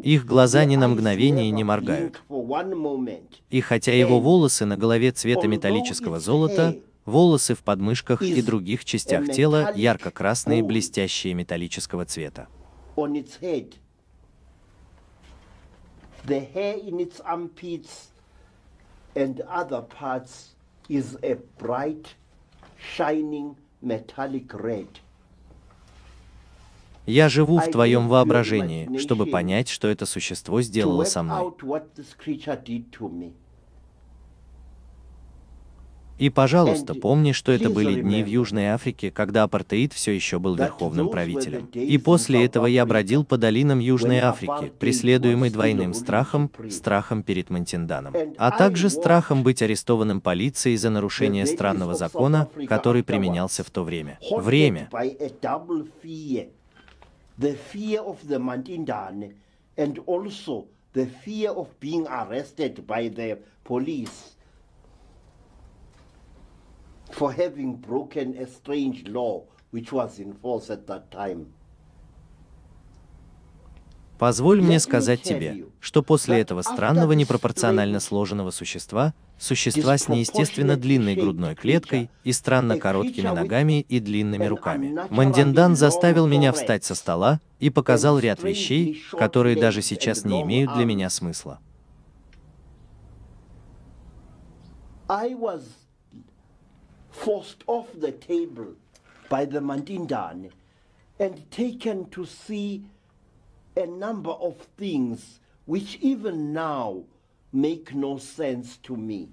Их 0.02 0.26
глаза 0.26 0.64
ни 0.64 0.76
на 0.76 0.88
мгновение 0.88 1.50
не 1.50 1.64
моргают. 1.64 2.22
И 3.50 3.60
хотя 3.60 3.92
его 3.92 4.20
волосы 4.20 4.66
на 4.66 4.76
голове 4.76 5.10
цвета 5.10 5.48
металлического 5.48 6.20
золота, 6.20 6.76
волосы 7.04 7.54
в 7.54 7.60
подмышках 7.60 8.22
и 8.22 8.42
других 8.42 8.84
частях 8.84 9.30
тела 9.30 9.72
ярко-красные, 9.74 10.62
блестящие 10.62 11.34
металлического 11.34 12.04
цвета. 12.04 12.48
On 12.98 13.14
its 13.14 13.36
head. 13.36 13.76
The 16.26 16.40
hair 16.40 16.76
in 16.76 17.00
its 17.00 17.20
armpits 17.20 18.08
and 19.14 19.40
other 19.42 19.82
parts 19.82 20.54
is 20.88 21.16
a 21.22 21.34
bright, 21.58 22.14
shining 22.76 23.56
metallic 23.82 24.52
red. 24.52 24.88
Я 27.06 27.30
живу 27.30 27.58
в 27.58 27.70
твоем 27.70 28.06
воображении, 28.08 28.98
чтобы 28.98 29.24
понять, 29.26 29.68
что 29.70 29.88
это 29.88 30.04
существо 30.04 30.60
сделало 30.60 31.04
со 31.04 31.22
мной. 31.22 31.38
out 31.38 31.62
what 31.62 31.94
this 31.94 32.14
creature 32.14 32.60
did 32.62 32.90
to 32.90 33.08
me. 33.08 33.32
И, 36.18 36.30
пожалуйста, 36.30 36.94
помни, 36.94 37.32
что 37.32 37.52
это 37.52 37.70
были 37.70 38.00
дни 38.00 38.22
в 38.22 38.26
Южной 38.26 38.66
Африке, 38.66 39.10
когда 39.10 39.44
апартеид 39.44 39.92
все 39.92 40.12
еще 40.12 40.38
был 40.38 40.56
верховным 40.56 41.10
правителем. 41.10 41.66
И 41.72 41.96
после 41.98 42.44
этого 42.44 42.66
я 42.66 42.84
бродил 42.84 43.24
по 43.24 43.38
долинам 43.38 43.78
Южной 43.78 44.18
Африки, 44.18 44.72
преследуемый 44.78 45.50
двойным 45.50 45.94
страхом, 45.94 46.50
страхом 46.70 47.22
перед 47.22 47.50
Мантинданом, 47.50 48.14
And 48.14 48.34
а 48.36 48.50
также 48.50 48.90
страхом 48.90 49.42
быть 49.42 49.62
арестованным 49.62 50.20
полицией 50.20 50.76
за 50.76 50.90
нарушение 50.90 51.46
странного 51.46 51.94
закона, 51.94 52.48
который 52.68 53.04
применялся 53.04 53.62
в 53.62 53.70
то 53.70 53.84
время. 53.84 54.18
Время. 54.30 54.88
The 57.38 57.56
fear 57.72 58.04
of 58.04 58.16
the 58.26 58.40
and 59.76 60.02
also 60.06 60.66
the 60.92 61.06
fear 61.24 61.50
of 61.50 61.68
being 61.78 62.04
arrested 62.08 62.84
by 62.84 63.08
the 63.08 63.38
police 63.64 64.34
for 67.12 67.32
having 67.32 67.76
broken 67.76 68.36
a 68.38 68.46
strange 68.46 69.06
law 69.08 69.44
which 69.70 69.92
was 69.92 70.18
in 70.18 70.34
force 70.34 70.70
at 70.70 70.86
that 70.86 71.10
time. 71.10 71.46
Позволь 74.18 74.60
мне 74.60 74.80
сказать 74.80 75.22
тебе, 75.22 75.66
что 75.78 76.02
после 76.02 76.40
этого 76.40 76.62
странного 76.62 77.12
непропорционально 77.12 78.00
сложенного 78.00 78.50
существа, 78.50 79.14
существа 79.38 79.96
с 79.96 80.08
неестественно 80.08 80.76
длинной 80.76 81.14
грудной 81.14 81.54
клеткой 81.54 82.10
и 82.24 82.32
странно 82.32 82.80
короткими 82.80 83.28
ногами 83.28 83.86
и 83.88 84.00
длинными 84.00 84.44
руками, 84.46 84.98
Мандиндан 85.10 85.76
заставил 85.76 86.26
меня 86.26 86.52
встать 86.52 86.84
со 86.84 86.96
стола 86.96 87.40
и 87.60 87.70
показал 87.70 88.18
ряд 88.18 88.42
вещей, 88.42 89.04
которые 89.12 89.54
даже 89.54 89.82
сейчас 89.82 90.24
не 90.24 90.42
имеют 90.42 90.74
для 90.74 90.84
меня 90.84 91.10
смысла. 91.10 91.60
I 95.08 95.34
was 95.34 95.62
forced 97.17 97.63
off 97.67 97.87
the 97.99 98.11
table 98.11 98.75
by 99.29 99.45
the 99.45 99.59
Mandindane 99.59 100.51
and 101.19 101.49
taken 101.51 102.09
to 102.09 102.25
see 102.25 102.83
a 103.75 103.85
number 103.85 104.31
of 104.31 104.55
things 104.77 105.39
which 105.65 105.97
even 106.01 106.53
now 106.53 107.03
make 107.51 107.93
no 107.93 108.17
sense 108.17 108.77
to 108.83 108.95
me. 108.95 109.29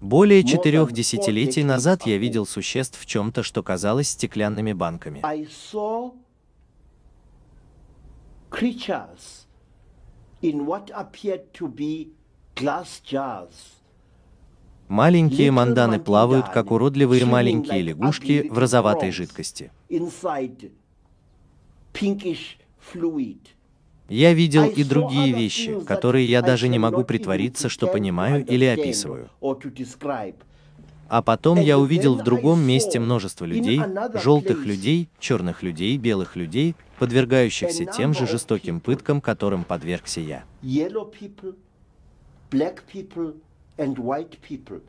Более 0.00 0.44
четырех 0.44 0.92
десятилетий 0.92 1.64
назад 1.64 2.06
я 2.06 2.18
видел 2.18 2.46
существ 2.46 3.00
в 3.00 3.04
чем-то, 3.06 3.42
что 3.42 3.62
казалось 3.64 4.10
стеклянными 4.10 4.72
банками. 4.72 5.20
I 5.24 5.46
saw 5.46 6.12
creatures 8.50 9.46
in 10.40 10.66
what 10.66 10.90
appeared 10.94 11.52
to 11.54 11.68
be 11.68 12.10
glass 12.54 13.00
jars. 13.04 13.74
Маленькие 14.87 15.51
манданы 15.51 15.99
плавают, 15.99 16.49
как 16.49 16.71
уродливые 16.71 17.25
маленькие 17.25 17.81
лягушки 17.81 18.47
в 18.49 18.57
розоватой 18.57 19.11
жидкости. 19.11 19.71
Я 24.09 24.33
видел 24.33 24.65
и 24.65 24.83
другие 24.83 25.33
вещи, 25.33 25.79
которые 25.85 26.25
я 26.25 26.41
даже 26.41 26.67
не 26.67 26.77
могу 26.77 27.03
притвориться, 27.03 27.69
что 27.69 27.87
понимаю 27.87 28.45
или 28.45 28.65
описываю. 28.65 29.29
А 31.09 31.21
потом 31.21 31.59
я 31.59 31.77
увидел 31.77 32.15
в 32.15 32.23
другом 32.23 32.61
месте 32.61 32.99
множество 32.99 33.45
людей, 33.45 33.79
желтых 34.15 34.65
людей, 34.65 35.09
черных 35.19 35.61
людей, 35.63 35.97
белых 35.97 36.35
людей, 36.35 36.75
подвергающихся 36.99 37.85
тем 37.85 38.13
же 38.13 38.25
жестоким 38.27 38.79
пыткам, 38.79 39.21
которым 39.21 39.63
подвергся 39.63 40.21
я. 40.21 40.43
And 43.77 43.97
white 43.97 44.39
people 44.41 44.81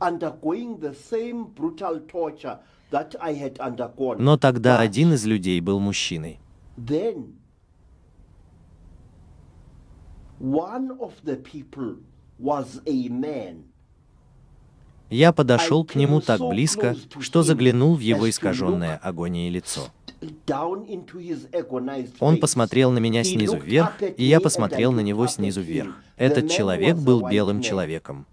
undergoing 0.00 0.78
the 0.80 0.94
same 0.94 1.46
brutal 1.54 2.00
torture 2.00 2.58
that 2.90 3.14
I 3.20 3.34
had 3.34 3.58
undergone. 3.58 4.18
Но 4.18 4.36
тогда 4.36 4.78
But 4.78 4.80
один 4.80 5.12
из 5.12 5.24
людей 5.24 5.60
был 5.60 5.80
мужчиной. 5.80 6.38
Then, 6.76 7.34
one 10.40 10.98
of 10.98 11.12
the 11.24 11.36
people 11.36 11.98
was 12.38 12.80
a 12.86 13.08
man. 13.08 13.64
Я 15.10 15.32
подошел 15.32 15.84
к 15.84 15.94
нему 15.94 16.20
так 16.20 16.40
близко, 16.40 16.96
что 17.20 17.42
заглянул 17.42 17.94
в 17.94 18.00
его 18.00 18.28
искаженное 18.28 18.96
агонией 18.96 19.50
лицо. 19.50 19.88
Он 22.20 22.38
посмотрел 22.38 22.90
на 22.90 22.98
меня 22.98 23.24
снизу 23.24 23.56
вверх, 23.56 24.00
и 24.02 24.24
я 24.24 24.40
посмотрел 24.40 24.92
на 24.92 25.00
него 25.00 25.26
снизу 25.26 25.60
вверх. 25.60 25.94
Этот 26.16 26.50
человек 26.50 26.96
был 26.96 27.28
белым 27.28 27.60
человеком. 27.62 28.26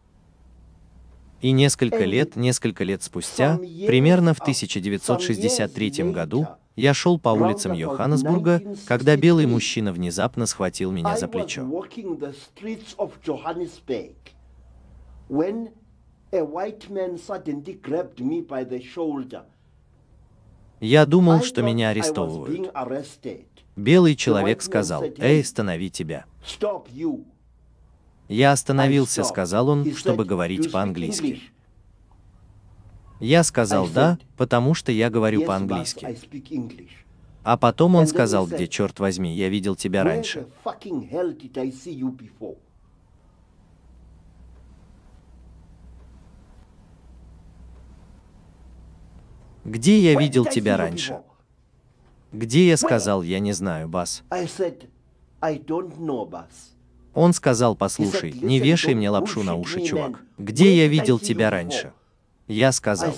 И 1.41 1.51
несколько 1.51 2.05
лет, 2.05 2.35
несколько 2.35 2.83
лет 2.83 3.01
спустя, 3.01 3.57
примерно 3.57 4.33
в 4.35 4.39
af- 4.39 4.43
1963 4.43 5.89
some 5.89 6.09
years 6.09 6.11
году, 6.11 6.47
я 6.75 6.93
шел 6.93 7.19
по 7.19 7.29
улицам 7.29 7.73
Йоханнесбурга, 7.73 8.59
когда 8.87 9.15
белый 9.17 9.45
1963, 9.45 9.45
мужчина 9.47 9.91
внезапно 9.91 10.45
схватил 10.45 10.91
меня 10.91 11.17
за 11.17 11.27
плечо. 11.27 11.63
when 15.29 15.69
a 16.33 16.43
white 16.43 16.89
man 16.89 17.17
suddenly 17.17 17.73
grabbed 17.81 18.19
me 18.19 18.41
by 18.41 18.65
the 18.65 18.81
shoulder. 18.81 19.43
Я 20.81 21.05
думал, 21.05 21.43
что 21.43 21.61
меня 21.61 21.89
арестовывают. 21.89 22.73
Белый 23.75 24.15
человек 24.15 24.63
сказал, 24.63 25.03
«Эй, 25.19 25.41
останови 25.41 25.91
тебя». 25.91 26.25
Я 28.27 28.51
остановился, 28.51 29.23
сказал 29.23 29.69
он, 29.69 29.93
чтобы 29.93 30.23
said, 30.23 30.25
"Do 30.25 30.25
you 30.25 30.27
говорить 30.29 30.71
по-английски. 30.71 31.23
English?" 31.23 31.41
Я 33.19 33.43
сказал 33.43 33.87
«да», 33.89 34.17
потому 34.37 34.73
что 34.73 34.91
я 34.91 35.11
говорю 35.11 35.45
по-английски. 35.45 36.17
А 37.43 37.57
потом 37.57 37.95
он 37.95 38.07
сказал, 38.07 38.47
где, 38.47 38.67
черт 38.67 38.99
возьми, 38.99 39.35
я 39.35 39.49
видел 39.49 39.75
тебя 39.75 40.03
раньше. 40.03 40.39
the 40.39 40.47
fucking 40.63 41.11
hell 41.11 41.31
did 41.31 41.57
I 41.57 41.69
see 41.69 41.93
you 41.93 42.15
before? 42.15 42.57
Где 49.65 49.99
я 49.99 50.19
видел 50.19 50.45
тебя 50.45 50.77
раньше? 50.77 51.21
Где 52.31 52.67
я 52.67 52.77
сказал, 52.77 53.21
я 53.21 53.39
не 53.39 53.53
знаю, 53.53 53.87
Бас. 53.87 54.23
Он 57.13 57.33
сказал, 57.33 57.75
послушай, 57.75 58.31
не 58.31 58.59
"Listen, 58.59 58.63
вешай 58.63 58.93
мне 58.95 59.09
лапшу 59.09 59.43
на 59.43 59.55
уши, 59.55 59.81
чувак. 59.81 60.23
Где 60.37 60.77
я 60.77 60.87
видел 60.87 61.19
тебя 61.19 61.47
before?" 61.47 61.51
раньше? 61.51 61.93
Я 62.47 62.71
сказал, 62.71 63.13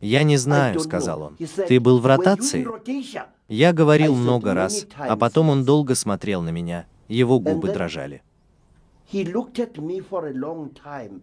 я 0.00 0.22
не 0.22 0.36
знаю, 0.38 0.80
сказал 0.80 1.22
он. 1.22 1.36
Ты 1.68 1.80
был 1.80 1.98
в 1.98 2.06
"Were 2.06 2.10
you 2.10 2.14
in 2.14 2.16
ротации? 2.16 2.64
rotation?" 2.64 3.24
Я 3.48 3.72
говорил 3.74 4.14
много 4.14 4.54
раз, 4.54 4.86
а 4.96 5.16
потом 5.16 5.50
он 5.50 5.64
долго 5.64 5.94
смотрел 5.94 6.40
на 6.40 6.48
меня. 6.48 6.86
Его 7.08 7.38
губы 7.40 7.72
дрожали. 7.72 8.22
He 9.12 9.22
looked 9.24 9.58
at 9.58 9.74
me 9.74 10.00
for 10.00 10.26
a 10.26 10.32
long 10.32 10.72
time. 10.72 11.20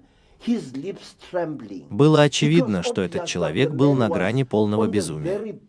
Было 1.89 2.21
очевидно, 2.21 2.83
что 2.83 3.01
этот 3.01 3.25
человек 3.25 3.71
был 3.71 3.93
на 3.93 4.09
грани 4.09 4.43
полного 4.43 4.87
безумия. 4.87 5.59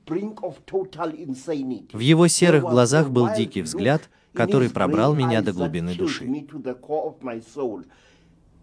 В 1.92 1.98
его 1.98 2.28
серых 2.28 2.62
глазах 2.62 3.10
был 3.10 3.28
дикий 3.34 3.62
взгляд, 3.62 4.08
который 4.32 4.70
пробрал 4.70 5.14
меня 5.14 5.42
до 5.42 5.52
глубины 5.52 5.94
души. 5.94 6.24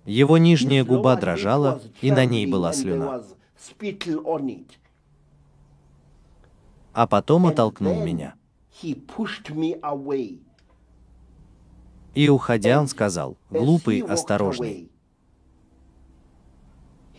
Его 0.06 0.38
нижняя 0.38 0.84
губа 0.84 1.16
дрожала, 1.16 1.82
и 2.02 2.12
на 2.12 2.26
ней 2.26 2.48
была 2.48 2.74
слюна. 2.74 3.24
А 6.94 7.06
потом 7.06 7.46
оттолкнул 7.46 8.04
меня. 8.04 8.34
И 12.16 12.30
уходя, 12.30 12.82
он 12.82 12.88
сказал, 12.88 13.38
глупый, 13.52 14.00
осторожный. 14.00 14.89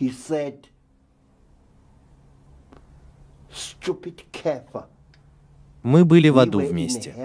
He 0.01 0.09
said, 0.09 0.55
Мы 5.83 6.05
были 6.05 6.29
в 6.29 6.39
аду 6.39 6.59
вместе. 6.59 7.15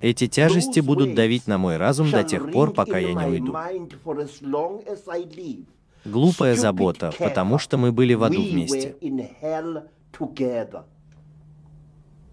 Эти 0.00 0.28
тяжести 0.28 0.78
будут 0.80 1.14
давить 1.16 1.48
на 1.48 1.58
мой 1.58 1.76
разум 1.76 2.10
до 2.10 2.22
тех 2.22 2.52
пор, 2.52 2.72
пока 2.72 2.98
я 2.98 3.12
не 3.12 3.26
уйду. 3.26 3.56
Глупая 6.04 6.54
забота, 6.54 7.12
потому 7.18 7.58
что 7.58 7.76
мы 7.76 7.90
были 7.90 8.14
в 8.14 8.22
аду 8.22 8.40
вместе. 8.40 8.94
were 9.00 9.00
in 9.00 9.28
hell 9.42 9.82
together. 10.12 10.84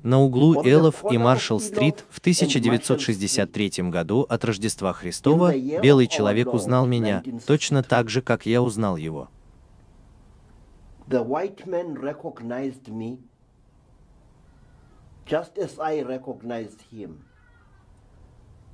На 0.05 0.21
углу 0.21 0.63
Эллов 0.63 1.03
и 1.11 1.17
Маршалл-стрит 1.17 2.05
в 2.11 2.19
and 2.19 2.21
1963 2.21 3.89
году 3.89 4.21
от 4.29 4.45
Рождества 4.45 4.93
Христова 4.93 5.51
белый 5.57 6.05
человек 6.05 6.53
узнал 6.53 6.85
меня 6.85 7.17
1963. 7.21 7.47
точно 7.47 7.81
так 7.81 8.11
же, 8.11 8.21
как 8.21 8.45
я 8.45 8.61
узнал 8.61 8.97
его. 8.97 9.29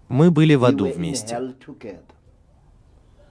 Мы 0.09 0.31
были 0.31 0.55
в 0.55 0.65
аду 0.65 0.91
вместе. 0.91 1.55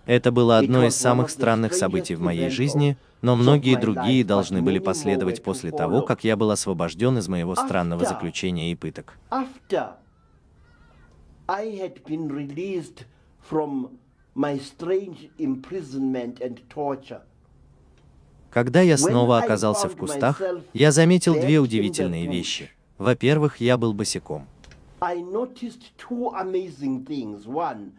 Это 0.06 0.32
было 0.32 0.56
одно 0.56 0.86
из 0.86 0.96
самых 0.96 1.28
странных 1.28 1.74
событий 1.74 2.14
в 2.14 2.22
моей 2.22 2.48
жизни, 2.48 2.96
но 3.22 3.36
многие 3.36 3.76
другие 3.76 4.24
должны 4.24 4.62
были 4.62 4.78
последовать 4.78 5.42
после 5.42 5.70
того, 5.70 6.02
как 6.02 6.24
я 6.24 6.36
был 6.36 6.50
освобожден 6.50 7.18
из 7.18 7.28
моего 7.28 7.54
странного 7.54 8.04
заключения 8.04 8.72
и 8.72 8.74
пыток. 8.74 9.18
Когда 18.50 18.80
я 18.80 18.96
снова 18.96 19.38
оказался 19.38 19.88
в 19.88 19.96
кустах, 19.96 20.42
я 20.72 20.92
заметил 20.92 21.34
две 21.34 21.58
удивительные 21.58 22.26
вещи. 22.26 22.70
Во-первых, 22.98 23.60
я 23.60 23.78
был 23.78 23.94
босиком. 23.94 24.46
I 25.02 25.22
noticed 25.22 25.92
two 25.96 26.30
amazing 26.34 27.06
things. 27.06 27.46
One, 27.46 27.92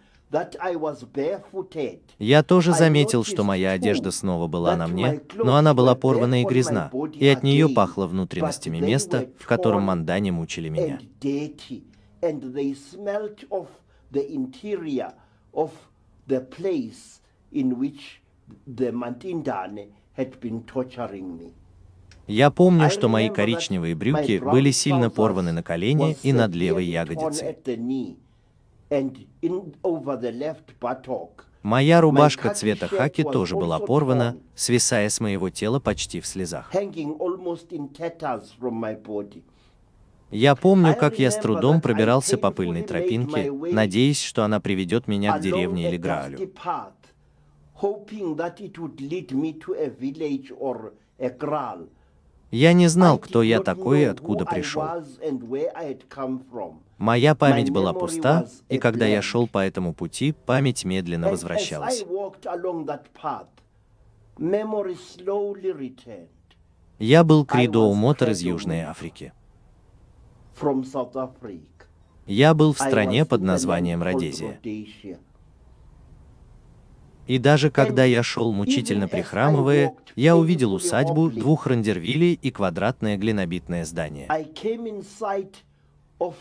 Я 2.20 2.44
тоже 2.44 2.74
заметил, 2.74 3.24
что 3.24 3.44
моя 3.44 3.72
одежда 3.72 4.12
снова 4.12 4.48
была 4.48 4.78
на 4.78 4.88
мне, 4.88 5.22
но 5.36 5.56
она 5.58 5.74
была 5.74 5.96
порвана 5.96 6.42
и 6.42 6.46
грязна, 6.46 6.90
и 7.14 7.28
от 7.28 7.44
нее 7.44 7.68
пахло 7.70 8.08
внутренностями 8.08 8.80
места, 8.80 9.30
в 9.40 9.46
котором 9.46 9.84
мандане 9.84 10.32
мучили 10.32 10.70
меня. 10.70 11.00
Я 22.28 22.52
помню, 22.52 22.90
что 22.90 23.10
мои 23.10 23.30
коричневые 23.30 23.96
брюки 23.96 24.40
были 24.40 24.72
сильно 24.72 25.10
порваны 25.10 25.52
на 25.52 25.64
колени 25.64 26.16
и 26.24 26.32
над 26.32 26.54
левой 26.56 26.86
ягодицей. 26.86 27.58
Моя 31.64 32.02
рубашка 32.02 32.54
цвета 32.54 32.88
хаки 32.88 33.24
тоже 33.24 33.56
была 33.56 33.80
порвана, 33.80 34.38
свисая 34.56 35.10
с 35.10 35.20
моего 35.20 35.50
тела 35.50 35.80
почти 35.80 36.20
в 36.20 36.26
слезах. 36.26 36.72
Я 40.32 40.56
помню, 40.56 40.96
как 40.96 41.20
я 41.20 41.30
с 41.30 41.38
трудом 41.38 41.82
пробирался 41.82 42.38
по 42.38 42.52
пыльной 42.52 42.84
тропинке, 42.84 43.52
надеясь, 43.52 44.22
что 44.22 44.44
она 44.44 44.60
приведет 44.60 45.08
меня 45.08 45.38
к 45.38 45.42
деревне 45.42 45.90
или 45.90 45.98
Граалю. 45.98 46.38
path, 46.54 46.94
hoping 47.82 48.36
that 48.36 48.60
it 48.60 48.78
would 48.78 49.00
lead 49.00 49.32
me 49.32 49.54
to 49.54 49.74
a 49.74 49.90
village 49.90 50.52
or 50.58 50.94
a 51.20 51.30
kraal. 51.30 51.88
Я 52.52 52.74
не 52.74 52.88
знал, 52.88 53.18
кто 53.18 53.42
я 53.42 53.62
такой 53.62 54.02
и 54.02 54.06
откуда 54.06 54.46
пришел. 54.46 54.84
Моя 56.98 57.34
память 57.34 57.72
была 57.72 57.94
пуста, 57.94 58.46
и 58.68 58.78
когда 58.78 59.06
я 59.06 59.22
шел 59.22 59.48
по 59.48 59.60
этому 59.60 59.94
пути, 59.94 60.34
память 60.34 60.84
медленно 60.84 61.30
возвращалась. 61.30 62.06
Я 67.00 67.24
был 67.24 67.46
Кридоу 67.46 67.94
Мотор 67.94 68.30
из 68.30 68.42
Южной. 68.42 68.82
Африки. 68.82 69.34
Я 72.28 72.54
был 72.54 72.74
в 72.74 72.78
стране 72.78 73.26
под 73.26 73.42
названием 73.42 74.04
Родезия. 74.04 74.60
И 77.28 77.38
даже 77.38 77.70
когда 77.70 78.04
я 78.04 78.24
шел 78.24 78.52
мучительно 78.52 79.08
прихрамывая, 79.08 79.96
я 80.16 80.36
увидел 80.36 80.74
усадьбу, 80.74 81.30
двух 81.30 81.68
рандервилей 81.68 82.34
и 82.34 82.52
квадратное 82.52 83.18
глинобитное 83.18 83.86
здание. 83.86 84.28
I 84.30 84.44
came 84.44 84.86
in 84.86 85.04
sight 85.04 85.64
of 86.20 86.36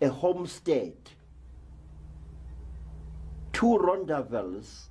a 0.00 0.08
homestead, 0.08 0.94
two 3.52 3.78
rondavels, 3.78 4.88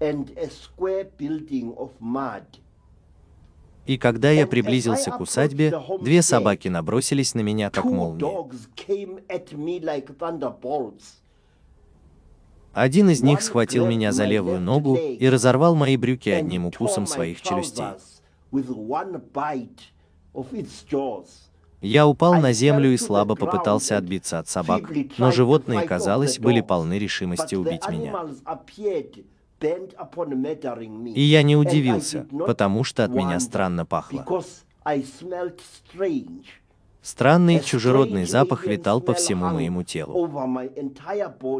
and 0.00 0.36
a 0.36 0.48
square 0.48 1.06
building 1.18 1.74
of 1.76 1.90
mud. 2.00 2.44
И 3.84 3.98
когда 3.98 4.30
я 4.30 4.46
приблизился 4.46 5.10
к 5.10 5.20
усадьбе, 5.20 5.74
две 6.00 6.22
собаки 6.22 6.68
набросились 6.68 7.34
на 7.34 7.40
меня, 7.40 7.68
как 7.68 7.84
молнии. 7.84 8.22
dogs 8.22 8.68
came 8.76 9.26
at 9.28 9.52
me 9.52 9.80
like 9.80 10.16
thunderbolts. 10.18 11.20
Один 12.72 13.10
из 13.10 13.22
них 13.22 13.42
схватил 13.42 13.86
меня 13.86 14.12
за 14.12 14.24
левую 14.24 14.60
ногу 14.60 14.96
и 14.96 15.28
разорвал 15.28 15.74
мои 15.74 15.96
брюки 15.96 16.30
одним 16.30 16.66
укусом 16.66 17.06
своих 17.06 17.42
челюстей. 17.42 17.84
Я 21.82 22.06
упал 22.06 22.34
на 22.34 22.52
землю 22.52 22.92
и 22.92 22.96
слабо 22.96 23.34
попытался 23.34 23.98
отбиться 23.98 24.38
от 24.38 24.48
собак, 24.48 24.90
но 25.18 25.32
животные, 25.32 25.82
казалось, 25.82 26.38
были 26.38 26.60
полны 26.60 26.98
решимости 26.98 27.56
убить 27.56 27.88
меня. 27.88 28.14
И 31.14 31.20
я 31.20 31.42
не 31.42 31.56
удивился, 31.56 32.26
потому 32.30 32.84
что 32.84 33.04
от 33.04 33.10
меня 33.10 33.40
странно 33.40 33.84
пахло. 33.84 34.24
Странный 37.02 37.60
чужеродный 37.60 38.26
запах 38.26 38.64
витал 38.64 39.00
по 39.00 39.12
всему 39.12 39.46
моему 39.46 39.82
телу. 39.82 40.30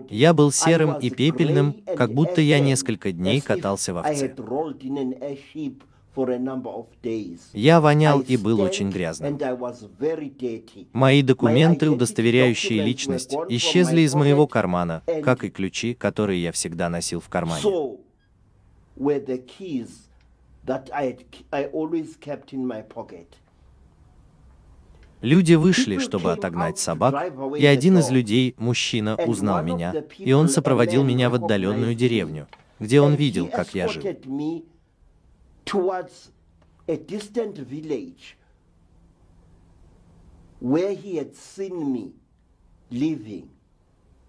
Я 0.09 0.33
был 0.33 0.53
серым 0.53 0.99
и 0.99 1.11
пепельным, 1.11 1.75
как 1.97 2.15
будто 2.15 2.41
я 2.41 2.61
несколько 2.61 3.11
дней 3.11 3.41
катался 3.41 3.93
в 3.93 3.99
овце. 3.99 4.35
Я 7.55 7.81
вонял 7.81 8.21
и 8.21 8.37
был 8.37 8.61
очень 8.61 8.91
грязным. 8.91 9.39
Мои 10.93 11.23
документы, 11.23 11.91
удостоверяющие 11.91 12.85
личность, 12.85 13.35
исчезли 13.49 14.03
из 14.03 14.15
моего 14.15 14.47
кармана, 14.47 15.03
как 15.25 15.43
и 15.43 15.51
ключи, 15.51 15.95
которые 15.95 16.43
я 16.43 16.53
всегда 16.53 16.89
носил 16.89 17.21
в 17.21 17.29
кармане. 17.29 17.63
That 20.65 20.91
I 20.93 21.19
I 21.51 21.65
always 21.73 22.17
kept 22.21 22.53
in 22.53 22.65
my 22.65 22.83
pocket. 22.83 23.27
Люди 25.23 25.55
вышли, 25.55 25.99
чтобы 25.99 26.33
отогнать 26.33 26.79
собак, 26.79 27.33
и 27.57 27.65
один 27.65 27.99
из 27.99 28.11
людей, 28.11 28.55
мужчина, 28.59 29.15
узнал 29.15 29.63
меня, 29.63 29.95
и 30.19 30.33
он 30.33 30.49
сопроводил 30.49 31.05
меня 31.05 31.31
в 31.31 31.35
отдаленную 31.35 31.95
деревню, 31.95 32.49
где 32.81 33.01
он 33.01 33.15
видел, 33.15 33.47
как 33.47 33.73
я 33.75 33.87
жил. 33.87 34.03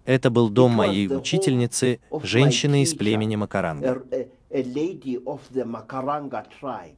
Это 0.04 0.30
был 0.30 0.48
дом 0.50 0.72
моей 0.72 1.08
учительницы, 1.08 1.98
женщины 2.22 2.82
из 2.82 2.94
племени 2.94 3.36
Макаранга. 3.36 4.02
a, 4.12 4.28
a 4.50 4.62
lady 4.62 5.18
of 5.24 5.40
the 5.52 5.64
Makaranga 5.64 6.44
tribe. 6.60 6.96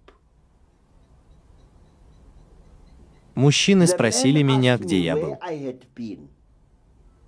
Мужчины 3.36 3.86
спросили 3.86 4.40
меня, 4.40 4.78
где 4.78 4.98
я 4.98 5.14
был. 5.14 5.36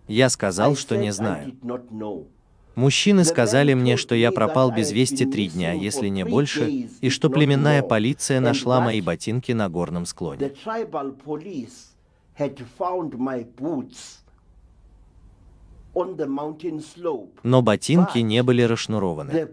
Я 0.09 0.31
сказал, 0.31 0.75
что 0.75 0.97
не 0.97 1.13
знаю. 1.13 1.55
Мужчины 2.75 3.25
сказали 3.25 3.75
мне, 3.75 3.99
что 3.99 4.15
я 4.15 4.33
пропал 4.33 4.73
без 4.73 4.91
вести 4.91 5.27
три 5.27 5.49
дня, 5.49 5.73
если 5.73 6.09
не 6.09 6.25
больше, 6.25 6.71
и 7.01 7.11
что 7.11 7.29
племенная 7.29 7.83
полиция 7.83 8.41
нашла 8.41 8.81
мои 8.81 9.03
ботинки 9.03 9.53
на 9.53 9.69
горном 9.69 10.07
склоне. 10.07 10.55
Но 17.43 17.63
ботинки 17.63 18.19
не 18.19 18.43
были 18.43 18.63
расшнурованы. 18.63 19.49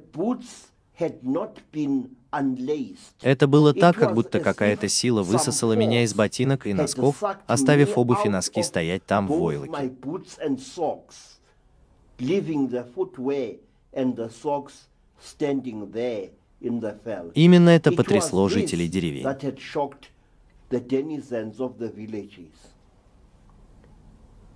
Это 3.22 3.48
было 3.48 3.74
так, 3.74 3.96
как 3.96 4.14
будто 4.14 4.40
какая-то 4.40 4.88
сила 4.88 5.24
высосала 5.24 5.74
меня 5.74 6.04
из 6.04 6.14
ботинок 6.14 6.68
и 6.68 6.74
носков, 6.74 7.24
оставив 7.48 7.98
обувь 7.98 8.26
и 8.26 8.30
носки 8.30 8.64
стоять 8.64 9.06
там 9.06 9.28
в 9.28 9.40
войлоке. 9.40 9.92
Именно 17.34 17.70
это 17.70 17.92
потрясло 17.92 18.50
жителей 18.50 18.88
деревень. 18.88 19.26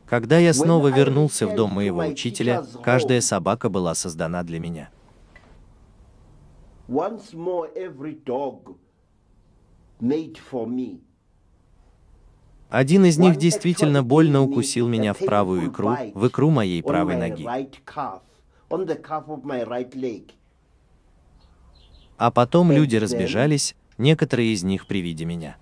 Когда 0.06 0.40
я 0.40 0.54
снова 0.54 0.88
вернулся 0.88 1.48
в 1.48 1.56
дом 1.56 1.74
моего 1.74 2.00
учителя, 2.00 2.66
каждая 2.84 3.22
собака 3.22 3.70
была 3.70 3.94
создана 3.94 4.44
для 4.44 4.60
меня. 4.60 4.90
Once 6.90 7.36
more, 7.36 7.70
every 7.76 8.16
dog 8.26 8.76
made 10.02 10.40
for 10.52 10.66
me. 10.66 11.02
Один 12.72 13.06
из 13.06 13.20
них 13.20 13.38
действительно 13.38 14.02
больно 14.02 14.42
укусил 14.42 14.88
меня 14.88 15.14
в 15.14 15.20
правую 15.20 15.70
икру, 15.70 15.96
в 16.16 16.28
икру 16.28 16.50
моей 16.50 16.82
правой 16.82 17.16
ноги. 17.16 17.46
А 22.18 22.32
потом 22.32 22.72
люди 22.72 22.96
разбежались, 22.96 23.76
некоторые 24.00 24.54
из 24.54 24.64
них 24.64 24.88
при 24.88 25.02
виде 25.02 25.26
меня. 25.26 25.58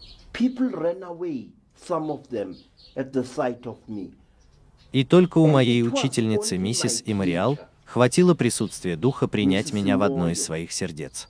И 4.94 5.04
только 5.04 5.38
у 5.40 5.48
моей 5.48 5.84
учительницы 5.84 6.58
миссис 6.58 7.04
Имариал 7.06 7.60
хватило 7.88 8.36
присутствия 8.36 8.96
духа 8.96 9.28
принять 9.28 9.74
меня 9.74 9.98
в 9.98 10.04
одно 10.04 10.30
из 10.30 10.44
своих 10.44 10.72
сердец. 10.72 11.28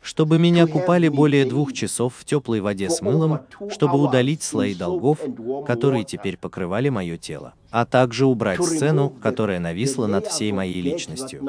Чтобы 0.00 0.38
меня 0.38 0.66
купали 0.66 1.08
более 1.08 1.44
двух 1.44 1.72
часов 1.74 2.14
в 2.16 2.24
теплой 2.24 2.60
воде 2.60 2.88
с 2.88 3.02
мылом, 3.02 3.40
чтобы 3.70 4.02
удалить 4.02 4.42
слои 4.42 4.74
долгов, 4.74 5.18
которые 5.66 6.04
теперь 6.04 6.38
покрывали 6.38 6.88
мое 6.88 7.18
тело, 7.18 7.52
а 7.70 7.84
также 7.84 8.24
убрать 8.24 8.64
сцену, 8.64 9.10
которая 9.10 9.60
нависла 9.60 10.06
над 10.06 10.26
всей 10.26 10.52
моей 10.52 10.80
личностью. 10.80 11.42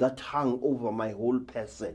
that 0.00 0.18
hung 0.18 0.58
over 0.62 0.90
my 0.90 1.12
whole 1.12 1.40
person. 1.40 1.94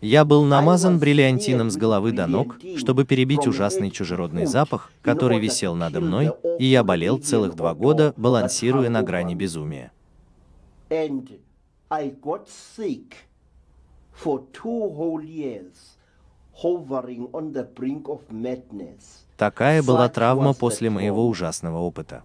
Я 0.00 0.24
был 0.24 0.44
намазан 0.44 0.98
бриллиантином 0.98 1.70
с 1.70 1.76
головы 1.76 2.12
до 2.12 2.26
ног, 2.26 2.56
чтобы 2.76 3.04
перебить 3.04 3.46
ужасный 3.46 3.90
чужеродный 3.90 4.46
запах, 4.46 4.90
который 5.02 5.38
висел 5.38 5.74
надо 5.74 6.00
мной, 6.00 6.32
и 6.58 6.64
я 6.64 6.82
болел 6.82 7.18
целых 7.18 7.54
два 7.54 7.74
года, 7.74 8.14
балансируя 8.16 8.88
на 8.88 9.02
грани 9.02 9.34
безумия. 9.34 9.92
Такая 19.36 19.82
была 19.82 20.08
травма 20.08 20.54
после 20.54 20.90
моего 20.90 21.28
ужасного 21.28 21.78
опыта. 21.78 22.22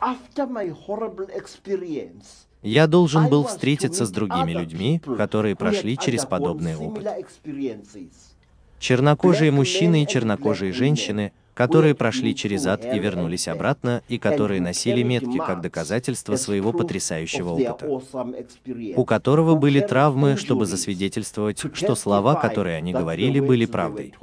After 0.00 0.48
my 0.48 0.74
horrible 0.88 1.28
experience, 1.28 2.46
Я 2.62 2.86
должен 2.86 3.28
был 3.28 3.44
встретиться 3.44 4.04
с 4.04 4.10
другими 4.10 4.52
людьми, 4.52 5.00
которые 5.16 5.56
прошли 5.56 5.96
через 5.96 6.24
подобный 6.26 6.76
опыт. 6.76 7.06
Чернокожие 8.78 9.50
мужчины 9.50 10.02
и 10.02 10.06
чернокожие 10.06 10.72
женщины, 10.72 11.32
которые 11.54 11.94
прошли 11.94 12.34
через 12.34 12.66
ад 12.66 12.84
и 12.84 12.98
вернулись 12.98 13.46
обратно, 13.48 14.02
и 14.08 14.18
которые 14.18 14.60
носили 14.62 15.02
метки 15.02 15.36
как 15.36 15.60
доказательство 15.60 16.36
своего 16.36 16.72
потрясающего 16.72 17.50
опыта, 17.50 17.86
у 18.96 19.04
которого 19.04 19.56
были 19.56 19.80
травмы, 19.80 20.36
чтобы 20.36 20.64
засвидетельствовать, 20.64 21.62
что 21.74 21.94
слова, 21.94 22.34
которые 22.34 22.76
они 22.76 22.92
говорили, 22.92 23.40
были 23.40 23.66
правдой. 23.66 24.14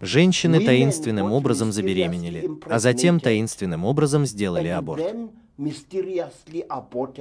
Женщины 0.00 0.58
таинственным 0.58 1.32
образом 1.32 1.70
забеременели, 1.70 2.50
а 2.66 2.80
затем 2.80 3.20
таинственным 3.20 3.84
образом 3.84 4.26
сделали 4.26 4.66
аборт. 4.66 5.14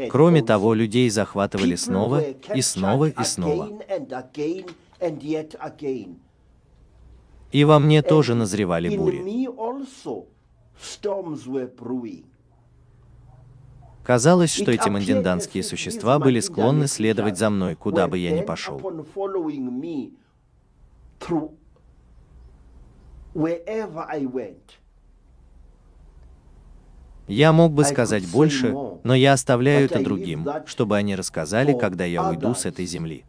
Кроме 0.10 0.42
того, 0.42 0.74
людей 0.74 1.10
захватывали 1.10 1.76
снова 1.76 2.22
и 2.22 2.62
снова 2.62 3.10
и 3.10 3.24
снова. 3.24 3.70
И 7.52 7.64
во 7.66 7.80
мне 7.80 8.02
тоже 8.02 8.36
назревали 8.36 8.96
бури. 8.96 9.48
Казалось, 14.04 14.54
что 14.54 14.72
эти 14.72 14.90
мандинданские 14.90 15.64
существа 15.64 16.18
были 16.18 16.40
склонны 16.40 16.88
следовать 16.88 17.38
за 17.38 17.50
мной, 17.50 17.76
куда 17.76 18.08
бы 18.08 18.18
я 18.18 18.32
ни 18.32 18.42
пошел. 18.42 18.82
wherever 23.34 24.06
I 24.10 24.26
went. 24.26 24.81
Я 27.28 27.54
мог 27.54 27.72
бы 27.74 27.84
сказать 27.84 28.28
больше, 28.28 28.76
но 29.04 29.16
я 29.16 29.34
оставляю 29.34 29.86
это 29.86 30.04
другим, 30.04 30.48
чтобы 30.66 30.98
они 30.98 31.16
рассказали, 31.16 31.78
когда 31.78 32.06
я 32.06 32.28
уйду 32.30 32.54
с 32.54 32.66
этой 32.66 32.86
земли. 32.86 33.24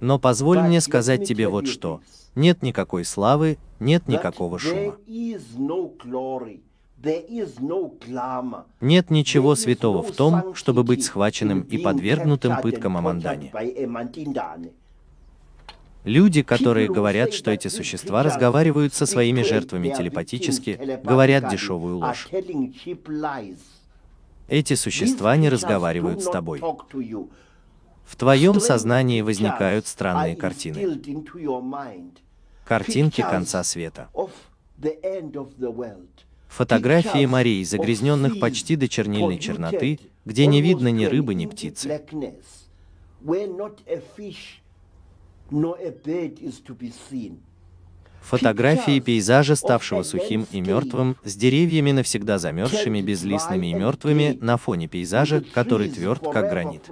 Но 0.00 0.18
позволь 0.18 0.60
мне 0.60 0.80
сказать 0.80 1.26
тебе 1.26 1.48
вот 1.48 1.66
что. 1.66 2.00
Нет 2.34 2.62
никакой 2.62 3.04
славы, 3.04 3.58
нет 3.80 4.08
никакого 4.08 4.58
шума. 4.58 4.96
Нет 8.80 9.10
ничего 9.10 9.54
святого 9.54 10.02
в 10.02 10.12
том, 10.12 10.54
чтобы 10.54 10.82
быть 10.82 11.04
схваченным 11.04 11.60
и 11.60 11.78
подвергнутым 11.78 12.60
пыткам 12.62 12.96
Амандане. 12.96 13.52
tortured 13.52 13.52
by 13.52 13.74
a 13.76 13.86
Mandindane. 13.86 14.72
Люди, 16.06 16.42
которые 16.42 16.88
говорят, 16.88 17.34
что 17.34 17.50
эти 17.50 17.66
существа 17.66 18.22
разговаривают 18.22 18.94
со 18.94 19.06
своими 19.06 19.42
жертвами 19.42 19.88
телепатически, 19.88 21.00
говорят 21.02 21.50
дешевую 21.50 21.98
ложь. 21.98 22.28
Эти 24.46 24.74
существа 24.74 25.36
не 25.36 25.48
разговаривают 25.48 26.22
с 26.22 26.30
тобой. 26.30 26.62
В 28.04 28.14
твоем 28.16 28.60
сознании 28.60 29.20
возникают 29.20 29.88
странные 29.88 30.36
картины. 30.36 31.02
Картинки 32.64 33.22
конца 33.22 33.64
света. 33.64 34.08
Фотографии 36.46 37.26
морей, 37.26 37.64
загрязненных 37.64 38.38
почти 38.38 38.76
до 38.76 38.88
чернильной 38.88 39.40
черноты, 39.40 39.98
где 40.24 40.46
не 40.46 40.62
видно 40.62 40.92
ни 40.92 41.04
рыбы, 41.06 41.34
ни 41.34 41.46
птицы. 41.46 42.00
Фотографии 48.20 48.98
пейзажа, 49.00 49.54
ставшего 49.54 50.02
сухим 50.02 50.46
и 50.50 50.60
мертвым, 50.60 51.16
с 51.22 51.36
деревьями 51.36 51.92
навсегда 51.92 52.38
замерзшими, 52.38 53.00
безлистными 53.00 53.68
и 53.68 53.74
мертвыми, 53.74 54.36
на 54.40 54.56
фоне 54.56 54.88
пейзажа, 54.88 55.44
который 55.54 55.90
тверд, 55.90 56.22
как 56.32 56.50
гранит. 56.50 56.82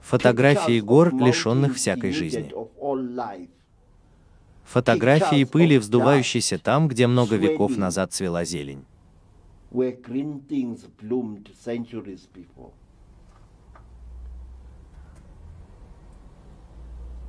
Фотографии 0.00 0.80
гор, 0.80 1.14
лишенных 1.14 1.76
всякой 1.76 2.12
жизни. 2.12 2.52
Фотографии 4.64 5.44
пыли, 5.44 5.78
вздувающейся 5.78 6.58
там, 6.58 6.88
где 6.88 7.06
много 7.06 7.36
веков 7.36 7.76
назад 7.76 8.12
цвела 8.12 8.44
зелень. 8.44 8.84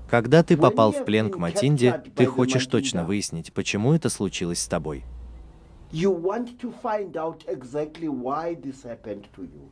Когда 0.10 0.44
ты 0.44 0.58
попал 0.58 0.92
в 0.92 1.06
плен 1.06 1.32
к 1.32 1.38
Матинде, 1.38 2.04
ты 2.16 2.26
хочешь 2.26 2.68
точно 2.68 3.06
выяснить, 3.06 3.54
почему 3.54 3.94
это 3.94 4.10
случилось 4.10 4.60
с 4.60 4.68
тобой. 4.68 5.04
You 5.92 6.12
want 6.12 6.58
to 6.60 6.72
find 6.82 7.18
out 7.18 7.44
exactly 7.48 8.08
why 8.08 8.56
this 8.56 8.84
happened 8.84 9.28
to 9.36 9.42
you. 9.44 9.70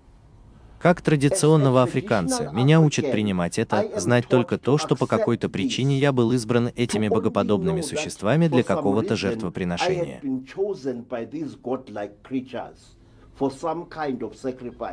Как 0.80 1.01
традиционного 1.01 1.83
африканца, 1.83 2.49
меня 2.53 2.80
учат 2.80 3.11
принимать 3.11 3.59
это, 3.59 3.85
знать 3.98 4.27
только 4.27 4.57
то, 4.57 4.77
что 4.77 4.95
по 4.95 5.07
какой-то 5.07 5.49
причине 5.49 5.98
я 5.98 6.14
был 6.14 6.31
избран 6.31 6.72
этими 6.75 7.09
богоподобными 7.09 7.81
существами 7.81 8.48
для 8.48 8.64
какого-то 8.64 9.15
жертвоприношения. 9.17 10.22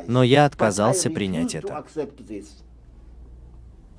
Но 0.07 0.23
я 0.23 0.45
отказался 0.45 1.09
принять 1.09 1.55
это. 1.55 1.85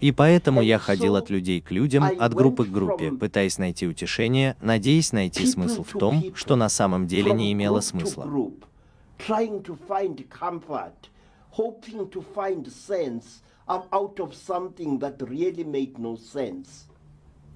И 0.00 0.12
поэтому 0.12 0.62
я 0.62 0.78
ходил 0.78 1.16
от 1.16 1.28
людей 1.28 1.60
к 1.60 1.70
людям, 1.70 2.04
от 2.04 2.34
группы 2.34 2.64
к 2.64 2.68
группе, 2.68 3.10
пытаясь 3.10 3.58
найти 3.58 3.86
утешение, 3.86 4.56
надеясь 4.60 5.12
найти 5.12 5.44
смысл 5.46 5.82
в 5.82 5.98
том, 5.98 6.34
что 6.34 6.56
на 6.56 6.68
самом 6.68 7.06
деле 7.06 7.32
не 7.32 7.52
имело 7.52 7.80
смысла. 7.80 8.26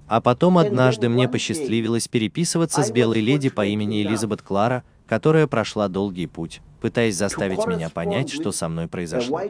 А 0.08 0.20
потом 0.20 0.58
однажды 0.58 1.08
мне 1.08 1.28
посчастливилось 1.28 2.08
переписываться 2.08 2.82
с 2.82 2.90
белой 2.90 3.20
леди 3.20 3.48
по 3.48 3.64
имени 3.64 4.02
Элизабет 4.02 4.42
Клара, 4.42 4.84
которая 5.06 5.46
прошла 5.46 5.88
долгий 5.88 6.26
путь, 6.26 6.60
пытаясь 6.80 7.16
заставить 7.16 7.66
меня 7.66 7.88
понять, 7.88 8.30
что 8.30 8.50
со 8.50 8.68
мной 8.68 8.88
произошло. 8.88 9.40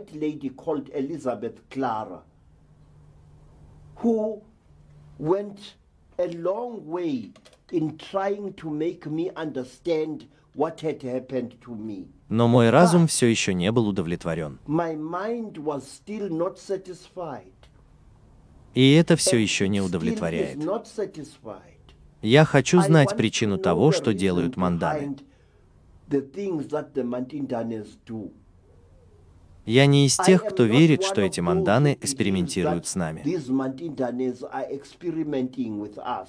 A 6.19 6.27
long 6.35 6.87
way 6.87 7.31
in 7.71 7.97
trying 7.97 8.53
to 8.55 8.71
make 8.71 9.07
me 9.07 9.31
understand 9.37 10.27
what 10.55 10.81
had 10.81 11.03
happened 11.03 11.55
to 11.65 11.75
me. 11.75 12.07
Но 12.29 12.49
мой 12.49 12.71
разум 12.71 13.07
все 13.07 13.27
еще 13.27 13.55
не 13.55 13.71
был 13.73 13.89
удовлетворен. 13.89 14.59
My 14.67 14.95
mind 14.97 15.59
was 15.59 15.83
still 15.83 16.29
not 16.29 16.59
satisfied. 16.59 17.53
И 18.75 18.93
это 18.95 19.17
все 19.17 19.37
еще 19.37 19.69
не 19.69 19.81
удовлетворяет. 19.81 20.59
Я 22.23 22.45
хочу 22.45 22.81
знать 22.81 23.17
причину 23.17 23.59
того, 23.59 23.93
что 23.93 24.15
делают 24.15 24.57
манданы. 24.57 25.17
Я 29.65 29.87
не 29.87 30.07
из 30.07 30.17
тех, 30.17 30.45
кто 30.45 30.65
верит, 30.65 31.05
что 31.05 31.21
эти 31.21 31.39
манданы 31.41 31.97
экспериментируют 32.01 32.87
с 32.87 32.97
нами. 32.97 33.23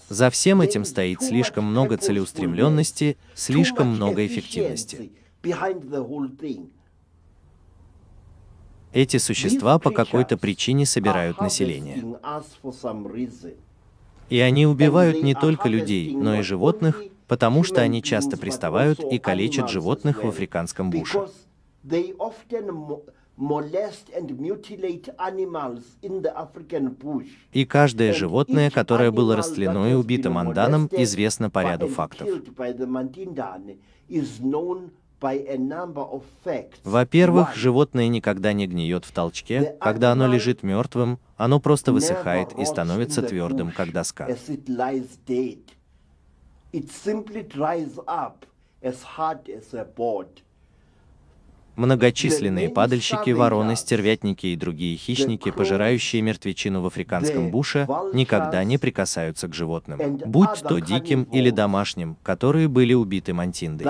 За 0.09 0.29
всем 0.29 0.61
этим 0.61 0.85
стоит 0.85 1.21
слишком 1.21 1.65
много 1.65 1.97
целеустремленности, 1.97 3.17
слишком 3.33 3.87
много 3.87 4.25
эффективности. 4.25 5.11
Эти 8.93 9.17
существа 9.17 9.79
по 9.79 9.89
какой-то 9.89 10.37
причине 10.37 10.85
собирают 10.85 11.41
население. 11.41 12.19
И 14.29 14.39
они 14.39 14.67
убивают 14.67 15.23
не 15.23 15.33
только 15.33 15.67
людей, 15.67 16.15
но 16.15 16.35
и 16.35 16.43
животных, 16.43 17.01
потому 17.27 17.63
что 17.63 17.81
они 17.81 18.03
часто 18.03 18.37
приставают 18.37 18.99
и 18.99 19.17
калечат 19.17 19.69
животных 19.69 20.23
в 20.23 20.27
африканском 20.27 20.91
буше. 20.91 21.27
И 27.51 27.65
каждое 27.65 28.13
животное, 28.13 28.69
которое 28.69 29.11
было 29.11 29.35
растлено 29.35 29.87
и 29.87 29.93
убито 29.93 30.29
манданом, 30.29 30.87
известно 30.91 31.49
по 31.49 31.63
ряду 31.63 31.87
фактов. 31.87 32.27
Во-первых, 36.83 37.55
животное 37.55 38.07
никогда 38.07 38.53
не 38.53 38.67
гниет 38.67 39.05
в 39.05 39.11
толчке. 39.11 39.77
Когда 39.79 40.11
оно 40.11 40.27
лежит 40.27 40.63
мертвым, 40.63 41.17
оно 41.37 41.59
просто 41.59 41.91
высыхает 41.93 42.53
и 42.59 42.65
становится 42.65 43.21
твердым, 43.21 43.71
как 43.71 43.91
доска. 43.91 44.27
Многочисленные 51.75 52.69
падальщики, 52.69 53.31
вороны, 53.31 53.75
стервятники 53.75 54.47
и 54.47 54.55
другие 54.55 54.95
хищники, 54.95 55.51
пожирающие 55.51 56.21
мертвечину 56.21 56.81
в 56.81 56.85
африканском 56.85 57.49
буше, 57.49 57.87
никогда 58.13 58.63
не 58.63 58.77
прикасаются 58.77 59.47
к 59.47 59.55
животным, 59.55 60.17
будь 60.25 60.61
то 60.61 60.79
диким 60.79 61.23
или 61.23 61.49
домашним, 61.49 62.17
которые 62.21 62.67
были 62.67 62.93
убиты 62.93 63.33
мантиндой. 63.33 63.87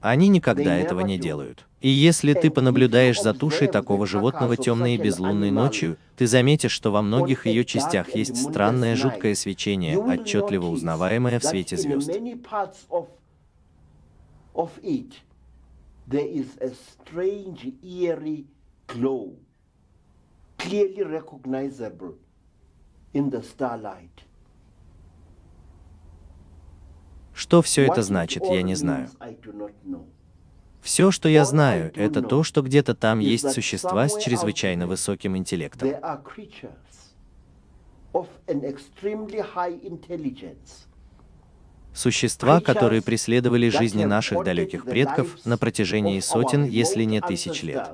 Они 0.00 0.28
никогда 0.28 0.76
этого 0.76 1.00
не 1.00 1.18
делают. 1.18 1.66
И 1.80 1.88
если 1.88 2.34
ты 2.34 2.50
понаблюдаешь 2.50 3.22
за 3.22 3.32
тушей 3.32 3.66
такого 3.66 4.06
животного 4.06 4.56
темной 4.56 4.94
и 4.94 4.98
безлунной 4.98 5.50
ночью, 5.50 5.96
ты 6.16 6.26
заметишь, 6.26 6.72
что 6.72 6.90
во 6.90 7.00
многих 7.00 7.46
ее 7.46 7.64
частях 7.64 8.14
есть 8.14 8.36
странное 8.36 8.96
жуткое 8.96 9.34
свечение, 9.34 9.98
отчетливо 9.98 10.66
узнаваемое 10.66 11.38
в 11.38 11.44
свете 11.44 11.76
звезд. 11.76 12.10
clearly 20.60 21.02
recognizable 21.02 22.18
in 23.14 23.30
the 23.30 23.42
starlight. 23.42 24.24
Что 27.32 27.62
все 27.62 27.86
это 27.86 28.02
значит, 28.02 28.44
я 28.44 28.62
не 28.62 28.74
знаю. 28.74 29.08
Все, 30.82 31.10
что 31.10 31.28
я 31.28 31.44
знаю, 31.44 31.92
это 31.94 32.22
то, 32.22 32.42
что 32.42 32.62
где-то 32.62 32.94
там 32.94 33.18
есть 33.18 33.50
существа 33.52 34.08
с 34.08 34.18
чрезвычайно 34.22 34.86
высоким 34.86 35.36
интеллектом. 35.36 35.90
Существа, 41.92 42.60
которые 42.60 43.02
преследовали 43.02 43.68
жизни 43.68 44.04
наших 44.04 44.44
далеких 44.44 44.84
предков 44.84 45.44
на 45.44 45.58
протяжении 45.58 46.20
сотен, 46.20 46.64
если 46.64 47.04
не 47.04 47.20
тысяч 47.20 47.62
лет. 47.62 47.90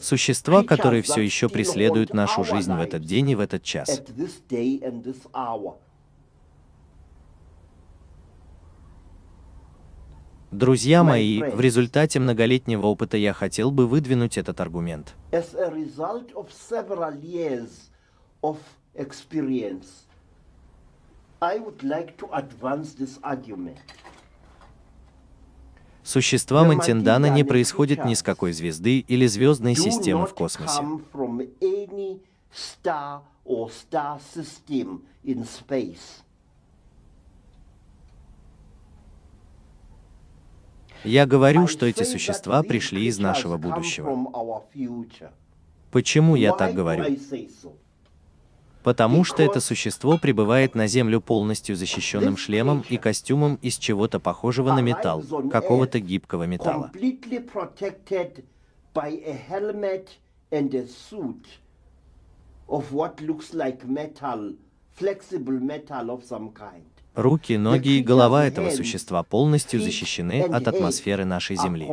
Существа, 0.00 0.62
которые 0.62 1.02
все 1.02 1.20
еще 1.20 1.48
преследуют 1.48 2.14
нашу 2.14 2.44
жизнь 2.44 2.72
в 2.72 2.80
этот 2.80 3.02
день 3.02 3.30
и 3.30 3.34
в 3.34 3.40
этот 3.40 3.62
час. 3.64 4.02
Друзья 10.52 11.02
мои, 11.02 11.40
в 11.40 11.60
результате 11.60 12.20
многолетнего 12.20 12.86
опыта 12.86 13.16
я 13.16 13.32
хотел 13.32 13.70
бы 13.70 13.86
выдвинуть 13.86 14.36
этот 14.36 14.60
аргумент. 14.60 15.14
Существа 26.04 26.64
Мантиндана 26.64 27.30
не 27.30 27.44
происходят 27.44 28.04
ни 28.04 28.12
с 28.12 28.22
какой 28.22 28.52
звезды 28.52 28.98
или 28.98 29.26
звездной 29.26 29.74
системы 29.74 30.26
в 30.26 30.34
космосе. 30.34 30.82
Я 41.04 41.26
говорю, 41.26 41.66
что 41.66 41.86
эти 41.86 42.04
существа 42.04 42.62
пришли 42.62 43.06
из 43.06 43.18
нашего 43.18 43.56
будущего. 43.56 44.16
Почему 45.90 46.36
я 46.36 46.52
так 46.52 46.74
говорю? 46.74 47.16
Потому 48.82 49.22
что 49.22 49.42
это 49.42 49.60
существо 49.60 50.18
прибывает 50.18 50.74
на 50.74 50.88
Землю 50.88 51.20
полностью 51.20 51.76
защищенным 51.76 52.36
шлемом 52.36 52.84
и 52.88 52.96
костюмом 52.96 53.56
из 53.62 53.76
чего-то 53.76 54.18
похожего 54.18 54.72
на 54.72 54.80
металл, 54.80 55.22
какого-то 55.50 56.00
гибкого 56.00 56.44
металла. 56.44 56.90
flexible 64.94 65.58
metal 65.58 66.10
of 66.10 66.22
some 66.22 66.52
kind. 66.52 66.91
Руки, 67.14 67.58
ноги 67.58 67.98
и 67.98 68.02
голова 68.02 68.46
этого 68.46 68.70
существа 68.70 69.22
полностью 69.22 69.80
защищены 69.80 70.42
от 70.42 70.66
атмосферы 70.66 71.26
нашей 71.26 71.56
Земли. 71.56 71.86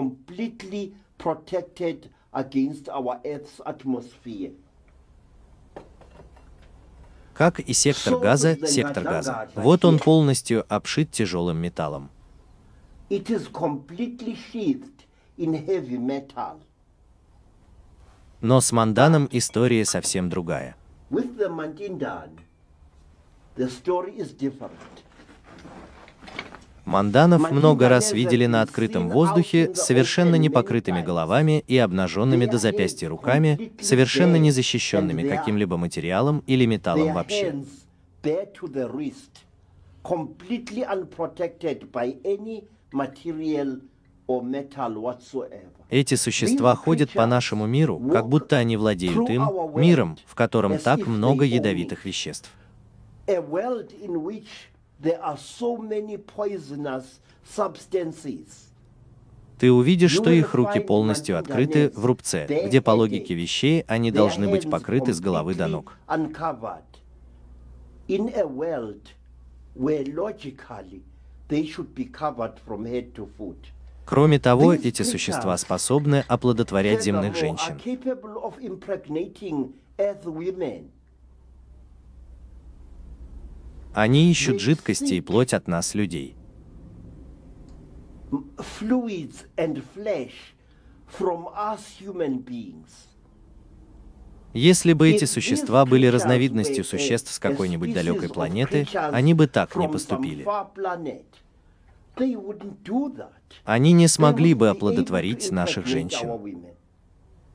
Как 7.33 7.59
и 7.59 7.73
сектор 7.73 8.17
газа, 8.17 8.57
сектор 8.65 9.03
газа. 9.03 9.49
Вот 9.55 9.83
он 9.83 9.99
полностью 9.99 10.65
обшит 10.69 11.11
тяжелым 11.11 11.57
металлом. 11.57 12.09
Но 18.41 18.61
с 18.61 18.71
Манданом 18.71 19.27
история 19.31 19.83
совсем 19.83 20.29
другая. 20.29 20.77
the 23.59 23.69
story 23.69 24.13
is 24.13 24.31
different. 24.31 25.03
Манданов 26.89 27.51
много 27.51 27.87
раз 27.87 28.11
видели 28.13 28.47
на 28.47 28.63
открытом 28.63 29.09
воздухе 29.09 29.75
с 29.75 29.83
совершенно 29.83 30.35
непокрытыми 30.35 31.03
головами 31.03 31.63
и 31.67 31.77
обнаженными 31.77 32.47
до 32.47 32.57
запястья 32.57 33.07
руками, 33.09 33.71
совершенно 33.79 34.37
не 34.37 34.49
защищенными 34.49 35.21
каким-либо 35.29 35.77
материалом 35.77 36.43
или 36.47 36.65
металлом 36.65 37.13
вообще. 37.13 37.63
Эти 45.91 46.15
существа 46.15 46.75
ходят 46.75 47.11
по 47.11 47.25
нашему 47.27 47.67
миру, 47.67 47.99
как 48.11 48.27
будто 48.27 48.57
они 48.57 48.77
владеют 48.77 49.29
им, 49.29 49.43
миром, 49.75 50.17
в 50.25 50.33
котором 50.33 50.79
так 50.79 51.05
много 51.05 51.45
ядовитых 51.45 52.05
веществ. 52.05 52.49
A 53.27 53.39
world 53.39 53.93
in 54.01 54.23
which 54.23 54.47
there 55.01 55.21
are 55.21 55.37
so 55.37 55.77
many 55.77 56.17
poisonous 56.17 57.19
substances. 57.43 58.69
Ты 59.57 59.71
увидишь, 59.73 60.13
что 60.13 60.29
их 60.29 60.53
руки 60.53 60.79
полностью 60.79 61.37
открыты 61.37 61.89
в 61.93 62.05
рубце, 62.05 62.47
где 62.67 62.81
по 62.81 62.91
логике 62.91 63.33
вещей 63.33 63.83
они 63.87 64.09
должны 64.09 64.47
быть 64.47 64.69
покрыты 64.69 65.13
с 65.13 65.19
головы 65.19 65.53
до 65.53 65.67
ног. 65.67 65.97
Кроме 74.05 74.39
того, 74.39 74.73
эти 74.73 75.03
существа 75.03 75.57
способны 75.57 76.23
оплодотворять 76.27 77.03
земных 77.03 77.35
женщин. 77.35 77.77
capable 77.83 78.41
of 78.41 78.57
impregnating 78.61 79.73
earth 79.97 80.23
women. 80.23 80.89
Они 83.93 84.29
ищут 84.29 84.59
жидкости 84.59 85.15
и 85.15 85.21
плоть 85.21 85.53
от 85.53 85.67
нас, 85.67 85.95
людей. 85.95 86.35
fluids 88.79 89.45
and 89.57 89.81
flesh 89.95 90.53
from 91.07 91.47
us 91.55 91.79
human 91.99 92.43
beings. 92.43 93.07
Если 94.53 94.93
бы 94.93 95.09
эти 95.09 95.25
существа 95.25 95.85
были 95.85 96.07
разновидностью 96.07 96.83
существ 96.83 97.31
с 97.31 97.39
какой-нибудь 97.39 97.93
далекой 97.93 98.29
планеты, 98.29 98.87
они 98.93 99.35
бы 99.35 99.47
так 99.47 99.75
не 99.75 99.87
поступили. 99.87 100.45
Они 103.63 103.91
не 103.91 104.07
смогли 104.07 104.53
бы 104.55 104.69
оплодотворить 104.69 105.51
наших 105.51 105.85
женщин. 105.85 106.65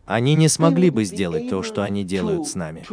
Они 0.06 0.34
не 0.34 0.48
смогли 0.48 0.90
бы 0.90 1.04
сделать 1.04 1.48
то, 1.48 1.62
что 1.62 1.82
они 1.82 2.04
делают 2.04 2.46
с 2.46 2.54
нами. 2.54 2.84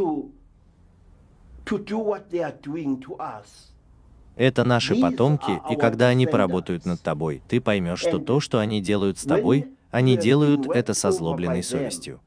Это 4.35 4.63
наши 4.63 4.95
потомки, 4.95 5.61
и 5.71 5.75
когда 5.75 6.07
они 6.07 6.25
поработают 6.27 6.85
над 6.85 7.01
тобой, 7.01 7.41
ты 7.47 7.61
поймешь, 7.61 7.99
что 7.99 8.19
то, 8.19 8.39
что 8.39 8.59
они 8.59 8.81
делают 8.81 9.19
с 9.19 9.23
тобой, 9.23 9.67
они 9.91 10.17
делают 10.17 10.67
это 10.67 10.93
со 10.93 11.11
злобленной 11.11 11.63
совестью. 11.63 12.19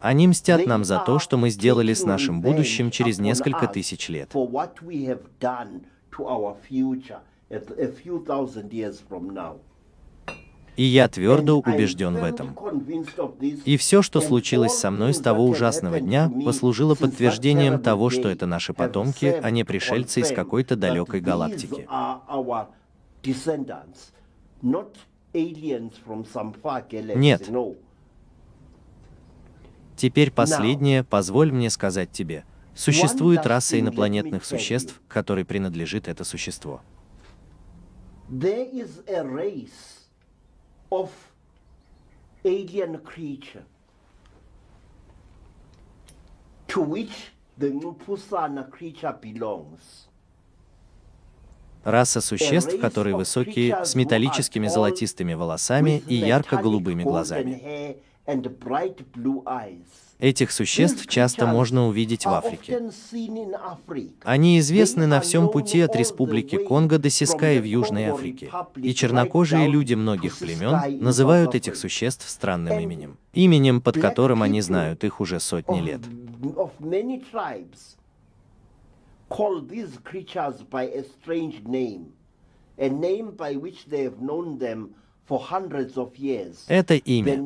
Они 0.00 0.28
мстят 0.28 0.66
нам 0.66 0.84
за 0.84 0.98
то, 1.00 1.18
что 1.18 1.36
мы 1.36 1.50
сделали 1.50 1.92
с 1.92 2.04
нашим 2.04 2.40
будущим 2.40 2.90
через 2.90 3.18
несколько 3.18 3.66
тысяч 3.66 4.08
лет. 4.08 4.30
For 4.32 4.48
what 4.48 4.80
we 4.82 5.06
have 5.06 5.22
done 5.40 5.86
to 6.16 6.26
our 6.26 6.56
future 6.68 7.20
a 7.50 7.88
few 7.90 8.24
thousand 8.24 8.72
years 8.72 9.00
from 9.08 9.30
now. 9.30 9.56
И 10.78 10.84
я 10.84 11.08
твердо 11.08 11.58
убежден 11.58 12.14
в 12.14 12.22
этом. 12.22 12.56
И 13.64 13.76
все, 13.76 14.00
что 14.00 14.20
случилось 14.20 14.78
со 14.78 14.92
мной 14.92 15.12
с 15.12 15.18
того 15.18 15.44
ужасного 15.44 15.98
дня, 15.98 16.30
послужило 16.44 16.94
подтверждением 16.94 17.80
того, 17.80 18.10
что 18.10 18.28
это 18.28 18.46
наши 18.46 18.72
потомки, 18.72 19.26
а 19.42 19.50
не 19.50 19.64
пришельцы 19.64 20.20
из 20.20 20.28
какой-то 20.28 20.76
далекой 20.76 21.20
галактики. 21.20 21.88
Нет. 27.16 27.50
Теперь 29.96 30.30
последнее, 30.30 31.02
позволь 31.02 31.50
мне 31.50 31.70
сказать 31.70 32.12
тебе. 32.12 32.44
Существует 32.76 33.44
раса 33.46 33.80
инопланетных 33.80 34.44
существ, 34.44 35.00
которой 35.08 35.44
принадлежит 35.44 36.06
это 36.06 36.22
существо. 36.22 36.82
There 38.30 38.70
is 38.70 39.02
a 39.08 39.24
race 39.24 39.97
of 40.90 41.10
alien 42.44 42.98
creature 42.98 43.64
to 46.68 46.80
which 46.80 47.32
the 47.58 47.70
Nupusana 47.70 48.70
creature 48.70 49.12
belongs. 49.12 50.06
Раса 51.84 52.20
существ, 52.20 52.78
которые 52.80 53.16
высокие, 53.16 53.84
с 53.84 53.94
металлическими 53.94 54.66
золотистыми 54.66 55.34
волосами 55.34 56.02
и 56.06 56.16
ярко-голубыми 56.16 57.02
глазами. 57.02 57.96
Этих 60.18 60.50
существ 60.50 61.06
часто 61.06 61.46
можно 61.46 61.86
увидеть 61.86 62.24
в 62.26 62.28
Африке. 62.30 62.90
Они 64.24 64.58
известны 64.58 65.06
на 65.06 65.20
всем 65.20 65.48
пути 65.48 65.80
от 65.80 65.94
Республики 65.94 66.56
Конго 66.56 66.98
до 66.98 67.08
Сиская 67.08 67.60
в 67.60 67.64
Южной 67.64 68.06
Африке. 68.06 68.50
И 68.76 68.94
чернокожие 68.94 69.68
люди 69.68 69.94
многих 69.94 70.36
племен 70.38 71.00
называют 71.00 71.54
этих 71.54 71.76
существ 71.76 72.28
странным 72.28 72.80
именем. 72.80 73.16
Именем, 73.32 73.80
под 73.80 74.00
которым 74.00 74.42
они 74.42 74.60
знают 74.60 75.04
их 75.04 75.20
уже 75.20 75.38
сотни 75.38 75.80
лет. 75.80 76.00
Это 86.68 86.94
имя. 86.94 87.36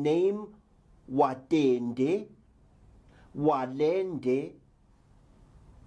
Walende, 3.35 4.53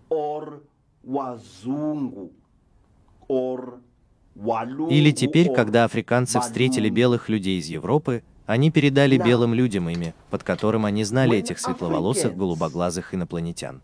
or 0.08 0.62
Wazungu, 1.04 2.30
or. 3.28 3.80
Или 4.90 5.12
теперь, 5.12 5.50
когда 5.50 5.84
африканцы 5.84 6.38
встретили 6.40 6.90
белых 6.90 7.30
людей 7.30 7.58
из 7.58 7.68
Европы, 7.68 8.22
они 8.44 8.70
передали 8.70 9.16
белым 9.16 9.54
людям 9.54 9.88
имя, 9.88 10.12
под 10.28 10.42
которым 10.42 10.84
они 10.84 11.04
знали 11.04 11.38
этих 11.38 11.58
светловолосых, 11.58 12.36
голубоглазых 12.36 13.14
инопланетян. 13.14 13.80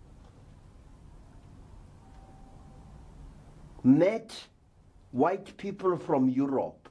met 3.84 4.32
white 5.12 5.56
people 5.56 5.96
from 5.96 6.28
Europe. 6.28 6.88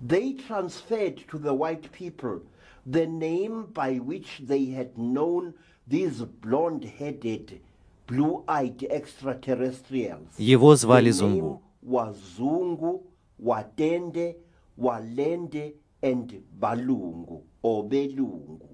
They 0.00 0.32
transferred 0.32 1.18
to 1.28 1.38
the 1.38 1.52
white 1.52 1.90
people 1.92 2.40
the 2.86 3.06
name 3.06 3.66
by 3.72 3.98
which 3.98 4.40
they 4.46 4.66
had 4.66 4.96
known 4.96 5.54
these 5.86 6.22
blonde 6.22 6.84
headed, 6.84 7.60
blue 8.06 8.44
eyed 8.48 8.82
extraterrestrials. 8.90 10.28
Его 10.38 10.74
звали 10.76 11.10
Зунгу. 11.10 11.60
was 11.82 12.16
Zungu, 12.38 13.02
Watende, 13.42 14.36
Walende, 14.78 15.74
and 16.02 16.42
Balungu, 16.58 17.42
or 17.62 17.84
Belungu. 17.88 18.66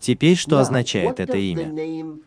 Теперь 0.00 0.36
что 0.36 0.56
Now, 0.56 0.60
означает 0.60 1.20
это 1.20 1.36
имя? 1.36 2.20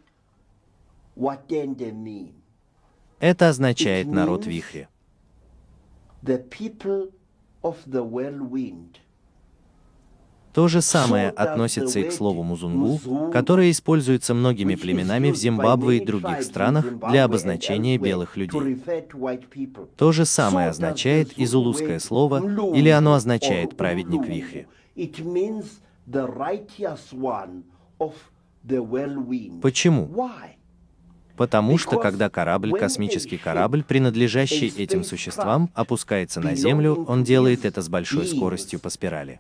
Это 3.19 3.49
означает 3.49 4.07
народ 4.07 4.45
вихря. 4.45 4.89
the 6.22 6.38
people 6.38 7.09
of 7.64 7.77
the 7.88 8.03
whirlwind. 8.03 8.99
То 10.53 10.68
же 10.68 10.82
самое 10.82 11.30
относится 11.30 12.00
и 12.00 12.03
к 12.03 12.11
слову 12.11 12.44
музунгу, 12.44 13.00
«музунг», 13.03 13.34
которое 13.34 13.69
используется 13.69 14.34
многими 14.34 14.76
племенами 14.76 15.32
в 15.32 15.36
Зимбабве 15.36 15.98
и 15.98 16.06
других 16.06 16.44
странах 16.44 16.86
для 17.10 17.26
обозначения 17.26 17.98
белых 17.98 18.36
людей. 18.36 18.82
То 19.95 20.11
же 20.11 20.26
самое 20.26 20.69
означает 20.69 21.34
и 21.38 21.45
зулузское 21.45 22.00
слово, 22.00 22.74
или 22.74 22.90
оно 22.90 23.14
означает 23.14 23.78
праведник 23.78 24.28
whirlwind. 28.82 29.61
Почему? 29.61 30.10
Потому 31.40 31.77
что 31.77 31.98
когда 31.98 32.30
корабль, 32.30 32.77
космический 32.77 33.38
корабль, 33.38 33.82
принадлежащий 33.82 34.68
этим 34.68 35.06
существам, 35.06 35.69
опускается 35.74 36.42
на 36.42 36.53
Землю, 36.53 37.06
он 37.08 37.24
делает 37.24 37.64
это 37.64 37.82
с 37.82 37.88
большой 37.88 38.27
скоростью 38.27 38.82
по 38.82 38.90
спирали. 38.90 39.40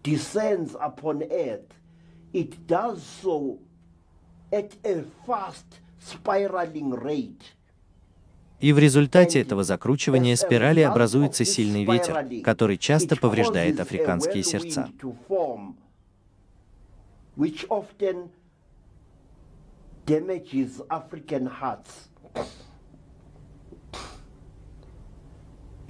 И 8.61 8.73
в 8.73 8.79
результате 8.79 9.41
этого 9.41 9.63
закручивания 9.65 10.35
спирали 10.37 10.79
образуется 10.79 11.43
сильный 11.43 11.83
ветер, 11.83 12.43
который 12.45 12.77
часто 12.77 13.17
повреждает 13.17 13.81
африканские 13.81 14.43
сердца. 14.43 14.89
which 17.37 17.65
often 17.69 18.29
damages 20.09 20.81
African 20.89 21.47
hearts. 21.61 22.09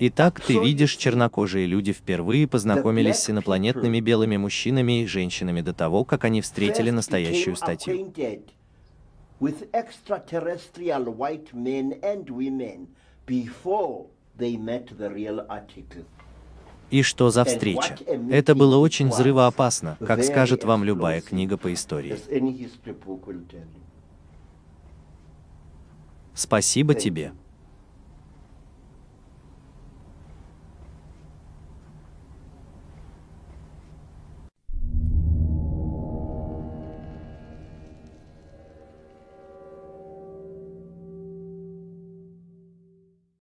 Итак, 0.02 0.40
ты 0.40 0.58
видишь, 0.58 0.96
чернокожие 0.96 1.66
люди 1.66 1.92
впервые 1.92 2.48
познакомились 2.48 3.18
с 3.18 3.30
инопланетными 3.30 4.00
белыми 4.00 4.38
мужчинами 4.38 5.04
и 5.04 5.06
женщинами 5.06 5.62
до 5.62 5.74
того, 5.74 6.06
как 6.06 6.24
они 6.24 6.42
встретили 6.42 6.90
настоящую 6.90 7.58
статью. 7.58 8.14
И 16.92 17.04
что 17.04 17.30
за 17.30 17.44
встреча? 17.44 17.98
Это 18.32 18.56
было 18.56 18.78
очень 18.78 19.10
взрывоопасно, 19.10 19.98
как 20.00 20.24
скажет 20.24 20.64
вам 20.64 20.84
любая 20.86 21.20
книга 21.22 21.58
по 21.58 21.74
истории. 21.74 22.14
As 22.14 22.30
any 22.30 22.58
history 22.58 22.96
book 23.06 23.28
will 23.28 23.46
tell 23.50 23.60
you. 23.60 23.80
Спасибо 26.40 26.94
тебе. 26.96 27.34